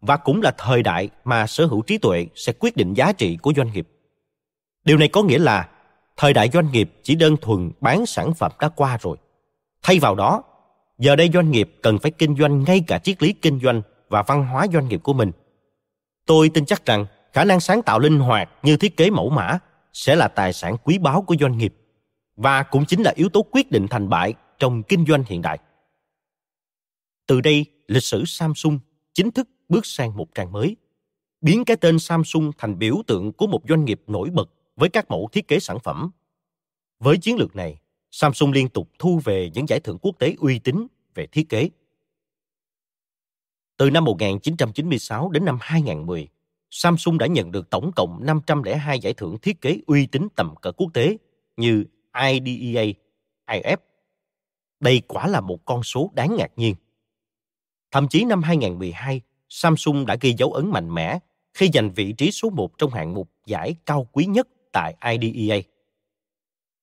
và 0.00 0.16
cũng 0.16 0.42
là 0.42 0.54
thời 0.58 0.82
đại 0.82 1.10
mà 1.24 1.46
sở 1.46 1.66
hữu 1.66 1.82
trí 1.82 1.98
tuệ 1.98 2.26
sẽ 2.34 2.52
quyết 2.52 2.76
định 2.76 2.94
giá 2.94 3.12
trị 3.12 3.36
của 3.42 3.52
doanh 3.56 3.72
nghiệp. 3.72 3.88
Điều 4.84 4.98
này 4.98 5.08
có 5.08 5.22
nghĩa 5.22 5.38
là 5.38 5.70
thời 6.16 6.32
đại 6.32 6.48
doanh 6.52 6.72
nghiệp 6.72 6.92
chỉ 7.02 7.14
đơn 7.14 7.36
thuần 7.40 7.70
bán 7.80 8.06
sản 8.06 8.34
phẩm 8.34 8.52
đã 8.60 8.68
qua 8.68 8.98
rồi. 9.00 9.16
Thay 9.82 9.98
vào 9.98 10.14
đó, 10.14 10.42
Giờ 11.00 11.16
đây 11.16 11.30
doanh 11.34 11.50
nghiệp 11.50 11.70
cần 11.82 11.98
phải 11.98 12.10
kinh 12.10 12.36
doanh 12.36 12.64
ngay 12.64 12.84
cả 12.86 12.98
triết 12.98 13.22
lý 13.22 13.32
kinh 13.32 13.60
doanh 13.60 13.82
và 14.08 14.22
văn 14.22 14.46
hóa 14.46 14.66
doanh 14.72 14.88
nghiệp 14.88 15.00
của 15.02 15.12
mình. 15.12 15.30
Tôi 16.26 16.50
tin 16.54 16.64
chắc 16.66 16.86
rằng 16.86 17.06
khả 17.32 17.44
năng 17.44 17.60
sáng 17.60 17.82
tạo 17.82 17.98
linh 17.98 18.18
hoạt 18.18 18.50
như 18.62 18.76
thiết 18.76 18.96
kế 18.96 19.10
mẫu 19.10 19.30
mã 19.30 19.58
sẽ 19.92 20.16
là 20.16 20.28
tài 20.28 20.52
sản 20.52 20.76
quý 20.84 20.98
báu 20.98 21.22
của 21.22 21.34
doanh 21.40 21.58
nghiệp 21.58 21.74
và 22.36 22.62
cũng 22.62 22.84
chính 22.84 23.02
là 23.02 23.12
yếu 23.16 23.28
tố 23.28 23.42
quyết 23.50 23.70
định 23.70 23.86
thành 23.90 24.08
bại 24.08 24.34
trong 24.58 24.82
kinh 24.82 25.06
doanh 25.06 25.24
hiện 25.26 25.42
đại. 25.42 25.58
Từ 27.26 27.40
đây, 27.40 27.66
lịch 27.86 28.04
sử 28.04 28.24
Samsung 28.24 28.78
chính 29.14 29.30
thức 29.30 29.48
bước 29.68 29.86
sang 29.86 30.16
một 30.16 30.34
trang 30.34 30.52
mới, 30.52 30.76
biến 31.40 31.64
cái 31.64 31.76
tên 31.76 31.98
Samsung 31.98 32.50
thành 32.58 32.78
biểu 32.78 32.94
tượng 33.06 33.32
của 33.32 33.46
một 33.46 33.60
doanh 33.68 33.84
nghiệp 33.84 34.02
nổi 34.06 34.30
bật 34.30 34.50
với 34.76 34.88
các 34.88 35.10
mẫu 35.10 35.28
thiết 35.32 35.48
kế 35.48 35.60
sản 35.60 35.78
phẩm. 35.80 36.10
Với 36.98 37.18
chiến 37.18 37.36
lược 37.36 37.56
này, 37.56 37.79
Samsung 38.10 38.52
liên 38.52 38.68
tục 38.68 38.90
thu 38.98 39.20
về 39.24 39.50
những 39.54 39.68
giải 39.68 39.80
thưởng 39.80 39.98
quốc 39.98 40.18
tế 40.18 40.34
uy 40.38 40.58
tín 40.58 40.86
về 41.14 41.26
thiết 41.26 41.48
kế. 41.48 41.70
Từ 43.76 43.90
năm 43.90 44.04
1996 44.04 45.30
đến 45.30 45.44
năm 45.44 45.58
2010, 45.60 46.28
Samsung 46.70 47.18
đã 47.18 47.26
nhận 47.26 47.52
được 47.52 47.70
tổng 47.70 47.92
cộng 47.96 48.26
502 48.26 49.00
giải 49.00 49.14
thưởng 49.14 49.38
thiết 49.42 49.60
kế 49.60 49.78
uy 49.86 50.06
tín 50.06 50.28
tầm 50.36 50.54
cỡ 50.62 50.72
quốc 50.72 50.90
tế 50.94 51.16
như 51.56 51.84
IDEA, 52.30 52.84
IF. 53.46 53.76
Đây 54.80 55.02
quả 55.08 55.26
là 55.26 55.40
một 55.40 55.64
con 55.64 55.82
số 55.82 56.10
đáng 56.14 56.36
ngạc 56.36 56.50
nhiên. 56.56 56.74
Thậm 57.90 58.08
chí 58.08 58.24
năm 58.24 58.42
2012, 58.42 59.20
Samsung 59.48 60.06
đã 60.06 60.16
ghi 60.20 60.34
dấu 60.38 60.52
ấn 60.52 60.70
mạnh 60.70 60.94
mẽ 60.94 61.18
khi 61.54 61.70
giành 61.74 61.92
vị 61.94 62.12
trí 62.12 62.30
số 62.30 62.50
1 62.50 62.78
trong 62.78 62.90
hạng 62.90 63.14
mục 63.14 63.30
giải 63.46 63.76
cao 63.86 64.08
quý 64.12 64.24
nhất 64.24 64.48
tại 64.72 64.94
IDEA. 65.18 65.60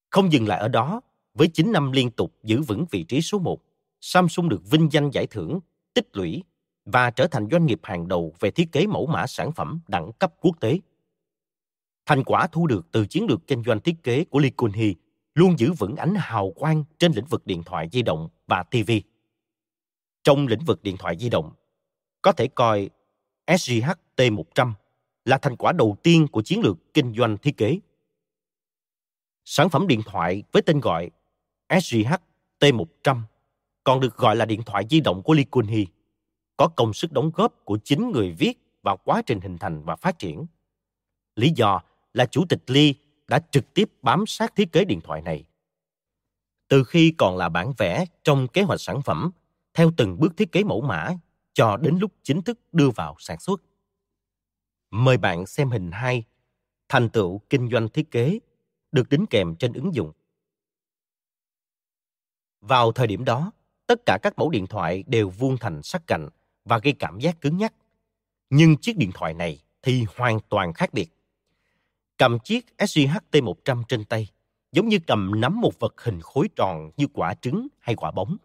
Không 0.09 0.32
dừng 0.32 0.47
lại 0.47 0.59
ở 0.59 0.67
đó, 0.67 1.01
với 1.38 1.48
9 1.48 1.72
năm 1.72 1.92
liên 1.92 2.12
tục 2.12 2.36
giữ 2.44 2.62
vững 2.62 2.86
vị 2.92 3.04
trí 3.04 3.22
số 3.22 3.40
1, 3.40 3.62
Samsung 4.02 4.50
được 4.50 4.62
vinh 4.72 4.90
danh 4.92 5.10
giải 5.10 5.28
thưởng, 5.28 5.60
tích 5.94 6.18
lũy 6.18 6.44
và 6.86 7.12
trở 7.12 7.28
thành 7.28 7.48
doanh 7.52 7.66
nghiệp 7.66 7.80
hàng 7.84 8.08
đầu 8.08 8.34
về 8.40 8.52
thiết 8.52 8.72
kế 8.72 8.88
mẫu 8.88 9.06
mã 9.06 9.28
sản 9.28 9.52
phẩm 9.52 9.80
đẳng 9.88 10.12
cấp 10.20 10.34
quốc 10.42 10.60
tế. 10.60 10.80
Thành 12.06 12.24
quả 12.24 12.48
thu 12.48 12.68
được 12.68 12.86
từ 12.92 13.06
chiến 13.06 13.26
lược 13.30 13.48
kinh 13.48 13.64
doanh 13.64 13.80
thiết 13.80 13.96
kế 14.04 14.24
của 14.24 14.40
Lee 14.40 14.52
Kun-hee 14.58 14.94
luôn 15.36 15.60
giữ 15.60 15.74
vững 15.74 15.96
ánh 15.96 16.16
hào 16.18 16.52
quang 16.52 16.84
trên 17.00 17.12
lĩnh 17.12 17.26
vực 17.26 17.46
điện 17.46 17.64
thoại 17.64 17.90
di 17.92 18.02
động 18.02 18.30
và 18.48 18.64
TV. 18.64 18.92
Trong 20.24 20.48
lĩnh 20.48 20.66
vực 20.66 20.84
điện 20.84 20.98
thoại 20.98 21.18
di 21.20 21.30
động, 21.30 21.52
có 22.22 22.32
thể 22.32 22.48
coi 22.48 22.90
SGH 23.58 23.92
T100 24.18 24.72
là 25.26 25.38
thành 25.38 25.56
quả 25.56 25.72
đầu 25.72 25.98
tiên 26.04 26.28
của 26.28 26.42
chiến 26.42 26.62
lược 26.62 26.94
kinh 26.94 27.14
doanh 27.18 27.38
thiết 27.38 27.58
kế. 27.58 27.80
Sản 29.46 29.70
phẩm 29.70 29.88
điện 29.88 30.02
thoại 30.06 30.44
với 30.52 30.62
tên 30.62 30.80
gọi 30.80 31.10
SGH 31.70 32.13
T100 32.59 33.22
còn 33.84 33.99
được 33.99 34.18
gọi 34.18 34.36
là 34.36 34.45
điện 34.45 34.63
thoại 34.65 34.86
di 34.89 34.99
động 34.99 35.24
của 35.24 35.34
Lee 35.34 35.45
Kun-hee 35.51 35.86
có 36.57 36.68
công 36.68 36.93
sức 36.93 37.11
đóng 37.11 37.32
góp 37.36 37.65
của 37.65 37.78
chính 37.84 38.11
người 38.11 38.32
viết 38.32 38.53
vào 38.84 38.97
quá 38.97 39.22
trình 39.26 39.41
hình 39.41 39.57
thành 39.57 39.84
và 39.84 39.95
phát 39.95 40.20
triển. 40.20 40.45
Lý 41.36 41.51
do 41.55 41.82
là 42.13 42.26
Chủ 42.26 42.45
tịch 42.49 42.63
Lee 42.68 42.91
đã 43.28 43.39
trực 43.51 43.74
tiếp 43.74 43.89
bám 44.01 44.26
sát 44.28 44.55
thiết 44.55 44.72
kế 44.72 44.86
điện 44.86 45.01
thoại 45.01 45.22
này. 45.22 45.43
Từ 46.68 46.84
khi 46.84 47.13
còn 47.18 47.38
là 47.38 47.49
bản 47.49 47.74
vẽ 47.78 48.05
trong 48.24 48.47
kế 48.47 48.61
hoạch 48.61 48.82
sản 48.82 49.01
phẩm, 49.01 49.32
theo 49.74 49.91
từng 49.97 50.20
bước 50.20 50.38
thiết 50.38 50.51
kế 50.51 50.63
mẫu 50.63 50.82
mã, 50.82 51.09
cho 51.53 51.78
đến 51.78 51.97
lúc 51.99 52.11
chính 52.24 52.41
thức 52.41 52.59
đưa 52.72 52.89
vào 52.89 53.15
sản 53.20 53.39
xuất. 53.39 53.61
Mời 54.91 55.18
bạn 55.18 55.45
xem 55.45 55.70
hình 55.70 55.91
2, 55.91 56.24
thành 56.89 57.09
tựu 57.09 57.41
kinh 57.49 57.70
doanh 57.72 57.89
thiết 57.89 58.11
kế, 58.11 58.39
được 58.91 59.09
đính 59.09 59.26
kèm 59.26 59.55
trên 59.55 59.74
ứng 59.74 59.95
dụng. 59.95 60.11
Vào 62.62 62.91
thời 62.91 63.08
điểm 63.08 63.26
đó, 63.26 63.51
tất 63.88 64.05
cả 64.05 64.18
các 64.24 64.34
mẫu 64.38 64.49
điện 64.49 64.68
thoại 64.68 65.03
đều 65.08 65.30
vuông 65.30 65.58
thành 65.58 65.84
sắc 65.84 66.08
cạnh 66.08 66.30
và 66.66 66.78
gây 66.78 66.93
cảm 66.99 67.20
giác 67.20 67.41
cứng 67.41 67.58
nhắc. 67.58 67.74
Nhưng 68.49 68.78
chiếc 68.78 68.97
điện 68.97 69.12
thoại 69.14 69.34
này 69.34 69.64
thì 69.82 70.05
hoàn 70.16 70.39
toàn 70.49 70.74
khác 70.74 70.93
biệt. 70.93 71.10
Cầm 72.18 72.39
chiếc 72.39 72.66
SGHT100 72.78 73.84
trên 73.88 74.05
tay, 74.05 74.28
giống 74.72 74.88
như 74.88 74.99
cầm 75.08 75.41
nắm 75.41 75.62
một 75.62 75.80
vật 75.80 76.01
hình 76.03 76.22
khối 76.22 76.49
tròn 76.55 76.91
như 76.97 77.08
quả 77.14 77.34
trứng 77.34 77.68
hay 77.80 77.95
quả 77.95 78.12
bóng. 78.12 78.38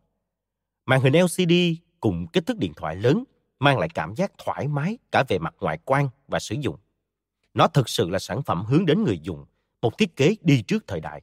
Màn 0.86 1.00
hình 1.00 1.12
LCD 1.12 1.52
cùng 2.00 2.26
kích 2.26 2.46
thước 2.46 2.58
điện 2.58 2.72
thoại 2.76 2.96
lớn 2.96 3.24
mang 3.58 3.78
lại 3.78 3.88
cảm 3.94 4.14
giác 4.14 4.32
thoải 4.38 4.68
mái 4.68 4.98
cả 5.12 5.24
về 5.28 5.38
mặt 5.38 5.54
ngoại 5.60 5.78
quan 5.84 6.08
và 6.28 6.38
sử 6.38 6.54
dụng. 6.60 6.76
Nó 7.54 7.66
thực 7.66 7.88
sự 7.88 8.10
là 8.10 8.18
sản 8.18 8.42
phẩm 8.42 8.64
hướng 8.64 8.86
đến 8.86 9.04
người 9.04 9.18
dùng, 9.22 9.44
một 9.82 9.98
thiết 9.98 10.16
kế 10.16 10.36
đi 10.40 10.62
trước 10.62 10.84
thời 10.86 11.00
đại. 11.00 11.22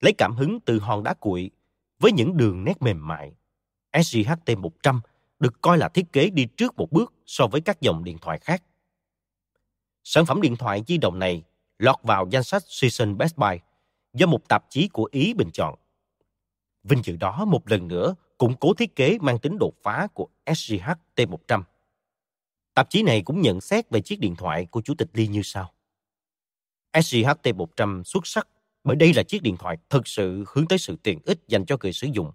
Lấy 0.00 0.12
cảm 0.18 0.36
hứng 0.36 0.60
từ 0.60 0.78
hòn 0.78 1.02
đá 1.02 1.14
cuội 1.14 1.50
với 1.98 2.12
những 2.12 2.36
đường 2.36 2.64
nét 2.64 2.82
mềm 2.82 3.06
mại, 3.06 3.32
SGHT 4.02 4.58
100 4.58 5.00
được 5.38 5.60
coi 5.60 5.78
là 5.78 5.88
thiết 5.88 6.12
kế 6.12 6.30
đi 6.30 6.46
trước 6.56 6.76
một 6.76 6.92
bước 6.92 7.12
so 7.26 7.46
với 7.46 7.60
các 7.60 7.80
dòng 7.80 8.04
điện 8.04 8.18
thoại 8.18 8.38
khác. 8.38 8.62
Sản 10.04 10.26
phẩm 10.26 10.40
điện 10.40 10.56
thoại 10.56 10.82
di 10.86 10.98
động 10.98 11.18
này 11.18 11.42
lọt 11.78 11.96
vào 12.02 12.26
danh 12.30 12.44
sách 12.44 12.62
Season 12.66 13.18
Best 13.18 13.36
Buy 13.36 13.58
do 14.12 14.26
một 14.26 14.48
tạp 14.48 14.64
chí 14.70 14.88
của 14.88 15.08
Ý 15.12 15.34
bình 15.34 15.50
chọn. 15.52 15.74
Vinh 16.82 17.02
dự 17.04 17.16
đó 17.16 17.44
một 17.44 17.70
lần 17.70 17.88
nữa 17.88 18.14
củng 18.38 18.56
cố 18.56 18.74
thiết 18.74 18.96
kế 18.96 19.18
mang 19.20 19.38
tính 19.38 19.58
đột 19.58 19.74
phá 19.82 20.06
của 20.14 20.28
SGH 20.54 20.90
T100. 21.16 21.62
Tạp 22.74 22.90
chí 22.90 23.02
này 23.02 23.22
cũng 23.22 23.40
nhận 23.40 23.60
xét 23.60 23.90
về 23.90 24.00
chiếc 24.00 24.20
điện 24.20 24.36
thoại 24.36 24.66
của 24.66 24.82
Chủ 24.82 24.94
tịch 24.98 25.08
Lee 25.12 25.26
như 25.26 25.40
sau. 25.44 25.72
SGH 27.02 27.28
T100 27.42 28.02
xuất 28.02 28.26
sắc 28.26 28.48
bởi 28.84 28.96
đây 28.96 29.14
là 29.14 29.22
chiếc 29.22 29.42
điện 29.42 29.56
thoại 29.56 29.76
thực 29.90 30.08
sự 30.08 30.44
hướng 30.48 30.66
tới 30.66 30.78
sự 30.78 30.96
tiện 31.02 31.18
ích 31.24 31.38
dành 31.48 31.64
cho 31.66 31.76
người 31.82 31.92
sử 31.92 32.08
dụng 32.12 32.30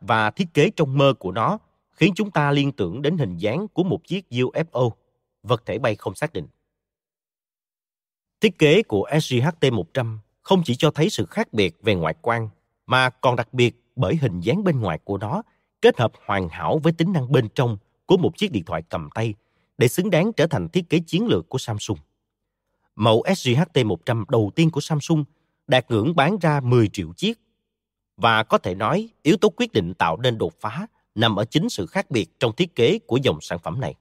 và 0.00 0.30
thiết 0.30 0.46
kế 0.54 0.70
trong 0.76 0.98
mơ 0.98 1.14
của 1.18 1.32
nó 1.32 1.58
khiến 1.90 2.12
chúng 2.16 2.30
ta 2.30 2.50
liên 2.50 2.72
tưởng 2.72 3.02
đến 3.02 3.18
hình 3.18 3.36
dáng 3.36 3.68
của 3.68 3.84
một 3.84 4.06
chiếc 4.06 4.24
UFO, 4.30 4.90
vật 5.42 5.62
thể 5.66 5.78
bay 5.78 5.94
không 5.94 6.14
xác 6.14 6.32
định. 6.32 6.46
Thiết 8.40 8.58
kế 8.58 8.82
của 8.82 9.08
SGHT-100 9.10 10.18
không 10.42 10.62
chỉ 10.64 10.76
cho 10.76 10.90
thấy 10.90 11.10
sự 11.10 11.26
khác 11.26 11.52
biệt 11.52 11.76
về 11.82 11.94
ngoại 11.94 12.14
quan, 12.22 12.48
mà 12.86 13.10
còn 13.10 13.36
đặc 13.36 13.54
biệt 13.54 13.82
bởi 13.96 14.16
hình 14.16 14.40
dáng 14.40 14.64
bên 14.64 14.80
ngoài 14.80 14.98
của 15.04 15.18
nó 15.18 15.42
kết 15.82 15.98
hợp 15.98 16.12
hoàn 16.26 16.48
hảo 16.48 16.78
với 16.82 16.92
tính 16.92 17.12
năng 17.12 17.32
bên 17.32 17.48
trong 17.54 17.78
của 18.06 18.16
một 18.16 18.36
chiếc 18.36 18.52
điện 18.52 18.64
thoại 18.64 18.82
cầm 18.88 19.08
tay 19.14 19.34
để 19.78 19.88
xứng 19.88 20.10
đáng 20.10 20.32
trở 20.32 20.46
thành 20.46 20.68
thiết 20.68 20.88
kế 20.88 20.98
chiến 21.06 21.26
lược 21.26 21.48
của 21.48 21.58
Samsung. 21.58 21.98
Mẫu 22.94 23.22
SGHT-100 23.26 24.24
đầu 24.28 24.50
tiên 24.54 24.70
của 24.70 24.80
Samsung 24.80 25.24
đạt 25.66 25.90
ngưỡng 25.90 26.16
bán 26.16 26.38
ra 26.38 26.60
10 26.60 26.88
triệu 26.88 27.12
chiếc. 27.16 27.38
Và 28.16 28.42
có 28.42 28.58
thể 28.58 28.74
nói, 28.74 29.08
yếu 29.22 29.36
tố 29.36 29.48
quyết 29.48 29.72
định 29.72 29.94
tạo 29.94 30.16
nên 30.16 30.38
đột 30.38 30.52
phá 30.60 30.86
nằm 31.14 31.36
ở 31.36 31.44
chính 31.44 31.68
sự 31.68 31.86
khác 31.86 32.10
biệt 32.10 32.40
trong 32.40 32.52
thiết 32.56 32.74
kế 32.74 32.98
của 32.98 33.16
dòng 33.16 33.38
sản 33.40 33.58
phẩm 33.58 33.80
này. 33.80 33.94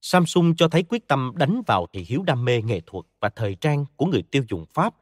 Samsung 0.00 0.56
cho 0.56 0.68
thấy 0.68 0.82
quyết 0.82 1.08
tâm 1.08 1.32
đánh 1.34 1.62
vào 1.66 1.86
thị 1.92 2.04
hiếu 2.08 2.22
đam 2.22 2.44
mê 2.44 2.62
nghệ 2.62 2.80
thuật 2.86 3.04
và 3.20 3.28
thời 3.28 3.54
trang 3.54 3.84
của 3.96 4.06
người 4.06 4.22
tiêu 4.22 4.42
dùng 4.48 4.64
Pháp 4.74 4.94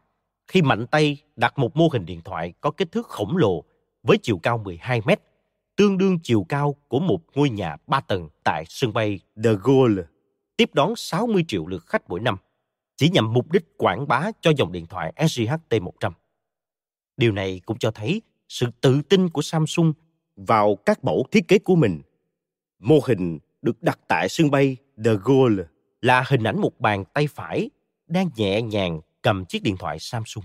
khi 0.48 0.62
mạnh 0.62 0.86
tay 0.86 1.22
đặt 1.36 1.58
một 1.58 1.76
mô 1.76 1.88
hình 1.92 2.06
điện 2.06 2.20
thoại 2.24 2.52
có 2.60 2.70
kích 2.70 2.92
thước 2.92 3.06
khổng 3.06 3.36
lồ 3.36 3.64
với 4.02 4.18
chiều 4.22 4.38
cao 4.42 4.58
12 4.58 5.00
mét, 5.06 5.20
tương 5.76 5.98
đương 5.98 6.18
chiều 6.22 6.46
cao 6.48 6.76
của 6.88 7.00
một 7.00 7.20
ngôi 7.34 7.50
nhà 7.50 7.76
3 7.86 8.00
tầng 8.00 8.28
tại 8.44 8.64
sân 8.68 8.92
bay 8.92 9.20
De 9.36 9.50
Gaulle, 9.62 10.02
tiếp 10.56 10.74
đón 10.74 10.96
60 10.96 11.44
triệu 11.48 11.66
lượt 11.66 11.86
khách 11.86 12.02
mỗi 12.08 12.20
năm, 12.20 12.36
chỉ 13.02 13.10
nhằm 13.10 13.32
mục 13.32 13.52
đích 13.52 13.78
quảng 13.78 14.08
bá 14.08 14.30
cho 14.40 14.52
dòng 14.56 14.72
điện 14.72 14.86
thoại 14.86 15.12
SGH 15.28 15.52
T100. 15.70 16.12
Điều 17.16 17.32
này 17.32 17.60
cũng 17.66 17.78
cho 17.78 17.90
thấy 17.90 18.22
sự 18.48 18.66
tự 18.80 19.02
tin 19.02 19.28
của 19.28 19.42
Samsung 19.42 19.92
vào 20.36 20.76
các 20.86 21.04
mẫu 21.04 21.26
thiết 21.30 21.48
kế 21.48 21.58
của 21.58 21.76
mình. 21.76 22.02
Mô 22.78 22.98
hình 23.06 23.38
được 23.62 23.82
đặt 23.82 23.98
tại 24.08 24.28
sân 24.28 24.50
bay 24.50 24.76
The 25.04 25.10
Gaulle 25.24 25.64
là 26.00 26.24
hình 26.28 26.42
ảnh 26.42 26.60
một 26.60 26.80
bàn 26.80 27.04
tay 27.14 27.26
phải 27.26 27.70
đang 28.06 28.30
nhẹ 28.36 28.62
nhàng 28.62 29.00
cầm 29.22 29.44
chiếc 29.44 29.62
điện 29.62 29.76
thoại 29.78 29.98
Samsung. 29.98 30.44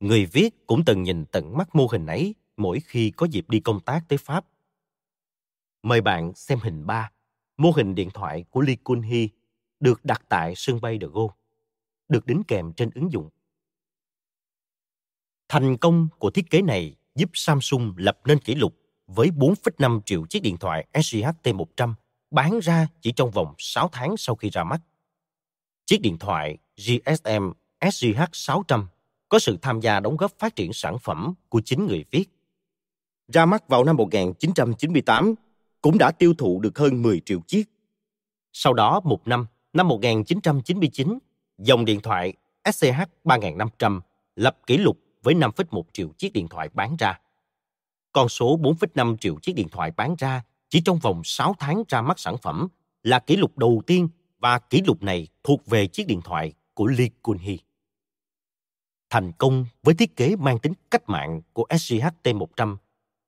Người 0.00 0.26
viết 0.26 0.66
cũng 0.66 0.84
từng 0.84 1.02
nhìn 1.02 1.24
tận 1.24 1.56
mắt 1.56 1.74
mô 1.74 1.86
hình 1.92 2.06
ấy 2.06 2.34
mỗi 2.56 2.80
khi 2.80 3.10
có 3.10 3.26
dịp 3.30 3.50
đi 3.50 3.60
công 3.60 3.80
tác 3.80 4.00
tới 4.08 4.18
Pháp. 4.18 4.46
Mời 5.82 6.00
bạn 6.00 6.34
xem 6.34 6.58
hình 6.62 6.86
3, 6.86 7.10
mô 7.56 7.70
hình 7.70 7.94
điện 7.94 8.08
thoại 8.14 8.44
của 8.50 8.60
Lee 8.60 8.76
Kun-hee 8.84 9.28
được 9.80 10.04
đặt 10.04 10.22
tại 10.28 10.52
sân 10.56 10.80
bay 10.80 10.98
De 11.00 11.06
Gaulle, 11.14 11.37
được 12.08 12.26
đính 12.26 12.42
kèm 12.48 12.72
trên 12.72 12.90
ứng 12.94 13.12
dụng. 13.12 13.28
Thành 15.48 15.76
công 15.76 16.08
của 16.18 16.30
thiết 16.30 16.50
kế 16.50 16.62
này 16.62 16.96
giúp 17.14 17.30
Samsung 17.34 17.94
lập 17.96 18.20
nên 18.24 18.38
kỷ 18.38 18.54
lục 18.54 18.74
với 19.06 19.28
4,5 19.28 20.00
triệu 20.06 20.26
chiếc 20.26 20.42
điện 20.42 20.56
thoại 20.56 20.86
SGH 21.02 21.26
T100 21.42 21.94
bán 22.30 22.58
ra 22.62 22.88
chỉ 23.00 23.12
trong 23.12 23.30
vòng 23.30 23.54
6 23.58 23.88
tháng 23.92 24.16
sau 24.16 24.36
khi 24.36 24.50
ra 24.50 24.64
mắt. 24.64 24.80
Chiếc 25.86 26.00
điện 26.00 26.18
thoại 26.18 26.58
GSM 26.76 27.50
SGH 27.90 28.22
600 28.32 28.88
có 29.28 29.38
sự 29.38 29.58
tham 29.62 29.80
gia 29.80 30.00
đóng 30.00 30.16
góp 30.16 30.32
phát 30.38 30.56
triển 30.56 30.72
sản 30.72 30.98
phẩm 30.98 31.34
của 31.48 31.60
chính 31.64 31.86
người 31.86 32.04
viết. 32.10 32.24
Ra 33.32 33.46
mắt 33.46 33.68
vào 33.68 33.84
năm 33.84 33.96
1998, 33.96 35.34
cũng 35.80 35.98
đã 35.98 36.10
tiêu 36.10 36.34
thụ 36.38 36.60
được 36.60 36.78
hơn 36.78 37.02
10 37.02 37.20
triệu 37.20 37.40
chiếc. 37.46 37.64
Sau 38.52 38.74
đó 38.74 39.00
một 39.04 39.28
năm, 39.28 39.46
năm 39.72 39.88
1999, 39.88 41.18
dòng 41.58 41.84
điện 41.84 42.00
thoại 42.00 42.32
SCH 42.72 43.00
3500 43.24 44.00
lập 44.36 44.58
kỷ 44.66 44.76
lục 44.76 44.98
với 45.22 45.34
5,1 45.34 45.82
triệu 45.92 46.08
chiếc 46.18 46.32
điện 46.32 46.48
thoại 46.48 46.68
bán 46.74 46.96
ra. 46.98 47.20
Con 48.12 48.28
số 48.28 48.58
4,5 48.58 49.16
triệu 49.16 49.36
chiếc 49.42 49.52
điện 49.52 49.68
thoại 49.68 49.92
bán 49.96 50.14
ra 50.18 50.42
chỉ 50.68 50.80
trong 50.80 50.98
vòng 50.98 51.22
6 51.24 51.54
tháng 51.58 51.82
ra 51.88 52.02
mắt 52.02 52.18
sản 52.18 52.36
phẩm 52.42 52.68
là 53.02 53.18
kỷ 53.18 53.36
lục 53.36 53.58
đầu 53.58 53.82
tiên 53.86 54.08
và 54.38 54.58
kỷ 54.58 54.82
lục 54.86 55.02
này 55.02 55.28
thuộc 55.44 55.66
về 55.66 55.86
chiếc 55.86 56.06
điện 56.06 56.20
thoại 56.24 56.52
của 56.74 56.86
Lee 56.86 57.08
Kun-hee. 57.22 57.58
Thành 59.10 59.32
công 59.32 59.66
với 59.82 59.94
thiết 59.94 60.16
kế 60.16 60.36
mang 60.36 60.58
tính 60.58 60.72
cách 60.90 61.08
mạng 61.08 61.42
của 61.52 61.66
SGH 61.78 62.06
T100 62.22 62.76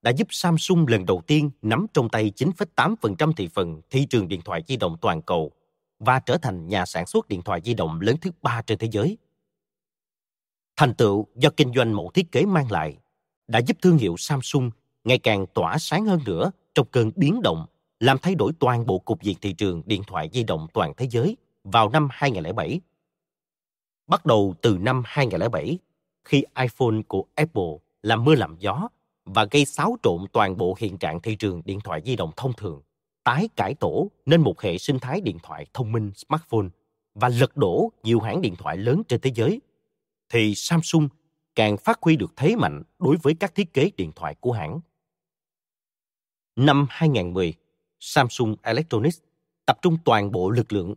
đã 0.03 0.11
giúp 0.11 0.29
Samsung 0.31 0.87
lần 0.89 1.07
đầu 1.07 1.23
tiên 1.27 1.51
nắm 1.63 1.87
trong 1.95 2.09
tay 2.09 2.33
9,8% 2.37 3.33
thị 3.33 3.49
phần 3.55 3.81
thị 3.91 4.07
trường 4.11 4.29
điện 4.29 4.41
thoại 4.45 4.63
di 4.67 4.77
động 4.77 4.97
toàn 5.01 5.23
cầu 5.23 5.53
và 6.01 6.21
trở 6.21 6.39
thành 6.39 6.69
nhà 6.69 6.87
sản 6.87 7.07
xuất 7.07 7.29
điện 7.29 7.43
thoại 7.43 7.61
di 7.65 7.75
động 7.75 8.01
lớn 8.01 8.17
thứ 8.21 8.31
ba 8.43 8.63
trên 8.63 8.79
thế 8.79 8.89
giới. 8.91 9.19
Thành 10.77 10.95
tựu 10.95 11.27
do 11.35 11.51
kinh 11.57 11.73
doanh 11.75 11.93
mẫu 11.93 12.11
thiết 12.15 12.33
kế 12.33 12.45
mang 12.47 12.71
lại 12.71 12.97
đã 13.49 13.59
giúp 13.59 13.77
thương 13.83 13.97
hiệu 13.97 14.15
Samsung 14.19 14.71
ngày 15.05 15.19
càng 15.19 15.47
tỏa 15.55 15.79
sáng 15.79 16.05
hơn 16.07 16.21
nữa 16.27 16.51
trong 16.75 16.87
cơn 16.91 17.11
biến 17.17 17.41
động 17.43 17.67
làm 18.01 18.19
thay 18.19 18.35
đổi 18.35 18.53
toàn 18.61 18.87
bộ 18.87 18.99
cục 18.99 19.23
diện 19.23 19.37
thị 19.41 19.53
trường 19.53 19.83
điện 19.87 20.03
thoại 20.07 20.31
di 20.33 20.43
động 20.43 20.67
toàn 20.75 20.93
thế 20.97 21.07
giới 21.11 21.37
vào 21.65 21.89
năm 21.89 22.09
2007. 22.11 22.81
Bắt 24.07 24.27
đầu 24.27 24.55
từ 24.63 24.79
năm 24.79 25.03
2007, 25.07 25.79
khi 26.25 26.45
iPhone 26.61 27.03
của 27.09 27.25
Apple 27.35 27.73
làm 28.03 28.25
mưa 28.25 28.35
làm 28.35 28.57
gió 28.59 28.89
và 29.25 29.45
gây 29.51 29.65
xáo 29.65 29.97
trộn 30.03 30.25
toàn 30.33 30.57
bộ 30.57 30.77
hiện 30.79 30.99
trạng 30.99 31.21
thị 31.21 31.37
trường 31.37 31.63
điện 31.65 31.81
thoại 31.81 32.03
di 32.05 32.17
động 32.17 32.31
thông 32.37 32.53
thường, 32.53 32.83
tái 33.31 33.49
cải 33.57 33.75
tổ 33.75 34.11
nên 34.27 34.41
một 34.41 34.61
hệ 34.61 34.79
sinh 34.79 34.99
thái 34.99 35.21
điện 35.21 35.39
thoại 35.43 35.67
thông 35.75 35.93
minh 35.93 36.13
smartphone 36.15 36.67
và 37.15 37.29
lật 37.29 37.57
đổ 37.57 37.93
nhiều 38.03 38.21
hãng 38.21 38.41
điện 38.41 38.57
thoại 38.57 38.77
lớn 38.77 39.03
trên 39.09 39.21
thế 39.21 39.31
giới, 39.35 39.61
thì 40.29 40.55
Samsung 40.55 41.09
càng 41.55 41.77
phát 41.77 41.99
huy 42.03 42.17
được 42.17 42.33
thế 42.37 42.57
mạnh 42.57 42.83
đối 42.99 43.17
với 43.17 43.35
các 43.35 43.55
thiết 43.55 43.73
kế 43.73 43.91
điện 43.97 44.13
thoại 44.17 44.35
của 44.41 44.53
hãng. 44.53 44.81
Năm 46.57 46.87
2010, 46.91 47.55
Samsung 48.01 48.57
Electronics 48.63 49.19
tập 49.67 49.79
trung 49.83 49.97
toàn 50.05 50.33
bộ 50.33 50.51
lực 50.51 50.73
lượng 50.73 50.95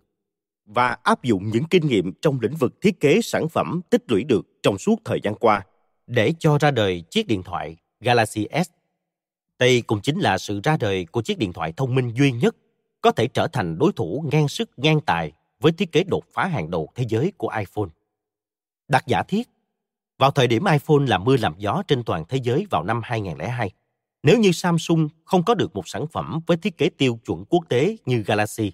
và 0.65 0.97
áp 1.03 1.23
dụng 1.23 1.49
những 1.49 1.63
kinh 1.69 1.87
nghiệm 1.87 2.13
trong 2.21 2.39
lĩnh 2.41 2.55
vực 2.55 2.81
thiết 2.81 2.99
kế 2.99 3.21
sản 3.23 3.49
phẩm 3.49 3.81
tích 3.89 4.03
lũy 4.07 4.23
được 4.23 4.45
trong 4.63 4.77
suốt 4.77 4.95
thời 5.05 5.19
gian 5.23 5.35
qua 5.35 5.65
để 6.07 6.33
cho 6.39 6.57
ra 6.57 6.71
đời 6.71 7.03
chiếc 7.09 7.27
điện 7.27 7.43
thoại 7.43 7.77
Galaxy 7.99 8.47
S. 8.65 8.82
Đây 9.59 9.81
cũng 9.81 10.01
chính 10.01 10.19
là 10.19 10.37
sự 10.37 10.61
ra 10.63 10.77
đời 10.79 11.05
của 11.05 11.21
chiếc 11.21 11.37
điện 11.37 11.53
thoại 11.53 11.73
thông 11.77 11.95
minh 11.95 12.13
duy 12.15 12.31
nhất 12.31 12.55
có 13.01 13.11
thể 13.11 13.27
trở 13.27 13.47
thành 13.47 13.77
đối 13.77 13.91
thủ 13.91 14.25
ngang 14.31 14.47
sức 14.47 14.69
ngang 14.77 15.01
tài 15.01 15.31
với 15.59 15.71
thiết 15.71 15.91
kế 15.91 16.03
đột 16.03 16.23
phá 16.33 16.45
hàng 16.45 16.71
đầu 16.71 16.89
thế 16.95 17.05
giới 17.09 17.33
của 17.37 17.49
iPhone. 17.59 17.89
Đặt 18.87 19.07
giả 19.07 19.23
thiết, 19.23 19.49
vào 20.19 20.31
thời 20.31 20.47
điểm 20.47 20.63
iPhone 20.65 21.07
làm 21.07 21.23
mưa 21.23 21.37
làm 21.37 21.55
gió 21.57 21.83
trên 21.87 22.03
toàn 22.03 22.23
thế 22.29 22.39
giới 22.43 22.65
vào 22.69 22.83
năm 22.83 23.01
2002, 23.03 23.71
nếu 24.23 24.39
như 24.39 24.51
Samsung 24.51 25.09
không 25.25 25.43
có 25.43 25.55
được 25.55 25.75
một 25.75 25.87
sản 25.87 26.07
phẩm 26.07 26.39
với 26.47 26.57
thiết 26.57 26.77
kế 26.77 26.89
tiêu 26.89 27.19
chuẩn 27.25 27.45
quốc 27.45 27.63
tế 27.69 27.97
như 28.05 28.23
Galaxy, 28.27 28.71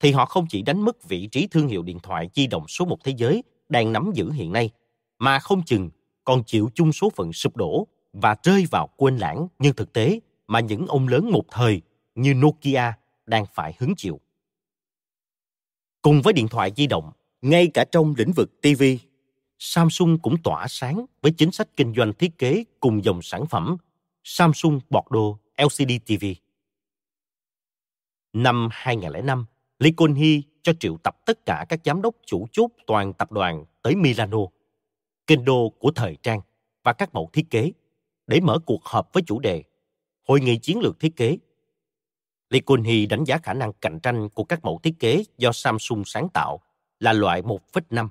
thì 0.00 0.12
họ 0.12 0.26
không 0.26 0.46
chỉ 0.48 0.62
đánh 0.62 0.80
mất 0.80 1.08
vị 1.08 1.26
trí 1.26 1.46
thương 1.46 1.68
hiệu 1.68 1.82
điện 1.82 1.98
thoại 2.02 2.30
di 2.34 2.46
động 2.46 2.68
số 2.68 2.84
một 2.84 2.98
thế 3.04 3.12
giới 3.16 3.44
đang 3.68 3.92
nắm 3.92 4.10
giữ 4.14 4.30
hiện 4.30 4.52
nay, 4.52 4.70
mà 5.18 5.38
không 5.38 5.62
chừng 5.62 5.90
còn 6.24 6.44
chịu 6.44 6.70
chung 6.74 6.92
số 6.92 7.10
phận 7.16 7.32
sụp 7.32 7.56
đổ 7.56 7.86
và 8.14 8.36
rơi 8.42 8.66
vào 8.70 8.88
quên 8.96 9.16
lãng 9.16 9.48
như 9.58 9.72
thực 9.72 9.92
tế 9.92 10.20
mà 10.46 10.60
những 10.60 10.86
ông 10.86 11.08
lớn 11.08 11.30
một 11.30 11.44
thời 11.50 11.82
như 12.14 12.34
Nokia 12.34 12.92
đang 13.26 13.44
phải 13.54 13.74
hứng 13.78 13.94
chịu. 13.96 14.20
Cùng 16.02 16.22
với 16.22 16.32
điện 16.32 16.48
thoại 16.48 16.72
di 16.76 16.86
động, 16.86 17.12
ngay 17.42 17.70
cả 17.74 17.84
trong 17.92 18.14
lĩnh 18.18 18.32
vực 18.32 18.60
TV, 18.60 18.82
Samsung 19.58 20.18
cũng 20.18 20.42
tỏa 20.42 20.66
sáng 20.68 21.06
với 21.22 21.32
chính 21.32 21.52
sách 21.52 21.68
kinh 21.76 21.94
doanh 21.96 22.12
thiết 22.12 22.38
kế 22.38 22.64
cùng 22.80 23.04
dòng 23.04 23.22
sản 23.22 23.46
phẩm 23.46 23.76
Samsung 24.24 24.80
Bordeaux 24.90 25.38
LCD 25.58 25.92
TV. 26.06 26.24
Năm 28.32 28.68
2005, 28.72 29.46
Lee 29.78 29.92
Kun 29.96 30.14
Hee 30.14 30.40
cho 30.62 30.72
triệu 30.80 30.96
tập 30.96 31.16
tất 31.26 31.46
cả 31.46 31.66
các 31.68 31.80
giám 31.84 32.02
đốc 32.02 32.14
chủ 32.26 32.46
chốt 32.52 32.70
toàn 32.86 33.12
tập 33.12 33.32
đoàn 33.32 33.64
tới 33.82 33.94
Milano, 33.94 34.38
kinh 35.26 35.44
đô 35.44 35.72
của 35.78 35.90
thời 35.90 36.16
trang 36.22 36.40
và 36.82 36.92
các 36.92 37.14
mẫu 37.14 37.30
thiết 37.32 37.50
kế, 37.50 37.72
để 38.26 38.40
mở 38.40 38.58
cuộc 38.66 38.84
họp 38.84 39.12
với 39.12 39.22
chủ 39.26 39.38
đề 39.38 39.62
Hội 40.28 40.40
nghị 40.40 40.58
chiến 40.58 40.80
lược 40.80 41.00
thiết 41.00 41.16
kế. 41.16 41.38
Lee 42.50 42.60
Kun 42.60 42.82
Hee 42.82 43.06
đánh 43.06 43.24
giá 43.24 43.38
khả 43.38 43.54
năng 43.54 43.72
cạnh 43.72 44.00
tranh 44.00 44.28
của 44.28 44.44
các 44.44 44.64
mẫu 44.64 44.80
thiết 44.82 44.94
kế 44.98 45.24
do 45.38 45.52
Samsung 45.52 46.02
sáng 46.06 46.28
tạo 46.28 46.60
là 47.00 47.12
loại 47.12 47.42
1,5 47.42 48.08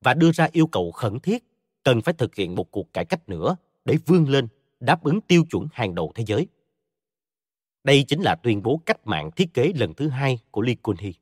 và 0.00 0.14
đưa 0.14 0.32
ra 0.32 0.48
yêu 0.52 0.66
cầu 0.66 0.92
khẩn 0.92 1.20
thiết 1.20 1.44
cần 1.82 2.02
phải 2.02 2.14
thực 2.14 2.34
hiện 2.34 2.54
một 2.54 2.70
cuộc 2.70 2.92
cải 2.92 3.04
cách 3.04 3.28
nữa 3.28 3.56
để 3.84 3.98
vươn 4.06 4.28
lên 4.28 4.48
đáp 4.80 5.04
ứng 5.04 5.20
tiêu 5.20 5.44
chuẩn 5.50 5.68
hàng 5.72 5.94
đầu 5.94 6.12
thế 6.14 6.24
giới. 6.26 6.46
Đây 7.84 8.04
chính 8.08 8.22
là 8.22 8.34
tuyên 8.34 8.62
bố 8.62 8.80
cách 8.86 9.06
mạng 9.06 9.30
thiết 9.36 9.54
kế 9.54 9.72
lần 9.76 9.94
thứ 9.94 10.08
hai 10.08 10.38
của 10.50 10.62
Lee 10.62 10.74
Kun-hee. 10.82 11.12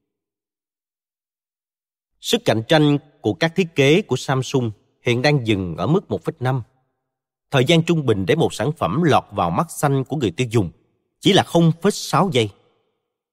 Sức 2.20 2.40
cạnh 2.44 2.62
tranh 2.68 2.98
của 3.20 3.34
các 3.34 3.52
thiết 3.56 3.68
kế 3.74 4.02
của 4.02 4.16
Samsung 4.16 4.70
hiện 5.02 5.22
đang 5.22 5.46
dừng 5.46 5.76
ở 5.76 5.86
mức 5.86 6.04
1,5. 6.08 6.60
Thời 7.54 7.64
gian 7.64 7.82
trung 7.82 8.06
bình 8.06 8.26
để 8.26 8.34
một 8.34 8.54
sản 8.54 8.72
phẩm 8.72 9.02
lọt 9.02 9.24
vào 9.30 9.50
mắt 9.50 9.70
xanh 9.70 10.04
của 10.04 10.16
người 10.16 10.30
tiêu 10.30 10.46
dùng 10.50 10.70
chỉ 11.20 11.32
là 11.32 11.42
0,6 11.42 12.30
giây. 12.30 12.50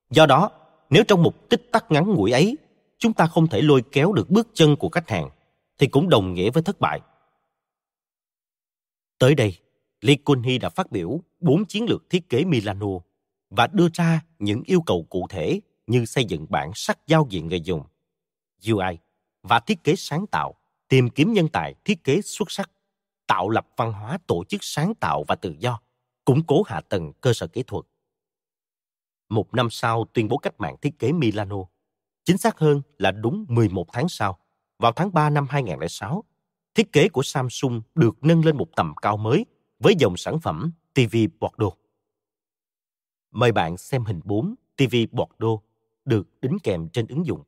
Do 0.09 0.26
đó, 0.26 0.51
nếu 0.89 1.03
trong 1.07 1.24
một 1.24 1.49
tích 1.49 1.72
tắc 1.72 1.91
ngắn 1.91 2.13
ngủi 2.13 2.32
ấy, 2.32 2.57
chúng 2.97 3.13
ta 3.13 3.28
không 3.28 3.47
thể 3.47 3.61
lôi 3.61 3.84
kéo 3.91 4.13
được 4.13 4.30
bước 4.30 4.47
chân 4.53 4.76
của 4.76 4.89
khách 4.89 5.09
hàng, 5.09 5.30
thì 5.78 5.88
cũng 5.88 6.09
đồng 6.09 6.34
nghĩa 6.34 6.49
với 6.49 6.63
thất 6.63 6.80
bại. 6.80 7.01
Tới 9.19 9.36
đây, 9.36 9.57
Lee 10.01 10.15
Kun-hee 10.26 10.59
đã 10.59 10.69
phát 10.69 10.91
biểu 10.91 11.19
bốn 11.39 11.65
chiến 11.65 11.86
lược 11.89 12.09
thiết 12.09 12.30
kế 12.30 12.43
Milano 12.43 12.89
và 13.49 13.67
đưa 13.67 13.88
ra 13.93 14.22
những 14.39 14.63
yêu 14.65 14.82
cầu 14.82 15.05
cụ 15.09 15.28
thể 15.30 15.59
như 15.88 16.05
xây 16.05 16.26
dựng 16.26 16.45
bản 16.49 16.72
sắc 16.76 17.07
giao 17.07 17.28
diện 17.30 17.47
người 17.47 17.61
dùng, 17.61 17.84
UI 18.67 18.97
và 19.43 19.59
thiết 19.59 19.84
kế 19.84 19.95
sáng 19.95 20.28
tạo, 20.28 20.55
tìm 20.88 21.09
kiếm 21.09 21.34
nhân 21.34 21.47
tài 21.47 21.76
thiết 21.86 22.03
kế 22.03 22.22
xuất 22.22 22.51
sắc, 22.51 22.72
tạo 23.32 23.49
lập 23.49 23.67
văn 23.77 23.93
hóa 23.93 24.17
tổ 24.27 24.43
chức 24.43 24.63
sáng 24.63 24.95
tạo 24.95 25.23
và 25.27 25.36
tự 25.36 25.55
do, 25.59 25.82
củng 26.25 26.43
cố 26.47 26.63
hạ 26.63 26.82
tầng 26.89 27.13
cơ 27.21 27.34
sở 27.34 27.47
kỹ 27.47 27.63
thuật. 27.63 27.86
Một 29.29 29.53
năm 29.53 29.69
sau 29.69 30.05
tuyên 30.13 30.27
bố 30.27 30.38
cách 30.38 30.53
mạng 30.57 30.75
thiết 30.82 30.99
kế 30.99 31.11
Milano, 31.11 31.57
chính 32.23 32.38
xác 32.38 32.59
hơn 32.59 32.82
là 32.97 33.11
đúng 33.11 33.45
11 33.49 33.86
tháng 33.93 34.09
sau, 34.09 34.38
vào 34.79 34.91
tháng 34.91 35.13
3 35.13 35.29
năm 35.29 35.47
2006, 35.49 36.23
thiết 36.75 36.91
kế 36.91 37.09
của 37.09 37.23
Samsung 37.23 37.82
được 37.95 38.23
nâng 38.23 38.45
lên 38.45 38.57
một 38.57 38.67
tầm 38.75 38.93
cao 39.01 39.17
mới 39.17 39.45
với 39.79 39.93
dòng 39.99 40.17
sản 40.17 40.39
phẩm 40.39 40.71
TV 40.93 41.15
Bordeaux. 41.39 41.77
Mời 43.32 43.51
bạn 43.51 43.77
xem 43.77 44.05
hình 44.05 44.21
4 44.23 44.55
TV 44.77 44.95
Bordeaux 45.11 45.63
được 46.05 46.41
đính 46.41 46.57
kèm 46.63 46.89
trên 46.89 47.07
ứng 47.07 47.25
dụng. 47.25 47.43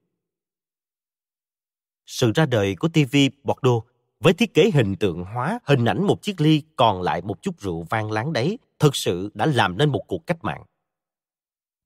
Sự 2.05 2.31
ra 2.36 2.45
đời 2.45 2.75
của 2.75 2.88
TV 2.88 3.15
Bordeaux 3.43 3.93
với 4.24 4.34
thiết 4.34 4.53
kế 4.53 4.71
hình 4.74 4.95
tượng 4.95 5.24
hóa 5.24 5.59
hình 5.63 5.86
ảnh 5.86 6.03
một 6.03 6.21
chiếc 6.21 6.41
ly 6.41 6.61
còn 6.76 7.01
lại 7.01 7.21
một 7.21 7.41
chút 7.41 7.59
rượu 7.59 7.84
vang 7.89 8.11
láng 8.11 8.34
đấy 8.34 8.59
thực 8.80 8.95
sự 8.95 9.32
đã 9.34 9.45
làm 9.45 9.78
nên 9.78 9.89
một 9.89 10.01
cuộc 10.07 10.28
cách 10.28 10.43
mạng. 10.43 10.63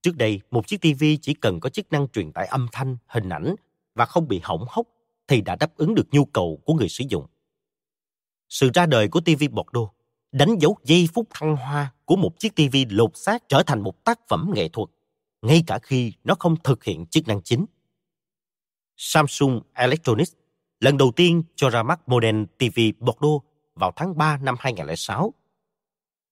Trước 0.02 0.16
đây, 0.16 0.42
một 0.52 0.68
chiếc 0.68 0.82
TV 0.82 1.04
chỉ 1.22 1.34
cần 1.34 1.60
có 1.60 1.70
chức 1.70 1.92
năng 1.92 2.08
truyền 2.08 2.32
tải 2.32 2.48
âm 2.48 2.68
thanh, 2.72 2.98
hình 3.08 3.30
ảnh 3.30 3.56
và 3.96 4.06
không 4.06 4.28
bị 4.28 4.40
hỏng 4.44 4.66
hóc 4.70 4.88
thì 5.28 5.42
đã 5.42 5.56
đáp 5.56 5.78
ứng 5.78 5.96
được 5.96 6.08
nhu 6.12 6.26
cầu 6.26 6.62
của 6.66 6.74
người 6.74 6.90
sử 6.90 7.04
dụng. 7.10 7.26
Sự 8.50 8.70
ra 8.74 8.86
đời 8.86 9.08
của 9.08 9.20
TV 9.20 9.44
Bordeaux 9.52 9.92
đánh 10.32 10.58
dấu 10.60 10.78
giây 10.84 11.08
phút 11.14 11.28
thăng 11.30 11.56
hoa 11.56 11.94
của 12.06 12.16
một 12.16 12.40
chiếc 12.40 12.56
TV 12.56 12.76
lột 12.90 13.12
xác 13.18 13.50
trở 13.50 13.64
thành 13.64 13.82
một 13.82 14.04
tác 14.04 14.20
phẩm 14.28 14.52
nghệ 14.54 14.70
thuật, 14.70 14.90
ngay 15.42 15.64
cả 15.68 15.80
khi 15.80 16.14
nó 16.24 16.36
không 16.40 16.56
thực 16.64 16.84
hiện 16.84 17.06
chức 17.06 17.28
năng 17.28 17.42
chính. 17.42 17.66
Samsung 18.98 19.62
Electronics 19.74 20.34
lần 20.80 20.98
đầu 20.98 21.12
tiên 21.16 21.44
cho 21.56 21.70
ra 21.70 21.84
mắt 21.84 22.10
model 22.10 22.44
TV 22.58 22.80
Bordeaux 23.00 23.46
vào 23.76 23.92
tháng 23.96 24.18
3 24.18 24.38
năm 24.38 24.56
2006. 24.60 25.34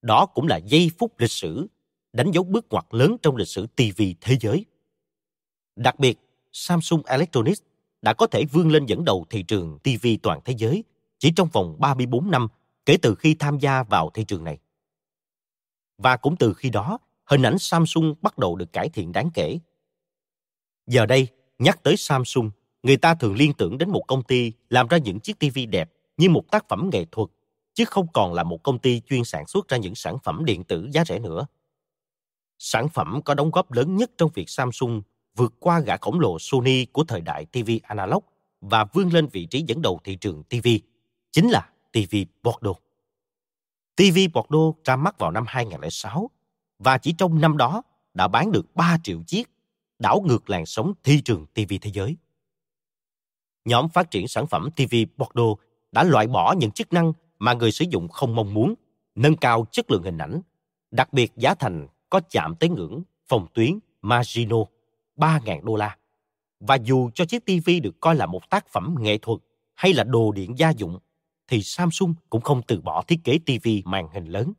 Đó 0.01 0.25
cũng 0.25 0.47
là 0.47 0.57
giây 0.57 0.91
phút 0.97 1.19
lịch 1.19 1.31
sử, 1.31 1.67
đánh 2.13 2.31
dấu 2.31 2.43
bước 2.43 2.65
ngoặt 2.69 2.85
lớn 2.89 3.17
trong 3.21 3.35
lịch 3.35 3.47
sử 3.47 3.67
TV 3.67 4.01
thế 4.21 4.37
giới. 4.39 4.65
Đặc 5.75 5.99
biệt, 5.99 6.19
Samsung 6.51 7.01
Electronics 7.05 7.61
đã 8.01 8.13
có 8.13 8.27
thể 8.27 8.45
vươn 8.51 8.71
lên 8.71 8.85
dẫn 8.85 9.05
đầu 9.05 9.25
thị 9.29 9.43
trường 9.43 9.79
TV 9.83 10.07
toàn 10.23 10.39
thế 10.45 10.53
giới 10.57 10.83
chỉ 11.19 11.31
trong 11.35 11.49
vòng 11.53 11.75
34 11.79 12.31
năm 12.31 12.47
kể 12.85 12.97
từ 13.01 13.15
khi 13.15 13.35
tham 13.39 13.59
gia 13.59 13.83
vào 13.83 14.11
thị 14.13 14.23
trường 14.23 14.43
này. 14.43 14.59
Và 15.97 16.17
cũng 16.17 16.35
từ 16.37 16.53
khi 16.53 16.69
đó, 16.69 16.97
hình 17.25 17.41
ảnh 17.41 17.59
Samsung 17.59 18.15
bắt 18.21 18.37
đầu 18.37 18.55
được 18.55 18.73
cải 18.73 18.89
thiện 18.89 19.11
đáng 19.11 19.29
kể. 19.33 19.59
Giờ 20.87 21.05
đây, 21.05 21.27
nhắc 21.59 21.83
tới 21.83 21.97
Samsung, 21.97 22.51
người 22.85 22.97
ta 22.97 23.15
thường 23.15 23.35
liên 23.35 23.53
tưởng 23.53 23.77
đến 23.77 23.89
một 23.89 24.03
công 24.07 24.23
ty 24.23 24.51
làm 24.69 24.87
ra 24.87 24.97
những 24.97 25.19
chiếc 25.19 25.39
tivi 25.39 25.65
đẹp 25.65 25.91
như 26.17 26.29
một 26.29 26.51
tác 26.51 26.69
phẩm 26.69 26.89
nghệ 26.93 27.05
thuật, 27.11 27.29
chứ 27.73 27.85
không 27.85 28.07
còn 28.13 28.33
là 28.33 28.43
một 28.43 28.63
công 28.63 28.79
ty 28.79 29.01
chuyên 29.09 29.23
sản 29.23 29.47
xuất 29.47 29.67
ra 29.67 29.77
những 29.77 29.95
sản 29.95 30.17
phẩm 30.23 30.45
điện 30.45 30.63
tử 30.63 30.87
giá 30.91 31.05
rẻ 31.05 31.19
nữa. 31.19 31.47
Sản 32.57 32.89
phẩm 32.89 33.21
có 33.25 33.33
đóng 33.33 33.51
góp 33.51 33.71
lớn 33.71 33.95
nhất 33.95 34.11
trong 34.17 34.29
việc 34.33 34.49
Samsung 34.49 35.01
vượt 35.35 35.53
qua 35.59 35.79
gã 35.79 35.97
khổng 35.97 36.19
lồ 36.19 36.39
Sony 36.39 36.85
của 36.85 37.03
thời 37.03 37.21
đại 37.21 37.45
TV 37.45 37.69
analog 37.83 38.23
và 38.61 38.85
vươn 38.93 39.13
lên 39.13 39.27
vị 39.27 39.45
trí 39.45 39.63
dẫn 39.67 39.81
đầu 39.81 39.99
thị 40.03 40.15
trường 40.15 40.43
TV, 40.43 40.67
chính 41.31 41.49
là 41.49 41.69
TV 41.91 42.15
Bordeaux. 42.43 42.79
TV 43.95 44.17
Bordeaux 44.33 44.77
ra 44.83 44.95
mắt 44.95 45.19
vào 45.19 45.31
năm 45.31 45.43
2006 45.47 46.29
và 46.79 46.97
chỉ 46.97 47.13
trong 47.17 47.41
năm 47.41 47.57
đó 47.57 47.81
đã 48.13 48.27
bán 48.27 48.51
được 48.51 48.75
3 48.75 48.97
triệu 49.03 49.23
chiếc, 49.27 49.49
đảo 49.99 50.23
ngược 50.25 50.49
làn 50.49 50.65
sóng 50.65 50.93
thị 51.03 51.21
trường 51.21 51.45
TV 51.45 51.73
thế 51.81 51.91
giới. 51.93 52.17
Nhóm 53.65 53.89
phát 53.89 54.11
triển 54.11 54.27
sản 54.27 54.47
phẩm 54.47 54.69
TV 54.75 54.95
Bordeaux 55.17 55.59
đã 55.91 56.03
loại 56.03 56.27
bỏ 56.27 56.53
những 56.57 56.71
chức 56.71 56.93
năng 56.93 57.13
mà 57.39 57.53
người 57.53 57.71
sử 57.71 57.85
dụng 57.89 58.07
không 58.07 58.35
mong 58.35 58.53
muốn, 58.53 58.73
nâng 59.15 59.35
cao 59.35 59.65
chất 59.71 59.91
lượng 59.91 60.03
hình 60.03 60.17
ảnh, 60.17 60.41
đặc 60.91 61.13
biệt 61.13 61.31
giá 61.35 61.55
thành 61.55 61.87
có 62.09 62.21
chạm 62.29 62.55
tới 62.55 62.69
ngưỡng 62.69 63.03
phòng 63.27 63.47
tuyến 63.53 63.79
Magino 64.01 64.57
3.000 65.17 65.63
đô 65.63 65.75
la. 65.75 65.97
Và 66.59 66.75
dù 66.75 67.09
cho 67.13 67.25
chiếc 67.25 67.45
TV 67.45 67.69
được 67.83 67.99
coi 67.99 68.15
là 68.15 68.25
một 68.25 68.49
tác 68.49 68.67
phẩm 68.67 68.95
nghệ 68.99 69.17
thuật 69.17 69.39
hay 69.73 69.93
là 69.93 70.03
đồ 70.03 70.31
điện 70.31 70.57
gia 70.57 70.69
dụng, 70.69 70.99
thì 71.47 71.63
Samsung 71.63 72.13
cũng 72.29 72.41
không 72.41 72.61
từ 72.67 72.81
bỏ 72.81 73.03
thiết 73.07 73.19
kế 73.23 73.39
TV 73.45 73.67
màn 73.85 74.07
hình 74.13 74.25
lớn. 74.25 74.53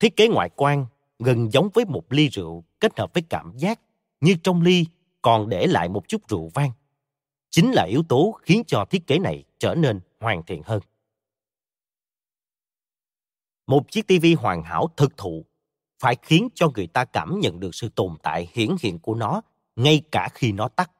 Thiết 0.00 0.16
kế 0.16 0.28
ngoại 0.28 0.50
quan 0.56 0.86
gần 1.18 1.52
giống 1.52 1.68
với 1.74 1.84
một 1.84 2.12
ly 2.12 2.28
rượu 2.28 2.64
kết 2.80 2.98
hợp 2.98 3.14
với 3.14 3.22
cảm 3.28 3.52
giác 3.56 3.80
như 4.20 4.34
trong 4.42 4.62
ly 4.62 4.86
còn 5.22 5.48
để 5.48 5.66
lại 5.66 5.88
một 5.88 6.08
chút 6.08 6.28
rượu 6.28 6.50
vang. 6.54 6.70
Chính 7.50 7.70
là 7.72 7.82
yếu 7.82 8.02
tố 8.08 8.38
khiến 8.42 8.62
cho 8.66 8.84
thiết 8.90 9.06
kế 9.06 9.18
này 9.18 9.44
trở 9.58 9.74
nên 9.74 10.00
hoàn 10.20 10.42
thiện 10.42 10.62
hơn. 10.62 10.80
Một 13.66 13.90
chiếc 13.90 14.06
TV 14.06 14.26
hoàn 14.38 14.62
hảo 14.62 14.88
thực 14.96 15.16
thụ 15.16 15.44
phải 15.98 16.16
khiến 16.22 16.48
cho 16.54 16.70
người 16.74 16.86
ta 16.86 17.04
cảm 17.04 17.40
nhận 17.40 17.60
được 17.60 17.74
sự 17.74 17.88
tồn 17.88 18.16
tại 18.22 18.48
hiển 18.52 18.68
hiện 18.80 18.98
của 18.98 19.14
nó 19.14 19.42
ngay 19.76 20.02
cả 20.12 20.28
khi 20.34 20.52
nó 20.52 20.68
tắt. 20.68 20.90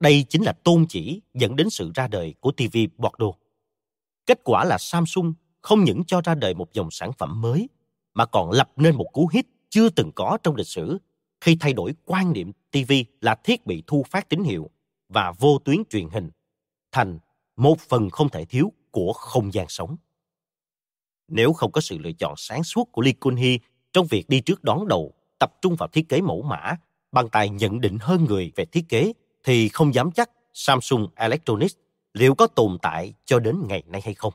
Đây 0.00 0.24
chính 0.28 0.42
là 0.42 0.52
tôn 0.52 0.86
chỉ 0.88 1.20
dẫn 1.34 1.56
đến 1.56 1.70
sự 1.70 1.90
ra 1.94 2.08
đời 2.08 2.34
của 2.40 2.52
TV 2.52 2.76
Bordeaux. 2.96 3.38
Kết 4.26 4.40
quả 4.44 4.64
là 4.64 4.78
Samsung 4.78 5.34
không 5.62 5.84
những 5.84 6.04
cho 6.06 6.20
ra 6.20 6.34
đời 6.34 6.54
một 6.54 6.72
dòng 6.72 6.90
sản 6.90 7.12
phẩm 7.12 7.40
mới, 7.40 7.68
mà 8.14 8.26
còn 8.26 8.50
lập 8.50 8.72
nên 8.76 8.96
một 8.96 9.06
cú 9.12 9.28
hit 9.32 9.46
chưa 9.70 9.88
từng 9.88 10.12
có 10.14 10.38
trong 10.42 10.56
lịch 10.56 10.66
sử 10.66 10.98
khi 11.40 11.56
thay 11.60 11.72
đổi 11.72 11.94
quan 12.04 12.32
niệm 12.32 12.52
TV 12.70 12.92
là 13.20 13.34
thiết 13.34 13.66
bị 13.66 13.82
thu 13.86 14.04
phát 14.10 14.28
tín 14.28 14.44
hiệu 14.44 14.70
và 15.08 15.32
vô 15.38 15.58
tuyến 15.64 15.84
truyền 15.90 16.08
hình 16.08 16.30
thành 16.92 17.18
một 17.56 17.80
phần 17.80 18.10
không 18.10 18.28
thể 18.28 18.44
thiếu 18.44 18.72
của 18.90 19.12
không 19.12 19.54
gian 19.54 19.68
sống. 19.68 19.96
Nếu 21.28 21.52
không 21.52 21.72
có 21.72 21.80
sự 21.80 21.98
lựa 21.98 22.12
chọn 22.12 22.34
sáng 22.36 22.64
suốt 22.64 22.92
của 22.92 23.02
Lee 23.02 23.14
Kun-hee 23.20 23.58
trong 23.92 24.06
việc 24.06 24.28
đi 24.28 24.40
trước 24.40 24.64
đón 24.64 24.88
đầu, 24.88 25.14
tập 25.38 25.52
trung 25.62 25.76
vào 25.76 25.88
thiết 25.88 26.08
kế 26.08 26.20
mẫu 26.20 26.42
mã, 26.42 26.76
bằng 27.12 27.28
tài 27.28 27.48
nhận 27.48 27.80
định 27.80 27.98
hơn 28.00 28.24
người 28.24 28.52
về 28.56 28.64
thiết 28.64 28.84
kế, 28.88 29.12
thì 29.44 29.68
không 29.68 29.94
dám 29.94 30.10
chắc 30.10 30.30
Samsung 30.52 31.08
Electronics 31.16 31.74
liệu 32.12 32.34
có 32.34 32.46
tồn 32.46 32.78
tại 32.82 33.14
cho 33.24 33.38
đến 33.38 33.56
ngày 33.68 33.82
nay 33.86 34.00
hay 34.04 34.14
không. 34.14 34.32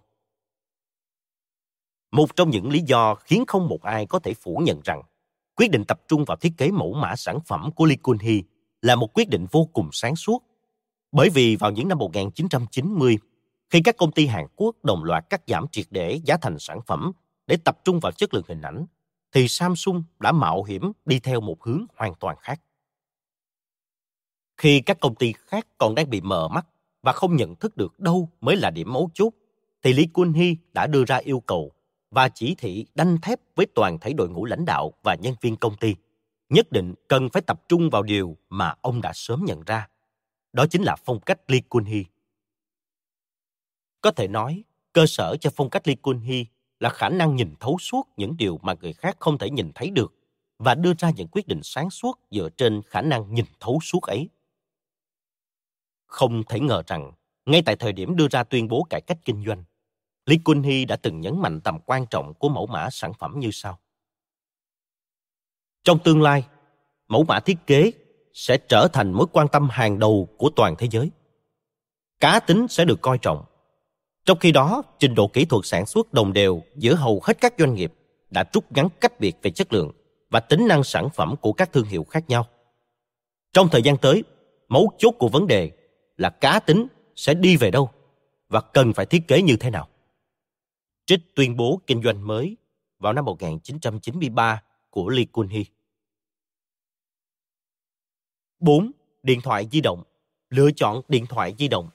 Một 2.12 2.36
trong 2.36 2.50
những 2.50 2.70
lý 2.70 2.80
do 2.80 3.16
khiến 3.16 3.44
không 3.48 3.68
một 3.68 3.82
ai 3.82 4.06
có 4.06 4.20
thể 4.20 4.34
phủ 4.34 4.62
nhận 4.66 4.82
rằng 4.84 5.02
quyết 5.56 5.72
định 5.72 5.86
tập 5.86 6.02
trung 6.08 6.26
vào 6.26 6.38
thiết 6.38 6.54
kế 6.58 6.72
mẫu 6.72 6.94
mã 6.94 7.16
sản 7.16 7.40
phẩm 7.46 7.72
của 7.72 7.86
Lee 7.86 7.98
Kun-hee 8.04 8.42
là 8.82 8.96
một 8.96 9.18
quyết 9.18 9.30
định 9.30 9.46
vô 9.52 9.70
cùng 9.74 9.90
sáng 9.92 10.16
suốt. 10.16 10.44
Bởi 11.12 11.30
vì 11.30 11.56
vào 11.56 11.72
những 11.72 11.88
năm 11.88 11.98
1990, 11.98 13.18
khi 13.70 13.82
các 13.82 13.98
công 13.98 14.12
ty 14.12 14.26
Hàn 14.26 14.46
Quốc 14.56 14.76
đồng 14.84 15.04
loạt 15.04 15.30
cắt 15.30 15.42
giảm 15.48 15.68
triệt 15.72 15.86
để 15.90 16.20
giá 16.26 16.38
thành 16.42 16.60
sản 16.60 16.80
phẩm 16.88 17.12
để 17.48 17.58
tập 17.58 17.80
trung 17.84 18.00
vào 18.00 18.12
chất 18.12 18.34
lượng 18.34 18.44
hình 18.48 18.62
ảnh, 18.62 18.86
thì 19.32 19.48
Samsung 19.48 20.04
đã 20.20 20.32
mạo 20.32 20.64
hiểm 20.64 20.92
đi 21.06 21.20
theo 21.20 21.42
một 21.42 21.64
hướng 21.64 21.86
hoàn 21.96 22.14
toàn 22.20 22.38
khác. 22.40 22.62
Khi 24.58 24.82
các 24.82 25.00
công 25.00 25.16
ty 25.16 25.34
khác 25.38 25.68
còn 25.78 25.96
đang 25.96 26.10
bị 26.10 26.22
mờ 26.22 26.48
mắt 26.48 26.68
và 27.02 27.12
không 27.12 27.36
nhận 27.36 27.56
thức 27.56 27.78
được 27.78 28.00
đâu 28.00 28.30
mới 28.42 28.56
là 28.56 28.70
điểm 28.70 28.94
mấu 28.94 29.10
chốt, 29.14 29.34
thì 29.84 29.94
Lee 29.94 30.06
Kun-hee 30.14 30.56
đã 30.74 30.88
đưa 30.88 31.06
ra 31.06 31.16
yêu 31.16 31.40
cầu 31.40 31.72
và 32.12 32.30
chỉ 32.30 32.56
thị 32.56 32.86
đanh 32.96 33.18
thép 33.22 33.40
với 33.56 33.66
toàn 33.76 34.00
thể 34.00 34.14
đội 34.14 34.30
ngũ 34.30 34.46
lãnh 34.46 34.66
đạo 34.66 34.94
và 35.04 35.16
nhân 35.16 35.36
viên 35.42 35.56
công 35.56 35.76
ty, 35.78 35.96
nhất 36.50 36.72
định 36.72 36.94
cần 37.08 37.30
phải 37.30 37.42
tập 37.42 37.62
trung 37.70 37.90
vào 37.90 38.04
điều 38.04 38.38
mà 38.50 38.74
ông 38.82 39.02
đã 39.02 39.12
sớm 39.16 39.46
nhận 39.46 39.64
ra. 39.64 39.88
Đó 40.54 40.66
chính 40.70 40.82
là 40.82 40.96
phong 40.96 41.20
cách 41.20 41.40
Lee 41.48 41.62
Kun-hee. 41.70 42.04
Có 44.02 44.12
thể 44.12 44.28
nói, 44.28 44.64
cơ 44.94 45.06
sở 45.06 45.36
cho 45.42 45.50
phong 45.56 45.70
cách 45.70 45.88
Lee 45.88 45.96
Kun-hee 46.04 46.46
là 46.80 46.90
khả 46.90 47.10
năng 47.10 47.36
nhìn 47.36 47.56
thấu 47.60 47.78
suốt 47.80 48.08
những 48.18 48.38
điều 48.38 48.60
mà 48.62 48.74
người 48.82 48.94
khác 48.94 49.18
không 49.20 49.38
thể 49.38 49.50
nhìn 49.50 49.72
thấy 49.76 49.90
được 49.90 50.14
và 50.58 50.76
đưa 50.76 50.94
ra 50.98 51.12
những 51.16 51.28
quyết 51.28 51.48
định 51.48 51.60
sáng 51.64 51.90
suốt 51.90 52.20
dựa 52.32 52.50
trên 52.58 52.82
khả 52.82 53.02
năng 53.02 53.34
nhìn 53.34 53.46
thấu 53.60 53.80
suốt 53.82 54.02
ấy. 54.02 54.30
Không 56.06 56.44
thể 56.50 56.60
ngờ 56.60 56.84
rằng, 56.88 57.12
ngay 57.46 57.62
tại 57.66 57.76
thời 57.76 57.94
điểm 57.94 58.16
đưa 58.16 58.28
ra 58.28 58.44
tuyên 58.44 58.68
bố 58.68 58.84
cải 58.90 59.02
cách 59.02 59.18
kinh 59.26 59.46
doanh, 59.46 59.64
Lý 60.26 60.40
Quân 60.46 60.64
Hy 60.64 60.86
đã 60.86 60.96
từng 60.96 61.22
nhấn 61.22 61.42
mạnh 61.42 61.62
tầm 61.62 61.80
quan 61.86 62.06
trọng 62.10 62.34
của 62.34 62.50
mẫu 62.50 62.68
mã 62.68 62.90
sản 62.92 63.14
phẩm 63.14 63.40
như 63.40 63.50
sau. 63.52 63.80
Trong 65.84 66.00
tương 66.04 66.22
lai, 66.22 66.48
mẫu 67.08 67.24
mã 67.24 67.40
thiết 67.40 67.58
kế 67.68 67.92
sẽ 68.34 68.58
trở 68.58 68.88
thành 68.88 69.12
mối 69.12 69.28
quan 69.32 69.48
tâm 69.48 69.70
hàng 69.70 70.00
đầu 70.00 70.28
của 70.38 70.50
toàn 70.56 70.76
thế 70.78 70.88
giới. 70.92 71.12
Cá 72.20 72.40
tính 72.40 72.68
sẽ 72.70 72.86
được 72.86 73.02
coi 73.02 73.18
trọng. 73.18 73.46
Trong 74.26 74.40
khi 74.40 74.52
đó, 74.52 74.84
trình 75.00 75.16
độ 75.16 75.28
kỹ 75.28 75.46
thuật 75.46 75.66
sản 75.66 75.86
xuất 75.86 76.14
đồng 76.14 76.34
đều 76.34 76.62
giữa 76.76 76.96
hầu 76.96 77.22
hết 77.24 77.38
các 77.42 77.54
doanh 77.58 77.74
nghiệp 77.74 77.94
đã 78.30 78.44
rút 78.54 78.72
ngắn 78.72 78.88
cách 79.02 79.20
biệt 79.20 79.36
về 79.42 79.52
chất 79.52 79.74
lượng 79.74 79.92
và 80.30 80.40
tính 80.40 80.68
năng 80.68 80.84
sản 80.84 81.10
phẩm 81.16 81.36
của 81.42 81.54
các 81.54 81.74
thương 81.74 81.86
hiệu 81.86 82.04
khác 82.04 82.30
nhau. 82.30 82.48
Trong 83.54 83.70
thời 83.72 83.82
gian 83.82 83.98
tới, 83.98 84.24
mấu 84.68 84.92
chốt 84.98 85.12
của 85.12 85.28
vấn 85.28 85.48
đề 85.48 85.72
là 86.18 86.30
cá 86.30 86.60
tính 86.60 86.88
sẽ 87.16 87.34
đi 87.34 87.58
về 87.58 87.72
đâu 87.72 87.90
và 88.50 88.62
cần 88.62 88.94
phải 88.94 89.06
thiết 89.06 89.28
kế 89.28 89.42
như 89.42 89.56
thế 89.56 89.70
nào. 89.70 89.88
Trích 91.06 91.36
tuyên 91.36 91.58
bố 91.58 91.82
kinh 91.88 92.04
doanh 92.04 92.28
mới 92.28 92.58
vào 93.00 93.14
năm 93.14 93.26
1993 93.26 94.64
của 94.90 95.10
Lee 95.10 95.26
Kun-hee. 95.34 95.64
4. 98.60 98.92
Điện 99.24 99.42
thoại 99.42 99.68
di 99.72 99.82
động. 99.82 100.04
Lựa 100.50 100.72
chọn 100.72 101.02
điện 101.08 101.26
thoại 101.26 101.56
di 101.58 101.68
động. 101.68 101.90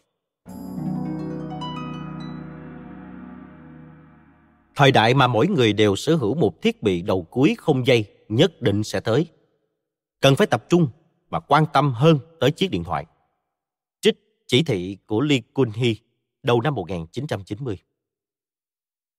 Thời 4.74 4.92
đại 4.92 5.14
mà 5.14 5.26
mỗi 5.26 5.46
người 5.48 5.72
đều 5.72 5.96
sở 5.96 6.14
hữu 6.14 6.34
một 6.34 6.62
thiết 6.62 6.82
bị 6.82 7.02
đầu 7.02 7.22
cuối 7.22 7.54
không 7.58 7.86
dây 7.86 8.04
nhất 8.28 8.62
định 8.62 8.84
sẽ 8.84 9.00
tới. 9.00 9.26
Cần 10.20 10.36
phải 10.36 10.46
tập 10.46 10.64
trung 10.68 10.88
và 11.28 11.40
quan 11.40 11.64
tâm 11.72 11.92
hơn 11.92 12.18
tới 12.40 12.50
chiếc 12.50 12.70
điện 12.70 12.84
thoại. 12.84 13.06
Trích 14.00 14.16
chỉ 14.46 14.62
thị 14.62 14.98
của 15.06 15.20
Lee 15.20 15.40
Kun-hee 15.54 15.94
đầu 16.42 16.60
năm 16.60 16.74
1990. 16.74 17.78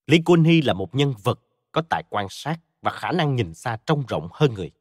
Lee 0.07 0.19
Kun-hee 0.25 0.65
là 0.65 0.73
một 0.73 0.95
nhân 0.95 1.13
vật 1.23 1.39
có 1.71 1.81
tài 1.89 2.03
quan 2.09 2.27
sát 2.29 2.59
và 2.81 2.91
khả 2.91 3.11
năng 3.11 3.35
nhìn 3.35 3.53
xa 3.53 3.77
trông 3.85 4.03
rộng 4.07 4.29
hơn 4.31 4.53
người. 4.53 4.71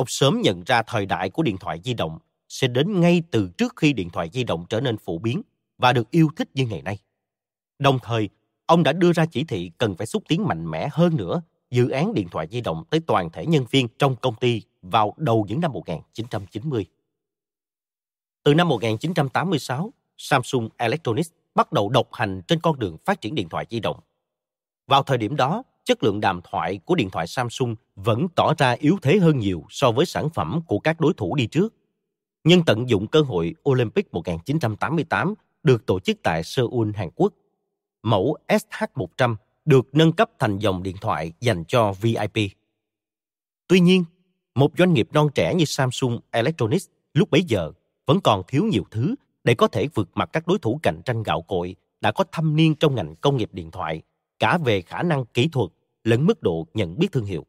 Ông 0.00 0.06
sớm 0.06 0.40
nhận 0.40 0.62
ra 0.66 0.82
thời 0.82 1.06
đại 1.06 1.30
của 1.30 1.42
điện 1.42 1.56
thoại 1.58 1.80
di 1.84 1.94
động 1.94 2.18
sẽ 2.48 2.68
đến 2.68 3.00
ngay 3.00 3.22
từ 3.30 3.50
trước 3.58 3.76
khi 3.76 3.92
điện 3.92 4.10
thoại 4.10 4.30
di 4.32 4.44
động 4.44 4.64
trở 4.68 4.80
nên 4.80 4.98
phổ 4.98 5.18
biến 5.18 5.42
và 5.78 5.92
được 5.92 6.10
yêu 6.10 6.28
thích 6.36 6.48
như 6.54 6.66
ngày 6.66 6.82
nay. 6.82 6.98
Đồng 7.78 7.98
thời, 8.02 8.28
ông 8.66 8.82
đã 8.82 8.92
đưa 8.92 9.12
ra 9.12 9.26
chỉ 9.26 9.44
thị 9.44 9.70
cần 9.78 9.96
phải 9.96 10.06
xúc 10.06 10.22
tiến 10.28 10.48
mạnh 10.48 10.70
mẽ 10.70 10.88
hơn 10.92 11.16
nữa 11.16 11.42
dự 11.70 11.88
án 11.88 12.14
điện 12.14 12.28
thoại 12.30 12.46
di 12.50 12.60
động 12.60 12.84
tới 12.90 13.00
toàn 13.00 13.30
thể 13.30 13.46
nhân 13.46 13.64
viên 13.70 13.88
trong 13.98 14.16
công 14.16 14.34
ty 14.34 14.62
vào 14.82 15.14
đầu 15.16 15.46
những 15.48 15.60
năm 15.60 15.72
1990. 15.72 16.86
Từ 18.42 18.54
năm 18.54 18.68
1986, 18.68 19.92
Samsung 20.16 20.68
Electronics 20.76 21.30
bắt 21.54 21.72
đầu 21.72 21.88
độc 21.88 22.08
hành 22.12 22.42
trên 22.48 22.60
con 22.60 22.78
đường 22.78 22.96
phát 23.04 23.20
triển 23.20 23.34
điện 23.34 23.48
thoại 23.48 23.66
di 23.70 23.80
động. 23.80 24.00
Vào 24.86 25.02
thời 25.02 25.18
điểm 25.18 25.36
đó, 25.36 25.62
chất 25.84 26.02
lượng 26.02 26.20
đàm 26.20 26.40
thoại 26.50 26.80
của 26.84 26.94
điện 26.94 27.10
thoại 27.10 27.26
Samsung 27.26 27.74
vẫn 27.96 28.26
tỏ 28.36 28.54
ra 28.58 28.70
yếu 28.70 28.98
thế 29.02 29.18
hơn 29.18 29.38
nhiều 29.38 29.64
so 29.68 29.92
với 29.92 30.06
sản 30.06 30.30
phẩm 30.30 30.60
của 30.66 30.78
các 30.78 31.00
đối 31.00 31.14
thủ 31.14 31.34
đi 31.34 31.46
trước. 31.46 31.74
Nhưng 32.44 32.64
tận 32.64 32.88
dụng 32.88 33.06
cơ 33.06 33.20
hội 33.20 33.54
Olympic 33.68 34.14
1988 34.14 35.34
được 35.62 35.86
tổ 35.86 36.00
chức 36.00 36.18
tại 36.22 36.42
Seoul, 36.44 36.90
Hàn 36.94 37.08
Quốc, 37.14 37.32
mẫu 38.02 38.36
SH100 38.48 39.36
được 39.64 39.88
nâng 39.92 40.12
cấp 40.12 40.30
thành 40.38 40.58
dòng 40.58 40.82
điện 40.82 40.96
thoại 41.00 41.32
dành 41.40 41.64
cho 41.64 41.92
VIP. 41.92 42.50
Tuy 43.68 43.80
nhiên, 43.80 44.04
một 44.54 44.72
doanh 44.78 44.92
nghiệp 44.92 45.08
non 45.12 45.28
trẻ 45.34 45.54
như 45.54 45.64
Samsung 45.64 46.20
Electronics 46.30 46.86
lúc 47.14 47.30
bấy 47.30 47.42
giờ 47.42 47.72
vẫn 48.06 48.20
còn 48.20 48.42
thiếu 48.48 48.64
nhiều 48.64 48.84
thứ 48.90 49.14
để 49.44 49.54
có 49.54 49.68
thể 49.68 49.88
vượt 49.94 50.08
mặt 50.14 50.30
các 50.32 50.46
đối 50.46 50.58
thủ 50.58 50.80
cạnh 50.82 51.00
tranh 51.04 51.22
gạo 51.22 51.42
cội 51.42 51.76
đã 52.00 52.12
có 52.12 52.24
thâm 52.32 52.56
niên 52.56 52.74
trong 52.74 52.94
ngành 52.94 53.14
công 53.16 53.36
nghiệp 53.36 53.50
điện 53.52 53.70
thoại 53.70 54.02
cả 54.40 54.58
về 54.58 54.82
khả 54.82 55.02
năng 55.02 55.24
kỹ 55.24 55.48
thuật 55.48 55.70
lẫn 56.04 56.26
mức 56.26 56.42
độ 56.42 56.66
nhận 56.74 56.98
biết 56.98 57.12
thương 57.12 57.24
hiệu. 57.24 57.46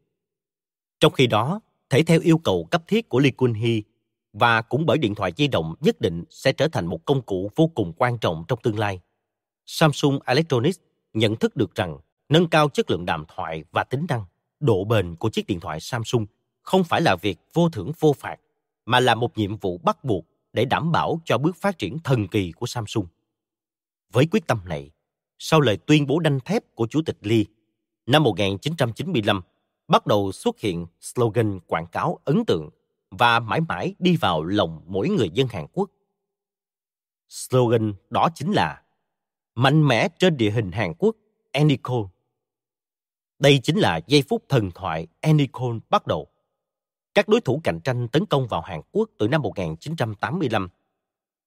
Trong 0.99 1.13
khi 1.13 1.27
đó, 1.27 1.61
thể 1.89 2.03
theo 2.03 2.19
yêu 2.19 2.37
cầu 2.37 2.67
cấp 2.71 2.83
thiết 2.87 3.09
của 3.09 3.19
Lee 3.19 3.31
Kun-hee 3.37 3.81
và 4.33 4.61
cũng 4.61 4.85
bởi 4.85 4.97
điện 4.97 5.15
thoại 5.15 5.33
di 5.37 5.47
động 5.47 5.75
nhất 5.79 6.01
định 6.01 6.23
sẽ 6.29 6.53
trở 6.53 6.67
thành 6.67 6.85
một 6.85 7.05
công 7.05 7.21
cụ 7.21 7.51
vô 7.55 7.67
cùng 7.67 7.93
quan 7.97 8.17
trọng 8.17 8.43
trong 8.47 8.59
tương 8.63 8.79
lai. 8.79 8.99
Samsung 9.65 10.19
Electronics 10.25 10.79
nhận 11.13 11.35
thức 11.35 11.55
được 11.55 11.75
rằng 11.75 11.97
nâng 12.29 12.49
cao 12.49 12.69
chất 12.69 12.91
lượng 12.91 13.05
đàm 13.05 13.25
thoại 13.35 13.63
và 13.71 13.83
tính 13.83 14.05
năng, 14.09 14.25
độ 14.59 14.83
bền 14.83 15.15
của 15.15 15.29
chiếc 15.29 15.47
điện 15.47 15.59
thoại 15.59 15.79
Samsung 15.79 16.25
không 16.61 16.83
phải 16.83 17.01
là 17.01 17.15
việc 17.15 17.37
vô 17.53 17.69
thưởng 17.69 17.91
vô 17.99 18.13
phạt, 18.13 18.37
mà 18.85 18.99
là 18.99 19.15
một 19.15 19.37
nhiệm 19.37 19.57
vụ 19.57 19.77
bắt 19.77 20.03
buộc 20.03 20.25
để 20.53 20.65
đảm 20.65 20.91
bảo 20.91 21.21
cho 21.25 21.37
bước 21.37 21.55
phát 21.55 21.77
triển 21.77 21.99
thần 21.99 22.27
kỳ 22.27 22.51
của 22.51 22.65
Samsung. 22.65 23.07
Với 24.13 24.27
quyết 24.31 24.47
tâm 24.47 24.59
này, 24.65 24.91
sau 25.43 25.61
lời 25.61 25.77
tuyên 25.77 26.07
bố 26.07 26.19
đanh 26.19 26.39
thép 26.39 26.75
của 26.75 26.87
Chủ 26.87 27.01
tịch 27.05 27.17
Lee, 27.21 27.43
năm 28.05 28.23
1995 28.23 29.41
bắt 29.87 30.07
đầu 30.07 30.31
xuất 30.31 30.59
hiện 30.59 30.85
slogan 31.01 31.59
quảng 31.59 31.87
cáo 31.91 32.19
ấn 32.23 32.45
tượng 32.47 32.69
và 33.11 33.39
mãi 33.39 33.61
mãi 33.61 33.95
đi 33.99 34.15
vào 34.15 34.43
lòng 34.43 34.81
mỗi 34.85 35.09
người 35.09 35.29
dân 35.33 35.47
Hàn 35.47 35.65
Quốc. 35.73 35.89
Slogan 37.29 37.93
đó 38.09 38.29
chính 38.35 38.51
là 38.51 38.81
Mạnh 39.55 39.87
mẽ 39.87 40.07
trên 40.19 40.37
địa 40.37 40.51
hình 40.51 40.71
Hàn 40.71 40.93
Quốc, 40.97 41.15
Enicol. 41.51 42.05
Đây 43.39 43.59
chính 43.63 43.77
là 43.77 43.99
giây 44.07 44.23
phút 44.29 44.43
thần 44.49 44.71
thoại 44.71 45.07
Enicol 45.19 45.77
bắt 45.89 46.07
đầu. 46.07 46.27
Các 47.13 47.27
đối 47.27 47.41
thủ 47.41 47.61
cạnh 47.63 47.79
tranh 47.83 48.07
tấn 48.07 48.25
công 48.25 48.47
vào 48.47 48.61
Hàn 48.61 48.81
Quốc 48.91 49.09
từ 49.17 49.27
năm 49.27 49.41
1985. 49.41 50.69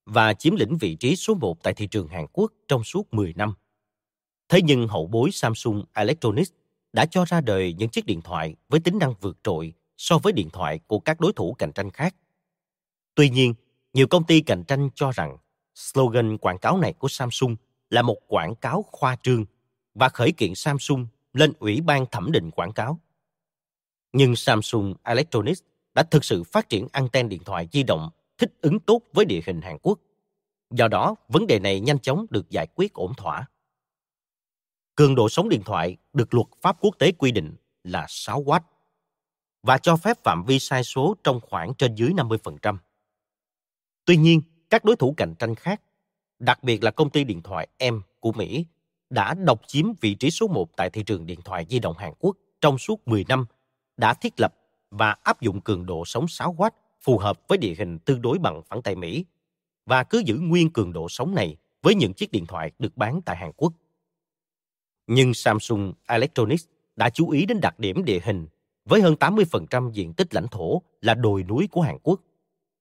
và 0.06 0.34
chiếm 0.34 0.56
lĩnh 0.56 0.76
vị 0.78 0.94
trí 0.94 1.16
số 1.16 1.34
1 1.34 1.62
tại 1.62 1.74
thị 1.74 1.86
trường 1.86 2.08
Hàn 2.08 2.26
Quốc 2.32 2.52
trong 2.68 2.84
suốt 2.84 3.14
10 3.14 3.34
năm. 3.36 3.54
Thế 4.48 4.62
nhưng 4.62 4.88
hậu 4.88 5.06
bối 5.06 5.30
Samsung 5.30 5.84
Electronics 5.94 6.50
đã 6.92 7.06
cho 7.06 7.24
ra 7.24 7.40
đời 7.40 7.74
những 7.78 7.88
chiếc 7.88 8.06
điện 8.06 8.22
thoại 8.22 8.54
với 8.68 8.80
tính 8.80 8.98
năng 8.98 9.14
vượt 9.20 9.36
trội 9.42 9.72
so 9.96 10.18
với 10.18 10.32
điện 10.32 10.50
thoại 10.50 10.80
của 10.86 10.98
các 10.98 11.20
đối 11.20 11.32
thủ 11.32 11.54
cạnh 11.58 11.72
tranh 11.72 11.90
khác. 11.90 12.14
Tuy 13.14 13.30
nhiên, 13.30 13.54
nhiều 13.92 14.06
công 14.06 14.24
ty 14.24 14.40
cạnh 14.40 14.64
tranh 14.64 14.88
cho 14.94 15.10
rằng 15.12 15.36
slogan 15.74 16.38
quảng 16.38 16.58
cáo 16.58 16.78
này 16.78 16.92
của 16.92 17.08
Samsung 17.08 17.56
là 17.90 18.02
một 18.02 18.16
quảng 18.26 18.54
cáo 18.54 18.84
khoa 18.92 19.16
trương 19.22 19.44
và 19.94 20.08
khởi 20.08 20.32
kiện 20.32 20.54
Samsung 20.54 21.06
lên 21.32 21.52
Ủy 21.58 21.80
ban 21.80 22.06
thẩm 22.06 22.32
định 22.32 22.50
quảng 22.50 22.72
cáo. 22.72 23.00
Nhưng 24.12 24.36
Samsung 24.36 24.94
Electronics 25.02 25.62
đã 25.94 26.02
thực 26.02 26.24
sự 26.24 26.42
phát 26.42 26.68
triển 26.68 26.86
anten 26.92 27.28
điện 27.28 27.44
thoại 27.44 27.68
di 27.72 27.82
động 27.82 28.10
thích 28.38 28.52
ứng 28.60 28.80
tốt 28.80 29.02
với 29.12 29.24
địa 29.24 29.40
hình 29.46 29.60
Hàn 29.60 29.78
Quốc. 29.82 29.98
Do 30.70 30.88
đó, 30.88 31.14
vấn 31.28 31.46
đề 31.46 31.58
này 31.58 31.80
nhanh 31.80 31.98
chóng 31.98 32.26
được 32.30 32.50
giải 32.50 32.66
quyết 32.74 32.92
ổn 32.92 33.14
thỏa. 33.14 33.46
Cường 34.96 35.14
độ 35.14 35.28
sóng 35.28 35.48
điện 35.48 35.62
thoại 35.64 35.96
được 36.12 36.34
luật 36.34 36.46
pháp 36.60 36.76
quốc 36.80 36.98
tế 36.98 37.12
quy 37.12 37.32
định 37.32 37.54
là 37.84 38.06
6 38.08 38.42
W 38.44 38.60
và 39.62 39.78
cho 39.78 39.96
phép 39.96 40.24
phạm 40.24 40.44
vi 40.44 40.58
sai 40.58 40.84
số 40.84 41.16
trong 41.24 41.40
khoảng 41.40 41.74
trên 41.74 41.94
dưới 41.94 42.10
50%. 42.10 42.76
Tuy 44.04 44.16
nhiên, 44.16 44.42
các 44.70 44.84
đối 44.84 44.96
thủ 44.96 45.14
cạnh 45.16 45.34
tranh 45.38 45.54
khác, 45.54 45.80
đặc 46.38 46.62
biệt 46.62 46.84
là 46.84 46.90
công 46.90 47.10
ty 47.10 47.24
điện 47.24 47.42
thoại 47.42 47.68
M 47.90 48.00
của 48.20 48.32
Mỹ, 48.32 48.66
đã 49.10 49.34
độc 49.34 49.60
chiếm 49.66 49.86
vị 50.00 50.14
trí 50.14 50.30
số 50.30 50.48
1 50.48 50.76
tại 50.76 50.90
thị 50.90 51.02
trường 51.02 51.26
điện 51.26 51.40
thoại 51.44 51.66
di 51.70 51.78
động 51.78 51.96
Hàn 51.98 52.12
Quốc 52.18 52.36
trong 52.60 52.78
suốt 52.78 53.08
10 53.08 53.24
năm, 53.28 53.46
đã 53.96 54.14
thiết 54.14 54.40
lập 54.40 54.54
và 54.90 55.16
áp 55.22 55.40
dụng 55.40 55.60
cường 55.60 55.86
độ 55.86 56.02
sóng 56.06 56.24
6W 56.26 56.70
phù 57.00 57.18
hợp 57.18 57.48
với 57.48 57.58
địa 57.58 57.74
hình 57.78 57.98
tương 57.98 58.22
đối 58.22 58.38
bằng 58.38 58.62
phẳng 58.68 58.82
tại 58.82 58.94
Mỹ 58.94 59.24
và 59.86 60.04
cứ 60.04 60.22
giữ 60.26 60.38
nguyên 60.38 60.70
cường 60.70 60.92
độ 60.92 61.06
sóng 61.08 61.34
này 61.34 61.56
với 61.82 61.94
những 61.94 62.12
chiếc 62.12 62.32
điện 62.32 62.46
thoại 62.46 62.70
được 62.78 62.96
bán 62.96 63.20
tại 63.24 63.36
Hàn 63.36 63.52
Quốc. 63.56 63.72
Nhưng 65.06 65.34
Samsung 65.34 65.92
Electronics 66.06 66.64
đã 66.96 67.10
chú 67.10 67.30
ý 67.30 67.46
đến 67.46 67.60
đặc 67.60 67.78
điểm 67.78 68.04
địa 68.04 68.20
hình 68.24 68.46
với 68.84 69.00
hơn 69.00 69.14
80% 69.20 69.90
diện 69.90 70.12
tích 70.12 70.34
lãnh 70.34 70.48
thổ 70.48 70.82
là 71.00 71.14
đồi 71.14 71.42
núi 71.42 71.68
của 71.72 71.80
Hàn 71.80 71.98
Quốc. 72.02 72.20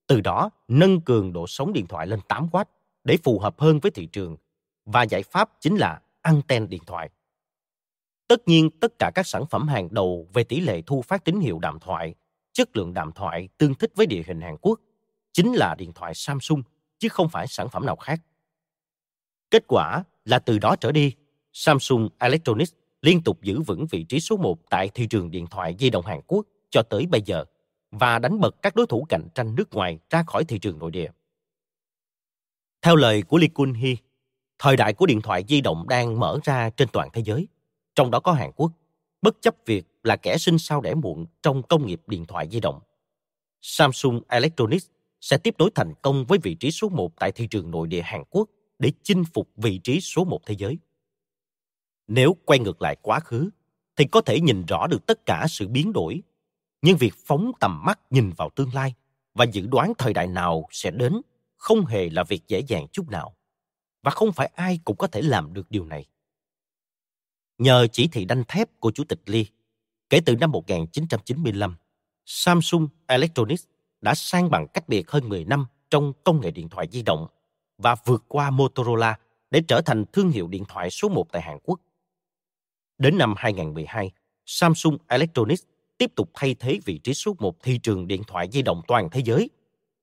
Từ 0.08 0.22
đó, 0.22 0.50
nâng 0.68 1.02
cường 1.02 1.34
độ 1.34 1.46
sóng 1.48 1.74
điện 1.74 1.88
thoại 1.88 2.08
lên 2.08 2.20
8W 2.28 2.66
để 3.04 3.18
phù 3.24 3.40
hợp 3.40 3.60
hơn 3.60 3.80
với 3.80 3.92
thị 3.92 4.06
trường 4.06 4.38
và 4.86 5.04
giải 5.04 5.24
pháp 5.24 5.50
chính 5.60 5.76
là 5.76 6.02
anten 6.22 6.70
điện 6.70 6.82
thoại. 6.86 7.10
Tất 8.28 8.48
nhiên, 8.48 8.70
tất 8.80 9.00
cả 9.00 9.12
các 9.16 9.28
sản 9.28 9.46
phẩm 9.50 9.68
hàng 9.68 9.88
đầu 9.92 10.28
về 10.34 10.44
tỷ 10.44 10.60
lệ 10.60 10.82
thu 10.86 11.02
phát 11.02 11.26
tín 11.26 11.40
hiệu 11.40 11.60
đàm 11.60 11.80
thoại, 11.80 12.16
chất 12.54 12.78
lượng 12.78 12.94
đàm 12.94 13.12
thoại 13.12 13.50
tương 13.58 13.76
thích 13.76 13.92
với 13.96 14.06
địa 14.06 14.24
hình 14.28 14.42
Hàn 14.42 14.58
Quốc 14.62 14.80
chính 15.34 15.54
là 15.54 15.76
điện 15.76 15.92
thoại 15.96 16.14
Samsung 16.16 16.64
chứ 17.00 17.10
không 17.10 17.30
phải 17.30 17.48
sản 17.48 17.70
phẩm 17.70 17.86
nào 17.86 17.96
khác. 17.96 18.22
Kết 19.52 19.64
quả 19.68 20.04
là 20.26 20.40
từ 20.40 20.60
đó 20.60 20.76
trở 20.76 20.92
đi, 20.92 21.16
Samsung 21.54 22.10
Electronics 22.20 22.74
liên 23.02 23.24
tục 23.24 23.42
giữ 23.42 23.62
vững 23.62 23.86
vị 23.92 24.04
trí 24.04 24.20
số 24.20 24.38
1 24.38 24.70
tại 24.70 24.90
thị 24.94 25.08
trường 25.08 25.32
điện 25.32 25.48
thoại 25.48 25.76
di 25.80 25.90
động 25.90 26.06
Hàn 26.06 26.22
Quốc 26.28 26.46
cho 26.70 26.82
tới 26.84 27.06
bây 27.06 27.22
giờ 27.26 27.46
và 27.92 28.20
đánh 28.20 28.40
bật 28.40 28.56
các 28.62 28.76
đối 28.76 28.88
thủ 28.88 29.06
cạnh 29.10 29.28
tranh 29.36 29.56
nước 29.56 29.74
ngoài 29.74 30.00
ra 30.10 30.24
khỏi 30.24 30.44
thị 30.44 30.60
trường 30.60 30.80
nội 30.80 30.92
địa. 30.92 31.12
Theo 32.82 32.96
lời 32.96 33.22
của 33.22 33.38
Lee 33.38 33.48
Kun 33.48 33.74
Hee, 33.74 33.96
thời 34.60 34.78
đại 34.78 34.94
của 34.94 35.06
điện 35.06 35.22
thoại 35.22 35.44
di 35.48 35.62
động 35.62 35.88
đang 35.90 36.20
mở 36.20 36.40
ra 36.44 36.70
trên 36.70 36.88
toàn 36.94 37.10
thế 37.14 37.22
giới, 37.26 37.48
trong 37.96 38.12
đó 38.12 38.20
có 38.20 38.32
Hàn 38.32 38.52
Quốc, 38.56 38.72
bất 39.22 39.42
chấp 39.42 39.56
việc 39.66 39.86
là 40.04 40.16
kẻ 40.16 40.38
sinh 40.38 40.58
sau 40.58 40.82
đẻ 40.82 40.94
muộn 40.94 41.26
trong 41.44 41.64
công 41.64 41.86
nghiệp 41.86 42.02
điện 42.08 42.26
thoại 42.26 42.48
di 42.52 42.60
động. 42.60 42.80
Samsung 43.62 44.22
Electronics 44.30 44.90
sẽ 45.22 45.38
tiếp 45.38 45.56
nối 45.58 45.70
thành 45.76 45.94
công 46.02 46.26
với 46.26 46.40
vị 46.44 46.56
trí 46.56 46.72
số 46.72 46.90
1 46.90 47.12
tại 47.20 47.32
thị 47.32 47.48
trường 47.48 47.72
nội 47.72 47.88
địa 47.88 48.02
Hàn 48.02 48.24
Quốc 48.30 48.50
để 48.80 48.92
chinh 49.04 49.24
phục 49.34 49.50
vị 49.56 49.78
trí 49.84 50.02
số 50.02 50.26
1 50.26 50.46
thế 50.46 50.56
giới. 50.58 50.78
Nếu 52.08 52.38
quay 52.46 52.60
ngược 52.60 52.82
lại 52.82 52.96
quá 53.02 53.20
khứ, 53.20 53.50
thì 53.96 54.06
có 54.06 54.22
thể 54.22 54.40
nhìn 54.40 54.66
rõ 54.66 54.88
được 54.88 55.06
tất 55.06 55.26
cả 55.26 55.46
sự 55.50 55.68
biến 55.68 55.94
đổi. 55.94 56.22
Nhưng 56.82 56.98
việc 56.98 57.14
phóng 57.26 57.52
tầm 57.60 57.82
mắt 57.86 58.00
nhìn 58.10 58.30
vào 58.38 58.50
tương 58.56 58.74
lai 58.74 58.94
và 59.34 59.46
dự 59.46 59.68
đoán 59.68 59.94
thời 59.98 60.14
đại 60.14 60.28
nào 60.28 60.68
sẽ 60.72 60.92
đến 60.92 61.22
không 61.56 61.86
hề 61.86 62.10
là 62.10 62.24
việc 62.24 62.48
dễ 62.48 62.60
dàng 62.60 62.88
chút 62.92 63.10
nào. 63.10 63.36
Và 64.04 64.12
không 64.12 64.32
phải 64.32 64.52
ai 64.56 64.80
cũng 64.86 64.98
có 64.98 65.08
thể 65.08 65.22
làm 65.22 65.54
được 65.54 65.72
điều 65.72 65.86
này. 65.86 66.06
Nhờ 67.58 67.88
chỉ 67.92 68.08
thị 68.08 68.26
đanh 68.26 68.44
thép 68.48 68.80
của 68.80 68.92
Chủ 68.92 69.04
tịch 69.04 69.20
Lee, 69.26 69.44
kể 70.10 70.20
từ 70.26 70.36
năm 70.36 70.52
1995, 70.52 71.76
Samsung 72.26 72.88
Electronics 73.08 73.66
đã 74.02 74.16
sang 74.16 74.50
bằng 74.50 74.68
cách 74.68 74.90
biệt 74.90 75.12
hơn 75.12 75.30
10 75.30 75.46
năm 75.46 75.66
trong 75.90 76.14
công 76.24 76.42
nghệ 76.42 76.52
điện 76.52 76.70
thoại 76.70 76.88
di 76.92 77.02
động 77.02 77.28
và 77.78 77.96
vượt 78.06 78.24
qua 78.28 78.50
Motorola 78.50 79.20
để 79.52 79.62
trở 79.68 79.82
thành 79.82 80.06
thương 80.14 80.30
hiệu 80.30 80.48
điện 80.48 80.64
thoại 80.68 80.90
số 80.90 81.10
1 81.10 81.32
tại 81.32 81.42
Hàn 81.42 81.58
Quốc. 81.64 81.80
Đến 83.04 83.18
năm 83.18 83.34
2012, 83.38 84.12
Samsung 84.46 84.98
Electronics 85.08 85.64
tiếp 85.98 86.12
tục 86.16 86.32
thay 86.34 86.56
thế 86.60 86.80
vị 86.86 86.98
trí 86.98 87.14
số 87.14 87.36
một 87.40 87.64
thị 87.64 87.80
trường 87.84 88.08
điện 88.08 88.22
thoại 88.28 88.50
di 88.52 88.62
động 88.62 88.82
toàn 88.88 89.10
thế 89.12 89.22
giới 89.26 89.50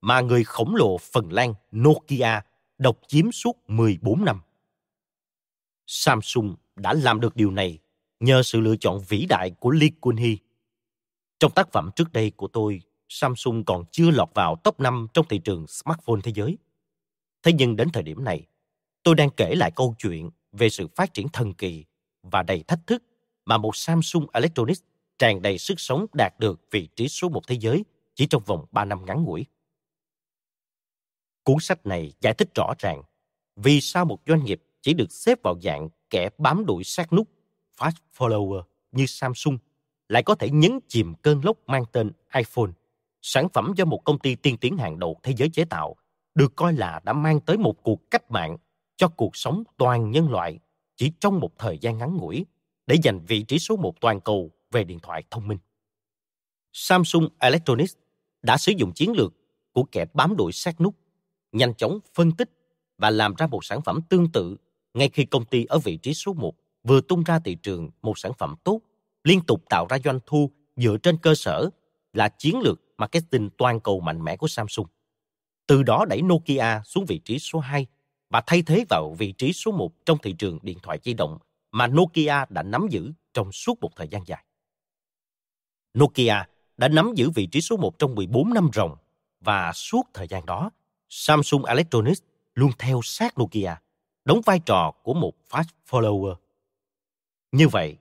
mà 0.01 0.21
người 0.21 0.45
khổng 0.45 0.75
lồ 0.75 0.99
Phần 0.99 1.33
Lan 1.33 1.55
Nokia 1.73 2.41
độc 2.79 2.99
chiếm 3.07 3.33
suốt 3.33 3.57
14 3.69 4.25
năm. 4.25 4.41
Samsung 5.87 6.57
đã 6.77 6.93
làm 6.93 7.21
được 7.21 7.37
điều 7.37 7.51
này 7.51 7.79
nhờ 8.21 8.43
sự 8.43 8.61
lựa 8.61 8.77
chọn 8.77 9.01
vĩ 9.09 9.27
đại 9.29 9.51
của 9.51 9.71
Lee 9.71 9.91
Kun-hee. 10.01 10.37
Trong 11.39 11.53
tác 11.53 11.73
phẩm 11.73 11.91
trước 11.97 12.13
đây 12.13 12.31
của 12.31 12.49
tôi, 12.49 12.81
Samsung 13.09 13.65
còn 13.65 13.85
chưa 13.93 14.11
lọt 14.11 14.29
vào 14.35 14.57
top 14.65 14.81
5 14.81 15.07
trong 15.15 15.27
thị 15.29 15.39
trường 15.39 15.67
smartphone 15.67 16.21
thế 16.23 16.33
giới. 16.35 16.59
Thế 17.43 17.53
nhưng 17.53 17.77
đến 17.77 17.89
thời 17.93 18.03
điểm 18.03 18.25
này, 18.25 18.47
tôi 19.03 19.15
đang 19.15 19.31
kể 19.31 19.55
lại 19.55 19.71
câu 19.77 19.95
chuyện 19.99 20.31
về 20.53 20.69
sự 20.69 20.89
phát 20.97 21.15
triển 21.15 21.29
thần 21.29 21.55
kỳ 21.55 21.85
và 22.23 22.43
đầy 22.43 22.63
thách 22.69 22.87
thức 22.87 23.03
mà 23.45 23.59
một 23.59 23.77
Samsung 23.77 24.27
Electronics 24.33 24.83
tràn 25.19 25.43
đầy 25.43 25.59
sức 25.59 25.81
sống 25.81 26.07
đạt 26.13 26.35
được 26.39 26.61
vị 26.71 26.89
trí 26.97 27.09
số 27.09 27.29
một 27.29 27.47
thế 27.47 27.57
giới 27.61 27.85
chỉ 28.15 28.27
trong 28.27 28.43
vòng 28.47 28.67
3 28.71 28.85
năm 28.85 29.05
ngắn 29.05 29.23
ngủi. 29.23 29.47
Cuốn 31.43 31.57
sách 31.61 31.87
này 31.87 32.13
giải 32.21 32.35
thích 32.35 32.49
rõ 32.55 32.75
ràng 32.79 33.03
vì 33.57 33.81
sao 33.81 34.05
một 34.05 34.19
doanh 34.27 34.45
nghiệp 34.45 34.63
chỉ 34.83 34.95
được 34.95 35.13
xếp 35.13 35.39
vào 35.43 35.61
dạng 35.63 35.89
kẻ 36.11 36.29
bám 36.39 36.67
đuổi 36.67 36.85
sát 36.85 37.13
nút 37.13 37.29
fast 37.79 37.93
follower 38.17 38.63
như 38.93 39.07
Samsung 39.07 39.59
lại 40.09 40.23
có 40.23 40.35
thể 40.35 40.51
nhấn 40.51 40.79
chìm 40.89 41.15
cơn 41.23 41.41
lốc 41.45 41.57
mang 41.67 41.85
tên 41.93 42.11
iPhone, 42.35 42.71
sản 43.23 43.49
phẩm 43.49 43.73
do 43.77 43.85
một 43.85 44.05
công 44.05 44.19
ty 44.19 44.35
tiên 44.35 44.57
tiến 44.57 44.77
hàng 44.77 44.99
đầu 44.99 45.21
thế 45.23 45.33
giới 45.37 45.51
chế 45.51 45.65
tạo, 45.65 45.97
được 46.35 46.57
coi 46.57 46.73
là 46.73 47.01
đã 47.05 47.13
mang 47.13 47.41
tới 47.41 47.57
một 47.57 47.83
cuộc 47.83 48.11
cách 48.11 48.31
mạng 48.31 48.57
cho 48.97 49.09
cuộc 49.09 49.37
sống 49.37 49.63
toàn 49.77 50.11
nhân 50.11 50.31
loại 50.31 50.59
chỉ 51.01 51.13
trong 51.21 51.41
một 51.41 51.59
thời 51.59 51.79
gian 51.79 51.99
ngắn 51.99 52.17
ngủi 52.17 52.47
để 52.87 52.97
giành 53.05 53.21
vị 53.27 53.43
trí 53.43 53.59
số 53.59 53.77
một 53.77 54.01
toàn 54.01 54.21
cầu 54.21 54.51
về 54.71 54.85
điện 54.85 54.99
thoại 55.03 55.25
thông 55.31 55.49
minh. 55.49 55.59
Samsung 56.73 57.29
Electronics 57.39 57.97
đã 58.43 58.57
sử 58.57 58.73
dụng 58.77 58.93
chiến 58.93 59.13
lược 59.13 59.33
của 59.73 59.85
kẻ 59.93 60.05
bám 60.15 60.37
đuổi 60.37 60.53
sát 60.53 60.81
nút, 60.81 60.95
nhanh 61.53 61.75
chóng 61.75 61.99
phân 62.15 62.33
tích 62.33 62.51
và 62.99 63.11
làm 63.11 63.35
ra 63.35 63.47
một 63.47 63.65
sản 63.65 63.83
phẩm 63.83 64.01
tương 64.09 64.33
tự 64.33 64.57
ngay 64.95 65.09
khi 65.09 65.25
công 65.25 65.45
ty 65.45 65.65
ở 65.65 65.79
vị 65.79 65.97
trí 65.97 66.15
số 66.15 66.33
1 66.33 66.55
vừa 66.83 67.01
tung 67.01 67.25
ra 67.25 67.39
thị 67.39 67.55
trường 67.55 67.91
một 68.03 68.19
sản 68.19 68.33
phẩm 68.39 68.55
tốt, 68.65 68.81
liên 69.25 69.41
tục 69.47 69.63
tạo 69.69 69.87
ra 69.91 69.99
doanh 70.05 70.21
thu 70.27 70.51
dựa 70.77 70.97
trên 71.03 71.17
cơ 71.17 71.35
sở 71.35 71.71
là 72.13 72.29
chiến 72.29 72.61
lược 72.61 72.81
marketing 72.99 73.51
toàn 73.59 73.81
cầu 73.81 74.01
mạnh 74.01 74.25
mẽ 74.25 74.37
của 74.37 74.49
Samsung. 74.49 74.87
Từ 75.67 75.83
đó 75.83 76.05
đẩy 76.09 76.23
Nokia 76.23 76.83
xuống 76.85 77.05
vị 77.05 77.21
trí 77.25 77.39
số 77.39 77.59
2 77.59 77.87
và 78.31 78.43
thay 78.47 78.63
thế 78.63 78.85
vào 78.89 79.15
vị 79.19 79.33
trí 79.33 79.53
số 79.53 79.73
1 79.73 80.07
trong 80.07 80.19
thị 80.19 80.33
trường 80.33 80.59
điện 80.63 80.79
thoại 80.83 80.99
di 81.05 81.15
động 81.15 81.39
mà 81.73 81.87
Nokia 81.87 82.45
đã 82.49 82.63
nắm 82.63 82.87
giữ 82.91 83.13
trong 83.35 83.53
suốt 83.53 83.81
một 83.81 83.97
thời 83.97 84.09
gian 84.09 84.23
dài. 84.27 84.45
Nokia 85.99 86.35
đã 86.77 86.89
nắm 86.89 87.13
giữ 87.15 87.31
vị 87.31 87.47
trí 87.47 87.61
số 87.61 87.77
1 87.77 87.99
trong 87.99 88.15
14 88.15 88.55
năm 88.55 88.71
ròng 88.75 88.97
và 89.41 89.73
suốt 89.73 90.03
thời 90.15 90.29
gian 90.29 90.47
đó, 90.47 90.71
Samsung 91.09 91.65
Electronics 91.65 92.23
luôn 92.55 92.71
theo 92.79 93.01
sát 93.03 93.39
Nokia, 93.39 93.75
đóng 94.25 94.41
vai 94.47 94.61
trò 94.67 94.93
của 95.03 95.15
một 95.15 95.33
fast 95.51 95.65
follower. 95.91 96.35
Như 97.53 97.69
vậy, 97.69 97.97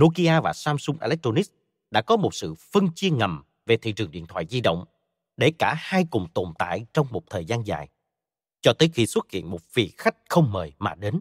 Nokia 0.00 0.40
và 0.40 0.52
Samsung 0.52 0.96
Electronics 1.00 1.50
đã 1.90 2.02
có 2.02 2.16
một 2.16 2.34
sự 2.34 2.54
phân 2.54 2.88
chia 2.94 3.10
ngầm 3.10 3.42
về 3.66 3.76
thị 3.76 3.92
trường 3.92 4.10
điện 4.10 4.26
thoại 4.26 4.46
di 4.50 4.60
động 4.60 4.84
để 5.36 5.52
cả 5.58 5.74
hai 5.78 6.06
cùng 6.10 6.26
tồn 6.34 6.52
tại 6.58 6.86
trong 6.94 7.06
một 7.10 7.22
thời 7.30 7.44
gian 7.44 7.66
dài 7.66 7.88
cho 8.60 8.72
tới 8.72 8.90
khi 8.94 9.06
xuất 9.06 9.30
hiện 9.30 9.50
một 9.50 9.74
vị 9.74 9.92
khách 9.98 10.16
không 10.28 10.52
mời 10.52 10.72
mà 10.78 10.94
đến. 10.94 11.20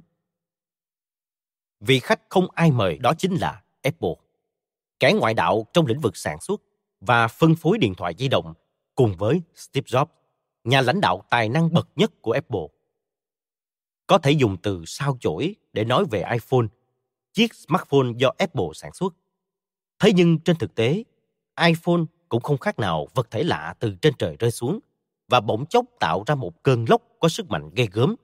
Vị 1.80 2.00
khách 2.00 2.22
không 2.30 2.48
ai 2.52 2.72
mời 2.72 2.98
đó 2.98 3.14
chính 3.18 3.36
là 3.36 3.64
Apple. 3.82 4.14
Kẻ 5.00 5.14
ngoại 5.20 5.34
đạo 5.34 5.68
trong 5.74 5.86
lĩnh 5.86 6.00
vực 6.00 6.18
sản 6.18 6.40
xuất 6.42 6.62
và 7.02 7.28
phân 7.28 7.56
phối 7.56 7.78
điện 7.78 7.96
thoại 7.96 8.14
di 8.18 8.28
động 8.28 8.54
cùng 8.96 9.16
với 9.18 9.42
Steve 9.56 9.86
Jobs, 9.86 10.06
nhà 10.64 10.82
lãnh 10.82 11.02
đạo 11.02 11.24
tài 11.30 11.50
năng 11.50 11.74
bậc 11.74 11.88
nhất 11.96 12.12
của 12.22 12.32
Apple. 12.32 12.68
Có 14.08 14.18
thể 14.18 14.32
dùng 14.32 14.58
từ 14.64 14.84
sao 14.86 15.18
chổi 15.20 15.56
để 15.74 15.84
nói 15.84 16.06
về 16.12 16.24
iPhone, 16.32 16.68
chiếc 17.34 17.54
smartphone 17.54 18.08
do 18.18 18.32
Apple 18.38 18.66
sản 18.74 18.94
xuất. 18.94 19.14
Thế 20.00 20.12
nhưng 20.16 20.40
trên 20.40 20.56
thực 20.56 20.76
tế, 20.76 21.04
iPhone 21.62 22.02
cũng 22.30 22.42
không 22.42 22.58
khác 22.58 22.80
nào 22.80 23.08
vật 23.14 23.32
thể 23.32 23.44
lạ 23.44 23.76
từ 23.80 23.96
trên 24.02 24.14
trời 24.18 24.36
rơi 24.40 24.52
xuống 24.52 24.80
và 25.30 25.40
bỗng 25.40 25.66
chốc 25.66 25.86
tạo 26.00 26.24
ra 26.28 26.36
một 26.36 26.64
cơn 26.64 26.86
lốc 26.90 27.02
có 27.20 27.30
sức 27.30 27.50
mạnh 27.50 27.70
ghê 27.76 27.88
gớm, 27.92 28.16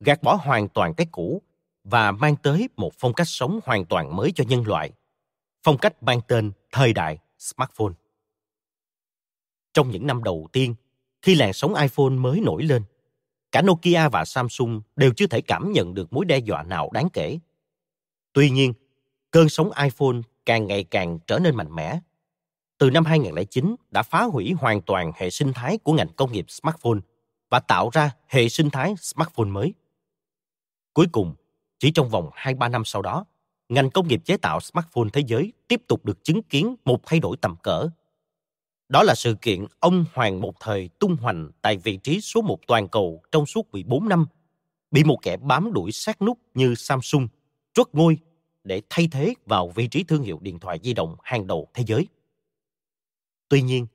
gạt 0.00 0.22
bỏ 0.22 0.34
hoàn 0.34 0.68
toàn 0.68 0.94
cái 0.94 1.06
cũ 1.10 1.42
và 1.84 2.12
mang 2.12 2.36
tới 2.36 2.68
một 2.76 2.92
phong 2.98 3.12
cách 3.12 3.28
sống 3.28 3.60
hoàn 3.64 3.84
toàn 3.84 4.16
mới 4.16 4.32
cho 4.34 4.44
nhân 4.48 4.66
loại. 4.66 4.92
Phong 5.62 5.78
cách 5.78 6.02
mang 6.02 6.20
tên 6.28 6.52
thời 6.72 6.92
đại 6.92 7.18
smartphone. 7.38 7.92
Trong 9.74 9.90
những 9.90 10.06
năm 10.06 10.22
đầu 10.22 10.48
tiên, 10.52 10.74
khi 11.22 11.34
làn 11.34 11.52
sóng 11.52 11.74
iPhone 11.74 12.10
mới 12.10 12.40
nổi 12.40 12.62
lên, 12.62 12.82
cả 13.52 13.62
Nokia 13.62 14.08
và 14.08 14.24
Samsung 14.24 14.80
đều 14.96 15.12
chưa 15.16 15.26
thể 15.26 15.40
cảm 15.40 15.72
nhận 15.72 15.94
được 15.94 16.12
mối 16.12 16.24
đe 16.24 16.38
dọa 16.38 16.62
nào 16.62 16.90
đáng 16.92 17.08
kể. 17.12 17.38
Tuy 18.32 18.50
nhiên, 18.50 18.72
cơn 19.30 19.48
sóng 19.48 19.70
iPhone 19.82 20.16
càng 20.46 20.66
ngày 20.66 20.84
càng 20.84 21.18
trở 21.26 21.38
nên 21.38 21.56
mạnh 21.56 21.74
mẽ. 21.74 22.00
Từ 22.78 22.90
năm 22.90 23.04
2009 23.04 23.76
đã 23.90 24.02
phá 24.02 24.22
hủy 24.22 24.52
hoàn 24.52 24.82
toàn 24.82 25.12
hệ 25.16 25.30
sinh 25.30 25.52
thái 25.52 25.78
của 25.78 25.92
ngành 25.92 26.08
công 26.16 26.32
nghiệp 26.32 26.46
smartphone 26.48 26.98
và 27.50 27.60
tạo 27.60 27.90
ra 27.92 28.10
hệ 28.28 28.48
sinh 28.48 28.70
thái 28.70 28.94
smartphone 28.96 29.48
mới. 29.48 29.74
Cuối 30.92 31.06
cùng, 31.12 31.34
chỉ 31.78 31.90
trong 31.90 32.08
vòng 32.08 32.30
2-3 32.34 32.70
năm 32.70 32.84
sau 32.84 33.02
đó, 33.02 33.24
ngành 33.68 33.90
công 33.90 34.08
nghiệp 34.08 34.20
chế 34.24 34.36
tạo 34.36 34.60
smartphone 34.60 35.08
thế 35.12 35.22
giới 35.26 35.52
tiếp 35.68 35.82
tục 35.88 36.04
được 36.04 36.24
chứng 36.24 36.42
kiến 36.42 36.76
một 36.84 37.00
thay 37.06 37.20
đổi 37.20 37.36
tầm 37.36 37.56
cỡ. 37.62 37.88
Đó 38.88 39.02
là 39.02 39.14
sự 39.14 39.34
kiện 39.42 39.66
ông 39.80 40.04
Hoàng 40.14 40.40
một 40.40 40.54
thời 40.60 40.90
tung 40.98 41.16
hoành 41.16 41.50
tại 41.62 41.76
vị 41.76 41.96
trí 41.96 42.20
số 42.20 42.42
một 42.42 42.58
toàn 42.66 42.88
cầu 42.88 43.22
trong 43.30 43.46
suốt 43.46 43.72
14 43.72 44.08
năm, 44.08 44.26
bị 44.90 45.04
một 45.04 45.18
kẻ 45.22 45.36
bám 45.36 45.72
đuổi 45.72 45.92
sát 45.92 46.22
nút 46.22 46.38
như 46.54 46.74
Samsung, 46.74 47.28
truất 47.74 47.86
ngôi 47.92 48.18
để 48.64 48.82
thay 48.90 49.08
thế 49.12 49.34
vào 49.46 49.68
vị 49.68 49.88
trí 49.88 50.04
thương 50.04 50.22
hiệu 50.22 50.38
điện 50.42 50.58
thoại 50.58 50.80
di 50.82 50.94
động 50.94 51.16
hàng 51.22 51.46
đầu 51.46 51.68
thế 51.74 51.84
giới. 51.86 52.06
Tuy 53.48 53.62
nhiên, 53.62 53.86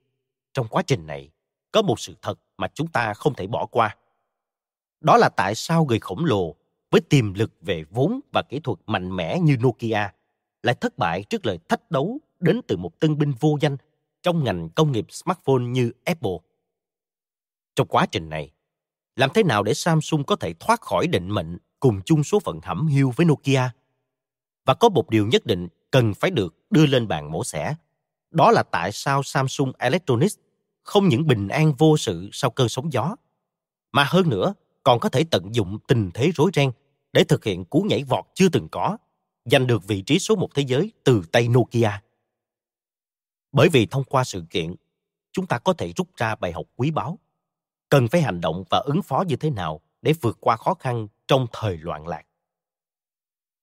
trong 0.54 0.68
quá 0.68 0.82
trình 0.82 1.08
này, 1.08 1.32
có 1.72 1.82
một 1.82 2.00
sự 2.00 2.16
thật 2.22 2.40
mà 2.58 2.68
chúng 2.74 2.88
ta 2.88 3.14
không 3.14 3.34
thể 3.34 3.48
bỏ 3.48 3.66
qua. 3.66 3.98
Đó 5.02 5.18
là 5.18 5.30
tại 5.30 5.56
sao 5.56 5.86
người 5.86 6.00
khổng 6.00 6.26
lồ 6.26 6.56
với 6.92 7.02
tiềm 7.02 7.34
lực 7.34 7.52
về 7.62 7.84
vốn 7.90 8.20
và 8.32 8.42
kỹ 8.42 8.60
thuật 8.60 8.80
mạnh 8.86 9.16
mẽ 9.16 9.40
như 9.40 9.58
Nokia 9.58 10.12
lại 10.64 10.76
thất 10.76 10.98
bại 10.98 11.24
trước 11.24 11.46
lời 11.46 11.60
thách 11.70 11.92
đấu 11.92 12.20
đến 12.40 12.62
từ 12.68 12.78
một 12.78 13.00
tân 13.00 13.18
binh 13.18 13.34
vô 13.40 13.58
danh 13.62 13.78
trong 14.24 14.44
ngành 14.44 14.70
công 14.70 14.92
nghiệp 14.92 15.06
smartphone 15.10 15.64
như 15.64 15.92
Apple. 16.04 16.38
Trong 17.76 17.88
quá 17.88 18.06
trình 18.06 18.30
này, 18.30 18.52
làm 19.16 19.30
thế 19.34 19.44
nào 19.44 19.64
để 19.64 19.74
Samsung 19.74 20.24
có 20.24 20.36
thể 20.36 20.54
thoát 20.54 20.82
khỏi 20.82 21.08
định 21.08 21.30
mệnh 21.30 21.58
cùng 21.80 22.02
chung 22.06 22.24
số 22.24 22.40
phận 22.40 22.60
hẩm 22.64 22.88
hiu 22.88 23.14
với 23.16 23.26
Nokia? 23.26 23.70
Và 24.66 24.74
có 24.74 24.90
một 24.90 25.10
điều 25.10 25.28
nhất 25.28 25.46
định 25.46 25.68
cần 25.92 26.14
phải 26.14 26.32
được 26.32 26.56
đưa 26.70 26.86
lên 26.86 27.08
bàn 27.08 27.32
mổ 27.32 27.44
xẻ. 27.44 27.76
Đó 28.32 28.52
là 28.52 28.64
tại 28.64 28.92
sao 28.92 29.24
Samsung 29.24 29.72
Electronics 29.80 30.38
không 30.84 31.08
những 31.08 31.28
bình 31.28 31.48
an 31.48 31.74
vô 31.78 31.98
sự 31.98 32.30
sau 32.34 32.52
cơn 32.52 32.70
sóng 32.70 32.94
gió, 32.94 33.16
mà 33.92 34.04
hơn 34.04 34.30
nữa 34.30 34.54
còn 34.84 35.00
có 35.00 35.10
thể 35.10 35.24
tận 35.32 35.56
dụng 35.56 35.78
tình 35.88 36.12
thế 36.14 36.32
rối 36.36 36.52
ren 36.54 36.72
để 37.14 37.24
thực 37.24 37.46
hiện 37.46 37.66
cú 37.66 37.82
nhảy 37.82 38.04
vọt 38.04 38.26
chưa 38.36 38.50
từng 38.50 38.68
có, 38.72 38.98
giành 39.46 39.68
được 39.68 39.88
vị 39.88 40.02
trí 40.02 40.20
số 40.20 40.36
một 40.36 40.50
thế 40.56 40.64
giới 40.68 40.92
từ 41.04 41.24
tay 41.32 41.48
Nokia. 41.48 41.92
Bởi 43.52 43.70
vì 43.70 43.86
thông 43.86 44.04
qua 44.04 44.24
sự 44.24 44.44
kiện, 44.50 44.76
chúng 45.32 45.48
ta 45.48 45.58
có 45.58 45.74
thể 45.74 45.94
rút 45.96 46.16
ra 46.16 46.36
bài 46.36 46.52
học 46.52 46.66
quý 46.76 46.92
báu. 46.92 47.20
Cần 47.90 48.08
phải 48.08 48.22
hành 48.22 48.42
động 48.42 48.64
và 48.70 48.82
ứng 48.86 49.02
phó 49.02 49.24
như 49.28 49.36
thế 49.36 49.50
nào 49.50 49.82
để 50.02 50.14
vượt 50.22 50.38
qua 50.40 50.58
khó 50.58 50.74
khăn 50.74 51.08
trong 51.28 51.48
thời 51.54 51.78
loạn 51.78 52.08
lạc. 52.08 52.24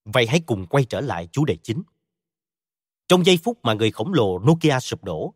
Vậy 0.04 0.26
hãy 0.26 0.40
cùng 0.46 0.66
quay 0.66 0.84
trở 0.84 1.00
lại 1.00 1.28
chủ 1.32 1.44
đề 1.44 1.56
chính. 1.62 1.82
Trong 3.08 3.26
giây 3.26 3.38
phút 3.44 3.58
mà 3.62 3.74
người 3.74 3.90
khổng 3.90 4.14
lồ 4.14 4.38
Nokia 4.38 4.80
sụp 4.80 5.04
đổ, 5.04 5.34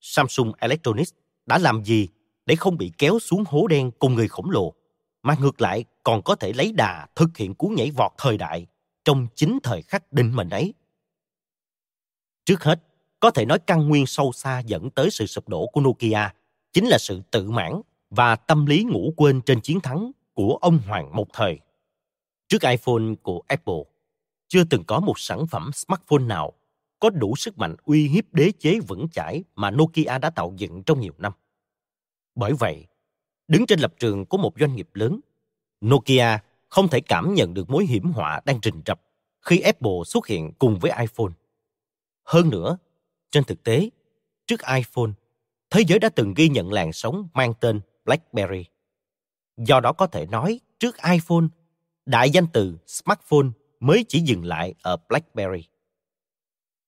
Samsung 0.00 0.52
Electronics 0.58 1.12
đã 1.46 1.58
làm 1.58 1.84
gì 1.84 2.08
để 2.46 2.56
không 2.56 2.78
bị 2.78 2.92
kéo 2.98 3.18
xuống 3.18 3.44
hố 3.46 3.66
đen 3.66 3.90
cùng 3.98 4.14
người 4.14 4.28
khổng 4.28 4.50
lồ, 4.50 4.74
mà 5.22 5.36
ngược 5.40 5.60
lại 5.60 5.84
còn 6.04 6.22
có 6.22 6.34
thể 6.34 6.52
lấy 6.52 6.72
đà 6.72 7.06
thực 7.14 7.36
hiện 7.36 7.54
cú 7.54 7.68
nhảy 7.68 7.90
vọt 7.90 8.12
thời 8.18 8.38
đại 8.38 8.66
trong 9.04 9.26
chính 9.34 9.58
thời 9.62 9.82
khắc 9.82 10.12
định 10.12 10.36
mệnh 10.36 10.50
ấy. 10.50 10.74
Trước 12.44 12.64
hết, 12.64 12.82
có 13.20 13.30
thể 13.30 13.44
nói 13.44 13.58
căn 13.58 13.88
nguyên 13.88 14.06
sâu 14.06 14.32
xa 14.32 14.58
dẫn 14.58 14.90
tới 14.90 15.10
sự 15.10 15.26
sụp 15.26 15.48
đổ 15.48 15.66
của 15.72 15.80
Nokia 15.80 16.30
chính 16.72 16.86
là 16.86 16.98
sự 16.98 17.22
tự 17.30 17.50
mãn 17.50 17.80
và 18.10 18.36
tâm 18.36 18.66
lý 18.66 18.84
ngủ 18.84 19.12
quên 19.16 19.40
trên 19.42 19.60
chiến 19.60 19.80
thắng 19.80 20.10
của 20.34 20.58
ông 20.60 20.78
Hoàng 20.86 21.16
một 21.16 21.26
thời. 21.32 21.58
Trước 22.48 22.62
iPhone 22.62 23.14
của 23.22 23.42
Apple, 23.46 23.82
chưa 24.48 24.64
từng 24.64 24.84
có 24.84 25.00
một 25.00 25.18
sản 25.18 25.46
phẩm 25.46 25.70
smartphone 25.72 26.24
nào 26.24 26.52
có 27.00 27.10
đủ 27.10 27.36
sức 27.36 27.58
mạnh 27.58 27.76
uy 27.84 28.08
hiếp 28.08 28.24
đế 28.32 28.52
chế 28.58 28.80
vững 28.80 29.08
chãi 29.08 29.44
mà 29.54 29.70
Nokia 29.70 30.18
đã 30.18 30.30
tạo 30.30 30.54
dựng 30.56 30.82
trong 30.82 31.00
nhiều 31.00 31.12
năm. 31.18 31.32
Bởi 32.34 32.52
vậy, 32.52 32.86
đứng 33.48 33.66
trên 33.66 33.80
lập 33.80 33.94
trường 33.98 34.26
của 34.26 34.38
một 34.38 34.52
doanh 34.60 34.76
nghiệp 34.76 34.88
lớn, 34.94 35.20
Nokia 35.84 36.38
không 36.68 36.88
thể 36.88 37.00
cảm 37.00 37.34
nhận 37.34 37.54
được 37.54 37.70
mối 37.70 37.86
hiểm 37.86 38.12
họa 38.12 38.40
đang 38.44 38.58
rình 38.62 38.82
rập 38.86 39.02
khi 39.40 39.60
Apple 39.60 40.04
xuất 40.06 40.26
hiện 40.26 40.52
cùng 40.58 40.78
với 40.78 40.90
iPhone. 40.90 41.32
Hơn 42.24 42.50
nữa, 42.50 42.78
trên 43.30 43.44
thực 43.44 43.64
tế, 43.64 43.90
trước 44.46 44.60
iPhone, 44.60 45.10
thế 45.70 45.82
giới 45.88 45.98
đã 45.98 46.08
từng 46.08 46.34
ghi 46.36 46.48
nhận 46.48 46.72
làn 46.72 46.92
sóng 46.92 47.28
mang 47.34 47.54
tên 47.60 47.80
BlackBerry. 48.04 48.64
Do 49.56 49.80
đó 49.80 49.92
có 49.92 50.06
thể 50.06 50.26
nói, 50.26 50.60
trước 50.78 50.96
iPhone, 51.12 51.44
đại 52.06 52.30
danh 52.30 52.46
từ 52.52 52.76
smartphone 52.86 53.48
mới 53.80 54.04
chỉ 54.08 54.20
dừng 54.20 54.44
lại 54.44 54.74
ở 54.82 54.96
BlackBerry. 55.08 55.68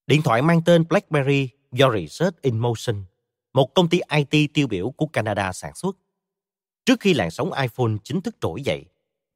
Điện 0.09 0.23
thoại 0.23 0.43
mang 0.43 0.61
tên 0.65 0.85
BlackBerry 0.89 1.49
do 1.73 1.93
Research 1.93 2.43
in 2.43 2.59
Motion, 2.59 3.05
một 3.53 3.75
công 3.75 3.89
ty 3.89 4.01
IT 4.11 4.51
tiêu 4.55 4.67
biểu 4.67 4.91
của 4.91 5.07
Canada 5.07 5.53
sản 5.53 5.75
xuất. 5.75 5.97
Trước 6.85 7.01
khi 7.01 7.15
làn 7.15 7.31
sóng 7.31 7.53
iPhone 7.53 7.93
chính 8.05 8.21
thức 8.21 8.37
trỗi 8.41 8.63
dậy, 8.63 8.85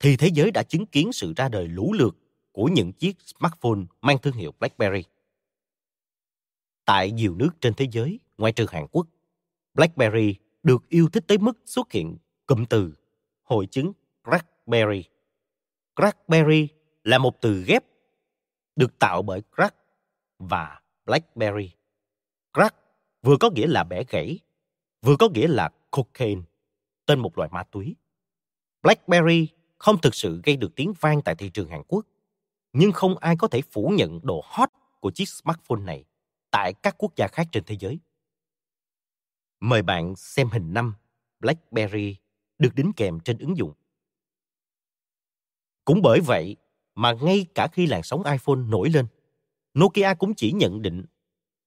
thì 0.01 0.17
thế 0.17 0.29
giới 0.35 0.51
đã 0.51 0.63
chứng 0.63 0.87
kiến 0.87 1.13
sự 1.13 1.33
ra 1.37 1.49
đời 1.49 1.69
lũ 1.69 1.93
lượt 1.93 2.17
của 2.53 2.65
những 2.65 2.93
chiếc 2.93 3.17
smartphone 3.21 3.81
mang 4.01 4.19
thương 4.19 4.35
hiệu 4.35 4.53
BlackBerry. 4.61 5.05
Tại 6.85 7.11
nhiều 7.11 7.35
nước 7.35 7.51
trên 7.61 7.75
thế 7.75 7.87
giới, 7.91 8.21
ngoại 8.39 8.53
trừ 8.53 8.67
Hàn 8.69 8.87
Quốc, 8.93 9.07
BlackBerry 9.75 10.35
được 10.63 10.89
yêu 10.89 11.09
thích 11.09 11.25
tới 11.27 11.39
mức 11.39 11.59
xuất 11.67 11.93
hiện 11.93 12.17
cụm 12.47 12.65
từ 12.65 12.95
hội 13.43 13.67
chứng 13.67 13.93
Crackberry. 14.25 15.05
Crackberry 15.97 16.69
là 17.05 17.19
một 17.19 17.41
từ 17.41 17.65
ghép 17.67 17.85
được 18.77 18.99
tạo 18.99 19.23
bởi 19.23 19.43
crack 19.57 19.82
và 20.49 20.81
blackberry. 21.07 21.71
Crack 22.55 22.77
vừa 23.23 23.37
có 23.41 23.51
nghĩa 23.51 23.67
là 23.67 23.85
bẻ 23.85 24.05
gãy, 24.09 24.39
vừa 25.03 25.17
có 25.17 25.29
nghĩa 25.29 25.49
là 25.49 25.71
cocaine, 25.91 26.43
tên 27.07 27.19
một 27.19 27.39
loại 27.39 27.51
ma 27.53 27.63
túy. 27.63 27.97
Blackberry 28.83 29.49
không 29.79 30.01
thực 30.01 30.15
sự 30.15 30.41
gây 30.45 30.57
được 30.57 30.75
tiếng 30.77 30.93
vang 31.01 31.23
tại 31.23 31.35
thị 31.35 31.51
trường 31.51 31.69
Hàn 31.69 31.83
Quốc, 31.89 32.07
nhưng 32.73 32.93
không 32.93 33.19
ai 33.19 33.37
có 33.37 33.49
thể 33.49 33.63
phủ 33.71 33.93
nhận 33.97 34.21
độ 34.23 34.43
hot 34.45 34.69
của 35.01 35.11
chiếc 35.11 35.29
smartphone 35.29 35.81
này 35.81 36.05
tại 36.51 36.73
các 36.83 36.95
quốc 36.99 37.17
gia 37.17 37.29
khác 37.29 37.47
trên 37.53 37.65
thế 37.65 37.77
giới. 37.81 37.99
Mời 39.61 39.83
bạn 39.83 40.17
xem 40.17 40.49
hình 40.53 40.75
5 40.75 40.95
BlackBerry 41.41 42.17
được 42.59 42.75
đính 42.75 42.93
kèm 42.97 43.21
trên 43.21 43.39
ứng 43.39 43.57
dụng. 43.57 43.73
Cũng 45.85 46.03
bởi 46.03 46.21
vậy 46.21 46.57
mà 46.95 47.13
ngay 47.13 47.47
cả 47.55 47.69
khi 47.73 47.87
làn 47.87 48.03
sóng 48.03 48.23
iPhone 48.25 48.57
nổi 48.57 48.91
lên, 48.91 49.07
Nokia 49.79 50.15
cũng 50.15 50.35
chỉ 50.35 50.53
nhận 50.53 50.83
định 50.83 51.05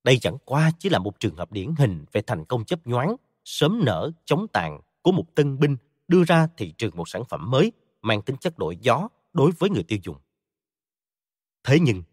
đây 0.05 0.17
chẳng 0.21 0.37
qua 0.45 0.71
chỉ 0.79 0.89
là 0.89 0.99
một 0.99 1.19
trường 1.19 1.35
hợp 1.35 1.51
điển 1.51 1.75
hình 1.77 2.05
về 2.11 2.21
thành 2.21 2.45
công 2.45 2.65
chấp 2.65 2.87
nhoáng, 2.87 3.15
sớm 3.45 3.85
nở, 3.85 4.11
chống 4.25 4.47
tàn 4.53 4.81
của 5.01 5.11
một 5.11 5.35
tân 5.35 5.59
binh 5.59 5.77
đưa 6.07 6.23
ra 6.23 6.47
thị 6.57 6.73
trường 6.77 6.95
một 6.95 7.09
sản 7.09 7.23
phẩm 7.29 7.51
mới 7.51 7.71
mang 8.01 8.21
tính 8.21 8.35
chất 8.37 8.57
đổi 8.57 8.77
gió 8.81 9.09
đối 9.33 9.51
với 9.51 9.69
người 9.69 9.83
tiêu 9.83 9.99
dùng. 10.03 10.17
Thế 11.63 11.79
nhưng, 11.81 12.03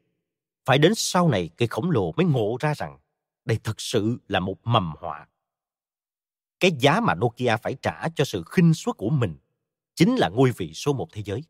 phải 0.64 0.78
đến 0.78 0.94
sau 0.94 1.28
này 1.28 1.50
cây 1.56 1.68
khổng 1.68 1.90
lồ 1.90 2.12
mới 2.12 2.26
ngộ 2.26 2.56
ra 2.60 2.74
rằng 2.74 2.98
đây 3.44 3.58
thực 3.64 3.80
sự 3.80 4.18
là 4.28 4.40
một 4.40 4.56
mầm 4.64 4.94
họa. 4.98 5.26
Cái 6.60 6.72
giá 6.78 7.00
mà 7.00 7.14
Nokia 7.14 7.56
phải 7.56 7.76
trả 7.82 8.08
cho 8.14 8.24
sự 8.24 8.44
khinh 8.50 8.74
suất 8.74 8.96
của 8.96 9.10
mình 9.10 9.36
chính 9.94 10.16
là 10.16 10.28
ngôi 10.28 10.52
vị 10.56 10.72
số 10.74 10.92
một 10.92 11.08
thế 11.12 11.22
giới. 11.24 11.44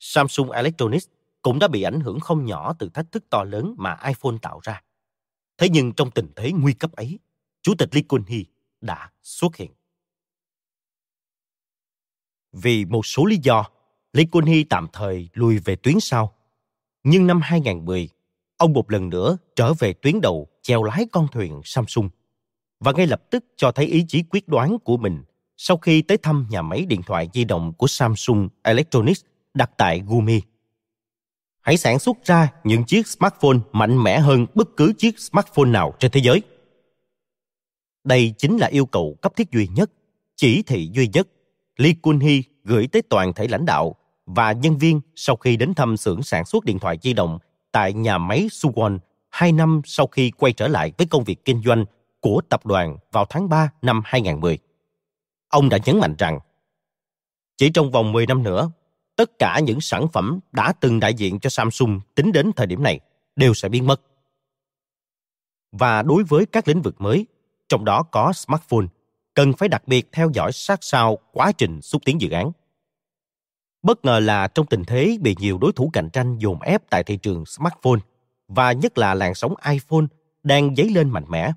Samsung 0.00 0.50
Electronics 0.50 1.08
cũng 1.44 1.58
đã 1.58 1.68
bị 1.68 1.82
ảnh 1.82 2.00
hưởng 2.00 2.20
không 2.20 2.44
nhỏ 2.44 2.74
từ 2.78 2.88
thách 2.88 3.12
thức 3.12 3.24
to 3.30 3.44
lớn 3.44 3.74
mà 3.78 3.96
iPhone 4.06 4.36
tạo 4.42 4.60
ra. 4.62 4.82
Thế 5.58 5.68
nhưng 5.68 5.92
trong 5.92 6.10
tình 6.10 6.28
thế 6.36 6.52
nguy 6.52 6.72
cấp 6.72 6.92
ấy, 6.92 7.18
Chủ 7.62 7.74
tịch 7.78 7.88
Lee 7.92 8.02
Kun-hee 8.08 8.44
đã 8.80 9.10
xuất 9.22 9.56
hiện. 9.56 9.70
Vì 12.52 12.84
một 12.84 13.06
số 13.06 13.24
lý 13.24 13.36
do, 13.42 13.64
Lee 14.12 14.26
Kun-hee 14.32 14.64
tạm 14.70 14.86
thời 14.92 15.28
lùi 15.34 15.58
về 15.58 15.76
tuyến 15.76 16.00
sau. 16.00 16.34
Nhưng 17.02 17.26
năm 17.26 17.40
2010, 17.42 18.08
ông 18.56 18.72
một 18.72 18.90
lần 18.90 19.08
nữa 19.08 19.36
trở 19.56 19.74
về 19.74 19.92
tuyến 19.92 20.20
đầu 20.20 20.48
chèo 20.62 20.82
lái 20.82 21.06
con 21.12 21.28
thuyền 21.32 21.60
Samsung 21.64 22.08
và 22.80 22.92
ngay 22.92 23.06
lập 23.06 23.22
tức 23.30 23.44
cho 23.56 23.72
thấy 23.72 23.86
ý 23.86 24.04
chí 24.08 24.22
quyết 24.22 24.48
đoán 24.48 24.78
của 24.78 24.96
mình 24.96 25.24
sau 25.56 25.76
khi 25.76 26.02
tới 26.02 26.18
thăm 26.18 26.46
nhà 26.50 26.62
máy 26.62 26.86
điện 26.88 27.02
thoại 27.02 27.28
di 27.34 27.44
động 27.44 27.72
của 27.72 27.86
Samsung 27.86 28.48
Electronics 28.62 29.24
đặt 29.54 29.70
tại 29.76 30.02
Gumi. 30.06 30.40
Hãy 31.64 31.76
sản 31.76 31.98
xuất 31.98 32.24
ra 32.24 32.52
những 32.64 32.84
chiếc 32.84 33.06
smartphone 33.06 33.58
mạnh 33.72 34.02
mẽ 34.02 34.18
hơn 34.18 34.46
bất 34.54 34.76
cứ 34.76 34.92
chiếc 34.98 35.20
smartphone 35.20 35.70
nào 35.70 35.94
trên 35.98 36.10
thế 36.10 36.20
giới. 36.20 36.42
Đây 38.04 38.34
chính 38.38 38.56
là 38.56 38.66
yêu 38.66 38.86
cầu 38.86 39.16
cấp 39.22 39.32
thiết 39.36 39.50
duy 39.52 39.68
nhất 39.68 39.90
chỉ 40.36 40.62
thị 40.62 40.90
duy 40.92 41.08
nhất 41.12 41.28
Lee 41.76 41.92
Kun-hee 42.02 42.42
gửi 42.64 42.86
tới 42.86 43.02
toàn 43.02 43.32
thể 43.32 43.48
lãnh 43.48 43.64
đạo 43.64 43.94
và 44.26 44.52
nhân 44.52 44.78
viên 44.78 45.00
sau 45.16 45.36
khi 45.36 45.56
đến 45.56 45.74
thăm 45.74 45.96
xưởng 45.96 46.22
sản 46.22 46.44
xuất 46.44 46.64
điện 46.64 46.78
thoại 46.78 46.98
di 47.02 47.12
động 47.12 47.38
tại 47.72 47.92
nhà 47.92 48.18
máy 48.18 48.48
Suwon 48.50 48.98
hai 49.30 49.52
năm 49.52 49.80
sau 49.84 50.06
khi 50.06 50.30
quay 50.30 50.52
trở 50.52 50.68
lại 50.68 50.92
với 50.98 51.06
công 51.06 51.24
việc 51.24 51.44
kinh 51.44 51.62
doanh 51.64 51.84
của 52.20 52.40
tập 52.48 52.66
đoàn 52.66 52.96
vào 53.12 53.26
tháng 53.30 53.48
3 53.48 53.70
năm 53.82 54.02
2010. 54.04 54.58
Ông 55.48 55.68
đã 55.68 55.78
nhấn 55.84 55.98
mạnh 55.98 56.14
rằng 56.18 56.38
chỉ 57.56 57.70
trong 57.70 57.90
vòng 57.90 58.12
10 58.12 58.26
năm 58.26 58.42
nữa, 58.42 58.70
tất 59.16 59.38
cả 59.38 59.60
những 59.60 59.80
sản 59.80 60.08
phẩm 60.12 60.40
đã 60.52 60.72
từng 60.80 61.00
đại 61.00 61.14
diện 61.14 61.40
cho 61.40 61.50
Samsung 61.50 62.00
tính 62.14 62.32
đến 62.32 62.52
thời 62.56 62.66
điểm 62.66 62.82
này 62.82 63.00
đều 63.36 63.54
sẽ 63.54 63.68
biến 63.68 63.86
mất. 63.86 64.00
Và 65.72 66.02
đối 66.02 66.24
với 66.24 66.46
các 66.46 66.68
lĩnh 66.68 66.82
vực 66.82 67.00
mới, 67.00 67.26
trong 67.68 67.84
đó 67.84 68.02
có 68.02 68.32
smartphone, 68.32 68.86
cần 69.34 69.52
phải 69.52 69.68
đặc 69.68 69.88
biệt 69.88 70.08
theo 70.12 70.30
dõi 70.34 70.52
sát 70.52 70.78
sao 70.82 71.18
quá 71.32 71.52
trình 71.52 71.82
xúc 71.82 72.02
tiến 72.04 72.20
dự 72.20 72.30
án. 72.30 72.52
Bất 73.82 74.04
ngờ 74.04 74.20
là 74.20 74.48
trong 74.48 74.66
tình 74.66 74.84
thế 74.84 75.18
bị 75.20 75.36
nhiều 75.38 75.58
đối 75.58 75.72
thủ 75.72 75.90
cạnh 75.92 76.10
tranh 76.10 76.38
dồn 76.38 76.62
ép 76.62 76.90
tại 76.90 77.04
thị 77.04 77.16
trường 77.16 77.46
smartphone 77.46 78.00
và 78.48 78.72
nhất 78.72 78.98
là 78.98 79.14
làn 79.14 79.34
sóng 79.34 79.54
iPhone 79.70 80.04
đang 80.42 80.76
dấy 80.76 80.90
lên 80.90 81.10
mạnh 81.10 81.24
mẽ. 81.28 81.52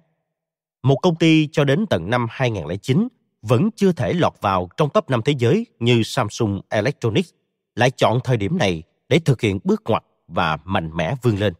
Một 0.84 0.96
công 0.96 1.16
ty 1.16 1.48
cho 1.52 1.64
đến 1.64 1.86
tận 1.90 2.10
năm 2.10 2.28
2009 2.30 3.08
vẫn 3.42 3.70
chưa 3.76 3.92
thể 3.92 4.14
lọt 4.14 4.34
vào 4.42 4.70
trong 4.78 4.90
top 4.90 5.10
5 5.10 5.22
thế 5.26 5.34
giới 5.38 5.66
như 5.80 6.04
Samsung 6.04 6.62
Electronics 6.70 7.30
lại 7.78 7.92
chọn 7.92 8.20
thời 8.24 8.38
điểm 8.38 8.58
này 8.58 8.84
để 9.10 9.20
thực 9.20 9.42
hiện 9.42 9.60
bước 9.64 9.82
ngoặt 9.86 10.04
và 10.28 10.58
mạnh 10.66 10.92
mẽ 10.94 11.16
vươn 11.22 11.38
lên. 11.38 11.54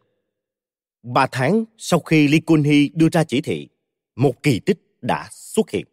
Ba 1.02 1.26
tháng 1.32 1.64
sau 1.76 2.00
khi 2.00 2.28
Lee 2.28 2.40
Kun-hee 2.40 2.90
đưa 2.94 3.08
ra 3.12 3.24
chỉ 3.24 3.40
thị, 3.40 3.68
một 4.16 4.42
kỳ 4.42 4.60
tích 4.60 4.78
đã 5.00 5.28
xuất 5.30 5.70
hiện. 5.70 5.86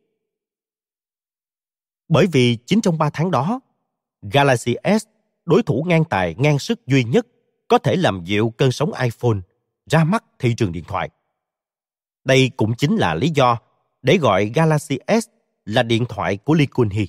Bởi 2.07 2.25
vì 2.31 2.57
chính 2.65 2.81
trong 2.81 2.97
ba 2.97 3.09
tháng 3.13 3.31
đó, 3.31 3.59
Galaxy 4.21 4.75
S, 4.99 5.05
đối 5.45 5.63
thủ 5.63 5.85
ngang 5.87 6.03
tài 6.09 6.35
ngang 6.37 6.59
sức 6.59 6.87
duy 6.87 7.03
nhất, 7.03 7.27
có 7.67 7.77
thể 7.77 7.95
làm 7.95 8.23
dịu 8.25 8.53
cơn 8.57 8.71
sóng 8.71 8.91
iPhone, 8.93 9.37
ra 9.85 10.03
mắt 10.03 10.23
thị 10.39 10.53
trường 10.57 10.71
điện 10.71 10.83
thoại. 10.87 11.09
Đây 12.23 12.51
cũng 12.57 12.75
chính 12.75 12.95
là 12.95 13.15
lý 13.15 13.29
do 13.35 13.57
để 14.01 14.17
gọi 14.17 14.51
Galaxy 14.55 14.97
S 15.07 15.27
là 15.65 15.83
điện 15.83 16.05
thoại 16.09 16.37
của 16.37 16.53
Lee 16.53 16.65
Kun-hee. 16.65 17.07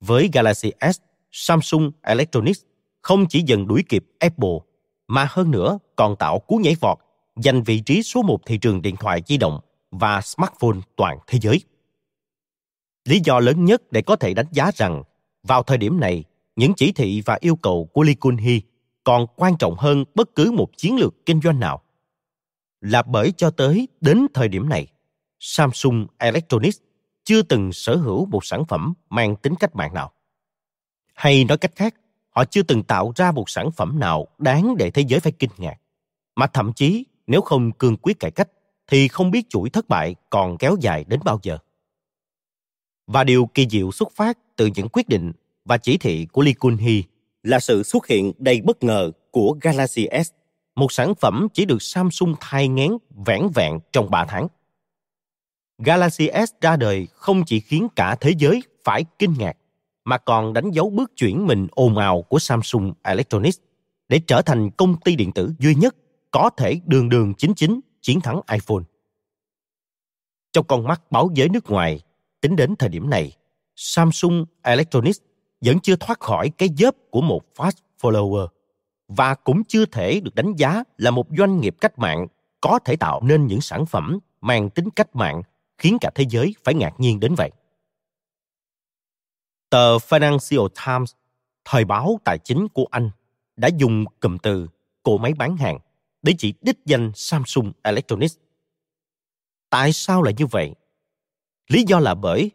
Với 0.00 0.30
Galaxy 0.32 0.72
S, 0.92 1.00
Samsung 1.32 1.90
Electronics 2.02 2.60
không 3.02 3.26
chỉ 3.26 3.42
dần 3.46 3.66
đuổi 3.66 3.84
kịp 3.88 4.04
Apple, 4.18 4.58
mà 5.06 5.26
hơn 5.30 5.50
nữa 5.50 5.78
còn 5.96 6.16
tạo 6.16 6.38
cú 6.38 6.56
nhảy 6.56 6.76
vọt 6.80 6.98
giành 7.36 7.62
vị 7.62 7.80
trí 7.80 8.02
số 8.02 8.22
một 8.22 8.38
thị 8.46 8.58
trường 8.58 8.82
điện 8.82 8.96
thoại 8.96 9.22
di 9.26 9.36
động 9.36 9.60
và 9.90 10.20
smartphone 10.20 10.78
toàn 10.96 11.18
thế 11.26 11.38
giới. 11.42 11.60
Lý 13.04 13.20
do 13.24 13.40
lớn 13.40 13.64
nhất 13.64 13.82
để 13.92 14.02
có 14.02 14.16
thể 14.16 14.34
đánh 14.34 14.46
giá 14.52 14.70
rằng 14.74 15.02
vào 15.42 15.62
thời 15.62 15.78
điểm 15.78 16.00
này, 16.00 16.24
những 16.56 16.72
chỉ 16.76 16.92
thị 16.92 17.22
và 17.24 17.38
yêu 17.40 17.56
cầu 17.56 17.90
của 17.92 18.02
Lee 18.02 18.14
Kun-hee 18.14 18.60
còn 19.04 19.26
quan 19.36 19.56
trọng 19.58 19.74
hơn 19.78 20.04
bất 20.14 20.34
cứ 20.34 20.52
một 20.52 20.76
chiến 20.76 20.96
lược 20.96 21.26
kinh 21.26 21.40
doanh 21.40 21.60
nào. 21.60 21.82
Là 22.80 23.02
bởi 23.02 23.32
cho 23.36 23.50
tới 23.50 23.88
đến 24.00 24.26
thời 24.34 24.48
điểm 24.48 24.68
này, 24.68 24.86
Samsung 25.40 26.06
Electronics 26.18 26.78
chưa 27.24 27.42
từng 27.42 27.72
sở 27.72 27.96
hữu 27.96 28.26
một 28.26 28.44
sản 28.44 28.64
phẩm 28.64 28.94
mang 29.10 29.36
tính 29.36 29.54
cách 29.54 29.76
mạng 29.76 29.94
nào. 29.94 30.12
Hay 31.20 31.44
nói 31.44 31.58
cách 31.58 31.72
khác, 31.76 31.94
họ 32.30 32.44
chưa 32.44 32.62
từng 32.62 32.82
tạo 32.82 33.12
ra 33.16 33.32
một 33.32 33.50
sản 33.50 33.70
phẩm 33.70 33.98
nào 33.98 34.26
đáng 34.38 34.76
để 34.76 34.90
thế 34.90 35.02
giới 35.08 35.20
phải 35.20 35.32
kinh 35.32 35.50
ngạc. 35.56 35.76
Mà 36.36 36.46
thậm 36.46 36.72
chí 36.72 37.04
nếu 37.26 37.40
không 37.40 37.72
cương 37.72 37.96
quyết 37.96 38.20
cải 38.20 38.30
cách 38.30 38.48
thì 38.86 39.08
không 39.08 39.30
biết 39.30 39.48
chuỗi 39.48 39.70
thất 39.70 39.88
bại 39.88 40.14
còn 40.30 40.58
kéo 40.58 40.76
dài 40.80 41.04
đến 41.08 41.20
bao 41.24 41.40
giờ. 41.42 41.58
Và 43.06 43.24
điều 43.24 43.46
kỳ 43.54 43.66
diệu 43.70 43.92
xuất 43.92 44.12
phát 44.12 44.38
từ 44.56 44.70
những 44.74 44.88
quyết 44.88 45.08
định 45.08 45.32
và 45.64 45.78
chỉ 45.78 45.98
thị 45.98 46.26
của 46.32 46.42
Lee 46.42 46.54
Kun-hee 46.54 47.02
là 47.42 47.60
sự 47.60 47.82
xuất 47.82 48.06
hiện 48.06 48.32
đầy 48.38 48.60
bất 48.60 48.82
ngờ 48.82 49.10
của 49.30 49.56
Galaxy 49.60 50.08
S, 50.24 50.30
một 50.74 50.92
sản 50.92 51.14
phẩm 51.14 51.48
chỉ 51.54 51.64
được 51.64 51.82
Samsung 51.82 52.34
thai 52.40 52.68
ngén 52.68 52.90
vẻn 53.26 53.48
vẹn 53.54 53.78
trong 53.92 54.10
3 54.10 54.24
tháng. 54.24 54.48
Galaxy 55.78 56.28
S 56.46 56.50
ra 56.60 56.76
đời 56.76 57.08
không 57.12 57.44
chỉ 57.46 57.60
khiến 57.60 57.88
cả 57.96 58.16
thế 58.20 58.32
giới 58.38 58.62
phải 58.84 59.04
kinh 59.18 59.34
ngạc, 59.38 59.56
mà 60.10 60.18
còn 60.18 60.52
đánh 60.52 60.70
dấu 60.70 60.90
bước 60.90 61.16
chuyển 61.16 61.46
mình 61.46 61.66
ồn 61.70 61.98
ào 61.98 62.22
của 62.22 62.38
Samsung 62.38 62.92
Electronics 63.02 63.58
để 64.08 64.20
trở 64.26 64.42
thành 64.42 64.70
công 64.70 65.00
ty 65.00 65.16
điện 65.16 65.32
tử 65.32 65.52
duy 65.58 65.74
nhất 65.74 65.96
có 66.30 66.50
thể 66.56 66.80
đường 66.86 67.08
đường 67.08 67.34
chính 67.34 67.54
chính 67.54 67.80
chiến 68.00 68.20
thắng 68.20 68.40
iPhone. 68.52 68.82
Trong 70.52 70.66
con 70.66 70.84
mắt 70.84 71.02
báo 71.10 71.30
giới 71.34 71.48
nước 71.48 71.70
ngoài, 71.70 72.00
tính 72.40 72.56
đến 72.56 72.76
thời 72.76 72.88
điểm 72.88 73.10
này, 73.10 73.36
Samsung 73.76 74.44
Electronics 74.62 75.18
vẫn 75.60 75.80
chưa 75.80 75.96
thoát 75.96 76.20
khỏi 76.20 76.50
cái 76.58 76.68
dớp 76.78 76.94
của 77.10 77.20
một 77.20 77.42
fast 77.56 77.78
follower 78.00 78.46
và 79.08 79.34
cũng 79.34 79.64
chưa 79.64 79.86
thể 79.86 80.20
được 80.20 80.34
đánh 80.34 80.54
giá 80.56 80.84
là 80.98 81.10
một 81.10 81.26
doanh 81.38 81.60
nghiệp 81.60 81.76
cách 81.80 81.98
mạng 81.98 82.26
có 82.60 82.78
thể 82.84 82.96
tạo 82.96 83.20
nên 83.24 83.46
những 83.46 83.60
sản 83.60 83.86
phẩm 83.86 84.18
mang 84.40 84.70
tính 84.70 84.90
cách 84.90 85.16
mạng 85.16 85.42
khiến 85.78 85.98
cả 86.00 86.10
thế 86.14 86.24
giới 86.28 86.54
phải 86.64 86.74
ngạc 86.74 86.92
nhiên 86.98 87.20
đến 87.20 87.34
vậy. 87.34 87.50
Tờ 89.70 89.96
Financial 89.96 90.68
Times, 90.86 91.12
thời 91.64 91.84
báo 91.84 92.20
tài 92.24 92.38
chính 92.38 92.68
của 92.68 92.86
Anh, 92.90 93.10
đã 93.56 93.68
dùng 93.76 94.04
cụm 94.20 94.38
từ 94.38 94.68
cổ 95.02 95.18
máy 95.18 95.32
bán 95.38 95.56
hàng 95.56 95.78
để 96.22 96.34
chỉ 96.38 96.54
đích 96.60 96.76
danh 96.86 97.12
Samsung 97.14 97.72
Electronics. 97.82 98.36
Tại 99.70 99.92
sao 99.92 100.22
lại 100.22 100.34
như 100.38 100.46
vậy? 100.46 100.74
Lý 101.68 101.84
do 101.86 101.98
là 101.98 102.14
bởi 102.14 102.50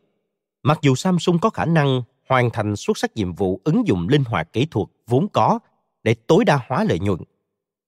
mặc 0.63 0.79
dù 0.81 0.95
Samsung 0.95 1.39
có 1.39 1.49
khả 1.49 1.65
năng 1.65 2.01
hoàn 2.29 2.49
thành 2.49 2.75
xuất 2.75 2.97
sắc 2.97 3.15
nhiệm 3.15 3.33
vụ 3.33 3.61
ứng 3.63 3.87
dụng 3.87 4.09
linh 4.09 4.23
hoạt 4.23 4.53
kỹ 4.53 4.65
thuật 4.65 4.87
vốn 5.07 5.27
có 5.33 5.59
để 6.03 6.13
tối 6.13 6.45
đa 6.45 6.59
hóa 6.67 6.83
lợi 6.83 6.99
nhuận, 6.99 7.19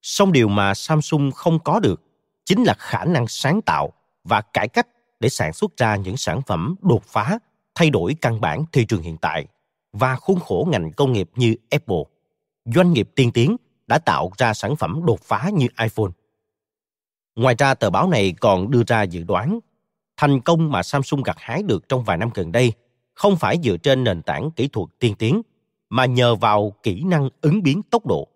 song 0.01 0.31
điều 0.31 0.47
mà 0.47 0.73
Samsung 0.73 1.31
không 1.31 1.59
có 1.59 1.79
được 1.79 2.01
chính 2.45 2.63
là 2.63 2.73
khả 2.77 3.05
năng 3.05 3.27
sáng 3.27 3.61
tạo 3.61 3.93
và 4.23 4.41
cải 4.41 4.67
cách 4.67 4.87
để 5.19 5.29
sản 5.29 5.53
xuất 5.53 5.77
ra 5.77 5.95
những 5.95 6.17
sản 6.17 6.41
phẩm 6.47 6.75
đột 6.81 7.03
phá, 7.03 7.39
thay 7.77 7.89
đổi 7.89 8.15
căn 8.21 8.41
bản 8.41 8.65
thị 8.71 8.85
trường 8.85 9.01
hiện 9.01 9.17
tại 9.17 9.47
và 9.93 10.15
khuôn 10.15 10.39
khổ 10.39 10.67
ngành 10.71 10.91
công 10.91 11.13
nghiệp 11.13 11.29
như 11.35 11.55
Apple. 11.69 12.03
Doanh 12.65 12.93
nghiệp 12.93 13.09
tiên 13.15 13.31
tiến 13.31 13.57
đã 13.87 13.99
tạo 13.99 14.31
ra 14.37 14.53
sản 14.53 14.75
phẩm 14.75 15.01
đột 15.05 15.19
phá 15.21 15.49
như 15.53 15.67
iPhone. 15.81 16.11
Ngoài 17.35 17.55
ra, 17.57 17.73
tờ 17.73 17.89
báo 17.89 18.09
này 18.09 18.33
còn 18.39 18.71
đưa 18.71 18.83
ra 18.87 19.03
dự 19.03 19.23
đoán 19.23 19.59
thành 20.17 20.41
công 20.41 20.71
mà 20.71 20.83
Samsung 20.83 21.23
gặt 21.23 21.35
hái 21.39 21.63
được 21.63 21.89
trong 21.89 22.03
vài 22.03 22.17
năm 22.17 22.29
gần 22.33 22.51
đây 22.51 22.73
không 23.13 23.35
phải 23.35 23.59
dựa 23.63 23.77
trên 23.77 24.03
nền 24.03 24.21
tảng 24.21 24.51
kỹ 24.51 24.67
thuật 24.67 24.89
tiên 24.99 25.15
tiến, 25.15 25.41
mà 25.89 26.05
nhờ 26.05 26.35
vào 26.35 26.73
kỹ 26.83 27.03
năng 27.03 27.29
ứng 27.41 27.63
biến 27.63 27.81
tốc 27.83 28.05
độ. 28.05 28.27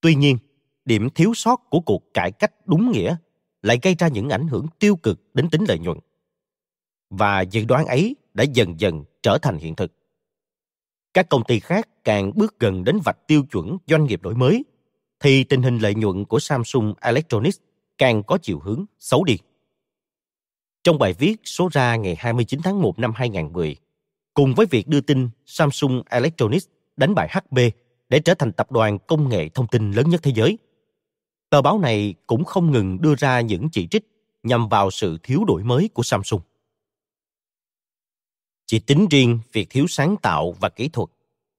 Tuy 0.00 0.14
nhiên, 0.14 0.38
điểm 0.84 1.10
thiếu 1.10 1.32
sót 1.34 1.56
của 1.70 1.80
cuộc 1.80 2.14
cải 2.14 2.32
cách 2.32 2.52
đúng 2.66 2.90
nghĩa 2.92 3.16
lại 3.62 3.78
gây 3.82 3.94
ra 3.94 4.08
những 4.08 4.28
ảnh 4.28 4.48
hưởng 4.48 4.66
tiêu 4.78 4.96
cực 4.96 5.34
đến 5.34 5.50
tính 5.50 5.64
lợi 5.68 5.78
nhuận. 5.78 5.98
Và 7.10 7.40
dự 7.40 7.64
đoán 7.64 7.86
ấy 7.86 8.16
đã 8.34 8.44
dần 8.44 8.80
dần 8.80 9.04
trở 9.22 9.38
thành 9.38 9.58
hiện 9.58 9.74
thực. 9.74 9.92
Các 11.14 11.28
công 11.28 11.44
ty 11.44 11.60
khác 11.60 11.88
càng 12.04 12.32
bước 12.34 12.58
gần 12.58 12.84
đến 12.84 12.98
vạch 13.04 13.26
tiêu 13.26 13.42
chuẩn 13.52 13.76
doanh 13.86 14.04
nghiệp 14.04 14.22
đổi 14.22 14.34
mới, 14.34 14.64
thì 15.20 15.44
tình 15.44 15.62
hình 15.62 15.78
lợi 15.78 15.94
nhuận 15.94 16.24
của 16.24 16.40
Samsung 16.40 16.94
Electronics 17.00 17.58
càng 17.98 18.22
có 18.22 18.38
chiều 18.42 18.58
hướng 18.58 18.84
xấu 18.98 19.24
đi. 19.24 19.38
Trong 20.84 20.98
bài 20.98 21.12
viết 21.12 21.36
số 21.44 21.68
ra 21.72 21.96
ngày 21.96 22.16
29 22.18 22.60
tháng 22.64 22.82
1 22.82 22.98
năm 22.98 23.12
2010, 23.14 23.76
cùng 24.34 24.54
với 24.54 24.66
việc 24.66 24.88
đưa 24.88 25.00
tin 25.00 25.28
Samsung 25.46 26.02
Electronics 26.10 26.66
đánh 26.96 27.14
bại 27.14 27.28
HP 27.32 27.56
để 28.08 28.20
trở 28.20 28.34
thành 28.34 28.52
tập 28.52 28.72
đoàn 28.72 28.98
công 28.98 29.28
nghệ 29.28 29.48
thông 29.48 29.66
tin 29.66 29.92
lớn 29.92 30.10
nhất 30.10 30.20
thế 30.22 30.32
giới, 30.34 30.58
tờ 31.50 31.62
báo 31.62 31.78
này 31.78 32.14
cũng 32.26 32.44
không 32.44 32.70
ngừng 32.70 33.00
đưa 33.00 33.14
ra 33.14 33.40
những 33.40 33.68
chỉ 33.72 33.86
trích 33.86 34.06
nhằm 34.42 34.68
vào 34.68 34.90
sự 34.90 35.18
thiếu 35.22 35.44
đổi 35.44 35.64
mới 35.64 35.88
của 35.94 36.02
Samsung. 36.02 36.40
Chỉ 38.70 38.78
tính 38.78 39.06
riêng 39.10 39.38
việc 39.52 39.70
thiếu 39.70 39.86
sáng 39.88 40.16
tạo 40.22 40.54
và 40.60 40.68
kỹ 40.68 40.88
thuật, 40.88 41.08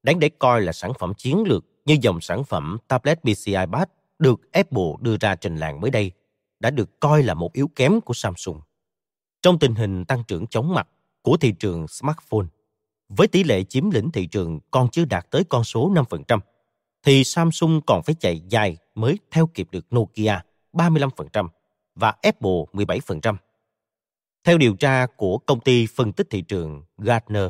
đáng 0.04 0.20
để 0.20 0.30
coi 0.30 0.62
là 0.62 0.72
sản 0.72 0.92
phẩm 1.00 1.14
chiến 1.14 1.44
lược 1.44 1.66
như 1.86 1.98
dòng 2.02 2.22
sản 2.22 2.44
phẩm 2.44 2.78
tablet 2.88 3.20
PCI 3.22 3.56
Pad 3.72 3.88
được 4.20 4.52
Apple 4.52 4.92
đưa 5.02 5.18
ra 5.18 5.36
trình 5.36 5.58
làng 5.58 5.82
mới 5.82 5.92
đây, 5.92 6.12
đã 6.60 6.70
được 6.70 7.00
coi 7.00 7.24
là 7.24 7.34
một 7.34 7.54
yếu 7.54 7.68
kém 7.76 8.02
của 8.02 8.14
Samsung. 8.14 8.60
Trong 9.42 9.60
tình 9.60 9.76
hình 9.76 10.06
tăng 10.06 10.24
trưởng 10.28 10.48
chóng 10.48 10.74
mặt 10.74 10.88
của 11.22 11.38
thị 11.38 11.54
trường 11.60 11.88
smartphone, 11.88 12.46
với 13.10 13.28
tỷ 13.28 13.44
lệ 13.44 13.64
chiếm 13.64 13.90
lĩnh 13.90 14.12
thị 14.12 14.26
trường 14.26 14.60
còn 14.72 14.90
chưa 14.90 15.06
đạt 15.06 15.32
tới 15.32 15.44
con 15.44 15.64
số 15.64 15.90
5%, 15.90 16.40
thì 17.04 17.24
Samsung 17.24 17.82
còn 17.88 18.04
phải 18.04 18.16
chạy 18.20 18.42
dài 18.50 18.78
mới 18.96 19.20
theo 19.32 19.48
kịp 19.48 19.68
được 19.72 19.86
Nokia 19.96 20.40
35% 20.74 21.48
và 21.96 22.14
Apple 22.22 22.66
17%. 22.74 23.36
Theo 24.44 24.58
điều 24.58 24.76
tra 24.76 25.06
của 25.18 25.38
công 25.38 25.60
ty 25.60 25.88
phân 25.88 26.14
tích 26.14 26.28
thị 26.30 26.42
trường 26.42 26.84
Gartner, 26.98 27.48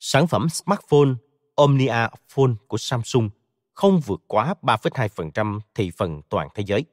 sản 0.00 0.26
phẩm 0.26 0.48
smartphone 0.48 1.08
Omnia 1.54 2.08
Phone 2.28 2.52
của 2.66 2.78
Samsung 2.78 3.30
không 3.72 4.00
vượt 4.00 4.20
quá 4.26 4.54
3,2% 4.62 5.60
thị 5.74 5.90
phần 5.96 6.22
toàn 6.28 6.48
thế 6.54 6.64
giới. 6.66 6.84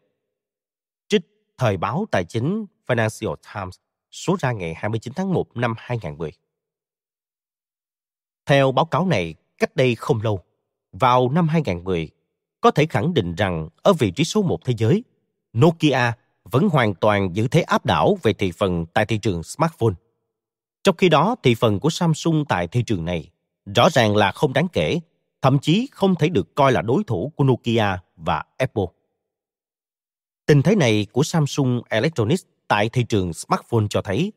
Trích 1.08 1.22
Thời 1.58 1.78
báo 1.78 2.06
Tài 2.12 2.26
chính 2.26 2.66
Financial 2.88 3.36
Times 3.54 3.76
số 4.12 4.36
ra 4.40 4.52
ngày 4.52 4.74
29 4.74 5.14
tháng 5.14 5.34
1 5.34 5.58
năm 5.58 5.74
2010. 5.78 6.32
Theo 8.46 8.72
báo 8.72 8.86
cáo 8.86 9.06
này, 9.06 9.36
cách 9.58 9.76
đây 9.76 9.96
không 9.96 10.22
lâu, 10.22 10.44
vào 10.92 11.30
năm 11.30 11.48
2010, 11.48 12.10
có 12.62 12.72
thể 12.72 12.86
khẳng 12.86 13.14
định 13.14 13.36
rằng 13.36 13.70
ở 13.84 13.94
vị 13.94 14.12
trí 14.12 14.24
số 14.24 14.42
1 14.42 14.66
thế 14.66 14.74
giới, 14.78 15.04
Nokia 15.58 16.12
vẫn 16.44 16.70
hoàn 16.70 16.94
toàn 16.94 17.36
giữ 17.36 17.48
thế 17.48 17.62
áp 17.62 17.86
đảo 17.86 18.18
về 18.24 18.34
thị 18.34 18.52
phần 18.52 18.86
tại 18.94 19.06
thị 19.06 19.18
trường 19.18 19.44
smartphone. 19.44 19.94
Trong 20.84 20.96
khi 20.98 21.10
đó, 21.10 21.36
thị 21.44 21.56
phần 21.56 21.80
của 21.80 21.90
Samsung 21.90 22.46
tại 22.50 22.68
thị 22.68 22.84
trường 22.86 23.06
này 23.06 23.30
rõ 23.76 23.90
ràng 23.90 24.16
là 24.16 24.32
không 24.32 24.54
đáng 24.54 24.68
kể, 24.74 25.00
thậm 25.42 25.60
chí 25.60 25.88
không 25.92 26.16
thể 26.16 26.30
được 26.30 26.56
coi 26.56 26.72
là 26.72 26.82
đối 26.82 27.04
thủ 27.04 27.32
của 27.36 27.44
Nokia 27.44 27.98
và 28.16 28.44
Apple. 28.58 28.86
Tình 30.46 30.62
thế 30.62 30.76
này 30.76 31.08
của 31.12 31.24
Samsung 31.24 31.82
Electronics 31.90 32.44
tại 32.68 32.90
thị 32.90 33.04
trường 33.10 33.34
smartphone 33.34 33.86
cho 33.90 34.02
thấy, 34.02 34.34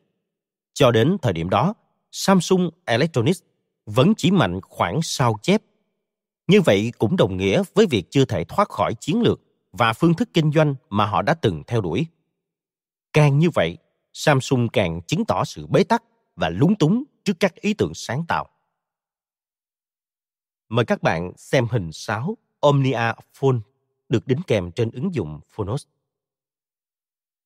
cho 0.74 0.90
đến 0.90 1.16
thời 1.22 1.32
điểm 1.32 1.50
đó, 1.50 1.74
Samsung 2.12 2.70
Electronics 2.84 3.42
vẫn 3.86 4.14
chỉ 4.16 4.30
mạnh 4.30 4.60
khoảng 4.62 5.02
sao 5.02 5.38
chép. 5.42 5.62
Như 6.46 6.60
vậy 6.60 6.92
cũng 6.98 7.16
đồng 7.16 7.36
nghĩa 7.36 7.62
với 7.74 7.86
việc 7.86 8.10
chưa 8.10 8.24
thể 8.24 8.44
thoát 8.44 8.68
khỏi 8.68 8.94
chiến 8.94 9.22
lược 9.22 9.40
và 9.78 9.92
phương 9.92 10.14
thức 10.14 10.28
kinh 10.34 10.52
doanh 10.52 10.74
mà 10.90 11.06
họ 11.06 11.22
đã 11.22 11.34
từng 11.34 11.62
theo 11.66 11.80
đuổi. 11.80 12.06
Càng 13.12 13.38
như 13.38 13.50
vậy, 13.50 13.78
Samsung 14.12 14.68
càng 14.68 15.00
chứng 15.06 15.24
tỏ 15.24 15.44
sự 15.44 15.66
bế 15.66 15.84
tắc 15.84 16.02
và 16.36 16.48
lúng 16.48 16.74
túng 16.78 17.04
trước 17.24 17.32
các 17.40 17.54
ý 17.54 17.74
tưởng 17.74 17.94
sáng 17.94 18.24
tạo. 18.28 18.46
Mời 20.68 20.84
các 20.84 21.02
bạn 21.02 21.32
xem 21.36 21.66
hình 21.70 21.92
6 21.92 22.36
Omnia 22.60 23.12
Phone 23.32 23.56
được 24.08 24.26
đính 24.26 24.42
kèm 24.46 24.70
trên 24.70 24.90
ứng 24.90 25.14
dụng 25.14 25.40
Phonos. 25.48 25.86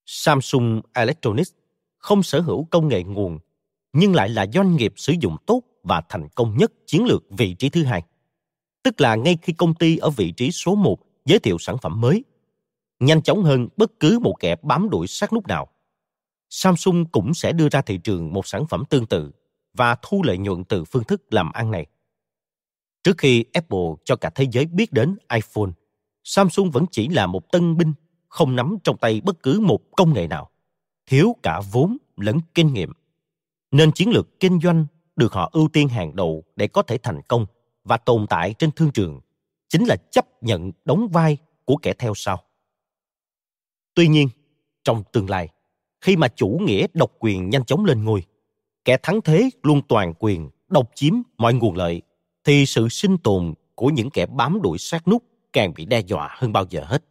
Samsung 0.07 0.81
Electronics 0.95 1.53
không 1.99 2.23
sở 2.23 2.41
hữu 2.41 2.65
công 2.65 2.89
nghệ 2.89 3.03
nguồn, 3.03 3.39
nhưng 3.93 4.15
lại 4.15 4.29
là 4.29 4.47
doanh 4.47 4.77
nghiệp 4.77 4.93
sử 4.97 5.15
dụng 5.21 5.37
tốt 5.47 5.63
và 5.83 6.03
thành 6.09 6.29
công 6.35 6.59
nhất 6.59 6.73
chiến 6.87 7.05
lược 7.05 7.25
vị 7.31 7.55
trí 7.55 7.69
thứ 7.69 7.85
hai. 7.85 8.03
Tức 8.83 9.01
là 9.01 9.15
ngay 9.15 9.39
khi 9.43 9.53
công 9.53 9.75
ty 9.75 9.97
ở 9.97 10.11
vị 10.11 10.33
trí 10.37 10.51
số 10.51 10.75
1 10.75 11.08
giới 11.29 11.39
thiệu 11.39 11.57
sản 11.59 11.79
phẩm 11.79 12.01
mới, 12.01 12.25
nhanh 13.01 13.23
chóng 13.23 13.43
hơn 13.43 13.69
bất 13.77 14.01
cứ 14.01 14.19
một 14.19 14.35
kẻ 14.41 14.57
bám 14.63 14.91
đuổi 14.91 15.07
sát 15.07 15.33
nút 15.33 15.47
nào. 15.47 15.69
Samsung 16.51 17.07
cũng 17.07 17.35
sẽ 17.35 17.53
đưa 17.53 17.69
ra 17.69 17.83
thị 17.83 17.99
trường 18.05 18.33
một 18.33 18.47
sản 18.47 18.67
phẩm 18.67 18.85
tương 18.91 19.07
tự 19.07 19.31
và 19.75 19.97
thu 20.03 20.23
lợi 20.23 20.39
nhuận 20.39 20.65
từ 20.65 20.85
phương 20.85 21.05
thức 21.05 21.23
làm 21.31 21.53
ăn 21.53 21.71
này. 21.71 21.87
Trước 23.05 23.19
khi 23.19 23.45
Apple 23.53 23.89
cho 24.05 24.17
cả 24.17 24.31
thế 24.35 24.47
giới 24.53 24.67
biết 24.67 24.93
đến 24.93 25.17
iPhone, 25.35 25.71
Samsung 26.25 26.71
vẫn 26.71 26.85
chỉ 26.91 27.09
là 27.09 27.27
một 27.27 27.53
tân 27.53 27.77
binh 27.77 27.93
không 28.29 28.57
nắm 28.57 28.77
trong 28.85 28.97
tay 28.97 29.21
bất 29.21 29.43
cứ 29.43 29.61
một 29.61 29.81
công 29.97 30.15
nghệ 30.15 30.27
nào, 30.27 30.51
thiếu 31.07 31.37
cả 31.43 31.61
vốn 31.73 31.97
lẫn 32.17 32.39
kinh 32.55 32.73
nghiệm. 32.73 32.93
Nên 33.71 33.93
chiến 33.93 34.11
lược 34.11 34.41
kinh 34.41 34.61
doanh 34.61 34.87
được 35.17 35.33
họ 35.33 35.51
ưu 35.53 35.69
tiên 35.69 35.89
hàng 35.89 36.17
đầu 36.17 36.45
để 36.57 36.69
có 36.69 36.83
thể 36.83 36.99
thành 36.99 37.21
công 37.29 37.47
và 37.85 37.97
tồn 37.97 38.27
tại 38.27 38.55
trên 38.59 38.71
thương 38.71 38.91
trường 38.91 39.21
chính 39.69 39.85
là 39.85 39.97
chấp 39.97 40.43
nhận 40.43 40.73
đóng 40.85 41.09
vai 41.09 41.37
của 41.65 41.77
kẻ 41.77 41.95
theo 41.99 42.13
sau. 42.17 42.45
Tuy 43.95 44.09
nhiên, 44.09 44.29
trong 44.85 45.03
tương 45.13 45.31
lai, 45.31 45.49
khi 46.01 46.17
mà 46.17 46.29
chủ 46.29 46.59
nghĩa 46.63 46.87
độc 46.95 47.13
quyền 47.19 47.51
nhanh 47.51 47.65
chóng 47.65 47.85
lên 47.85 48.05
ngôi, 48.05 48.25
kẻ 48.85 48.97
thắng 49.03 49.21
thế 49.21 49.51
luôn 49.63 49.81
toàn 49.89 50.15
quyền, 50.19 50.51
độc 50.69 50.91
chiếm 50.95 51.15
mọi 51.39 51.55
nguồn 51.55 51.77
lợi, 51.77 52.03
thì 52.45 52.67
sự 52.67 52.89
sinh 52.89 53.19
tồn 53.19 53.55
của 53.75 53.87
những 53.87 54.11
kẻ 54.11 54.27
bám 54.27 54.63
đuổi 54.63 54.79
sát 54.79 55.09
nút 55.09 55.25
càng 55.53 55.75
bị 55.75 55.85
đe 55.85 56.01
dọa 56.01 56.29
hơn 56.39 56.53
bao 56.53 56.65
giờ 56.71 56.85
hết. 56.85 57.05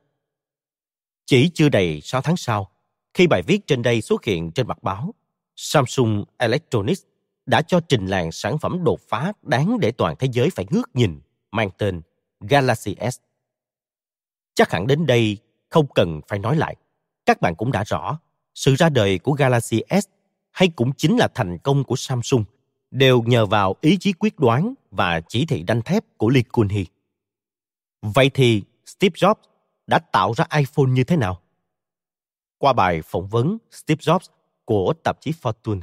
Chỉ 1.25 1.51
chưa 1.53 1.69
đầy 1.69 2.01
6 2.01 2.21
tháng 2.21 2.38
sau, 2.38 2.71
khi 3.13 3.27
bài 3.27 3.41
viết 3.47 3.67
trên 3.67 3.81
đây 3.81 4.01
xuất 4.01 4.23
hiện 4.23 4.51
trên 4.51 4.67
mặt 4.67 4.84
báo, 4.84 5.13
Samsung 5.55 6.23
Electronics 6.38 7.01
đã 7.45 7.61
cho 7.61 7.79
trình 7.79 8.05
làng 8.05 8.31
sản 8.31 8.57
phẩm 8.57 8.84
đột 8.84 8.99
phá 9.09 9.34
đáng 9.41 9.77
để 9.79 9.91
toàn 9.91 10.15
thế 10.19 10.27
giới 10.31 10.49
phải 10.49 10.65
ngước 10.69 10.95
nhìn, 10.95 11.19
mang 11.51 11.69
tên 11.77 12.01
Galaxy 12.39 12.95
S. 13.11 13.19
Chắc 14.55 14.72
hẳn 14.72 14.88
đến 14.88 15.05
đây 15.05 15.38
không 15.69 15.88
cần 15.95 16.22
phải 16.27 16.39
nói 16.39 16.55
lại. 16.55 16.76
Các 17.26 17.41
bạn 17.41 17.55
cũng 17.55 17.72
đã 17.72 17.84
rõ, 17.84 18.19
sự 18.55 18.76
ra 18.76 18.89
đời 18.89 19.19
của 19.19 19.31
Galaxy 19.31 19.81
S 19.89 20.07
hay 20.51 20.69
cũng 20.76 20.91
chính 20.97 21.18
là 21.18 21.27
thành 21.35 21.57
công 21.64 21.84
của 21.84 21.95
Samsung 21.95 22.43
đều 22.91 23.22
nhờ 23.22 23.45
vào 23.45 23.76
ý 23.81 23.97
chí 23.99 24.14
quyết 24.14 24.39
đoán 24.39 24.73
và 24.91 25.22
chỉ 25.27 25.45
thị 25.45 25.64
đanh 25.64 25.81
thép 25.81 26.03
của 26.18 26.30
Lee 26.30 26.43
Kun-hee. 26.51 26.85
Vậy 28.01 28.31
thì 28.34 28.64
Steve 28.85 29.14
Jobs 29.14 29.41
đã 29.88 29.99
tạo 29.99 30.34
ra 30.34 30.45
iPhone 30.57 30.85
như 30.89 31.03
thế 31.03 31.18
nào? 31.18 31.41
Qua 32.57 32.73
bài 32.73 33.01
phỏng 33.01 33.27
vấn 33.27 33.57
Steve 33.72 33.99
Jobs 33.99 34.30
của 34.65 34.93
tạp 35.03 35.22
chí 35.22 35.31
Fortune. 35.41 35.81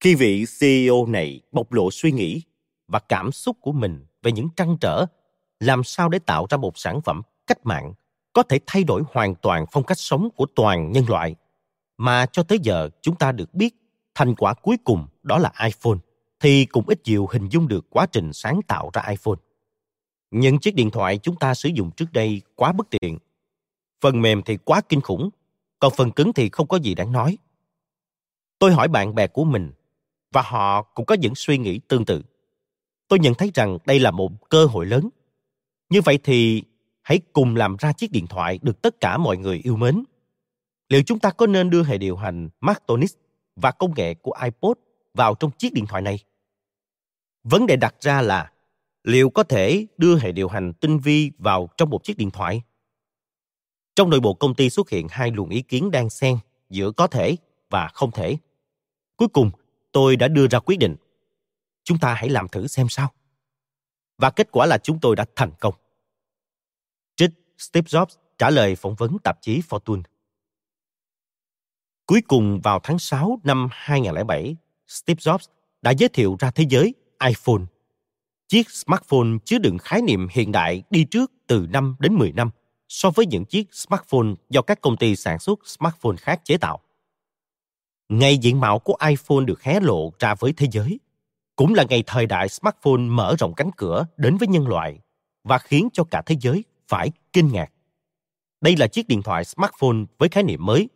Khi 0.00 0.14
vị 0.14 0.44
CEO 0.60 1.06
này 1.06 1.40
bộc 1.52 1.72
lộ 1.72 1.90
suy 1.90 2.12
nghĩ 2.12 2.42
và 2.88 2.98
cảm 2.98 3.32
xúc 3.32 3.56
của 3.60 3.72
mình 3.72 4.06
về 4.22 4.32
những 4.32 4.48
trăn 4.56 4.76
trở 4.80 5.06
làm 5.60 5.84
sao 5.84 6.08
để 6.08 6.18
tạo 6.18 6.46
ra 6.50 6.56
một 6.56 6.78
sản 6.78 7.00
phẩm 7.00 7.22
cách 7.46 7.66
mạng 7.66 7.92
có 8.32 8.42
thể 8.42 8.58
thay 8.66 8.84
đổi 8.84 9.02
hoàn 9.12 9.34
toàn 9.34 9.64
phong 9.72 9.84
cách 9.84 9.98
sống 9.98 10.28
của 10.36 10.46
toàn 10.54 10.92
nhân 10.92 11.04
loại 11.08 11.34
mà 11.98 12.26
cho 12.26 12.42
tới 12.42 12.58
giờ 12.62 12.88
chúng 13.02 13.16
ta 13.16 13.32
được 13.32 13.54
biết 13.54 13.74
thành 14.14 14.34
quả 14.34 14.54
cuối 14.54 14.76
cùng 14.84 15.06
đó 15.22 15.38
là 15.38 15.52
iPhone 15.64 15.98
thì 16.40 16.64
cũng 16.64 16.84
ít 16.86 17.00
nhiều 17.04 17.28
hình 17.32 17.48
dung 17.48 17.68
được 17.68 17.86
quá 17.90 18.06
trình 18.06 18.32
sáng 18.32 18.60
tạo 18.68 18.90
ra 18.92 19.02
iPhone. 19.08 19.36
Những 20.30 20.58
chiếc 20.58 20.74
điện 20.74 20.90
thoại 20.90 21.18
chúng 21.18 21.36
ta 21.36 21.54
sử 21.54 21.68
dụng 21.68 21.90
trước 21.90 22.12
đây 22.12 22.42
quá 22.54 22.72
bất 22.72 22.86
tiện. 22.90 23.18
Phần 24.00 24.22
mềm 24.22 24.42
thì 24.42 24.56
quá 24.56 24.80
kinh 24.88 25.00
khủng, 25.00 25.30
còn 25.78 25.92
phần 25.96 26.10
cứng 26.10 26.32
thì 26.32 26.48
không 26.48 26.68
có 26.68 26.76
gì 26.76 26.94
đáng 26.94 27.12
nói. 27.12 27.38
Tôi 28.58 28.72
hỏi 28.72 28.88
bạn 28.88 29.14
bè 29.14 29.26
của 29.26 29.44
mình 29.44 29.72
và 30.32 30.42
họ 30.42 30.82
cũng 30.82 31.06
có 31.06 31.14
những 31.14 31.34
suy 31.34 31.58
nghĩ 31.58 31.80
tương 31.88 32.04
tự. 32.04 32.22
Tôi 33.08 33.18
nhận 33.18 33.34
thấy 33.34 33.50
rằng 33.54 33.78
đây 33.86 34.00
là 34.00 34.10
một 34.10 34.50
cơ 34.50 34.66
hội 34.66 34.86
lớn. 34.86 35.08
Như 35.90 36.00
vậy 36.00 36.18
thì 36.24 36.62
hãy 37.02 37.20
cùng 37.32 37.56
làm 37.56 37.76
ra 37.76 37.92
chiếc 37.92 38.12
điện 38.12 38.26
thoại 38.26 38.58
được 38.62 38.82
tất 38.82 39.00
cả 39.00 39.18
mọi 39.18 39.36
người 39.36 39.60
yêu 39.64 39.76
mến. 39.76 40.04
Liệu 40.88 41.02
chúng 41.02 41.18
ta 41.18 41.30
có 41.30 41.46
nên 41.46 41.70
đưa 41.70 41.82
hệ 41.82 41.98
điều 41.98 42.16
hành 42.16 42.48
Martonix 42.60 43.14
và 43.56 43.70
công 43.70 43.94
nghệ 43.96 44.14
của 44.14 44.32
iPod 44.42 44.76
vào 45.14 45.34
trong 45.34 45.50
chiếc 45.50 45.72
điện 45.72 45.86
thoại 45.86 46.02
này? 46.02 46.18
Vấn 47.44 47.66
đề 47.66 47.76
đặt 47.76 47.94
ra 48.00 48.22
là 48.22 48.52
liệu 49.04 49.30
có 49.30 49.42
thể 49.42 49.86
đưa 49.96 50.18
hệ 50.18 50.32
điều 50.32 50.48
hành 50.48 50.72
tinh 50.72 50.98
vi 50.98 51.30
vào 51.38 51.68
trong 51.76 51.90
một 51.90 52.04
chiếc 52.04 52.16
điện 52.16 52.30
thoại? 52.30 52.62
Trong 53.96 54.10
nội 54.10 54.20
bộ 54.20 54.34
công 54.34 54.54
ty 54.54 54.70
xuất 54.70 54.90
hiện 54.90 55.06
hai 55.10 55.30
luồng 55.30 55.48
ý 55.48 55.62
kiến 55.62 55.90
đang 55.90 56.10
xen 56.10 56.38
giữa 56.70 56.90
có 56.90 57.06
thể 57.06 57.36
và 57.70 57.88
không 57.88 58.10
thể. 58.10 58.36
Cuối 59.16 59.28
cùng, 59.28 59.50
tôi 59.92 60.16
đã 60.16 60.28
đưa 60.28 60.46
ra 60.48 60.58
quyết 60.58 60.76
định. 60.78 60.96
Chúng 61.86 61.98
ta 61.98 62.14
hãy 62.14 62.28
làm 62.28 62.48
thử 62.48 62.66
xem 62.66 62.88
sao. 62.88 63.12
Và 64.18 64.30
kết 64.30 64.48
quả 64.52 64.66
là 64.66 64.78
chúng 64.78 65.00
tôi 65.00 65.16
đã 65.16 65.24
thành 65.36 65.50
công. 65.60 65.74
Trích 67.16 67.30
Steve 67.58 67.86
Jobs 67.86 68.16
trả 68.38 68.50
lời 68.50 68.76
phỏng 68.76 68.94
vấn 68.94 69.16
tạp 69.24 69.38
chí 69.42 69.60
Fortune. 69.68 70.02
Cuối 72.06 72.20
cùng 72.28 72.60
vào 72.60 72.80
tháng 72.82 72.98
6 72.98 73.40
năm 73.44 73.68
2007, 73.70 74.56
Steve 74.88 75.18
Jobs 75.18 75.46
đã 75.82 75.90
giới 75.90 76.08
thiệu 76.08 76.36
ra 76.38 76.50
thế 76.50 76.64
giới 76.68 76.94
iPhone. 77.26 77.62
Chiếc 78.48 78.70
smartphone 78.70 79.28
chứa 79.44 79.58
đựng 79.58 79.78
khái 79.78 80.02
niệm 80.02 80.28
hiện 80.30 80.52
đại 80.52 80.82
đi 80.90 81.04
trước 81.04 81.32
từ 81.46 81.66
5 81.70 81.96
đến 81.98 82.14
10 82.14 82.32
năm 82.32 82.50
so 82.88 83.10
với 83.10 83.26
những 83.26 83.44
chiếc 83.44 83.74
smartphone 83.74 84.28
do 84.50 84.62
các 84.62 84.80
công 84.80 84.96
ty 84.96 85.16
sản 85.16 85.38
xuất 85.38 85.66
smartphone 85.66 86.16
khác 86.16 86.40
chế 86.44 86.58
tạo. 86.58 86.80
Ngày 88.08 88.38
diện 88.38 88.60
mạo 88.60 88.78
của 88.78 88.96
iPhone 89.08 89.44
được 89.44 89.62
hé 89.62 89.80
lộ 89.80 90.12
ra 90.18 90.34
với 90.34 90.52
thế 90.52 90.66
giới, 90.72 91.00
cũng 91.56 91.74
là 91.74 91.84
ngày 91.88 92.04
thời 92.06 92.26
đại 92.26 92.48
smartphone 92.48 93.00
mở 93.00 93.34
rộng 93.38 93.54
cánh 93.54 93.70
cửa 93.76 94.06
đến 94.16 94.36
với 94.36 94.48
nhân 94.48 94.68
loại 94.68 94.98
và 95.44 95.58
khiến 95.58 95.88
cho 95.92 96.04
cả 96.04 96.22
thế 96.26 96.36
giới 96.40 96.64
phải 96.88 97.10
kinh 97.32 97.52
ngạc. 97.52 97.72
Đây 98.60 98.76
là 98.76 98.86
chiếc 98.86 99.08
điện 99.08 99.22
thoại 99.22 99.44
smartphone 99.44 99.96
với 100.18 100.28
khái 100.28 100.42
niệm 100.42 100.66
mới, 100.66 100.88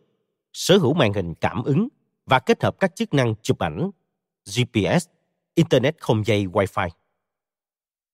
sở 0.53 0.77
hữu 0.77 0.93
màn 0.93 1.13
hình 1.13 1.33
cảm 1.33 1.63
ứng 1.63 1.87
và 2.25 2.39
kết 2.39 2.63
hợp 2.63 2.79
các 2.79 2.95
chức 2.95 3.13
năng 3.13 3.35
chụp 3.41 3.59
ảnh, 3.59 3.91
GPS, 4.45 5.07
Internet 5.55 5.95
không 5.99 6.25
dây 6.25 6.45
Wi-Fi. 6.45 6.89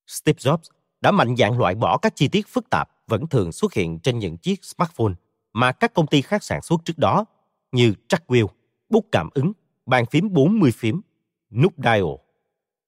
Steve 0.08 0.38
Jobs 0.38 0.70
đã 1.02 1.12
mạnh 1.12 1.36
dạn 1.36 1.58
loại 1.58 1.76
bỏ 1.76 1.98
các 1.98 2.16
chi 2.16 2.28
tiết 2.28 2.48
phức 2.48 2.70
tạp 2.70 2.90
vẫn 3.08 3.28
thường 3.28 3.52
xuất 3.52 3.74
hiện 3.74 4.00
trên 4.00 4.20
những 4.20 4.38
chiếc 4.38 4.66
smartphone 4.66 5.14
mà 5.54 5.72
các 5.72 5.94
công 5.94 6.08
ty 6.08 6.22
khác 6.22 6.44
sản 6.44 6.62
xuất 6.62 6.82
trước 6.86 6.98
đó 6.98 7.26
như 7.72 7.94
track 8.10 8.28
wheel, 8.28 8.48
bút 8.90 9.06
cảm 9.12 9.30
ứng, 9.34 9.52
bàn 9.86 10.06
phím 10.06 10.34
40 10.34 10.72
phím, 10.72 11.02
nút 11.52 11.74
dial 11.78 12.27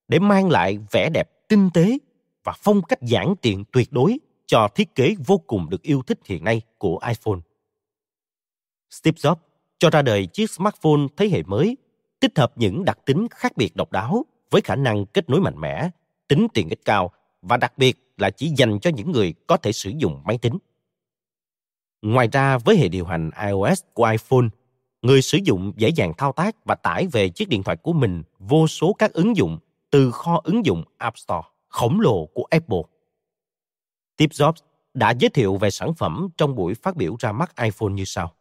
để 0.10 0.20
mang 0.20 0.50
lại 0.50 0.80
vẻ 0.92 1.10
đẹp 1.10 1.30
tinh 1.48 1.70
tế 1.74 1.98
và 2.44 2.54
phong 2.58 2.82
cách 2.82 3.02
giản 3.02 3.36
tiện 3.42 3.64
tuyệt 3.72 3.92
đối 3.92 4.20
cho 4.46 4.68
thiết 4.76 4.96
kế 4.96 5.16
vô 5.26 5.38
cùng 5.38 5.70
được 5.70 5.82
yêu 5.82 6.02
thích 6.08 6.20
hiện 6.26 6.44
nay 6.44 6.62
của 6.78 7.00
iPhone. 7.08 7.40
Steve 8.90 9.16
Jobs 9.16 9.36
cho 9.80 9.90
ra 9.90 10.02
đời 10.02 10.26
chiếc 10.26 10.52
smartphone 10.52 11.02
thế 11.18 11.30
hệ 11.30 11.44
mới, 11.44 11.78
tích 12.20 12.38
hợp 12.38 12.52
những 12.56 12.86
đặc 12.86 13.00
tính 13.06 13.28
khác 13.32 13.58
biệt 13.58 13.76
độc 13.76 13.92
đáo 13.92 14.26
với 14.50 14.62
khả 14.62 14.76
năng 14.76 15.06
kết 15.06 15.30
nối 15.30 15.40
mạnh 15.40 15.62
mẽ, 15.62 15.90
tính 16.28 16.48
tiện 16.54 16.70
ích 16.70 16.86
cao 16.86 17.12
và 17.42 17.58
đặc 17.58 17.78
biệt 17.78 18.14
là 18.18 18.30
chỉ 18.30 18.52
dành 18.58 18.80
cho 18.80 18.90
những 18.90 19.12
người 19.12 19.34
có 19.48 19.58
thể 19.58 19.72
sử 19.72 19.92
dụng 19.98 20.22
máy 20.26 20.38
tính. 20.38 20.58
Ngoài 22.02 22.28
ra 22.32 22.58
với 22.58 22.78
hệ 22.78 22.88
điều 22.88 23.06
hành 23.06 23.32
iOS 23.48 23.82
của 23.94 24.06
iPhone, 24.06 24.48
người 25.02 25.22
sử 25.22 25.40
dụng 25.44 25.74
dễ 25.78 25.90
dàng 25.90 26.14
thao 26.18 26.32
tác 26.32 26.66
và 26.66 26.76
tải 26.76 27.08
về 27.08 27.30
chiếc 27.30 27.50
điện 27.50 27.64
thoại 27.64 27.78
của 27.78 27.94
mình 27.94 28.24
vô 28.40 28.68
số 28.68 28.94
các 28.94 29.14
ứng 29.14 29.38
dụng 29.38 29.58
từ 29.90 30.12
kho 30.12 30.42
ứng 30.44 30.66
dụng 30.66 30.84
App 30.98 31.18
Store 31.18 31.48
khổng 31.70 32.00
lồ 32.00 32.26
của 32.26 32.44
Apple. 32.50 32.82
Steve 34.18 34.32
Jobs 34.32 34.64
đã 34.94 35.12
giới 35.12 35.30
thiệu 35.30 35.58
về 35.58 35.72
sản 35.72 35.94
phẩm 35.94 36.30
trong 36.38 36.56
buổi 36.56 36.74
phát 36.74 36.96
biểu 36.96 37.16
ra 37.20 37.32
mắt 37.32 37.56
iPhone 37.62 37.92
như 37.92 38.06
sau. 38.06 38.34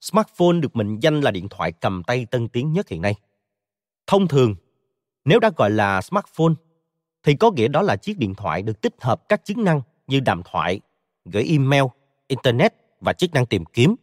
Smartphone 0.00 0.60
được 0.60 0.76
mệnh 0.76 0.98
danh 1.00 1.20
là 1.20 1.30
điện 1.30 1.48
thoại 1.48 1.72
cầm 1.72 2.02
tay 2.02 2.26
tân 2.30 2.48
tiến 2.48 2.72
nhất 2.72 2.88
hiện 2.88 3.02
nay. 3.02 3.14
Thông 4.06 4.28
thường, 4.28 4.54
nếu 5.24 5.38
đã 5.38 5.50
gọi 5.56 5.70
là 5.70 6.00
smartphone, 6.00 6.52
thì 7.22 7.34
có 7.34 7.50
nghĩa 7.50 7.68
đó 7.68 7.82
là 7.82 7.96
chiếc 7.96 8.18
điện 8.18 8.34
thoại 8.34 8.62
được 8.62 8.80
tích 8.80 8.94
hợp 9.00 9.28
các 9.28 9.44
chức 9.44 9.58
năng 9.58 9.82
như 10.06 10.20
đàm 10.20 10.42
thoại, 10.44 10.80
gửi 11.24 11.44
email, 11.44 11.84
internet 12.26 12.74
và 13.00 13.12
chức 13.12 13.32
năng 13.32 13.46
tìm 13.46 13.64
kiếm. 13.64 13.94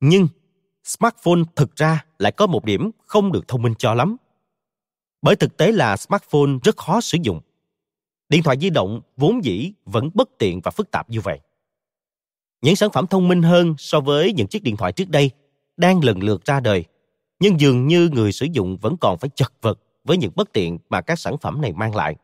Nhưng 0.00 0.28
smartphone 0.84 1.40
thực 1.56 1.76
ra 1.76 2.04
lại 2.18 2.32
có 2.32 2.46
một 2.46 2.64
điểm 2.64 2.90
không 3.06 3.32
được 3.32 3.48
thông 3.48 3.62
minh 3.62 3.74
cho 3.78 3.94
lắm. 3.94 4.16
Bởi 5.22 5.36
thực 5.36 5.56
tế 5.56 5.72
là 5.72 5.96
smartphone 5.96 6.50
rất 6.62 6.76
khó 6.76 7.00
sử 7.00 7.18
dụng. 7.22 7.40
Điện 8.28 8.42
thoại 8.42 8.56
di 8.60 8.70
động 8.70 9.00
vốn 9.16 9.44
dĩ 9.44 9.72
vẫn 9.84 10.10
bất 10.14 10.30
tiện 10.38 10.60
và 10.60 10.70
phức 10.70 10.90
tạp 10.90 11.10
như 11.10 11.20
vậy. 11.20 11.40
Những 12.62 12.76
sản 12.76 12.90
phẩm 12.92 13.06
thông 13.06 13.28
minh 13.28 13.42
hơn 13.42 13.74
so 13.78 14.00
với 14.00 14.32
những 14.32 14.46
chiếc 14.46 14.62
điện 14.62 14.76
thoại 14.76 14.92
trước 14.92 15.08
đây 15.08 15.30
đang 15.76 16.04
lần 16.04 16.22
lượt 16.22 16.44
ra 16.44 16.60
đời, 16.60 16.84
nhưng 17.40 17.60
dường 17.60 17.86
như 17.86 18.08
người 18.12 18.32
sử 18.32 18.46
dụng 18.52 18.76
vẫn 18.76 18.96
còn 18.96 19.18
phải 19.18 19.30
chật 19.34 19.52
vật 19.62 19.80
với 20.04 20.16
những 20.16 20.32
bất 20.36 20.52
tiện 20.52 20.78
mà 20.88 21.00
các 21.00 21.18
sản 21.18 21.38
phẩm 21.38 21.60
này 21.60 21.72
mang 21.72 21.94
lại. 21.94 22.16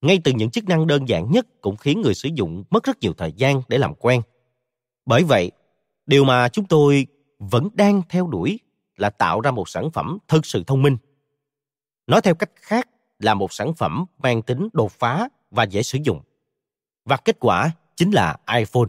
Ngay 0.00 0.20
từ 0.24 0.32
những 0.32 0.50
chức 0.50 0.64
năng 0.64 0.86
đơn 0.86 1.08
giản 1.08 1.30
nhất 1.30 1.46
cũng 1.60 1.76
khiến 1.76 2.00
người 2.00 2.14
sử 2.14 2.28
dụng 2.34 2.64
mất 2.70 2.84
rất 2.84 2.98
nhiều 3.00 3.12
thời 3.12 3.32
gian 3.32 3.62
để 3.68 3.78
làm 3.78 3.94
quen. 3.94 4.22
Bởi 5.06 5.24
vậy, 5.24 5.50
điều 6.06 6.24
mà 6.24 6.48
chúng 6.48 6.64
tôi 6.64 7.06
vẫn 7.38 7.68
đang 7.74 8.02
theo 8.08 8.26
đuổi 8.26 8.58
là 8.96 9.10
tạo 9.10 9.40
ra 9.40 9.50
một 9.50 9.68
sản 9.68 9.90
phẩm 9.90 10.18
thực 10.28 10.46
sự 10.46 10.64
thông 10.66 10.82
minh. 10.82 10.96
Nói 12.06 12.20
theo 12.22 12.34
cách 12.34 12.50
khác 12.56 12.88
là 13.18 13.34
một 13.34 13.52
sản 13.52 13.74
phẩm 13.74 14.04
mang 14.18 14.42
tính 14.42 14.68
đột 14.72 14.92
phá 14.92 15.28
và 15.50 15.64
dễ 15.64 15.82
sử 15.82 15.98
dụng. 16.02 16.20
Và 17.04 17.16
kết 17.16 17.36
quả 17.40 17.70
chính 17.96 18.10
là 18.10 18.36
iPhone. 18.56 18.88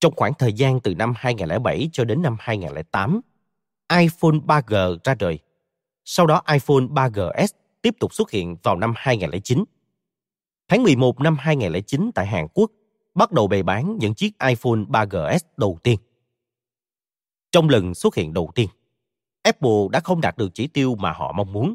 Trong 0.00 0.12
khoảng 0.16 0.32
thời 0.34 0.52
gian 0.52 0.80
từ 0.80 0.94
năm 0.94 1.12
2007 1.16 1.88
cho 1.92 2.04
đến 2.04 2.22
năm 2.22 2.36
2008, 2.40 3.20
iPhone 3.92 4.38
3G 4.46 4.98
ra 5.04 5.14
đời. 5.14 5.38
Sau 6.04 6.26
đó 6.26 6.42
iPhone 6.52 6.84
3GS 6.84 7.46
tiếp 7.82 7.94
tục 8.00 8.14
xuất 8.14 8.30
hiện 8.30 8.56
vào 8.62 8.76
năm 8.76 8.92
2009. 8.96 9.64
Tháng 10.68 10.82
11 10.82 11.20
năm 11.20 11.36
2009 11.38 12.10
tại 12.14 12.26
Hàn 12.26 12.46
Quốc 12.54 12.70
bắt 13.14 13.32
đầu 13.32 13.48
bày 13.48 13.62
bán 13.62 13.98
những 14.00 14.14
chiếc 14.14 14.32
iPhone 14.38 14.80
3GS 14.88 15.38
đầu 15.56 15.78
tiên. 15.82 15.98
Trong 17.52 17.68
lần 17.68 17.94
xuất 17.94 18.14
hiện 18.14 18.32
đầu 18.32 18.50
tiên, 18.54 18.68
Apple 19.46 19.88
đã 19.90 20.00
không 20.00 20.20
đạt 20.20 20.38
được 20.38 20.54
chỉ 20.54 20.66
tiêu 20.66 20.94
mà 20.94 21.12
họ 21.12 21.32
mong 21.32 21.52
muốn. 21.52 21.74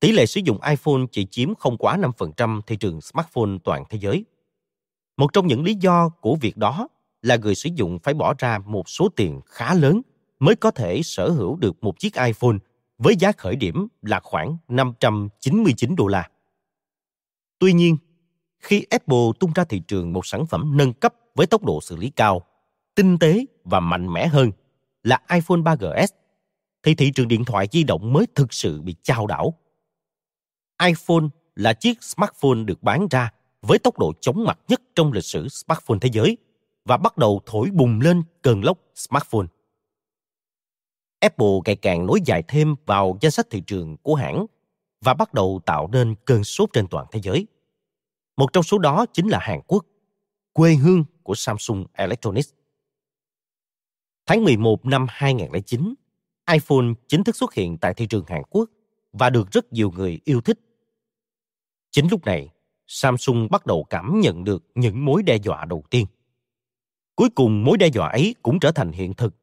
Tỷ 0.00 0.12
lệ 0.12 0.26
sử 0.26 0.40
dụng 0.44 0.58
iPhone 0.68 1.00
chỉ 1.12 1.26
chiếm 1.30 1.54
không 1.54 1.76
quá 1.76 1.96
5% 1.96 2.60
thị 2.66 2.76
trường 2.76 3.00
smartphone 3.00 3.50
toàn 3.64 3.84
thế 3.90 3.98
giới. 3.98 4.24
Một 5.16 5.32
trong 5.32 5.46
những 5.46 5.64
lý 5.64 5.74
do 5.74 6.08
của 6.08 6.36
việc 6.40 6.56
đó 6.56 6.88
là 7.22 7.36
người 7.36 7.54
sử 7.54 7.70
dụng 7.74 7.98
phải 7.98 8.14
bỏ 8.14 8.34
ra 8.38 8.58
một 8.58 8.88
số 8.88 9.08
tiền 9.16 9.40
khá 9.46 9.74
lớn 9.74 10.00
mới 10.38 10.56
có 10.56 10.70
thể 10.70 11.02
sở 11.02 11.30
hữu 11.30 11.56
được 11.56 11.84
một 11.84 11.98
chiếc 11.98 12.14
iPhone 12.14 12.56
với 12.98 13.16
giá 13.16 13.32
khởi 13.32 13.56
điểm 13.56 13.86
là 14.02 14.20
khoảng 14.20 14.56
599 14.68 15.96
đô 15.96 16.06
la. 16.06 16.28
Tuy 17.58 17.72
nhiên, 17.72 17.96
khi 18.58 18.84
Apple 18.90 19.26
tung 19.40 19.52
ra 19.54 19.64
thị 19.64 19.82
trường 19.88 20.12
một 20.12 20.26
sản 20.26 20.46
phẩm 20.46 20.76
nâng 20.76 20.92
cấp 20.92 21.14
với 21.34 21.46
tốc 21.46 21.64
độ 21.64 21.80
xử 21.80 21.96
lý 21.96 22.10
cao, 22.10 22.42
tinh 22.94 23.18
tế 23.18 23.44
và 23.64 23.80
mạnh 23.80 24.12
mẽ 24.12 24.26
hơn 24.26 24.50
là 25.02 25.20
iPhone 25.32 25.58
3GS, 25.58 26.06
thì 26.84 26.94
thị 26.94 27.10
trường 27.14 27.28
điện 27.28 27.44
thoại 27.44 27.68
di 27.72 27.84
động 27.84 28.12
mới 28.12 28.26
thực 28.34 28.52
sự 28.52 28.82
bị 28.82 28.94
chao 29.02 29.26
đảo. 29.26 29.58
iPhone 30.82 31.24
là 31.56 31.72
chiếc 31.72 32.02
smartphone 32.02 32.64
được 32.64 32.82
bán 32.82 33.08
ra 33.10 33.30
với 33.62 33.78
tốc 33.78 33.98
độ 33.98 34.12
chóng 34.20 34.44
mặt 34.44 34.58
nhất 34.68 34.82
trong 34.94 35.12
lịch 35.12 35.24
sử 35.24 35.48
smartphone 35.48 35.98
thế 36.00 36.08
giới 36.12 36.36
và 36.84 36.96
bắt 36.96 37.18
đầu 37.18 37.40
thổi 37.46 37.70
bùng 37.72 38.00
lên 38.00 38.22
cơn 38.42 38.64
lốc 38.64 38.78
smartphone. 38.94 39.46
Apple 41.20 41.60
ngày 41.64 41.76
càng 41.76 42.06
nối 42.06 42.20
dài 42.24 42.42
thêm 42.48 42.74
vào 42.86 43.18
danh 43.20 43.32
sách 43.32 43.46
thị 43.50 43.62
trường 43.66 43.96
của 43.96 44.14
hãng 44.14 44.46
và 45.04 45.14
bắt 45.14 45.34
đầu 45.34 45.60
tạo 45.66 45.88
nên 45.92 46.14
cơn 46.24 46.44
sốt 46.44 46.68
trên 46.72 46.86
toàn 46.86 47.06
thế 47.12 47.20
giới. 47.22 47.46
Một 48.36 48.52
trong 48.52 48.62
số 48.62 48.78
đó 48.78 49.06
chính 49.12 49.28
là 49.28 49.38
Hàn 49.38 49.60
Quốc, 49.66 49.86
quê 50.52 50.74
hương 50.74 51.04
của 51.22 51.34
Samsung 51.34 51.86
Electronics. 51.92 52.52
Tháng 54.26 54.44
11 54.44 54.86
năm 54.86 55.06
2009, 55.08 55.94
iPhone 56.52 56.86
chính 57.08 57.24
thức 57.24 57.36
xuất 57.36 57.54
hiện 57.54 57.78
tại 57.78 57.94
thị 57.94 58.06
trường 58.06 58.24
Hàn 58.28 58.42
Quốc 58.50 58.70
và 59.12 59.30
được 59.30 59.50
rất 59.50 59.72
nhiều 59.72 59.90
người 59.90 60.20
yêu 60.24 60.40
thích. 60.40 60.58
Chính 61.90 62.08
lúc 62.10 62.24
này, 62.24 62.48
Samsung 62.86 63.48
bắt 63.50 63.66
đầu 63.66 63.84
cảm 63.90 64.20
nhận 64.20 64.44
được 64.44 64.64
những 64.74 65.04
mối 65.04 65.22
đe 65.22 65.36
dọa 65.36 65.64
đầu 65.64 65.84
tiên. 65.90 66.06
Cuối 67.16 67.28
cùng 67.34 67.64
mối 67.64 67.78
đe 67.78 67.86
dọa 67.86 68.08
ấy 68.08 68.34
cũng 68.42 68.60
trở 68.60 68.72
thành 68.72 68.92
hiện 68.92 69.14
thực 69.14 69.34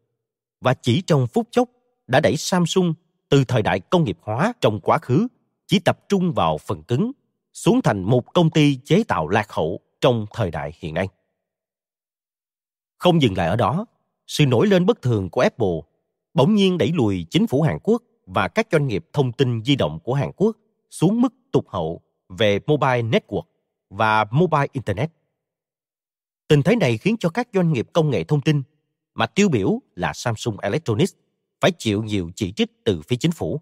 và 0.62 0.74
chỉ 0.74 1.02
trong 1.02 1.28
phút 1.28 1.48
chốc 1.52 1.70
đã 2.08 2.20
đẩy 2.20 2.38
Samsung 2.38 2.94
từ 3.30 3.44
thời 3.44 3.62
đại 3.62 3.80
công 3.80 4.04
nghiệp 4.04 4.18
hóa 4.22 4.54
trong 4.62 4.80
quá 4.80 4.98
khứ 4.98 5.28
chỉ 5.68 5.80
tập 5.80 6.00
trung 6.10 6.34
vào 6.34 6.58
phần 6.58 6.84
cứng 6.84 7.12
xuống 7.54 7.82
thành 7.82 8.04
một 8.04 8.34
công 8.34 8.50
ty 8.50 8.76
chế 8.76 9.04
tạo 9.08 9.28
lạc 9.28 9.52
hậu 9.52 9.80
trong 10.02 10.26
thời 10.34 10.52
đại 10.52 10.74
hiện 10.80 10.94
nay. 10.94 11.08
Không 12.98 13.22
dừng 13.22 13.38
lại 13.38 13.48
ở 13.48 13.56
đó, 13.56 13.86
sự 14.28 14.46
nổi 14.46 14.68
lên 14.68 14.86
bất 14.86 15.02
thường 15.02 15.30
của 15.30 15.42
Apple 15.42 15.82
bỗng 16.34 16.56
nhiên 16.56 16.78
đẩy 16.78 16.92
lùi 16.94 17.26
chính 17.30 17.48
phủ 17.48 17.62
Hàn 17.62 17.78
Quốc 17.84 18.04
và 18.26 18.48
các 18.48 18.68
doanh 18.72 18.88
nghiệp 18.88 19.06
thông 19.14 19.32
tin 19.32 19.64
di 19.64 19.76
động 19.76 20.00
của 20.00 20.14
Hàn 20.14 20.32
Quốc 20.36 20.58
xuống 20.90 21.22
mức 21.22 21.34
tụt 21.52 21.66
hậu 21.68 22.02
về 22.30 22.60
mobile 22.68 23.02
network 23.02 23.44
và 23.90 24.26
mobile 24.32 24.68
internet. 24.72 25.12
Tình 26.48 26.64
thế 26.64 26.76
này 26.76 26.98
khiến 26.98 27.16
cho 27.20 27.30
các 27.30 27.48
doanh 27.54 27.74
nghiệp 27.74 27.88
công 27.94 28.10
nghệ 28.10 28.24
thông 28.24 28.42
tin 28.42 28.64
mà 29.14 29.26
tiêu 29.26 29.50
biểu 29.50 29.80
là 29.96 30.14
Samsung 30.14 30.60
Electronics 30.60 31.14
phải 31.62 31.72
chịu 31.78 32.04
nhiều 32.04 32.32
chỉ 32.36 32.52
trích 32.52 32.84
từ 32.84 33.02
phía 33.02 33.16
chính 33.16 33.32
phủ. 33.32 33.62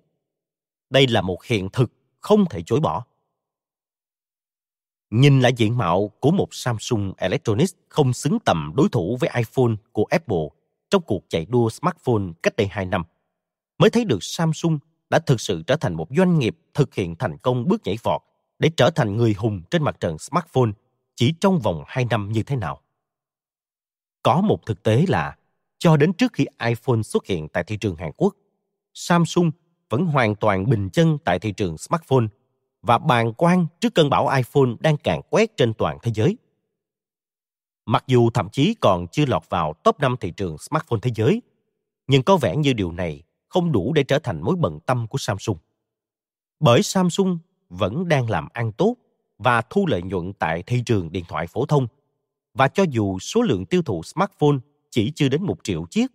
Đây 0.90 1.08
là 1.08 1.22
một 1.22 1.44
hiện 1.44 1.70
thực 1.74 1.92
không 2.20 2.46
thể 2.50 2.62
chối 2.66 2.80
bỏ. 2.80 3.06
Nhìn 5.10 5.40
lại 5.40 5.54
diện 5.58 5.78
mạo 5.78 6.08
của 6.20 6.32
một 6.32 6.48
Samsung 6.52 7.14
Electronics 7.18 7.74
không 7.90 8.14
xứng 8.14 8.40
tầm 8.46 8.74
đối 8.76 8.90
thủ 8.90 9.18
với 9.20 9.30
iPhone 9.36 9.74
của 9.92 10.06
Apple 10.10 10.48
trong 10.90 11.02
cuộc 11.02 11.24
chạy 11.30 11.46
đua 11.46 11.70
smartphone 11.70 12.24
cách 12.44 12.56
đây 12.56 12.68
2 12.68 12.86
năm, 12.86 13.04
mới 13.78 13.90
thấy 13.90 14.06
được 14.06 14.24
Samsung 14.24 14.80
đã 15.10 15.20
thực 15.20 15.42
sự 15.42 15.64
trở 15.68 15.76
thành 15.76 15.94
một 15.94 16.08
doanh 16.18 16.40
nghiệp 16.40 16.58
thực 16.74 16.96
hiện 16.96 17.16
thành 17.16 17.38
công 17.38 17.68
bước 17.68 17.82
nhảy 17.84 17.98
vọt 18.04 18.22
để 18.60 18.70
trở 18.78 18.90
thành 18.90 19.18
người 19.18 19.34
hùng 19.34 19.62
trên 19.72 19.84
mặt 19.84 20.00
trận 20.00 20.18
smartphone 20.18 20.72
chỉ 21.16 21.34
trong 21.42 21.60
vòng 21.60 21.84
2 21.88 22.06
năm 22.06 22.32
như 22.32 22.44
thế 22.44 22.56
nào. 22.56 22.82
Có 24.24 24.42
một 24.42 24.66
thực 24.66 24.84
tế 24.84 25.06
là 25.08 25.38
cho 25.78 25.98
đến 25.98 26.14
trước 26.14 26.34
khi 26.34 26.46
iPhone 26.66 27.02
xuất 27.02 27.26
hiện 27.26 27.48
tại 27.48 27.64
thị 27.64 27.78
trường 27.78 27.96
Hàn 27.96 28.12
Quốc, 28.18 28.36
Samsung 28.94 29.52
vẫn 29.90 30.06
hoàn 30.06 30.36
toàn 30.36 30.70
bình 30.70 30.90
chân 30.90 31.18
tại 31.26 31.40
thị 31.40 31.52
trường 31.52 31.78
smartphone 31.78 32.26
và 32.82 32.98
bàn 32.98 33.34
quan 33.34 33.68
trước 33.80 33.96
cơn 33.96 34.10
bão 34.10 34.28
iPhone 34.28 34.70
đang 34.80 34.98
càn 34.98 35.22
quét 35.30 35.58
trên 35.58 35.74
toàn 35.74 35.98
thế 36.02 36.12
giới. 36.16 36.38
Mặc 37.90 38.04
dù 38.08 38.30
thậm 38.30 38.50
chí 38.50 38.76
còn 38.82 39.08
chưa 39.08 39.26
lọt 39.26 39.50
vào 39.50 39.74
top 39.84 40.00
5 40.00 40.16
thị 40.20 40.32
trường 40.38 40.58
smartphone 40.58 41.00
thế 41.02 41.12
giới, 41.16 41.42
nhưng 42.08 42.24
có 42.24 42.38
vẻ 42.38 42.58
như 42.58 42.74
điều 42.74 42.92
này 42.92 43.24
không 43.48 43.72
đủ 43.72 43.94
để 43.94 44.04
trở 44.04 44.20
thành 44.20 44.42
mối 44.42 44.56
bận 44.56 44.80
tâm 44.80 45.08
của 45.08 45.18
Samsung. 45.18 45.58
Bởi 46.60 46.84
Samsung 46.84 47.40
vẫn 47.70 48.08
đang 48.08 48.30
làm 48.30 48.48
ăn 48.54 48.72
tốt 48.72 48.96
và 49.38 49.62
thu 49.62 49.86
lợi 49.88 50.02
nhuận 50.02 50.34
tại 50.34 50.64
thị 50.64 50.84
trường 50.86 51.12
điện 51.12 51.26
thoại 51.28 51.48
phổ 51.48 51.66
thông. 51.66 51.88
Và 52.54 52.68
cho 52.68 52.84
dù 52.90 53.20
số 53.20 53.42
lượng 53.42 53.66
tiêu 53.66 53.82
thụ 53.82 54.04
smartphone 54.04 54.58
chỉ 54.90 55.12
chưa 55.16 55.30
đến 55.30 55.44
một 55.44 55.58
triệu 55.64 55.86
chiếc, 55.86 56.12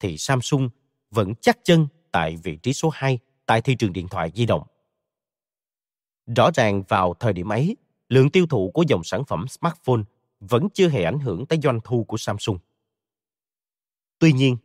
thì 0.00 0.18
Samsung 0.18 0.68
vẫn 1.10 1.34
chắc 1.40 1.58
chân 1.64 1.86
tại 2.12 2.36
vị 2.36 2.56
trí 2.56 2.72
số 2.72 2.90
2 2.92 3.18
tại 3.46 3.60
thị 3.60 3.74
trường 3.74 3.92
điện 3.92 4.08
thoại 4.08 4.32
di 4.34 4.46
động. 4.46 4.62
Rõ 6.36 6.50
ràng 6.54 6.82
vào 6.88 7.14
thời 7.14 7.32
điểm 7.32 7.52
ấy, 7.52 7.76
lượng 8.08 8.30
tiêu 8.30 8.46
thụ 8.46 8.70
của 8.74 8.84
dòng 8.88 9.04
sản 9.04 9.24
phẩm 9.24 9.48
smartphone 9.48 10.02
vẫn 10.40 10.68
chưa 10.74 10.88
hề 10.88 11.04
ảnh 11.04 11.18
hưởng 11.18 11.46
tới 11.46 11.58
doanh 11.62 11.80
thu 11.84 12.04
của 12.04 12.16
Samsung. 12.16 12.58
Tuy 14.18 14.32
nhiên, 14.32 14.56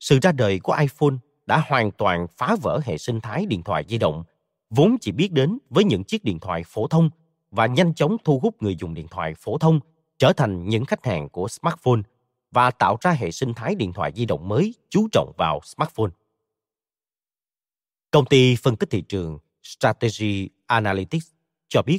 sự 0.00 0.18
ra 0.22 0.32
đời 0.32 0.58
của 0.58 0.76
iPhone 0.80 1.14
đã 1.46 1.62
hoàn 1.66 1.90
toàn 1.90 2.26
phá 2.36 2.56
vỡ 2.62 2.80
hệ 2.84 2.98
sinh 2.98 3.20
thái 3.20 3.46
điện 3.46 3.62
thoại 3.62 3.84
di 3.88 3.98
động, 3.98 4.24
vốn 4.70 4.96
chỉ 5.00 5.12
biết 5.12 5.32
đến 5.32 5.58
với 5.70 5.84
những 5.84 6.04
chiếc 6.04 6.24
điện 6.24 6.38
thoại 6.40 6.62
phổ 6.66 6.86
thông 6.86 7.10
và 7.50 7.66
nhanh 7.66 7.94
chóng 7.94 8.16
thu 8.24 8.38
hút 8.38 8.62
người 8.62 8.76
dùng 8.76 8.94
điện 8.94 9.06
thoại 9.10 9.34
phổ 9.38 9.58
thông 9.58 9.80
trở 10.18 10.32
thành 10.32 10.68
những 10.68 10.84
khách 10.84 11.04
hàng 11.06 11.28
của 11.28 11.48
smartphone 11.48 12.00
và 12.50 12.70
tạo 12.70 12.96
ra 13.00 13.10
hệ 13.10 13.30
sinh 13.30 13.54
thái 13.54 13.74
điện 13.74 13.92
thoại 13.92 14.12
di 14.14 14.26
động 14.26 14.48
mới 14.48 14.74
chú 14.90 15.08
trọng 15.12 15.32
vào 15.36 15.60
smartphone. 15.64 16.10
Công 18.10 18.26
ty 18.26 18.56
phân 18.56 18.76
tích 18.76 18.90
thị 18.90 19.02
trường 19.08 19.38
Strategy 19.62 20.48
Analytics 20.66 21.26
cho 21.68 21.82
biết, 21.82 21.98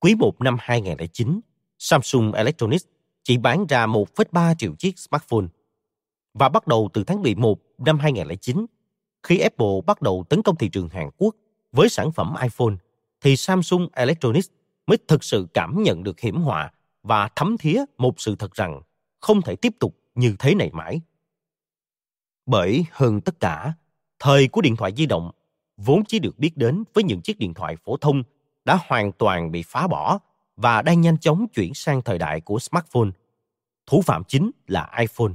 quý 0.00 0.14
1 0.14 0.40
năm 0.40 0.56
2009, 0.60 1.40
Samsung 1.78 2.32
Electronics 2.32 2.84
chỉ 3.22 3.36
bán 3.36 3.66
ra 3.66 3.86
1,3 3.86 4.54
triệu 4.54 4.74
chiếc 4.74 4.98
smartphone. 4.98 5.46
Và 6.34 6.48
bắt 6.48 6.66
đầu 6.66 6.90
từ 6.92 7.04
tháng 7.04 7.22
11 7.22 7.58
năm 7.78 7.98
2009, 7.98 8.66
khi 9.22 9.38
Apple 9.38 9.80
bắt 9.86 10.02
đầu 10.02 10.24
tấn 10.28 10.42
công 10.42 10.56
thị 10.56 10.68
trường 10.68 10.88
Hàn 10.88 11.10
Quốc 11.16 11.34
với 11.72 11.88
sản 11.88 12.12
phẩm 12.12 12.34
iPhone, 12.42 12.74
thì 13.20 13.36
Samsung 13.36 13.88
Electronics 13.92 14.48
mới 14.86 14.98
thực 15.08 15.24
sự 15.24 15.46
cảm 15.54 15.82
nhận 15.82 16.02
được 16.02 16.20
hiểm 16.20 16.36
họa 16.36 16.72
và 17.02 17.28
thấm 17.36 17.56
thía 17.58 17.84
một 17.98 18.20
sự 18.20 18.36
thật 18.36 18.54
rằng 18.54 18.80
không 19.20 19.42
thể 19.42 19.56
tiếp 19.56 19.72
tục 19.80 19.96
như 20.14 20.36
thế 20.38 20.54
này 20.54 20.70
mãi. 20.72 21.00
Bởi 22.46 22.84
hơn 22.90 23.20
tất 23.20 23.40
cả, 23.40 23.72
thời 24.18 24.48
của 24.48 24.60
điện 24.60 24.76
thoại 24.76 24.92
di 24.96 25.06
động 25.06 25.30
vốn 25.76 26.04
chỉ 26.08 26.18
được 26.18 26.38
biết 26.38 26.56
đến 26.56 26.84
với 26.94 27.04
những 27.04 27.20
chiếc 27.20 27.38
điện 27.38 27.54
thoại 27.54 27.76
phổ 27.84 27.96
thông 27.96 28.22
đã 28.64 28.78
hoàn 28.86 29.12
toàn 29.12 29.50
bị 29.50 29.62
phá 29.62 29.86
bỏ 29.86 30.18
và 30.56 30.82
đang 30.82 31.00
nhanh 31.00 31.18
chóng 31.18 31.48
chuyển 31.48 31.74
sang 31.74 32.02
thời 32.02 32.18
đại 32.18 32.40
của 32.40 32.58
smartphone. 32.58 33.10
Thủ 33.86 34.02
phạm 34.02 34.24
chính 34.24 34.50
là 34.66 34.90
iPhone. 34.98 35.32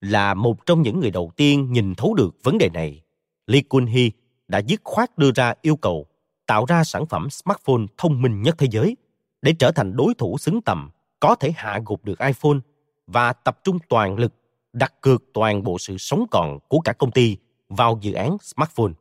Là 0.00 0.34
một 0.34 0.66
trong 0.66 0.82
những 0.82 1.00
người 1.00 1.10
đầu 1.10 1.32
tiên 1.36 1.72
nhìn 1.72 1.94
thấu 1.94 2.14
được 2.14 2.36
vấn 2.42 2.58
đề 2.58 2.68
này, 2.68 3.02
Lee 3.46 3.62
Kun-hee 3.68 4.10
đã 4.48 4.58
dứt 4.58 4.80
khoát 4.84 5.18
đưa 5.18 5.30
ra 5.34 5.54
yêu 5.62 5.76
cầu 5.76 6.06
tạo 6.46 6.64
ra 6.64 6.84
sản 6.84 7.06
phẩm 7.06 7.30
smartphone 7.30 7.82
thông 7.98 8.22
minh 8.22 8.42
nhất 8.42 8.54
thế 8.58 8.66
giới 8.70 8.96
để 9.42 9.54
trở 9.58 9.72
thành 9.72 9.96
đối 9.96 10.14
thủ 10.14 10.38
xứng 10.38 10.62
tầm 10.62 10.90
có 11.20 11.34
thể 11.34 11.52
hạ 11.56 11.80
gục 11.86 12.04
được 12.04 12.18
iPhone 12.18 12.58
và 13.06 13.32
tập 13.32 13.60
trung 13.64 13.78
toàn 13.88 14.16
lực 14.16 14.32
đặt 14.72 14.94
cược 15.00 15.22
toàn 15.34 15.62
bộ 15.62 15.78
sự 15.78 15.98
sống 15.98 16.26
còn 16.30 16.58
của 16.68 16.80
cả 16.80 16.92
công 16.92 17.10
ty 17.10 17.36
vào 17.68 17.98
dự 18.00 18.12
án 18.12 18.36
smartphone. 18.40 18.92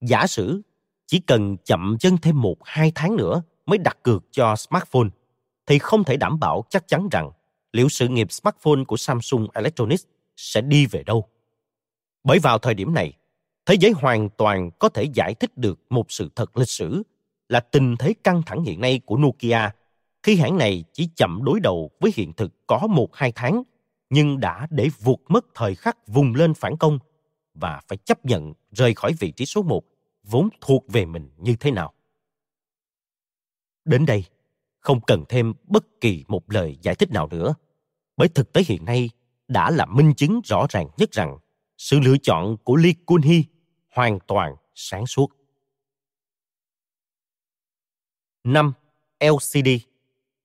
Giả 0.00 0.26
sử 0.26 0.62
chỉ 1.10 1.18
cần 1.18 1.56
chậm 1.64 1.96
chân 2.00 2.16
thêm 2.16 2.40
một 2.40 2.56
hai 2.64 2.92
tháng 2.94 3.16
nữa 3.16 3.42
mới 3.66 3.78
đặt 3.78 3.98
cược 4.02 4.24
cho 4.30 4.56
smartphone, 4.56 5.08
thì 5.66 5.78
không 5.78 6.04
thể 6.04 6.16
đảm 6.16 6.40
bảo 6.40 6.64
chắc 6.70 6.88
chắn 6.88 7.08
rằng 7.12 7.30
liệu 7.72 7.88
sự 7.88 8.08
nghiệp 8.08 8.32
smartphone 8.32 8.84
của 8.88 8.96
Samsung 8.96 9.46
Electronics 9.54 10.04
sẽ 10.36 10.60
đi 10.60 10.86
về 10.86 11.02
đâu. 11.02 11.28
Bởi 12.24 12.38
vào 12.38 12.58
thời 12.58 12.74
điểm 12.74 12.94
này, 12.94 13.12
thế 13.66 13.74
giới 13.80 13.90
hoàn 13.90 14.28
toàn 14.30 14.70
có 14.78 14.88
thể 14.88 15.04
giải 15.14 15.34
thích 15.34 15.58
được 15.58 15.80
một 15.90 16.12
sự 16.12 16.30
thật 16.36 16.56
lịch 16.56 16.68
sử 16.68 17.02
là 17.48 17.60
tình 17.60 17.96
thế 17.96 18.14
căng 18.24 18.42
thẳng 18.46 18.62
hiện 18.62 18.80
nay 18.80 19.00
của 19.06 19.16
Nokia 19.16 19.70
khi 20.22 20.36
hãng 20.36 20.58
này 20.58 20.84
chỉ 20.92 21.08
chậm 21.16 21.40
đối 21.44 21.60
đầu 21.60 21.90
với 22.00 22.12
hiện 22.14 22.32
thực 22.32 22.66
có 22.66 22.86
một 22.90 23.16
hai 23.16 23.32
tháng 23.32 23.62
nhưng 24.10 24.40
đã 24.40 24.66
để 24.70 24.88
vụt 25.00 25.18
mất 25.28 25.46
thời 25.54 25.74
khắc 25.74 26.08
vùng 26.08 26.34
lên 26.34 26.54
phản 26.54 26.76
công 26.76 26.98
và 27.54 27.80
phải 27.88 27.98
chấp 27.98 28.24
nhận 28.24 28.52
rời 28.72 28.94
khỏi 28.94 29.12
vị 29.20 29.30
trí 29.30 29.46
số 29.46 29.62
một 29.62 29.84
vốn 30.22 30.48
thuộc 30.60 30.84
về 30.88 31.06
mình 31.06 31.30
như 31.36 31.56
thế 31.60 31.70
nào. 31.70 31.94
Đến 33.84 34.06
đây, 34.06 34.24
không 34.80 35.00
cần 35.06 35.24
thêm 35.28 35.52
bất 35.64 35.84
kỳ 36.00 36.24
một 36.28 36.52
lời 36.52 36.78
giải 36.82 36.94
thích 36.94 37.10
nào 37.10 37.28
nữa, 37.28 37.54
bởi 38.16 38.28
thực 38.28 38.52
tế 38.52 38.62
hiện 38.66 38.84
nay 38.84 39.10
đã 39.48 39.70
là 39.70 39.86
minh 39.86 40.14
chứng 40.14 40.40
rõ 40.44 40.66
ràng 40.70 40.88
nhất 40.96 41.12
rằng 41.12 41.38
sự 41.78 42.00
lựa 42.00 42.16
chọn 42.22 42.56
của 42.64 42.76
Lee 42.76 42.92
Kun-hee 43.06 43.42
hoàn 43.90 44.18
toàn 44.26 44.54
sáng 44.74 45.06
suốt. 45.06 45.30
5. 48.44 48.72
LCD 49.20 49.68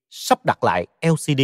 Sắp 0.09 0.45
đặt 0.45 0.63
lại 0.63 0.87
LCD 1.01 1.41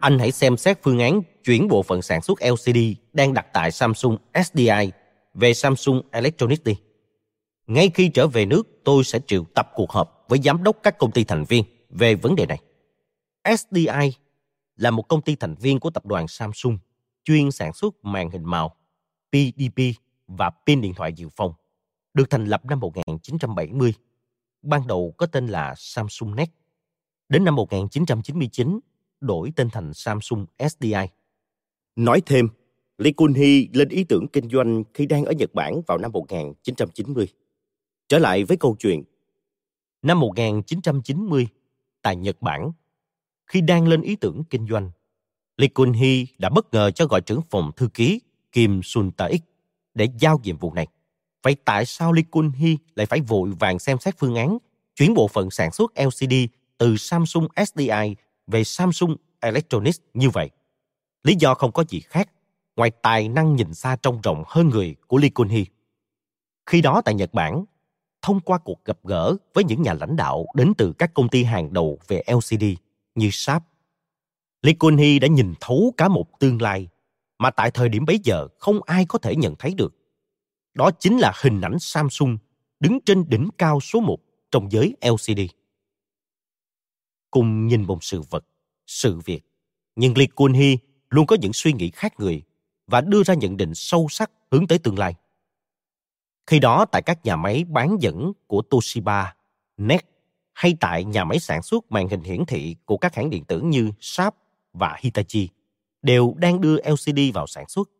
Anh 0.00 0.18
hãy 0.18 0.32
xem 0.32 0.56
xét 0.56 0.78
phương 0.82 0.98
án 0.98 1.20
chuyển 1.46 1.68
bộ 1.68 1.82
phận 1.82 2.02
sản 2.02 2.22
xuất 2.22 2.38
LCD 2.42 2.78
đang 3.12 3.34
đặt 3.34 3.46
tại 3.52 3.72
Samsung 3.72 4.16
SDI 4.44 4.92
về 5.34 5.54
Samsung 5.54 6.02
Electronics 6.10 6.62
đi. 6.64 6.76
Ngay 7.66 7.90
khi 7.94 8.08
trở 8.08 8.26
về 8.26 8.46
nước, 8.46 8.80
tôi 8.84 9.04
sẽ 9.04 9.18
triệu 9.26 9.44
tập 9.54 9.70
cuộc 9.74 9.90
họp 9.90 10.24
với 10.28 10.38
giám 10.44 10.62
đốc 10.62 10.76
các 10.82 10.98
công 10.98 11.10
ty 11.10 11.24
thành 11.24 11.44
viên 11.44 11.64
về 11.90 12.14
vấn 12.14 12.36
đề 12.36 12.46
này. 12.46 12.58
SDI 13.58 14.12
là 14.76 14.90
một 14.90 15.02
công 15.08 15.22
ty 15.22 15.36
thành 15.36 15.54
viên 15.54 15.80
của 15.80 15.90
tập 15.90 16.06
đoàn 16.06 16.28
Samsung 16.28 16.78
chuyên 17.24 17.50
sản 17.50 17.72
xuất 17.72 17.94
màn 18.02 18.30
hình 18.30 18.44
màu, 18.44 18.76
PDP 19.32 19.82
và 20.26 20.50
pin 20.66 20.80
điện 20.80 20.94
thoại 20.94 21.12
dự 21.12 21.28
phòng, 21.36 21.52
được 22.14 22.30
thành 22.30 22.44
lập 22.44 22.64
năm 22.64 22.80
1970. 22.80 23.94
Ban 24.62 24.86
đầu 24.86 25.14
có 25.18 25.26
tên 25.26 25.46
là 25.46 25.74
Samsung 25.76 26.34
Net. 26.34 26.48
Đến 27.28 27.44
năm 27.44 27.54
1999, 27.54 28.80
đổi 29.20 29.52
tên 29.56 29.70
thành 29.70 29.94
Samsung 29.94 30.46
SDI. 30.68 31.06
Nói 31.96 32.22
thêm, 32.26 32.48
Lee 32.98 33.12
Kun-hee 33.12 33.68
lên 33.72 33.88
ý 33.88 34.04
tưởng 34.04 34.28
kinh 34.28 34.48
doanh 34.50 34.84
khi 34.94 35.06
đang 35.06 35.24
ở 35.24 35.32
Nhật 35.32 35.54
Bản 35.54 35.80
vào 35.86 35.98
năm 35.98 36.12
1990. 36.12 37.28
Trở 38.08 38.18
lại 38.18 38.44
với 38.44 38.56
câu 38.56 38.76
chuyện. 38.78 39.02
Năm 40.02 40.20
1990, 40.20 41.48
tại 42.02 42.16
Nhật 42.16 42.42
Bản, 42.42 42.72
khi 43.46 43.60
đang 43.60 43.88
lên 43.88 44.02
ý 44.02 44.16
tưởng 44.16 44.42
kinh 44.50 44.66
doanh, 44.68 44.90
Lee 45.56 45.68
Kun-hee 45.74 46.26
đã 46.38 46.48
bất 46.48 46.74
ngờ 46.74 46.90
cho 46.90 47.06
gọi 47.06 47.20
trưởng 47.20 47.40
phòng 47.50 47.70
thư 47.76 47.88
ký 47.88 48.20
Kim 48.52 48.82
Sun 48.82 49.10
Taik 49.10 49.42
để 49.94 50.08
giao 50.18 50.40
nhiệm 50.44 50.56
vụ 50.56 50.72
này. 50.72 50.86
Vậy 51.42 51.56
tại 51.64 51.86
sao 51.86 52.12
Lee 52.12 52.24
Kun-hee 52.30 52.76
lại 52.94 53.06
phải 53.06 53.20
vội 53.20 53.50
vàng 53.58 53.78
xem 53.78 53.98
xét 53.98 54.18
phương 54.18 54.34
án 54.34 54.58
chuyển 54.96 55.14
bộ 55.14 55.28
phận 55.28 55.50
sản 55.50 55.72
xuất 55.72 55.92
LCD 55.96 56.34
từ 56.78 56.96
Samsung 56.96 57.48
SDI 57.66 58.16
về 58.46 58.64
Samsung 58.64 59.16
Electronics 59.40 60.00
như 60.14 60.30
vậy? 60.30 60.50
Lý 61.24 61.34
do 61.38 61.54
không 61.54 61.72
có 61.72 61.84
gì 61.88 62.00
khác 62.00 62.28
ngoài 62.76 62.90
tài 62.90 63.28
năng 63.28 63.56
nhìn 63.56 63.74
xa 63.74 63.96
trông 64.02 64.20
rộng 64.20 64.42
hơn 64.46 64.68
người 64.68 64.96
của 65.06 65.18
Lee 65.18 65.30
Kun-hee. 65.30 65.64
Khi 66.66 66.80
đó 66.80 67.02
tại 67.04 67.14
Nhật 67.14 67.34
Bản, 67.34 67.64
thông 68.22 68.40
qua 68.40 68.58
cuộc 68.58 68.84
gặp 68.84 68.98
gỡ 69.04 69.36
với 69.54 69.64
những 69.64 69.82
nhà 69.82 69.94
lãnh 69.94 70.16
đạo 70.16 70.46
đến 70.54 70.72
từ 70.78 70.92
các 70.98 71.14
công 71.14 71.28
ty 71.28 71.44
hàng 71.44 71.72
đầu 71.72 71.98
về 72.08 72.22
LCD 72.26 72.64
như 73.14 73.28
Sharp, 73.32 73.62
Lee 74.62 74.74
Kun-hee 74.74 75.20
đã 75.20 75.28
nhìn 75.28 75.54
thấu 75.60 75.94
cả 75.96 76.08
một 76.08 76.40
tương 76.40 76.62
lai 76.62 76.88
mà 77.38 77.50
tại 77.50 77.70
thời 77.70 77.88
điểm 77.88 78.04
bấy 78.04 78.20
giờ 78.24 78.48
không 78.58 78.82
ai 78.82 79.06
có 79.08 79.18
thể 79.18 79.36
nhận 79.36 79.54
thấy 79.58 79.74
được. 79.74 79.94
Đó 80.74 80.90
chính 80.90 81.18
là 81.18 81.32
hình 81.42 81.60
ảnh 81.60 81.78
Samsung 81.78 82.38
đứng 82.80 82.98
trên 83.06 83.28
đỉnh 83.28 83.48
cao 83.58 83.80
số 83.80 84.00
một 84.00 84.18
trong 84.50 84.72
giới 84.72 84.96
LCD. 85.02 85.40
Cùng 87.30 87.66
nhìn 87.66 87.82
một 87.82 88.04
sự 88.04 88.22
vật, 88.30 88.44
sự 88.86 89.20
việc, 89.24 89.40
nhưng 89.96 90.18
Lee 90.18 90.26
Kun-hee 90.26 90.76
luôn 91.10 91.26
có 91.26 91.36
những 91.40 91.52
suy 91.52 91.72
nghĩ 91.72 91.90
khác 91.90 92.20
người 92.20 92.42
và 92.86 93.00
đưa 93.00 93.22
ra 93.22 93.34
nhận 93.34 93.56
định 93.56 93.74
sâu 93.74 94.06
sắc 94.10 94.30
hướng 94.50 94.66
tới 94.66 94.78
tương 94.78 94.98
lai. 94.98 95.14
Khi 96.46 96.58
đó 96.58 96.84
tại 96.84 97.02
các 97.02 97.24
nhà 97.24 97.36
máy 97.36 97.64
bán 97.64 97.96
dẫn 98.00 98.32
của 98.46 98.62
Toshiba, 98.62 99.34
NEC 99.76 100.04
hay 100.52 100.76
tại 100.80 101.04
nhà 101.04 101.24
máy 101.24 101.38
sản 101.38 101.62
xuất 101.62 101.92
màn 101.92 102.08
hình 102.08 102.20
hiển 102.20 102.44
thị 102.46 102.76
của 102.84 102.96
các 102.96 103.14
hãng 103.14 103.30
điện 103.30 103.44
tử 103.44 103.60
như 103.60 103.90
Sharp 104.00 104.34
và 104.72 104.96
Hitachi 105.00 105.48
đều 106.02 106.34
đang 106.36 106.60
đưa 106.60 106.76
LCD 106.76 107.18
vào 107.34 107.46
sản 107.46 107.68
xuất. 107.68 107.90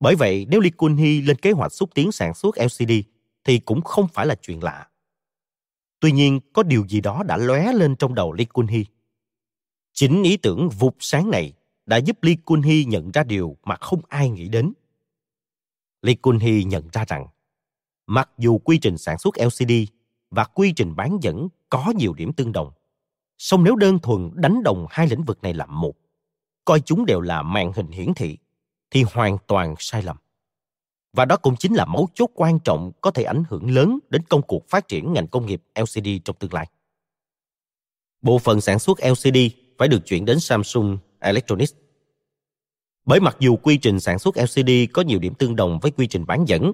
Bởi 0.00 0.14
vậy, 0.14 0.46
nếu 0.50 0.60
Lee 0.60 0.70
Kun-hee 0.76 1.26
lên 1.26 1.36
kế 1.36 1.52
hoạch 1.52 1.72
xúc 1.72 1.90
tiến 1.94 2.12
sản 2.12 2.34
xuất 2.34 2.56
LCD 2.58 2.92
thì 3.44 3.58
cũng 3.58 3.82
không 3.82 4.08
phải 4.08 4.26
là 4.26 4.34
chuyện 4.34 4.62
lạ. 4.62 4.88
Tuy 6.00 6.12
nhiên, 6.12 6.40
có 6.52 6.62
điều 6.62 6.86
gì 6.88 7.00
đó 7.00 7.22
đã 7.22 7.36
lóe 7.36 7.72
lên 7.72 7.96
trong 7.96 8.14
đầu 8.14 8.32
Lee 8.32 8.46
Kun-hee. 8.52 8.84
Chính 9.92 10.22
ý 10.22 10.36
tưởng 10.36 10.68
vụt 10.68 10.94
sáng 11.00 11.30
này 11.30 11.52
đã 11.86 11.96
giúp 11.96 12.22
Lee 12.22 12.34
Kun-hee 12.44 12.86
nhận 12.86 13.10
ra 13.10 13.24
điều 13.24 13.56
mà 13.64 13.76
không 13.76 14.00
ai 14.08 14.30
nghĩ 14.30 14.48
đến. 14.48 14.72
Lee 16.02 16.14
Kun-hee 16.22 16.66
nhận 16.66 16.88
ra 16.92 17.04
rằng, 17.08 17.26
mặc 18.06 18.30
dù 18.38 18.58
quy 18.58 18.78
trình 18.78 18.98
sản 18.98 19.18
xuất 19.18 19.34
LCD 19.38 19.72
và 20.30 20.44
quy 20.44 20.72
trình 20.72 20.96
bán 20.96 21.18
dẫn 21.20 21.48
có 21.68 21.92
nhiều 21.96 22.14
điểm 22.14 22.32
tương 22.32 22.52
đồng, 22.52 22.72
song 23.38 23.64
nếu 23.64 23.76
đơn 23.76 23.98
thuần 23.98 24.30
đánh 24.34 24.62
đồng 24.62 24.86
hai 24.90 25.06
lĩnh 25.06 25.22
vực 25.22 25.42
này 25.42 25.54
làm 25.54 25.80
một, 25.80 25.94
coi 26.64 26.80
chúng 26.80 27.06
đều 27.06 27.20
là 27.20 27.42
màn 27.42 27.72
hình 27.72 27.88
hiển 27.88 28.14
thị, 28.14 28.38
thì 28.90 29.04
hoàn 29.12 29.38
toàn 29.46 29.74
sai 29.78 30.02
lầm. 30.02 30.16
Và 31.12 31.24
đó 31.24 31.36
cũng 31.36 31.56
chính 31.56 31.74
là 31.74 31.84
mấu 31.84 32.08
chốt 32.14 32.30
quan 32.34 32.58
trọng 32.58 32.92
có 33.00 33.10
thể 33.10 33.22
ảnh 33.22 33.42
hưởng 33.48 33.70
lớn 33.70 33.98
đến 34.10 34.22
công 34.28 34.42
cuộc 34.42 34.68
phát 34.68 34.88
triển 34.88 35.12
ngành 35.12 35.26
công 35.26 35.46
nghiệp 35.46 35.62
LCD 35.80 36.08
trong 36.24 36.36
tương 36.36 36.54
lai. 36.54 36.66
Bộ 38.22 38.38
phận 38.38 38.60
sản 38.60 38.78
xuất 38.78 38.98
LCD 39.00 39.38
phải 39.78 39.88
được 39.88 40.06
chuyển 40.06 40.24
đến 40.24 40.40
Samsung 40.40 40.98
Electronics. 41.20 41.74
Bởi 43.04 43.20
mặc 43.20 43.36
dù 43.40 43.56
quy 43.56 43.76
trình 43.76 44.00
sản 44.00 44.18
xuất 44.18 44.36
LCD 44.36 44.70
có 44.92 45.02
nhiều 45.02 45.18
điểm 45.18 45.34
tương 45.34 45.56
đồng 45.56 45.78
với 45.82 45.90
quy 45.90 46.06
trình 46.06 46.26
bán 46.26 46.44
dẫn, 46.48 46.72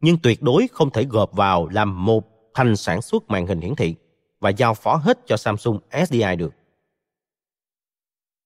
nhưng 0.00 0.18
tuyệt 0.22 0.42
đối 0.42 0.68
không 0.72 0.90
thể 0.90 1.04
gộp 1.04 1.32
vào 1.32 1.68
làm 1.68 2.04
một 2.04 2.24
thành 2.54 2.76
sản 2.76 3.02
xuất 3.02 3.24
màn 3.28 3.46
hình 3.46 3.60
hiển 3.60 3.74
thị 3.74 3.94
và 4.40 4.50
giao 4.50 4.74
phó 4.74 4.96
hết 4.96 5.18
cho 5.26 5.36
Samsung 5.36 5.80
SDI 6.06 6.36
được. 6.38 6.54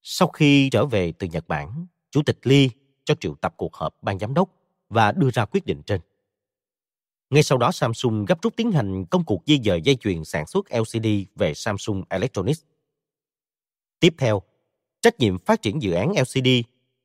Sau 0.02 0.28
khi 0.28 0.68
trở 0.70 0.86
về 0.86 1.12
từ 1.12 1.26
Nhật 1.26 1.48
Bản, 1.48 1.86
Chủ 2.10 2.22
tịch 2.22 2.38
Lee 2.42 2.68
cho 3.04 3.14
triệu 3.14 3.34
tập 3.34 3.54
cuộc 3.56 3.74
họp 3.74 4.02
ban 4.02 4.18
giám 4.18 4.34
đốc 4.34 4.48
và 4.88 5.12
đưa 5.12 5.30
ra 5.30 5.44
quyết 5.44 5.66
định 5.66 5.82
trên. 5.82 6.00
Ngay 7.30 7.42
sau 7.42 7.58
đó 7.58 7.72
Samsung 7.72 8.24
gấp 8.24 8.42
rút 8.42 8.56
tiến 8.56 8.72
hành 8.72 9.04
công 9.04 9.24
cuộc 9.24 9.42
di 9.46 9.60
dời 9.64 9.82
dây 9.82 9.96
chuyền 9.96 10.24
sản 10.24 10.46
xuất 10.46 10.66
LCD 10.70 11.06
về 11.34 11.54
Samsung 11.54 12.04
Electronics. 12.08 12.62
Tiếp 14.00 14.14
theo, 14.18 14.42
trách 15.02 15.20
nhiệm 15.20 15.38
phát 15.38 15.62
triển 15.62 15.82
dự 15.82 15.92
án 15.92 16.12
LCD 16.12 16.48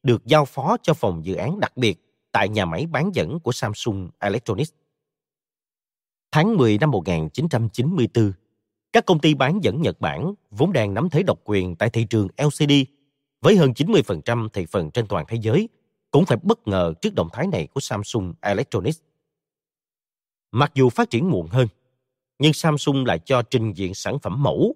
được 0.04 0.26
giao 0.26 0.46
phó 0.46 0.78
cho 0.84 0.94
phòng 0.94 1.26
dự 1.26 1.36
án 1.36 1.60
đặc 1.60 1.78
biệt 1.78 2.08
tại 2.32 2.50
nhà 2.50 2.66
máy 2.66 2.86
bán 2.86 3.12
dẫn 3.14 3.40
của 3.40 3.52
Samsung 3.52 4.10
Electronics. 4.20 4.72
Tháng 6.32 6.58
10 6.58 6.78
năm 6.78 6.92
1994, 6.92 8.34
các 8.94 9.06
công 9.06 9.20
ty 9.20 9.34
bán 9.34 9.64
dẫn 9.64 9.82
Nhật 9.82 10.02
Bản 10.02 10.34
vốn 10.52 10.74
đang 10.74 10.94
nắm 10.94 11.10
thế 11.10 11.24
độc 11.24 11.40
quyền 11.44 11.76
tại 11.76 11.90
thị 11.90 12.06
trường 12.10 12.28
LCD 12.38 12.72
với 13.42 13.56
hơn 13.56 13.72
90% 13.72 14.50
thị 14.50 14.66
phần 14.66 14.92
trên 14.92 15.08
toàn 15.08 15.26
thế 15.28 15.38
giới 15.42 15.70
cũng 16.12 16.26
phải 16.26 16.38
bất 16.44 16.68
ngờ 16.68 16.94
trước 17.02 17.16
động 17.16 17.30
thái 17.34 17.48
này 17.48 17.68
của 17.68 17.80
Samsung 17.80 18.34
Electronics. 18.42 19.00
Mặc 20.52 20.72
dù 20.74 20.90
phát 20.90 21.10
triển 21.10 21.30
muộn 21.30 21.48
hơn, 21.48 21.68
nhưng 22.40 22.54
Samsung 22.54 23.06
lại 23.06 23.20
cho 23.20 23.42
trình 23.42 23.74
diện 23.74 23.94
sản 23.94 24.20
phẩm 24.20 24.44
mẫu 24.44 24.76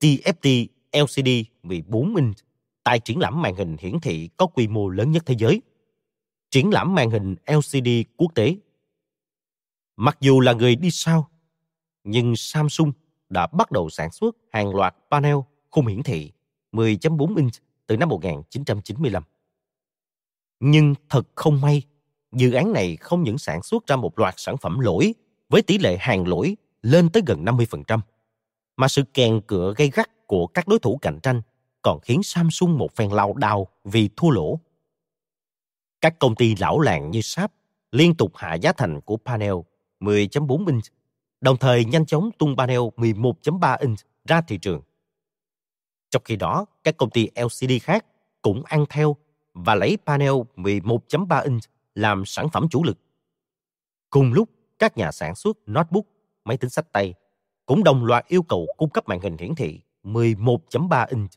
TFT 0.00 0.66
LCD 0.92 1.28
14 1.62 2.16
inch 2.16 2.36
tại 2.84 3.00
triển 3.00 3.18
lãm 3.18 3.42
màn 3.42 3.56
hình 3.56 3.76
hiển 3.80 4.00
thị 4.00 4.28
có 4.36 4.46
quy 4.46 4.68
mô 4.68 4.88
lớn 4.88 5.10
nhất 5.10 5.22
thế 5.26 5.34
giới, 5.38 5.62
triển 6.50 6.70
lãm 6.70 6.94
màn 6.94 7.10
hình 7.10 7.36
LCD 7.46 7.88
quốc 8.16 8.34
tế. 8.34 8.56
Mặc 9.96 10.16
dù 10.20 10.40
là 10.40 10.52
người 10.52 10.76
đi 10.76 10.90
sau, 10.90 11.28
nhưng 12.04 12.36
Samsung 12.36 12.92
đã 13.28 13.46
bắt 13.46 13.70
đầu 13.70 13.90
sản 13.90 14.10
xuất 14.10 14.36
hàng 14.52 14.74
loạt 14.74 14.96
panel 15.10 15.36
khung 15.70 15.86
hiển 15.86 16.02
thị 16.02 16.32
10.4 16.72 17.36
inch 17.36 17.54
từ 17.86 17.96
năm 17.96 18.08
1995. 18.08 19.22
Nhưng 20.60 20.94
thật 21.08 21.28
không 21.34 21.60
may, 21.60 21.82
dự 22.32 22.52
án 22.52 22.72
này 22.72 22.96
không 22.96 23.22
những 23.22 23.38
sản 23.38 23.62
xuất 23.62 23.86
ra 23.86 23.96
một 23.96 24.18
loạt 24.18 24.34
sản 24.36 24.56
phẩm 24.56 24.80
lỗi 24.80 25.14
với 25.48 25.62
tỷ 25.62 25.78
lệ 25.78 25.96
hàng 26.00 26.28
lỗi 26.28 26.56
lên 26.82 27.08
tới 27.08 27.22
gần 27.26 27.44
50%, 27.44 27.98
mà 28.76 28.88
sự 28.88 29.02
kèn 29.14 29.40
cựa 29.46 29.74
gây 29.76 29.90
gắt 29.94 30.26
của 30.26 30.46
các 30.46 30.68
đối 30.68 30.78
thủ 30.78 30.98
cạnh 31.02 31.20
tranh 31.22 31.42
còn 31.82 32.00
khiến 32.00 32.22
Samsung 32.22 32.78
một 32.78 32.96
phen 32.96 33.10
lao 33.10 33.34
đao 33.34 33.68
vì 33.84 34.10
thua 34.16 34.30
lỗ. 34.30 34.60
Các 36.00 36.18
công 36.18 36.34
ty 36.34 36.54
lão 36.58 36.80
làng 36.80 37.10
như 37.10 37.20
sáp 37.20 37.52
liên 37.92 38.14
tục 38.14 38.32
hạ 38.36 38.54
giá 38.54 38.72
thành 38.72 39.00
của 39.00 39.16
panel 39.16 39.52
10.4 40.00 40.66
inch, 40.66 40.84
đồng 41.40 41.56
thời 41.56 41.84
nhanh 41.84 42.06
chóng 42.06 42.30
tung 42.38 42.56
panel 42.56 42.78
11.3 42.78 43.76
inch 43.80 43.98
ra 44.24 44.40
thị 44.40 44.58
trường. 44.58 44.82
Trong 46.10 46.22
khi 46.24 46.36
đó, 46.36 46.66
các 46.84 46.96
công 46.96 47.10
ty 47.10 47.28
LCD 47.34 47.72
khác 47.82 48.06
cũng 48.42 48.62
ăn 48.64 48.84
theo 48.90 49.16
và 49.54 49.74
lấy 49.74 49.98
panel 50.06 50.32
11.3 50.56 51.44
inch 51.44 51.62
làm 51.94 52.24
sản 52.26 52.48
phẩm 52.48 52.68
chủ 52.70 52.84
lực. 52.84 52.98
Cùng 54.10 54.32
lúc, 54.32 54.48
các 54.78 54.96
nhà 54.96 55.12
sản 55.12 55.34
xuất 55.34 55.56
notebook, 55.66 56.04
máy 56.44 56.56
tính 56.56 56.70
sách 56.70 56.92
tay 56.92 57.14
cũng 57.66 57.84
đồng 57.84 58.04
loạt 58.04 58.26
yêu 58.26 58.42
cầu 58.42 58.66
cung 58.76 58.90
cấp 58.90 59.08
màn 59.08 59.20
hình 59.20 59.36
hiển 59.38 59.54
thị 59.54 59.80
11.3 60.04 61.06
inch. 61.10 61.30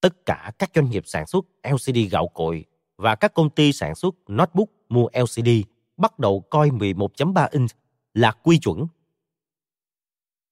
Tất 0.00 0.26
cả 0.26 0.52
các 0.58 0.70
doanh 0.74 0.90
nghiệp 0.90 1.02
sản 1.06 1.26
xuất 1.26 1.44
LCD 1.62 1.98
gạo 2.10 2.28
cội 2.28 2.64
và 2.96 3.14
các 3.14 3.34
công 3.34 3.50
ty 3.50 3.72
sản 3.72 3.94
xuất 3.94 4.14
notebook 4.28 4.68
mua 4.88 5.08
LCD 5.12 5.48
bắt 5.96 6.18
đầu 6.18 6.40
coi 6.40 6.70
11.3 6.70 7.48
inch 7.50 7.70
là 8.14 8.30
quy 8.30 8.58
chuẩn. 8.58 8.86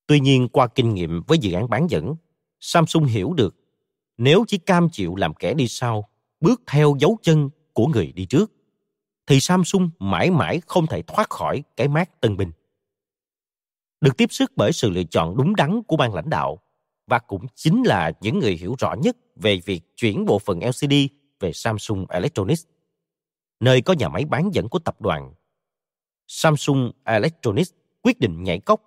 Tuy 0.07 0.21
nhiên 0.21 0.49
qua 0.49 0.67
kinh 0.67 0.95
nghiệm 0.95 1.23
với 1.27 1.39
dự 1.39 1.53
án 1.53 1.71
bán 1.71 1.91
dẫn, 1.91 2.15
Samsung 2.61 3.05
hiểu 3.05 3.33
được 3.33 3.55
nếu 4.19 4.45
chỉ 4.49 4.59
cam 4.59 4.89
chịu 4.93 5.17
làm 5.17 5.35
kẻ 5.35 5.55
đi 5.55 5.69
sau, 5.69 6.09
bước 6.41 6.63
theo 6.67 6.97
dấu 6.99 7.19
chân 7.23 7.51
của 7.73 7.87
người 7.87 8.13
đi 8.13 8.27
trước, 8.27 8.53
thì 9.27 9.41
Samsung 9.41 9.91
mãi 9.99 10.31
mãi 10.31 10.61
không 10.67 10.87
thể 10.87 11.03
thoát 11.03 11.31
khỏi 11.31 11.63
cái 11.77 11.89
mát 11.89 12.21
tân 12.21 12.37
binh. 12.37 12.53
Được 14.01 14.17
tiếp 14.17 14.33
sức 14.33 14.53
bởi 14.57 14.73
sự 14.73 14.91
lựa 14.91 15.05
chọn 15.05 15.37
đúng 15.37 15.57
đắn 15.57 15.83
của 15.83 15.97
ban 15.97 16.15
lãnh 16.15 16.31
đạo 16.31 16.63
và 17.09 17.19
cũng 17.19 17.47
chính 17.55 17.83
là 17.83 18.13
những 18.21 18.39
người 18.39 18.57
hiểu 18.57 18.75
rõ 18.79 18.95
nhất 18.95 19.17
về 19.37 19.61
việc 19.65 19.81
chuyển 19.97 20.25
bộ 20.25 20.39
phận 20.39 20.61
LCD 20.61 20.95
về 21.41 21.53
Samsung 21.53 22.07
Electronics, 22.09 22.67
nơi 23.61 23.81
có 23.81 23.93
nhà 23.93 24.09
máy 24.09 24.25
bán 24.25 24.51
dẫn 24.53 24.69
của 24.69 24.79
tập 24.79 25.01
đoàn. 25.01 25.35
Samsung 26.27 26.93
Electronics 27.05 27.73
quyết 28.03 28.21
định 28.21 28.43
nhảy 28.43 28.59
cốc, 28.59 28.83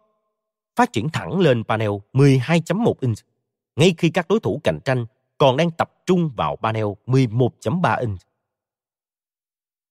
phát 0.75 0.93
triển 0.93 1.09
thẳng 1.09 1.39
lên 1.39 1.63
panel 1.63 1.89
12.1 2.13 2.93
inch, 2.99 3.17
ngay 3.75 3.95
khi 3.97 4.09
các 4.09 4.27
đối 4.27 4.39
thủ 4.39 4.61
cạnh 4.63 4.79
tranh 4.85 5.05
còn 5.37 5.57
đang 5.57 5.71
tập 5.71 5.91
trung 6.05 6.29
vào 6.35 6.55
panel 6.55 6.85
11.3 7.05 7.99
inch. 7.99 8.19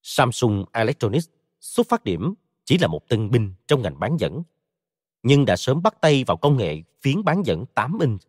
Samsung 0.02 0.65
Electronics 0.73 1.28
xuất 1.61 1.89
phát 1.89 2.05
điểm 2.05 2.35
chỉ 2.65 2.78
là 2.78 2.89
một 2.89 3.09
tân 3.09 3.31
binh 3.31 3.55
trong 3.66 3.82
ngành 3.82 4.01
bán 4.01 4.16
dẫn, 4.16 4.43
nhưng 5.22 5.44
đã 5.44 5.56
sớm 5.56 5.82
bắt 5.82 6.01
tay 6.01 6.24
vào 6.24 6.36
công 6.36 6.56
nghệ 6.56 6.82
phiến 7.01 7.24
bán 7.24 7.42
dẫn 7.47 7.64
8 7.74 7.98
inch, 7.98 8.20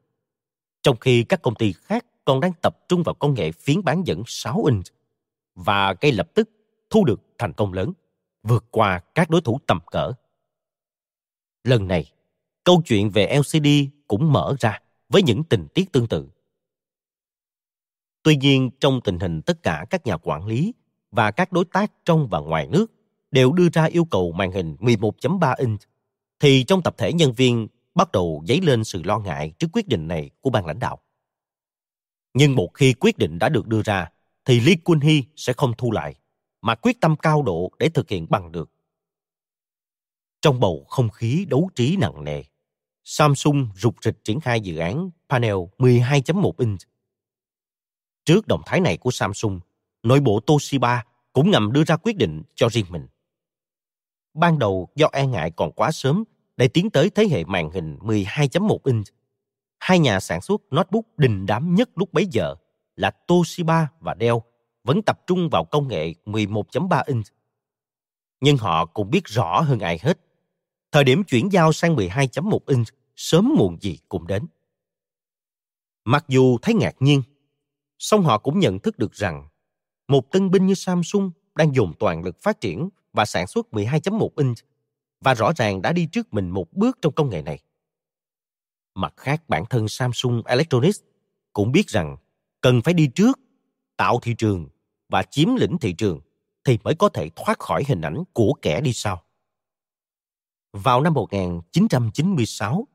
trong 0.82 0.98
khi 0.98 1.24
các 1.24 1.42
công 1.42 1.56
ty 1.56 1.74
khác 1.74 2.06
còn 2.26 2.40
đang 2.40 2.52
tập 2.62 2.78
trung 2.88 3.04
vào 3.04 3.16
công 3.16 3.34
nghệ 3.34 3.52
phiến 3.52 3.84
bán 3.84 4.04
dẫn 4.08 4.24
6 4.26 4.64
inch 4.66 4.86
và 5.56 5.96
ngay 6.02 6.12
lập 6.12 6.30
tức 6.34 6.50
thu 6.90 7.06
được 7.06 7.22
thành 7.38 7.54
công 7.54 7.74
lớn, 7.74 7.94
vượt 8.44 8.66
qua 8.72 9.02
các 9.16 9.30
đối 9.30 9.42
thủ 9.42 9.60
tầm 9.68 9.80
cỡ. 9.92 10.12
Lần 11.64 11.88
này, 11.88 12.12
câu 12.64 12.82
chuyện 12.86 13.10
về 13.10 13.40
LCD 13.40 13.68
cũng 14.08 14.34
mở 14.34 14.56
ra 14.60 14.80
với 15.10 15.24
những 15.24 15.44
tình 15.44 15.68
tiết 15.74 15.92
tương 15.92 16.08
tự. 16.08 16.28
Tuy 18.24 18.36
nhiên, 18.36 18.70
trong 18.80 19.02
tình 19.02 19.20
hình 19.20 19.42
tất 19.42 19.64
cả 19.64 19.86
các 19.90 20.06
nhà 20.06 20.18
quản 20.18 20.46
lý 20.46 20.74
và 21.12 21.32
các 21.32 21.52
đối 21.52 21.66
tác 21.66 21.92
trong 22.06 22.28
và 22.28 22.40
ngoài 22.40 22.68
nước 22.68 22.92
đều 23.32 23.52
đưa 23.52 23.70
ra 23.74 23.86
yêu 23.86 24.06
cầu 24.06 24.32
màn 24.32 24.52
hình 24.52 24.76
11.3 24.80 25.56
inch, 25.58 25.82
thì 26.42 26.64
trong 26.64 26.82
tập 26.82 26.96
thể 26.98 27.14
nhân 27.14 27.34
viên 27.34 27.68
bắt 27.96 28.12
đầu 28.12 28.44
dấy 28.48 28.62
lên 28.62 28.84
sự 28.84 29.02
lo 29.04 29.20
ngại 29.20 29.54
trước 29.60 29.68
quyết 29.74 29.88
định 29.88 30.08
này 30.08 30.30
của 30.42 30.50
ban 30.50 30.66
lãnh 30.66 30.80
đạo. 30.80 31.00
Nhưng 32.34 32.56
một 32.56 32.72
khi 32.74 32.94
quyết 32.94 33.18
định 33.18 33.40
đã 33.40 33.50
được 33.50 33.68
đưa 33.68 33.82
ra, 33.82 34.10
thì 34.46 34.60
Lee 34.60 34.76
Kun 34.84 35.00
Hee 35.00 35.22
sẽ 35.36 35.54
không 35.54 35.74
thu 35.78 35.92
lại, 35.92 36.16
mà 36.62 36.76
quyết 36.76 37.02
tâm 37.02 37.16
cao 37.16 37.42
độ 37.42 37.72
để 37.80 37.90
thực 37.90 38.10
hiện 38.10 38.28
bằng 38.30 38.52
được. 38.52 38.72
Trong 40.42 40.60
bầu 40.60 40.86
không 40.90 41.10
khí 41.10 41.46
đấu 41.50 41.70
trí 41.76 41.98
nặng 41.98 42.24
nề, 42.24 42.44
Samsung 43.04 43.68
rục 43.76 43.96
rịch 44.02 44.24
triển 44.24 44.40
khai 44.40 44.62
dự 44.62 44.78
án 44.78 45.10
panel 45.30 45.56
12.1 45.78 46.52
inch 46.58 46.80
Trước 48.26 48.48
động 48.48 48.62
thái 48.66 48.80
này 48.80 48.98
của 48.98 49.12
Samsung, 49.12 49.60
nội 50.04 50.20
bộ 50.20 50.40
Toshiba 50.40 51.06
cũng 51.34 51.52
ngầm 51.52 51.72
đưa 51.72 51.84
ra 51.84 51.98
quyết 51.98 52.18
định 52.18 52.44
cho 52.56 52.70
riêng 52.70 52.86
mình. 52.90 53.08
Ban 54.34 54.60
đầu 54.60 54.90
do 54.96 55.08
e 55.12 55.28
ngại 55.28 55.52
còn 55.52 55.72
quá 55.72 55.92
sớm 55.92 56.24
để 56.62 56.68
tiến 56.68 56.90
tới 56.90 57.10
thế 57.10 57.28
hệ 57.28 57.44
màn 57.44 57.72
hình 57.72 57.98
12.1 58.02 58.78
inch, 58.84 59.06
hai 59.80 60.00
nhà 60.00 60.20
sản 60.20 60.42
xuất 60.42 60.62
notebook 60.72 61.18
đình 61.18 61.46
đám 61.46 61.76
nhất 61.76 61.90
lúc 61.96 62.14
bấy 62.14 62.26
giờ 62.32 62.56
là 62.96 63.12
Toshiba 63.12 63.88
và 64.00 64.16
Dell 64.20 64.36
vẫn 64.84 65.02
tập 65.02 65.20
trung 65.28 65.50
vào 65.52 65.66
công 65.66 65.88
nghệ 65.88 66.14
11.3 66.26 67.04
inch. 67.06 67.26
Nhưng 68.42 68.58
họ 68.58 68.86
cũng 68.86 69.10
biết 69.10 69.26
rõ 69.26 69.62
hơn 69.62 69.80
ai 69.80 70.00
hết, 70.02 70.20
thời 70.92 71.04
điểm 71.04 71.24
chuyển 71.24 71.52
giao 71.52 71.74
sang 71.74 71.96
12.1 71.96 72.60
inch 72.68 72.88
sớm 73.16 73.54
muộn 73.58 73.78
gì 73.82 73.98
cũng 74.10 74.28
đến. 74.28 74.46
Mặc 76.06 76.26
dù 76.28 76.58
thấy 76.62 76.74
ngạc 76.74 76.96
nhiên, 77.00 77.24
song 78.00 78.24
họ 78.24 78.38
cũng 78.38 78.60
nhận 78.60 78.80
thức 78.80 78.98
được 78.98 79.14
rằng 79.14 79.48
một 80.08 80.32
tân 80.32 80.52
binh 80.52 80.66
như 80.66 80.74
Samsung 80.74 81.32
đang 81.56 81.76
dùng 81.76 81.94
toàn 82.00 82.24
lực 82.24 82.42
phát 82.42 82.62
triển 82.62 82.90
và 83.14 83.26
sản 83.26 83.48
xuất 83.48 83.68
12.1 83.72 84.30
inch 84.36 84.58
và 85.22 85.34
rõ 85.34 85.52
ràng 85.56 85.82
đã 85.82 85.94
đi 85.94 86.06
trước 86.06 86.34
mình 86.34 86.50
một 86.50 86.74
bước 86.74 86.98
trong 87.02 87.14
công 87.14 87.30
nghệ 87.30 87.42
này. 87.42 87.60
Mặt 88.96 89.14
khác 89.18 89.50
bản 89.50 89.66
thân 89.70 89.88
Samsung 89.88 90.42
Electronics 90.46 91.00
cũng 91.54 91.72
biết 91.72 91.88
rằng 91.88 92.18
cần 92.62 92.82
phải 92.82 92.94
đi 92.94 93.08
trước, 93.16 93.40
tạo 93.98 94.20
thị 94.20 94.36
trường 94.38 94.68
và 95.10 95.24
chiếm 95.24 95.56
lĩnh 95.56 95.78
thị 95.78 95.94
trường 95.94 96.20
thì 96.64 96.78
mới 96.84 96.96
có 96.96 97.10
thể 97.10 97.30
thoát 97.36 97.60
khỏi 97.60 97.84
hình 97.88 98.02
ảnh 98.02 98.24
của 98.34 98.54
kẻ 98.62 98.82
đi 98.82 98.94
sau. 98.94 99.24
Vào 100.74 101.02
năm 101.02 101.14
1996, 101.14 102.88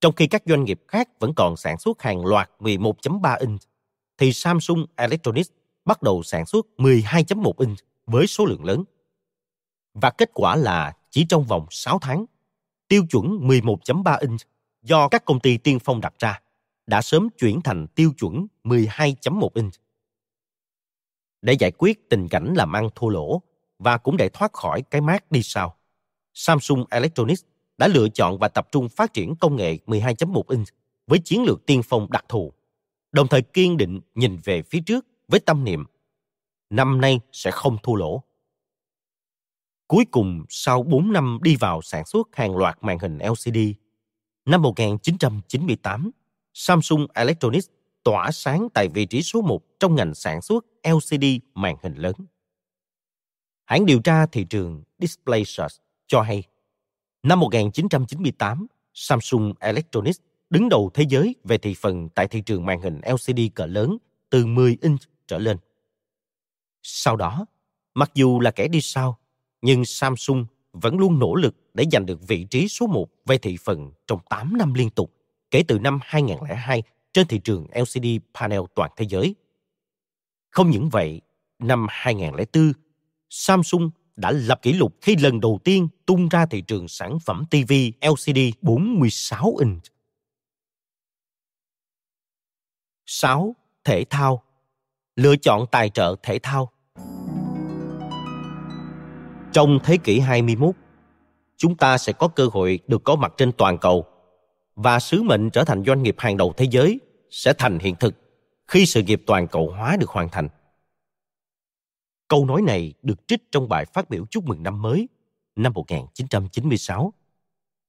trong 0.00 0.14
khi 0.14 0.26
các 0.26 0.42
doanh 0.46 0.64
nghiệp 0.64 0.80
khác 0.88 1.08
vẫn 1.18 1.34
còn 1.36 1.56
sản 1.56 1.78
xuất 1.78 2.02
hàng 2.02 2.24
loạt 2.26 2.50
11.3 2.58 3.36
inch, 3.40 3.60
thì 4.18 4.32
Samsung 4.32 4.86
Electronics 4.96 5.50
bắt 5.84 6.02
đầu 6.02 6.22
sản 6.22 6.46
xuất 6.46 6.66
12.1 6.76 7.52
inch 7.58 7.78
với 8.06 8.26
số 8.26 8.44
lượng 8.44 8.64
lớn. 8.64 8.84
Và 9.94 10.10
kết 10.10 10.30
quả 10.34 10.56
là 10.56 10.92
chỉ 11.10 11.26
trong 11.28 11.44
vòng 11.44 11.66
6 11.70 11.98
tháng, 11.98 12.24
tiêu 12.88 13.02
chuẩn 13.10 13.24
11.3 13.48 14.18
inch 14.20 14.40
do 14.82 15.08
các 15.08 15.24
công 15.24 15.40
ty 15.40 15.58
tiên 15.58 15.78
phong 15.84 16.00
đặt 16.00 16.14
ra 16.18 16.40
đã 16.86 17.02
sớm 17.02 17.28
chuyển 17.38 17.60
thành 17.62 17.86
tiêu 17.86 18.12
chuẩn 18.18 18.46
12.1 18.64 19.48
inch. 19.54 19.74
Để 21.42 21.52
giải 21.52 21.72
quyết 21.78 22.10
tình 22.10 22.28
cảnh 22.28 22.54
làm 22.56 22.76
ăn 22.76 22.88
thua 22.94 23.08
lỗ 23.08 23.42
và 23.78 23.98
cũng 23.98 24.16
để 24.16 24.28
thoát 24.28 24.52
khỏi 24.52 24.82
cái 24.82 25.00
mát 25.00 25.30
đi 25.30 25.42
sau, 25.42 25.76
Samsung 26.34 26.84
Electronics 26.90 27.44
đã 27.78 27.88
lựa 27.88 28.08
chọn 28.08 28.38
và 28.38 28.48
tập 28.48 28.68
trung 28.72 28.88
phát 28.88 29.12
triển 29.12 29.34
công 29.36 29.56
nghệ 29.56 29.78
12.1 29.86 30.42
inch 30.48 30.68
với 31.06 31.18
chiến 31.18 31.42
lược 31.42 31.66
tiên 31.66 31.82
phong 31.84 32.10
đặc 32.10 32.24
thù 32.28 32.52
đồng 33.12 33.28
thời 33.28 33.42
kiên 33.42 33.76
định 33.76 34.00
nhìn 34.14 34.38
về 34.44 34.62
phía 34.62 34.80
trước 34.86 35.06
với 35.28 35.40
tâm 35.40 35.64
niệm 35.64 35.84
năm 36.70 37.00
nay 37.00 37.20
sẽ 37.32 37.50
không 37.50 37.76
thua 37.82 37.94
lỗ. 37.94 38.22
Cuối 39.90 40.04
cùng, 40.10 40.44
sau 40.48 40.82
4 40.82 41.12
năm 41.12 41.38
đi 41.42 41.56
vào 41.56 41.82
sản 41.82 42.06
xuất 42.06 42.28
hàng 42.32 42.56
loạt 42.56 42.78
màn 42.80 42.98
hình 42.98 43.18
LCD, 43.18 43.58
năm 44.44 44.62
1998, 44.62 46.10
Samsung 46.54 47.06
Electronics 47.14 47.66
tỏa 48.04 48.30
sáng 48.30 48.68
tại 48.74 48.88
vị 48.88 49.06
trí 49.06 49.22
số 49.22 49.42
1 49.42 49.62
trong 49.80 49.94
ngành 49.94 50.14
sản 50.14 50.42
xuất 50.42 50.64
LCD 50.84 51.24
màn 51.54 51.76
hình 51.82 51.94
lớn. 51.94 52.14
Hãng 53.64 53.86
điều 53.86 54.00
tra 54.00 54.26
thị 54.26 54.44
trường 54.44 54.82
DisplaySearch 54.98 55.74
cho 56.06 56.22
hay, 56.22 56.42
Năm 57.22 57.40
1998, 57.40 58.66
Samsung 58.94 59.52
Electronics 59.60 60.20
đứng 60.50 60.68
đầu 60.68 60.90
thế 60.94 61.04
giới 61.08 61.34
về 61.44 61.58
thị 61.58 61.74
phần 61.80 62.08
tại 62.08 62.28
thị 62.28 62.40
trường 62.40 62.66
màn 62.66 62.80
hình 62.80 63.00
LCD 63.06 63.40
cỡ 63.54 63.66
lớn 63.66 63.96
từ 64.30 64.46
10 64.46 64.78
inch 64.80 65.00
trở 65.26 65.38
lên. 65.38 65.56
Sau 66.82 67.16
đó, 67.16 67.46
mặc 67.94 68.10
dù 68.14 68.40
là 68.40 68.50
kẻ 68.50 68.68
đi 68.68 68.80
sau, 68.80 69.19
nhưng 69.62 69.84
Samsung 69.84 70.46
vẫn 70.72 70.98
luôn 70.98 71.18
nỗ 71.18 71.34
lực 71.34 71.56
để 71.74 71.84
giành 71.92 72.06
được 72.06 72.28
vị 72.28 72.46
trí 72.50 72.68
số 72.68 72.86
1 72.86 73.08
về 73.26 73.38
thị 73.38 73.56
phần 73.64 73.92
trong 74.06 74.20
8 74.28 74.58
năm 74.58 74.74
liên 74.74 74.90
tục 74.90 75.14
kể 75.50 75.62
từ 75.68 75.78
năm 75.78 75.98
2002 76.02 76.82
trên 77.12 77.26
thị 77.26 77.40
trường 77.44 77.66
LCD 77.74 78.06
panel 78.34 78.60
toàn 78.74 78.90
thế 78.96 79.06
giới. 79.08 79.34
Không 80.50 80.70
những 80.70 80.88
vậy, 80.88 81.20
năm 81.58 81.86
2004, 81.90 82.72
Samsung 83.30 83.90
đã 84.16 84.30
lập 84.30 84.62
kỷ 84.62 84.72
lục 84.72 84.96
khi 85.00 85.16
lần 85.16 85.40
đầu 85.40 85.58
tiên 85.64 85.88
tung 86.06 86.28
ra 86.28 86.46
thị 86.46 86.60
trường 86.60 86.88
sản 86.88 87.18
phẩm 87.24 87.44
TV 87.50 87.72
LCD 88.00 88.38
46 88.62 89.56
inch. 89.60 89.82
6. 93.06 93.56
Thể 93.84 94.04
thao 94.10 94.42
Lựa 95.16 95.36
chọn 95.36 95.66
tài 95.72 95.90
trợ 95.90 96.16
thể 96.22 96.38
thao 96.38 96.72
trong 99.52 99.78
thế 99.84 99.96
kỷ 99.96 100.20
21, 100.20 100.74
chúng 101.56 101.76
ta 101.76 101.98
sẽ 101.98 102.12
có 102.12 102.28
cơ 102.28 102.48
hội 102.52 102.78
được 102.86 103.04
có 103.04 103.16
mặt 103.16 103.32
trên 103.36 103.52
toàn 103.52 103.78
cầu 103.78 104.04
và 104.74 104.98
sứ 104.98 105.22
mệnh 105.22 105.50
trở 105.50 105.64
thành 105.64 105.84
doanh 105.86 106.02
nghiệp 106.02 106.14
hàng 106.18 106.36
đầu 106.36 106.52
thế 106.56 106.66
giới 106.70 107.00
sẽ 107.30 107.52
thành 107.58 107.78
hiện 107.78 107.94
thực 108.00 108.14
khi 108.68 108.86
sự 108.86 109.02
nghiệp 109.02 109.22
toàn 109.26 109.48
cầu 109.48 109.70
hóa 109.70 109.96
được 110.00 110.10
hoàn 110.10 110.28
thành. 110.28 110.48
Câu 112.28 112.44
nói 112.44 112.62
này 112.62 112.94
được 113.02 113.28
trích 113.28 113.52
trong 113.52 113.68
bài 113.68 113.84
phát 113.84 114.10
biểu 114.10 114.26
chúc 114.30 114.44
mừng 114.44 114.62
năm 114.62 114.82
mới 114.82 115.08
năm 115.56 115.72
1996. 115.72 117.12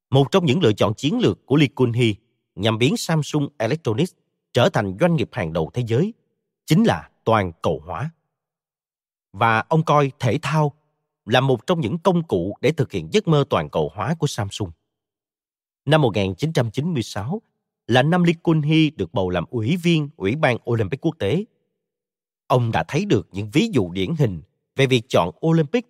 Một 0.09 0.31
trong 0.31 0.45
những 0.45 0.61
lựa 0.61 0.73
chọn 0.73 0.93
chiến 0.93 1.19
lược 1.19 1.45
của 1.45 1.55
Lee 1.55 1.67
Kun-hee 1.75 2.13
nhằm 2.55 2.77
biến 2.77 2.97
Samsung 2.97 3.47
Electronics 3.57 4.13
trở 4.53 4.69
thành 4.69 4.97
doanh 4.99 5.15
nghiệp 5.15 5.29
hàng 5.31 5.53
đầu 5.53 5.71
thế 5.73 5.83
giới 5.87 6.13
chính 6.65 6.83
là 6.83 7.09
toàn 7.23 7.51
cầu 7.61 7.81
hóa. 7.85 8.09
Và 9.33 9.63
ông 9.69 9.83
coi 9.83 10.11
thể 10.19 10.39
thao 10.41 10.73
là 11.25 11.41
một 11.41 11.67
trong 11.67 11.81
những 11.81 11.97
công 11.97 12.23
cụ 12.23 12.57
để 12.61 12.71
thực 12.71 12.91
hiện 12.91 13.07
giấc 13.11 13.27
mơ 13.27 13.43
toàn 13.49 13.69
cầu 13.69 13.91
hóa 13.95 14.15
của 14.19 14.27
Samsung. 14.27 14.71
Năm 15.85 16.01
1996 16.01 17.41
là 17.87 18.03
năm 18.03 18.23
Lee 18.23 18.35
Kun-hee 18.43 18.91
được 18.95 19.13
bầu 19.13 19.29
làm 19.29 19.45
ủy 19.49 19.77
viên 19.77 20.09
Ủy 20.15 20.35
ban 20.35 20.57
Olympic 20.69 21.01
quốc 21.01 21.15
tế. 21.19 21.45
Ông 22.47 22.71
đã 22.71 22.83
thấy 22.87 23.05
được 23.05 23.27
những 23.31 23.49
ví 23.53 23.69
dụ 23.71 23.91
điển 23.91 24.15
hình 24.15 24.41
về 24.75 24.87
việc 24.87 25.01
chọn 25.09 25.29
Olympic 25.45 25.85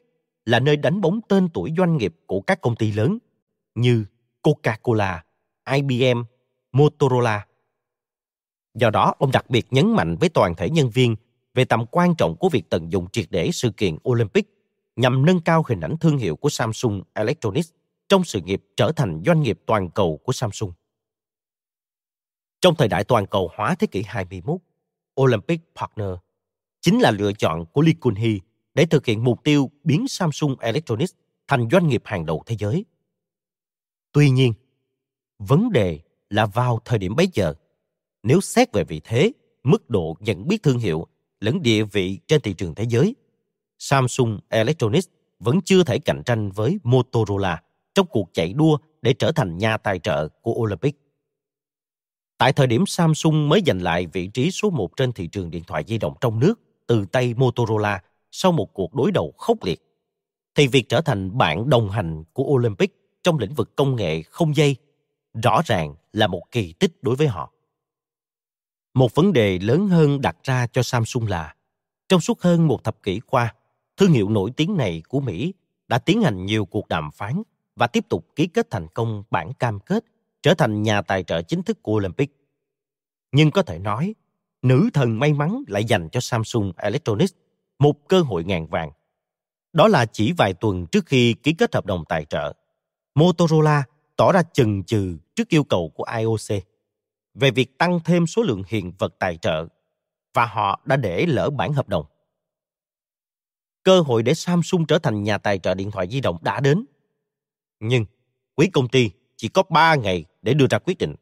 là 0.46 0.60
nơi 0.60 0.78
đánh 0.78 1.02
bóng 1.02 1.20
tên 1.28 1.50
tuổi 1.54 1.74
doanh 1.78 1.98
nghiệp 1.98 2.16
của 2.26 2.42
các 2.42 2.62
công 2.62 2.76
ty 2.76 2.92
lớn 2.92 3.18
như 3.76 4.06
Coca-Cola, 4.44 5.20
IBM, 5.72 6.22
Motorola. 6.72 7.46
Do 8.74 8.90
đó, 8.90 9.14
ông 9.20 9.32
đặc 9.32 9.50
biệt 9.50 9.68
nhấn 9.72 9.96
mạnh 9.96 10.16
với 10.20 10.30
toàn 10.30 10.56
thể 10.56 10.70
nhân 10.70 10.90
viên 10.90 11.16
về 11.54 11.66
tầm 11.66 11.86
quan 11.92 12.16
trọng 12.16 12.36
của 12.36 12.50
việc 12.50 12.70
tận 12.70 12.92
dụng 12.92 13.08
triệt 13.10 13.26
để 13.30 13.50
sự 13.54 13.72
kiện 13.72 13.98
Olympic 14.10 14.61
nhằm 14.96 15.26
nâng 15.26 15.42
cao 15.42 15.64
hình 15.68 15.82
ảnh 15.82 15.98
thương 15.98 16.18
hiệu 16.18 16.36
của 16.36 16.50
Samsung 16.50 17.04
Electronics 17.14 17.70
trong 18.10 18.24
sự 18.24 18.42
nghiệp 18.42 18.62
trở 18.78 18.92
thành 18.92 19.22
doanh 19.26 19.42
nghiệp 19.42 19.60
toàn 19.66 19.90
cầu 19.90 20.18
của 20.24 20.34
Samsung. 20.34 20.74
Trong 22.62 22.76
thời 22.76 22.88
đại 22.88 23.04
toàn 23.04 23.28
cầu 23.28 23.52
hóa 23.56 23.76
thế 23.76 23.88
kỷ 23.88 24.04
21, 24.08 24.62
Olympic 25.22 25.62
Partner 25.76 26.10
chính 26.82 27.00
là 27.00 27.12
lựa 27.12 27.34
chọn 27.34 27.66
của 27.66 27.82
Lee 27.82 27.94
Kun-hee 28.02 28.40
để 28.74 28.86
thực 28.86 29.06
hiện 29.06 29.24
mục 29.24 29.44
tiêu 29.44 29.72
biến 29.84 30.08
Samsung 30.08 30.56
Electronics 30.60 31.14
thành 31.48 31.68
doanh 31.72 31.88
nghiệp 31.88 32.02
hàng 32.06 32.26
đầu 32.26 32.44
thế 32.46 32.56
giới. 32.60 32.86
Tuy 34.12 34.30
nhiên, 34.30 34.54
vấn 35.40 35.72
đề 35.72 36.00
là 36.30 36.46
vào 36.46 36.80
thời 36.86 37.00
điểm 37.00 37.16
bấy 37.16 37.30
giờ, 37.34 37.54
nếu 38.24 38.42
xét 38.42 38.74
về 38.74 38.84
vị 38.84 39.02
thế, 39.04 39.32
mức 39.64 39.90
độ 39.90 40.18
nhận 40.20 40.48
biết 40.48 40.64
thương 40.64 40.80
hiệu 40.80 41.08
lẫn 41.40 41.62
địa 41.62 41.84
vị 41.84 42.20
trên 42.28 42.42
thị 42.42 42.54
trường 42.54 42.76
thế 42.76 42.86
giới, 42.90 43.16
Samsung 43.84 44.40
Electronics 44.50 45.08
vẫn 45.40 45.62
chưa 45.66 45.84
thể 45.84 46.00
cạnh 46.00 46.24
tranh 46.26 46.52
với 46.52 46.80
Motorola 46.84 47.62
trong 47.96 48.08
cuộc 48.08 48.30
chạy 48.34 48.54
đua 48.54 48.78
để 49.02 49.14
trở 49.14 49.32
thành 49.32 49.58
nhà 49.58 49.78
tài 49.78 50.00
trợ 50.00 50.28
của 50.28 50.54
Olympic. 50.54 50.96
Tại 52.38 52.54
thời 52.54 52.68
điểm 52.68 52.86
Samsung 52.86 53.50
mới 53.50 53.62
giành 53.66 53.82
lại 53.82 54.08
vị 54.08 54.28
trí 54.28 54.52
số 54.52 54.70
1 54.70 54.98
trên 54.98 55.12
thị 55.12 55.28
trường 55.28 55.52
điện 55.52 55.64
thoại 55.68 55.84
di 55.88 55.98
động 55.98 56.14
trong 56.22 56.40
nước 56.40 56.60
từ 56.88 57.06
tay 57.06 57.34
Motorola 57.34 58.02
sau 58.32 58.52
một 58.52 58.74
cuộc 58.74 58.94
đối 58.94 59.12
đầu 59.12 59.34
khốc 59.38 59.64
liệt, 59.64 59.82
thì 60.56 60.68
việc 60.68 60.90
trở 60.90 61.02
thành 61.02 61.38
bạn 61.38 61.70
đồng 61.70 61.90
hành 61.90 62.24
của 62.34 62.44
Olympic 62.44 62.96
trong 63.24 63.40
lĩnh 63.40 63.54
vực 63.54 63.76
công 63.76 63.96
nghệ 63.96 64.22
không 64.22 64.56
dây 64.56 64.76
rõ 65.44 65.62
ràng 65.66 65.96
là 66.14 66.28
một 66.28 66.44
kỳ 66.52 66.74
tích 66.74 67.04
đối 67.04 67.16
với 67.16 67.28
họ. 67.28 67.52
Một 68.94 69.16
vấn 69.16 69.34
đề 69.34 69.60
lớn 69.60 69.88
hơn 69.88 70.22
đặt 70.22 70.38
ra 70.44 70.68
cho 70.68 70.84
Samsung 70.84 71.28
là 71.28 71.56
trong 72.10 72.22
suốt 72.22 72.42
hơn 72.42 72.68
một 72.68 72.84
thập 72.84 73.04
kỷ 73.04 73.20
qua, 73.20 73.54
thương 74.02 74.14
hiệu 74.14 74.30
nổi 74.30 74.52
tiếng 74.58 74.78
này 74.78 75.02
của 75.08 75.20
Mỹ 75.20 75.54
đã 75.88 75.98
tiến 75.98 76.22
hành 76.22 76.46
nhiều 76.46 76.66
cuộc 76.66 76.88
đàm 76.88 77.12
phán 77.12 77.42
và 77.76 77.88
tiếp 77.88 78.06
tục 78.10 78.28
ký 78.36 78.48
kết 78.48 78.68
thành 78.72 78.88
công 78.88 79.24
bản 79.32 79.54
cam 79.54 79.80
kết 79.80 80.06
trở 80.44 80.54
thành 80.54 80.84
nhà 80.84 81.02
tài 81.02 81.24
trợ 81.24 81.42
chính 81.42 81.64
thức 81.64 81.84
của 81.84 81.94
Olympic. 81.94 82.32
Nhưng 83.32 83.52
có 83.52 83.64
thể 83.64 83.80
nói, 83.80 84.16
nữ 84.62 84.90
thần 84.94 85.20
may 85.20 85.34
mắn 85.34 85.64
lại 85.68 85.86
dành 85.86 86.10
cho 86.10 86.20
Samsung 86.20 86.72
Electronics 86.78 87.34
một 87.80 88.08
cơ 88.08 88.22
hội 88.22 88.44
ngàn 88.44 88.68
vàng. 88.68 88.92
Đó 89.74 89.88
là 89.88 90.06
chỉ 90.06 90.34
vài 90.38 90.54
tuần 90.54 90.86
trước 90.86 91.06
khi 91.06 91.34
ký 91.34 91.54
kết 91.54 91.76
hợp 91.76 91.86
đồng 91.86 92.04
tài 92.10 92.26
trợ, 92.26 92.54
Motorola 93.16 93.84
tỏ 94.16 94.32
ra 94.32 94.44
chần 94.54 94.84
chừ 94.84 95.18
trước 95.36 95.50
yêu 95.50 95.64
cầu 95.64 95.92
của 95.96 96.06
IOC 96.18 96.64
về 97.34 97.52
việc 97.52 97.78
tăng 97.78 98.00
thêm 98.06 98.28
số 98.28 98.42
lượng 98.42 98.64
hiện 98.68 98.92
vật 99.00 99.16
tài 99.20 99.38
trợ 99.38 99.68
và 100.34 100.46
họ 100.46 100.82
đã 100.86 100.96
để 100.96 101.26
lỡ 101.26 101.50
bản 101.50 101.74
hợp 101.74 101.90
đồng. 101.90 102.06
Cơ 103.84 104.02
hội 104.02 104.24
để 104.24 104.34
Samsung 104.34 104.86
trở 104.86 105.00
thành 105.00 105.24
nhà 105.24 105.38
tài 105.38 105.60
trợ 105.60 105.74
điện 105.74 105.92
thoại 105.92 106.08
di 106.12 106.22
động 106.22 106.38
đã 106.42 106.60
đến. 106.60 106.86
Nhưng 107.80 108.06
quý 108.56 108.68
công 108.74 108.88
ty 108.88 109.12
chỉ 109.38 109.48
có 109.48 109.64
3 109.70 109.96
ngày 109.96 110.26
để 110.42 110.54
đưa 110.54 110.66
ra 110.70 110.80
quyết 110.80 110.98
định. 110.98 111.16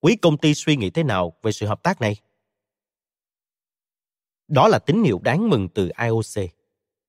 Quý 0.00 0.16
công 0.16 0.38
ty 0.38 0.54
suy 0.54 0.76
nghĩ 0.76 0.90
thế 0.90 1.02
nào 1.02 1.32
về 1.42 1.52
sự 1.52 1.66
hợp 1.66 1.82
tác 1.82 2.00
này? 2.00 2.16
Đó 4.48 4.68
là 4.68 4.78
tín 4.78 5.02
hiệu 5.04 5.20
đáng 5.22 5.50
mừng 5.50 5.68
từ 5.68 5.90
IOC. 6.02 6.50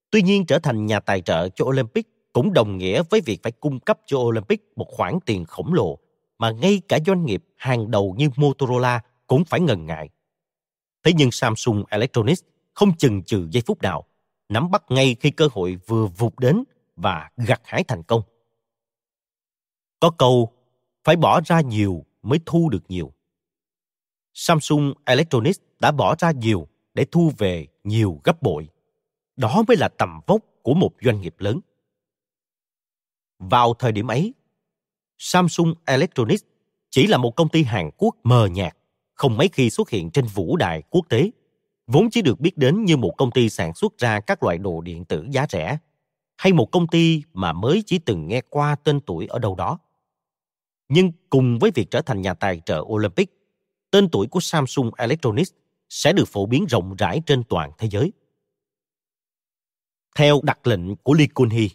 Tuy 0.09 0.21
nhiên 0.21 0.45
trở 0.45 0.59
thành 0.59 0.85
nhà 0.85 0.99
tài 0.99 1.21
trợ 1.21 1.49
cho 1.49 1.65
Olympic 1.65 2.07
cũng 2.33 2.53
đồng 2.53 2.77
nghĩa 2.77 3.03
với 3.09 3.21
việc 3.21 3.43
phải 3.43 3.51
cung 3.51 3.79
cấp 3.79 3.99
cho 4.05 4.17
Olympic 4.17 4.61
một 4.75 4.87
khoản 4.89 5.19
tiền 5.25 5.45
khổng 5.45 5.73
lồ 5.73 5.99
mà 6.37 6.51
ngay 6.51 6.81
cả 6.87 6.99
doanh 7.05 7.25
nghiệp 7.25 7.43
hàng 7.57 7.91
đầu 7.91 8.15
như 8.17 8.29
Motorola 8.35 9.01
cũng 9.27 9.45
phải 9.45 9.59
ngần 9.59 9.85
ngại. 9.85 10.09
Thế 11.03 11.11
nhưng 11.15 11.31
Samsung 11.31 11.83
Electronics 11.89 12.41
không 12.73 12.97
chần 12.97 13.23
chừ 13.23 13.47
giây 13.51 13.63
phút 13.65 13.81
nào, 13.81 14.05
nắm 14.53 14.71
bắt 14.71 14.84
ngay 14.89 15.15
khi 15.19 15.31
cơ 15.31 15.47
hội 15.51 15.77
vừa 15.88 16.05
vụt 16.05 16.39
đến 16.39 16.63
và 16.95 17.30
gặt 17.38 17.61
hái 17.63 17.84
thành 17.84 18.03
công. 18.03 18.21
Có 19.99 20.11
câu, 20.17 20.53
phải 21.03 21.15
bỏ 21.15 21.41
ra 21.45 21.61
nhiều 21.61 22.05
mới 22.21 22.39
thu 22.45 22.69
được 22.69 22.84
nhiều. 22.88 23.13
Samsung 24.34 24.93
Electronics 25.05 25.59
đã 25.80 25.91
bỏ 25.91 26.15
ra 26.19 26.31
nhiều 26.31 26.67
để 26.93 27.05
thu 27.11 27.31
về 27.38 27.67
nhiều 27.84 28.21
gấp 28.23 28.41
bội. 28.41 28.69
Đó 29.35 29.63
mới 29.67 29.77
là 29.77 29.89
tầm 29.89 30.19
vóc 30.27 30.41
của 30.61 30.73
một 30.73 30.91
doanh 31.01 31.21
nghiệp 31.21 31.35
lớn. 31.38 31.59
Vào 33.39 33.73
thời 33.73 33.91
điểm 33.91 34.07
ấy, 34.07 34.34
Samsung 35.17 35.73
Electronics 35.85 36.43
chỉ 36.89 37.07
là 37.07 37.17
một 37.17 37.35
công 37.35 37.49
ty 37.49 37.63
Hàn 37.63 37.89
Quốc 37.97 38.15
mờ 38.23 38.45
nhạt, 38.45 38.77
không 39.13 39.38
mấy 39.38 39.49
khi 39.53 39.69
xuất 39.69 39.89
hiện 39.89 40.11
trên 40.11 40.25
vũ 40.25 40.55
đài 40.55 40.81
quốc 40.89 41.05
tế, 41.09 41.31
vốn 41.88 42.10
chỉ 42.10 42.22
được 42.22 42.39
biết 42.39 42.57
đến 42.57 42.85
như 42.85 42.97
một 42.97 43.14
công 43.18 43.31
ty 43.31 43.49
sản 43.49 43.73
xuất 43.73 43.97
ra 43.97 44.19
các 44.19 44.43
loại 44.43 44.57
đồ 44.57 44.81
điện 44.81 45.05
tử 45.05 45.26
giá 45.30 45.45
rẻ, 45.49 45.77
hay 46.38 46.53
một 46.53 46.72
công 46.72 46.88
ty 46.88 47.23
mà 47.34 47.53
mới 47.53 47.84
chỉ 47.85 47.99
từng 47.99 48.27
nghe 48.27 48.41
qua 48.49 48.76
tên 48.76 48.99
tuổi 48.99 49.27
ở 49.27 49.39
đâu 49.39 49.55
đó. 49.55 49.80
Nhưng 50.89 51.11
cùng 51.30 51.60
với 51.60 51.72
việc 51.76 51.91
trở 51.91 52.01
thành 52.01 52.22
nhà 52.22 52.34
tài 52.34 52.61
trợ 52.65 52.80
Olympic, 52.80 53.30
tên 53.91 54.10
tuổi 54.10 54.27
của 54.27 54.39
Samsung 54.39 54.91
Electronics 54.97 55.51
sẽ 55.89 56.14
được 56.14 56.27
phổ 56.27 56.45
biến 56.45 56.65
rộng 56.69 56.95
rãi 56.95 57.22
trên 57.26 57.43
toàn 57.43 57.72
thế 57.77 57.88
giới. 57.91 58.11
Theo 60.15 60.39
đặc 60.43 60.68
lệnh 60.68 60.95
của 60.95 61.14
Lee 61.14 61.27
Kun-hee, 61.27 61.69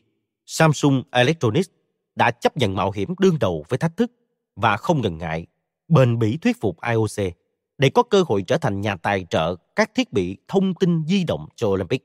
Samsung 0.47 1.03
Electronics 1.11 1.69
đã 2.15 2.31
chấp 2.31 2.57
nhận 2.57 2.75
mạo 2.75 2.91
hiểm 2.91 3.15
đương 3.19 3.39
đầu 3.39 3.65
với 3.69 3.79
thách 3.79 3.97
thức 3.97 4.13
và 4.57 4.77
không 4.77 5.03
ngần 5.03 5.19
ngại 5.19 5.47
bền 5.89 6.19
bỉ 6.19 6.37
thuyết 6.37 6.61
phục 6.61 6.77
IOC 6.81 7.35
để 7.79 7.91
có 7.91 8.03
cơ 8.03 8.25
hội 8.27 8.43
trở 8.47 8.59
thành 8.59 8.81
nhà 8.81 8.97
tài 8.97 9.27
trợ 9.31 9.57
các 9.77 9.91
thiết 9.95 10.13
bị 10.13 10.37
thông 10.49 10.75
tin 10.75 11.05
di 11.07 11.25
động 11.25 11.49
cho 11.57 11.69
Olympic. 11.69 12.05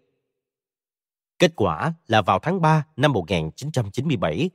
Kết 1.40 1.52
quả 1.56 1.94
là 2.08 2.22
vào 2.22 2.40
tháng 2.40 2.62
3 2.62 2.86
năm 2.96 3.14
1997, 3.14 4.50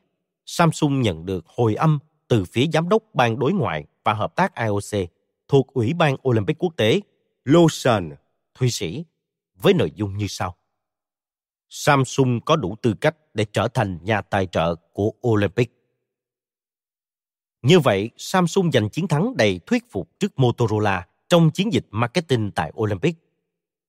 Samsung 0.47 1.01
nhận 1.01 1.27
được 1.27 1.45
hồi 1.47 1.75
âm 1.75 1.99
từ 2.29 2.45
phía 2.45 2.67
giám 2.73 2.89
đốc 2.89 3.03
ban 3.15 3.39
đối 3.39 3.53
ngoại 3.53 3.85
và 4.05 4.13
hợp 4.15 4.37
tác 4.37 4.53
IOC 4.55 5.09
thuộc 5.49 5.67
Ủy 5.67 5.93
ban 5.95 6.17
Olympic 6.29 6.59
quốc 6.59 6.77
tế 6.77 7.01
Lausanne, 7.45 8.17
Thụy 8.55 8.71
Sĩ, 8.71 9.05
với 9.55 9.75
nội 9.75 9.93
dung 9.95 10.17
như 10.17 10.27
sau. 10.29 10.57
Samsung 11.69 12.41
có 12.41 12.57
đủ 12.57 12.77
tư 12.83 12.95
cách 12.95 13.17
để 13.35 13.47
trở 13.53 13.69
thành 13.69 13.99
nhà 14.03 14.21
tài 14.21 14.47
trợ 14.47 14.75
của 14.93 15.13
Olympic 15.29 15.78
như 17.63 17.81
vậy, 17.81 18.11
Samsung 18.17 18.73
giành 18.73 18.89
chiến 18.89 19.09
thắng 19.09 19.37
đầy 19.37 19.61
thuyết 19.67 19.91
phục 19.91 20.09
trước 20.21 20.39
Motorola 20.39 21.07
trong 21.29 21.51
chiến 21.51 21.73
dịch 21.73 21.87
marketing 21.91 22.51
tại 22.51 22.73
Olympic. 22.77 23.17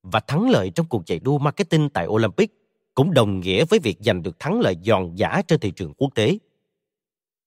Và 0.04 0.20
thắng 0.20 0.50
lợi 0.50 0.72
trong 0.76 0.86
cuộc 0.86 1.06
chạy 1.06 1.20
đua 1.20 1.38
marketing 1.38 1.90
tại 1.90 2.08
Olympic 2.08 2.52
cũng 2.96 3.14
đồng 3.14 3.40
nghĩa 3.40 3.66
với 3.66 3.80
việc 3.80 3.98
giành 4.00 4.24
được 4.24 4.40
thắng 4.40 4.60
lợi 4.60 4.76
giòn 4.84 5.16
giả 5.16 5.42
trên 5.48 5.60
thị 5.60 5.72
trường 5.72 5.94
quốc 5.94 6.16
tế. 6.16 6.38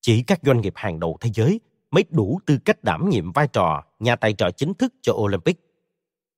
Chỉ 0.01 0.23
các 0.23 0.41
doanh 0.43 0.61
nghiệp 0.61 0.73
hàng 0.77 1.01
đầu 1.01 1.17
thế 1.21 1.31
giới 1.35 1.61
mới 1.91 2.05
đủ 2.11 2.41
tư 2.47 2.59
cách 2.65 2.85
đảm 2.85 3.09
nhiệm 3.09 3.33
vai 3.33 3.49
trò 3.49 3.85
nhà 3.99 4.17
tài 4.17 4.33
trợ 4.33 4.51
chính 4.51 4.75
thức 4.75 4.95
cho 5.03 5.13
Olympic. 5.13 5.61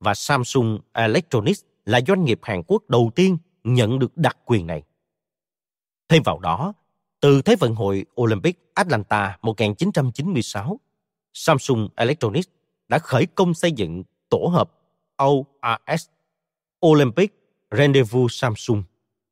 Và 0.00 0.14
Samsung 0.14 0.78
Electronics 0.92 1.62
là 1.84 2.00
doanh 2.06 2.24
nghiệp 2.24 2.40
Hàn 2.42 2.62
Quốc 2.66 2.82
đầu 2.88 3.10
tiên 3.14 3.38
nhận 3.64 3.98
được 3.98 4.16
đặc 4.16 4.38
quyền 4.44 4.66
này. 4.66 4.82
Thêm 6.08 6.22
vào 6.22 6.38
đó, 6.38 6.74
từ 7.24 7.42
Thế 7.42 7.56
vận 7.56 7.74
hội 7.74 8.04
Olympic 8.20 8.70
Atlanta 8.74 9.38
1996, 9.42 10.80
Samsung 11.32 11.88
Electronics 11.96 12.48
đã 12.88 12.98
khởi 12.98 13.26
công 13.26 13.54
xây 13.54 13.72
dựng 13.72 14.02
tổ 14.28 14.38
hợp 14.52 14.70
ORS 15.24 16.08
Olympic 16.86 17.34
Rendezvous 17.70 18.28
Samsung 18.28 18.82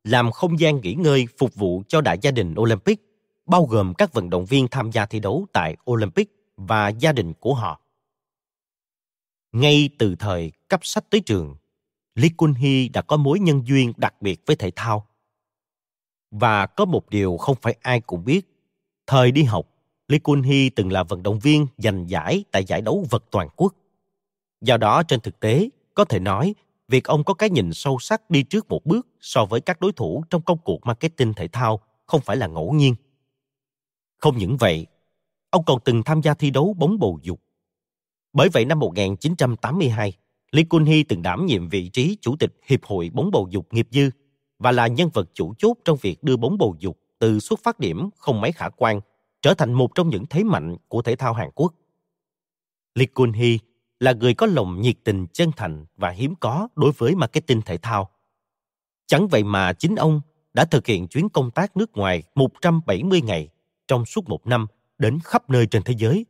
làm 0.03 0.31
không 0.31 0.59
gian 0.59 0.81
nghỉ 0.81 0.93
ngơi 0.93 1.27
phục 1.37 1.55
vụ 1.55 1.83
cho 1.87 2.01
đại 2.01 2.17
gia 2.21 2.31
đình 2.31 2.55
Olympic, 2.59 2.99
bao 3.45 3.65
gồm 3.65 3.93
các 3.93 4.13
vận 4.13 4.29
động 4.29 4.45
viên 4.45 4.67
tham 4.67 4.91
gia 4.91 5.05
thi 5.05 5.19
đấu 5.19 5.45
tại 5.53 5.77
Olympic 5.91 6.29
và 6.57 6.89
gia 6.89 7.11
đình 7.11 7.33
của 7.33 7.53
họ. 7.53 7.81
Ngay 9.51 9.89
từ 9.99 10.15
thời 10.19 10.51
cấp 10.67 10.79
sách 10.83 11.09
tới 11.09 11.21
trường, 11.21 11.55
Lee 12.15 12.29
Kun 12.37 12.53
Hee 12.53 12.87
đã 12.93 13.01
có 13.01 13.17
mối 13.17 13.39
nhân 13.39 13.61
duyên 13.65 13.93
đặc 13.97 14.21
biệt 14.21 14.41
với 14.45 14.55
thể 14.55 14.71
thao. 14.75 15.07
Và 16.33 16.65
có 16.65 16.85
một 16.85 17.09
điều 17.09 17.37
không 17.37 17.55
phải 17.61 17.75
ai 17.81 18.01
cũng 18.01 18.25
biết. 18.25 18.41
Thời 19.07 19.31
đi 19.31 19.43
học, 19.43 19.67
Lee 20.07 20.19
Kun 20.19 20.43
Hee 20.43 20.69
từng 20.75 20.91
là 20.91 21.03
vận 21.03 21.23
động 21.23 21.39
viên 21.39 21.67
giành 21.77 22.09
giải 22.09 22.43
tại 22.51 22.63
giải 22.65 22.81
đấu 22.81 23.05
vật 23.09 23.23
toàn 23.31 23.47
quốc. 23.55 23.73
Do 24.61 24.77
đó 24.77 25.03
trên 25.03 25.19
thực 25.19 25.39
tế, 25.39 25.69
có 25.93 26.05
thể 26.05 26.19
nói 26.19 26.55
việc 26.87 27.03
ông 27.03 27.23
có 27.23 27.33
cái 27.33 27.49
nhìn 27.49 27.73
sâu 27.73 27.99
sắc 27.99 28.29
đi 28.29 28.43
trước 28.43 28.69
một 28.69 28.85
bước 28.85 29.07
so 29.21 29.45
với 29.45 29.61
các 29.61 29.81
đối 29.81 29.91
thủ 29.91 30.23
trong 30.29 30.41
công 30.41 30.57
cuộc 30.57 30.85
marketing 30.85 31.33
thể 31.33 31.47
thao 31.47 31.79
không 32.05 32.21
phải 32.21 32.37
là 32.37 32.47
ngẫu 32.47 32.73
nhiên. 32.73 32.95
Không 34.17 34.37
những 34.37 34.57
vậy, 34.57 34.87
ông 35.49 35.65
còn 35.65 35.79
từng 35.85 36.03
tham 36.03 36.21
gia 36.21 36.33
thi 36.33 36.49
đấu 36.49 36.75
bóng 36.77 36.99
bầu 36.99 37.19
dục. 37.21 37.41
Bởi 38.33 38.49
vậy 38.49 38.65
năm 38.65 38.79
1982, 38.79 40.13
Lee 40.51 40.65
Kun 40.69 40.85
Hee 40.85 41.03
từng 41.09 41.21
đảm 41.21 41.45
nhiệm 41.45 41.69
vị 41.69 41.89
trí 41.89 42.17
chủ 42.21 42.35
tịch 42.39 42.53
Hiệp 42.65 42.83
hội 42.83 43.09
bóng 43.13 43.31
bầu 43.31 43.47
dục 43.51 43.67
nghiệp 43.73 43.87
dư 43.91 44.09
và 44.63 44.71
là 44.71 44.87
nhân 44.87 45.09
vật 45.13 45.29
chủ 45.33 45.53
chốt 45.57 45.77
trong 45.85 45.97
việc 46.01 46.23
đưa 46.23 46.37
bóng 46.37 46.57
bầu 46.57 46.75
dục 46.79 46.99
từ 47.19 47.39
xuất 47.39 47.59
phát 47.63 47.79
điểm 47.79 48.09
không 48.17 48.41
mấy 48.41 48.51
khả 48.51 48.69
quan 48.69 49.01
trở 49.41 49.53
thành 49.53 49.73
một 49.73 49.95
trong 49.95 50.09
những 50.09 50.25
thế 50.29 50.43
mạnh 50.43 50.75
của 50.87 51.01
thể 51.01 51.15
thao 51.15 51.33
Hàn 51.33 51.49
Quốc. 51.55 51.73
Lee 52.95 53.05
Kun 53.05 53.33
Hee 53.33 53.57
là 53.99 54.13
người 54.13 54.33
có 54.33 54.45
lòng 54.47 54.81
nhiệt 54.81 54.95
tình 55.03 55.27
chân 55.33 55.51
thành 55.57 55.85
và 55.97 56.09
hiếm 56.09 56.33
có 56.39 56.67
đối 56.75 56.91
với 56.91 57.15
marketing 57.15 57.61
thể 57.61 57.77
thao. 57.77 58.09
Chẳng 59.07 59.27
vậy 59.27 59.43
mà 59.43 59.73
chính 59.73 59.95
ông 59.95 60.21
đã 60.53 60.65
thực 60.65 60.87
hiện 60.87 61.07
chuyến 61.07 61.29
công 61.29 61.51
tác 61.51 61.77
nước 61.77 61.91
ngoài 61.97 62.23
170 62.35 63.21
ngày 63.21 63.49
trong 63.87 64.05
suốt 64.05 64.29
một 64.29 64.47
năm 64.47 64.67
đến 64.97 65.19
khắp 65.23 65.49
nơi 65.49 65.67
trên 65.67 65.83
thế 65.83 65.93
giới, 65.97 66.25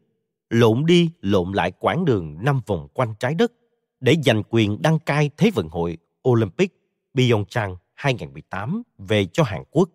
lộn 0.49 0.85
đi 0.85 1.09
lộn 1.21 1.51
lại 1.51 1.71
quãng 1.79 2.05
đường 2.05 2.37
năm 2.43 2.61
vòng 2.65 2.87
quanh 2.93 3.13
trái 3.19 3.35
đất 3.35 3.51
để 3.99 4.15
giành 4.25 4.43
quyền 4.49 4.81
đăng 4.81 4.99
cai 4.99 5.29
Thế 5.37 5.51
vận 5.51 5.67
hội 5.67 5.97
Olympic 6.29 6.73
Pyeongchang 7.15 7.75
2018 8.03 8.83
về 8.97 9.25
cho 9.25 9.43
Hàn 9.43 9.63
Quốc. 9.71 9.89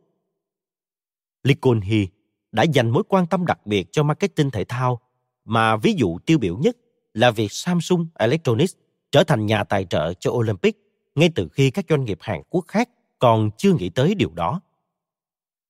Lee 1.43 1.55
Kun 1.61 1.81
Hee 1.81 2.07
đã 2.53 2.63
dành 2.63 2.91
mối 2.91 3.03
quan 3.09 3.27
tâm 3.27 3.47
đặc 3.47 3.67
biệt 3.67 3.89
cho 3.93 4.03
marketing 4.03 4.51
thể 4.51 4.65
thao, 4.65 5.01
mà 5.45 5.77
ví 5.77 5.95
dụ 5.99 6.19
tiêu 6.19 6.39
biểu 6.39 6.59
nhất 6.59 6.77
là 7.15 7.31
việc 7.31 7.53
Samsung 7.53 8.07
Electronics 8.15 8.75
trở 9.11 9.25
thành 9.25 9.47
nhà 9.47 9.65
tài 9.65 9.85
trợ 9.85 10.13
cho 10.15 10.31
Olympic 10.31 10.77
ngay 11.15 11.31
từ 11.35 11.49
khi 11.53 11.71
các 11.71 11.85
doanh 11.89 12.05
nghiệp 12.05 12.19
Hàn 12.21 12.43
Quốc 12.51 12.65
khác 12.69 12.89
còn 13.19 13.51
chưa 13.57 13.73
nghĩ 13.73 13.89
tới 13.89 14.15
điều 14.15 14.31
đó. 14.35 14.61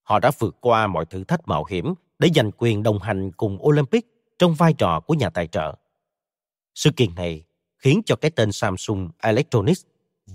Họ 0.03 0.19
đã 0.19 0.31
vượt 0.39 0.57
qua 0.61 0.87
mọi 0.87 1.05
thử 1.05 1.25
thách 1.25 1.49
mạo 1.49 1.65
hiểm 1.65 1.95
để 2.19 2.29
giành 2.35 2.51
quyền 2.59 2.83
đồng 2.83 2.99
hành 2.99 3.33
cùng 3.33 3.67
Olympic 3.67 4.07
trong 4.39 4.55
vai 4.55 4.73
trò 4.73 5.01
của 5.01 5.15
nhà 5.15 5.31
tài 5.31 5.47
trợ. 5.47 5.75
Sự 6.75 6.91
kiện 6.91 7.15
này 7.15 7.45
khiến 7.79 8.01
cho 8.07 8.17
cái 8.17 8.31
tên 8.31 8.53
Samsung 8.53 9.11
Electronics 9.19 9.85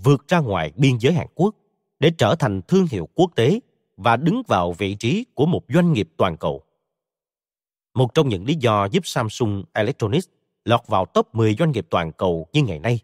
vượt 0.03 0.27
ra 0.27 0.39
ngoài 0.39 0.71
biên 0.75 0.97
giới 0.97 1.13
Hàn 1.13 1.27
Quốc 1.35 1.55
để 1.99 2.11
trở 2.17 2.35
thành 2.35 2.61
thương 2.61 2.87
hiệu 2.91 3.09
quốc 3.15 3.31
tế 3.35 3.59
và 3.97 4.17
đứng 4.17 4.41
vào 4.47 4.73
vị 4.73 4.95
trí 4.95 5.25
của 5.33 5.45
một 5.45 5.61
doanh 5.69 5.93
nghiệp 5.93 6.09
toàn 6.17 6.37
cầu. 6.37 6.63
Một 7.93 8.13
trong 8.13 8.29
những 8.29 8.45
lý 8.45 8.55
do 8.55 8.85
giúp 8.85 9.07
Samsung 9.07 9.63
Electronics 9.73 10.27
lọt 10.65 10.81
vào 10.87 11.05
top 11.05 11.35
10 11.35 11.55
doanh 11.59 11.71
nghiệp 11.71 11.87
toàn 11.89 12.11
cầu 12.11 12.47
như 12.53 12.61
ngày 12.61 12.79
nay 12.79 12.99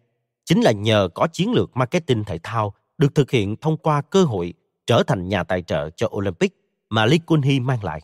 chính 0.45 0.61
là 0.61 0.72
nhờ 0.72 1.10
có 1.14 1.28
chiến 1.28 1.52
lược 1.52 1.78
marketing 1.78 2.24
thể 2.24 2.40
thao 2.44 2.74
được 2.98 3.16
thực 3.16 3.32
hiện 3.32 3.56
thông 3.56 3.78
qua 3.78 4.02
cơ 4.02 4.24
hội 4.24 4.53
trở 4.86 5.03
thành 5.07 5.30
nhà 5.30 5.44
tài 5.44 5.61
trợ 5.61 5.90
cho 5.90 6.07
Olympic 6.16 6.53
mà 6.90 7.06
Lee 7.06 7.20
Kun 7.26 7.41
Hee 7.41 7.60
mang 7.60 7.84
lại. 7.84 8.02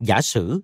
Giả 0.00 0.20
sử, 0.20 0.60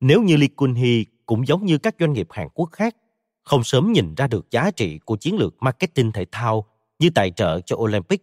nếu 0.00 0.22
như 0.22 0.36
Lee 0.36 0.48
Kun 0.56 0.74
Hee 0.74 1.04
cũng 1.26 1.46
giống 1.46 1.66
như 1.66 1.78
các 1.78 1.94
doanh 2.00 2.12
nghiệp 2.12 2.28
Hàn 2.30 2.48
Quốc 2.54 2.68
khác, 2.72 2.96
không 3.42 3.64
sớm 3.64 3.92
nhìn 3.92 4.14
ra 4.14 4.26
được 4.26 4.50
giá 4.50 4.70
trị 4.70 4.98
của 4.98 5.16
chiến 5.16 5.36
lược 5.36 5.54
marketing 5.60 6.12
thể 6.12 6.26
thao 6.32 6.66
như 6.98 7.10
tài 7.14 7.30
trợ 7.30 7.60
cho 7.60 7.76
Olympic, 7.76 8.22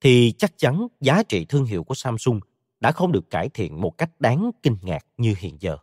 thì 0.00 0.32
chắc 0.38 0.52
chắn 0.56 0.86
giá 1.00 1.22
trị 1.22 1.44
thương 1.44 1.64
hiệu 1.64 1.84
của 1.84 1.94
Samsung 1.94 2.40
đã 2.80 2.92
không 2.92 3.12
được 3.12 3.30
cải 3.30 3.48
thiện 3.48 3.80
một 3.80 3.98
cách 3.98 4.10
đáng 4.20 4.50
kinh 4.62 4.76
ngạc 4.82 5.06
như 5.16 5.34
hiện 5.38 5.56
giờ. 5.60 5.76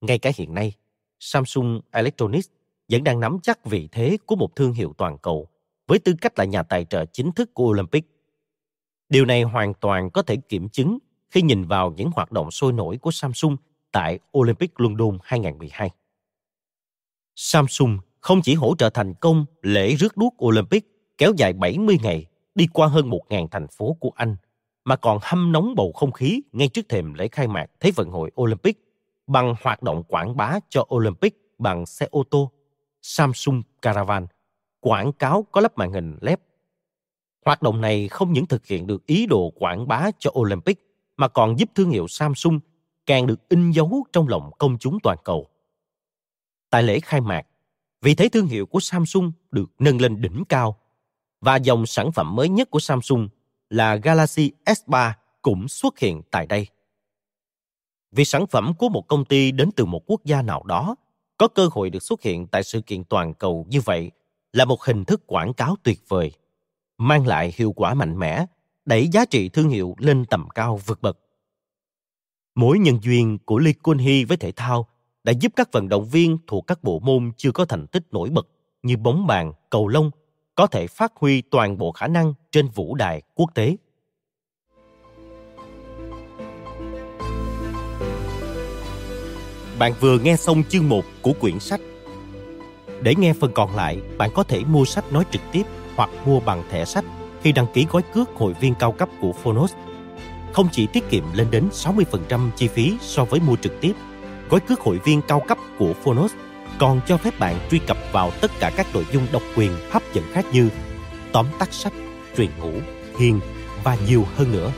Ngay 0.00 0.18
cả 0.18 0.32
hiện 0.36 0.54
nay, 0.54 0.72
Samsung 1.20 1.80
Electronics 1.90 2.48
vẫn 2.88 3.04
đang 3.04 3.20
nắm 3.20 3.38
chắc 3.42 3.64
vị 3.64 3.88
thế 3.92 4.16
của 4.26 4.36
một 4.36 4.56
thương 4.56 4.72
hiệu 4.72 4.94
toàn 4.98 5.18
cầu 5.18 5.48
với 5.86 5.98
tư 5.98 6.14
cách 6.20 6.38
là 6.38 6.44
nhà 6.44 6.62
tài 6.62 6.84
trợ 6.84 7.04
chính 7.12 7.32
thức 7.32 7.54
của 7.54 7.64
Olympic. 7.64 8.04
Điều 9.08 9.24
này 9.24 9.42
hoàn 9.42 9.74
toàn 9.74 10.10
có 10.10 10.22
thể 10.22 10.36
kiểm 10.36 10.68
chứng 10.68 10.98
khi 11.30 11.42
nhìn 11.42 11.64
vào 11.64 11.94
những 11.96 12.10
hoạt 12.14 12.32
động 12.32 12.50
sôi 12.50 12.72
nổi 12.72 12.98
của 12.98 13.10
Samsung 13.10 13.56
tại 13.92 14.18
Olympic 14.38 14.80
London 14.80 15.18
2012. 15.22 15.90
Samsung 17.34 17.98
không 18.22 18.42
chỉ 18.42 18.54
hỗ 18.54 18.74
trợ 18.78 18.90
thành 18.90 19.14
công 19.14 19.44
lễ 19.62 19.94
rước 19.94 20.16
đuốc 20.16 20.44
Olympic 20.44 20.84
kéo 21.18 21.32
dài 21.36 21.52
70 21.52 21.96
ngày 22.02 22.26
đi 22.54 22.66
qua 22.72 22.86
hơn 22.86 23.10
1.000 23.10 23.48
thành 23.48 23.66
phố 23.68 23.96
của 24.00 24.10
Anh, 24.14 24.36
mà 24.84 24.96
còn 24.96 25.18
hâm 25.22 25.52
nóng 25.52 25.74
bầu 25.74 25.92
không 25.92 26.12
khí 26.12 26.42
ngay 26.52 26.68
trước 26.68 26.88
thềm 26.88 27.14
lễ 27.14 27.28
khai 27.28 27.48
mạc 27.48 27.66
Thế 27.80 27.90
vận 27.90 28.10
hội 28.10 28.30
Olympic 28.40 28.78
bằng 29.26 29.54
hoạt 29.62 29.82
động 29.82 30.02
quảng 30.02 30.36
bá 30.36 30.58
cho 30.68 30.86
Olympic 30.94 31.34
bằng 31.58 31.86
xe 31.86 32.06
ô 32.10 32.22
tô, 32.30 32.52
Samsung 33.02 33.62
Caravan, 33.82 34.26
quảng 34.80 35.12
cáo 35.12 35.46
có 35.52 35.60
lắp 35.60 35.78
màn 35.78 35.92
hình 35.92 36.16
LED. 36.20 36.38
Hoạt 37.44 37.62
động 37.62 37.80
này 37.80 38.08
không 38.08 38.32
những 38.32 38.46
thực 38.46 38.66
hiện 38.66 38.86
được 38.86 39.06
ý 39.06 39.26
đồ 39.26 39.52
quảng 39.54 39.88
bá 39.88 40.10
cho 40.18 40.30
Olympic 40.38 40.78
mà 41.16 41.28
còn 41.28 41.58
giúp 41.58 41.70
thương 41.74 41.90
hiệu 41.90 42.08
Samsung 42.08 42.60
càng 43.06 43.26
được 43.26 43.48
in 43.48 43.70
dấu 43.70 44.04
trong 44.12 44.28
lòng 44.28 44.50
công 44.58 44.78
chúng 44.78 44.98
toàn 45.02 45.18
cầu. 45.24 45.48
Tại 46.70 46.82
lễ 46.82 47.00
khai 47.00 47.20
mạc, 47.20 47.46
vị 48.02 48.14
thế 48.14 48.28
thương 48.28 48.46
hiệu 48.46 48.66
của 48.66 48.80
Samsung 48.80 49.32
được 49.50 49.70
nâng 49.78 50.00
lên 50.00 50.20
đỉnh 50.20 50.44
cao 50.48 50.76
và 51.40 51.56
dòng 51.56 51.86
sản 51.86 52.12
phẩm 52.12 52.36
mới 52.36 52.48
nhất 52.48 52.70
của 52.70 52.80
Samsung 52.80 53.28
là 53.70 53.96
Galaxy 53.96 54.52
S3 54.64 55.12
cũng 55.42 55.68
xuất 55.68 55.98
hiện 55.98 56.22
tại 56.30 56.46
đây. 56.46 56.66
Vì 58.10 58.24
sản 58.24 58.46
phẩm 58.46 58.74
của 58.78 58.88
một 58.88 59.08
công 59.08 59.24
ty 59.24 59.52
đến 59.52 59.70
từ 59.76 59.84
một 59.84 60.02
quốc 60.06 60.24
gia 60.24 60.42
nào 60.42 60.62
đó 60.62 60.96
có 61.38 61.48
cơ 61.48 61.68
hội 61.72 61.90
được 61.90 62.02
xuất 62.02 62.22
hiện 62.22 62.46
tại 62.46 62.62
sự 62.62 62.80
kiện 62.80 63.04
toàn 63.04 63.34
cầu 63.34 63.66
như 63.68 63.80
vậy 63.80 64.10
là 64.52 64.64
một 64.64 64.82
hình 64.82 65.04
thức 65.04 65.22
quảng 65.26 65.54
cáo 65.54 65.76
tuyệt 65.82 66.00
vời, 66.08 66.32
mang 66.98 67.26
lại 67.26 67.52
hiệu 67.56 67.72
quả 67.72 67.94
mạnh 67.94 68.18
mẽ, 68.18 68.46
đẩy 68.84 69.08
giá 69.08 69.24
trị 69.24 69.48
thương 69.48 69.68
hiệu 69.68 69.94
lên 69.98 70.24
tầm 70.24 70.48
cao 70.54 70.80
vượt 70.86 71.02
bậc. 71.02 71.18
Mối 72.54 72.78
nhân 72.78 72.98
duyên 73.02 73.38
của 73.44 73.58
Lee 73.58 73.72
Kun 73.72 73.98
Hee 73.98 74.24
với 74.24 74.36
thể 74.36 74.52
thao 74.52 74.88
đã 75.24 75.32
giúp 75.40 75.52
các 75.56 75.72
vận 75.72 75.88
động 75.88 76.08
viên 76.08 76.38
thuộc 76.46 76.66
các 76.66 76.82
bộ 76.82 76.98
môn 76.98 77.32
chưa 77.36 77.52
có 77.52 77.64
thành 77.64 77.86
tích 77.86 78.02
nổi 78.12 78.30
bật 78.30 78.46
như 78.82 78.96
bóng 78.96 79.26
bàn, 79.26 79.52
cầu 79.70 79.88
lông 79.88 80.10
có 80.54 80.66
thể 80.66 80.86
phát 80.86 81.12
huy 81.16 81.42
toàn 81.42 81.78
bộ 81.78 81.92
khả 81.92 82.08
năng 82.08 82.34
trên 82.50 82.68
vũ 82.68 82.94
đài 82.94 83.22
quốc 83.34 83.50
tế. 83.54 83.76
Bạn 89.78 89.92
vừa 90.00 90.18
nghe 90.18 90.36
xong 90.36 90.62
chương 90.68 90.88
1 90.88 91.04
của 91.22 91.32
quyển 91.40 91.58
sách. 91.58 91.80
Để 93.02 93.14
nghe 93.18 93.32
phần 93.40 93.52
còn 93.54 93.76
lại, 93.76 93.98
bạn 94.18 94.30
có 94.34 94.42
thể 94.42 94.64
mua 94.64 94.84
sách 94.84 95.12
nói 95.12 95.24
trực 95.30 95.42
tiếp 95.52 95.62
hoặc 95.96 96.10
mua 96.26 96.40
bằng 96.40 96.62
thẻ 96.70 96.84
sách 96.84 97.04
khi 97.40 97.52
đăng 97.52 97.66
ký 97.74 97.86
gói 97.90 98.02
cước 98.02 98.28
hội 98.34 98.54
viên 98.60 98.74
cao 98.74 98.92
cấp 98.92 99.08
của 99.20 99.32
Phonos. 99.32 99.72
Không 100.52 100.68
chỉ 100.72 100.86
tiết 100.86 101.10
kiệm 101.10 101.24
lên 101.34 101.46
đến 101.50 101.68
60% 101.72 102.50
chi 102.56 102.68
phí 102.68 102.96
so 103.00 103.24
với 103.24 103.40
mua 103.40 103.56
trực 103.56 103.80
tiếp, 103.80 103.92
gói 104.52 104.60
cước 104.60 104.80
hội 104.80 105.00
viên 105.04 105.22
cao 105.22 105.40
cấp 105.40 105.58
của 105.78 105.92
Phonos 106.04 106.32
còn 106.78 107.00
cho 107.06 107.16
phép 107.16 107.38
bạn 107.38 107.56
truy 107.70 107.78
cập 107.78 107.96
vào 108.12 108.30
tất 108.40 108.50
cả 108.60 108.70
các 108.76 108.86
nội 108.94 109.06
dung 109.12 109.26
độc 109.32 109.42
quyền 109.56 109.72
hấp 109.90 110.02
dẫn 110.12 110.24
khác 110.32 110.46
như 110.52 110.68
tóm 111.32 111.46
tắt 111.58 111.72
sách, 111.72 111.92
truyền 112.36 112.50
ngủ, 112.60 112.72
thiền 113.16 113.40
và 113.84 113.96
nhiều 114.06 114.26
hơn 114.36 114.52
nữa. 114.52 114.72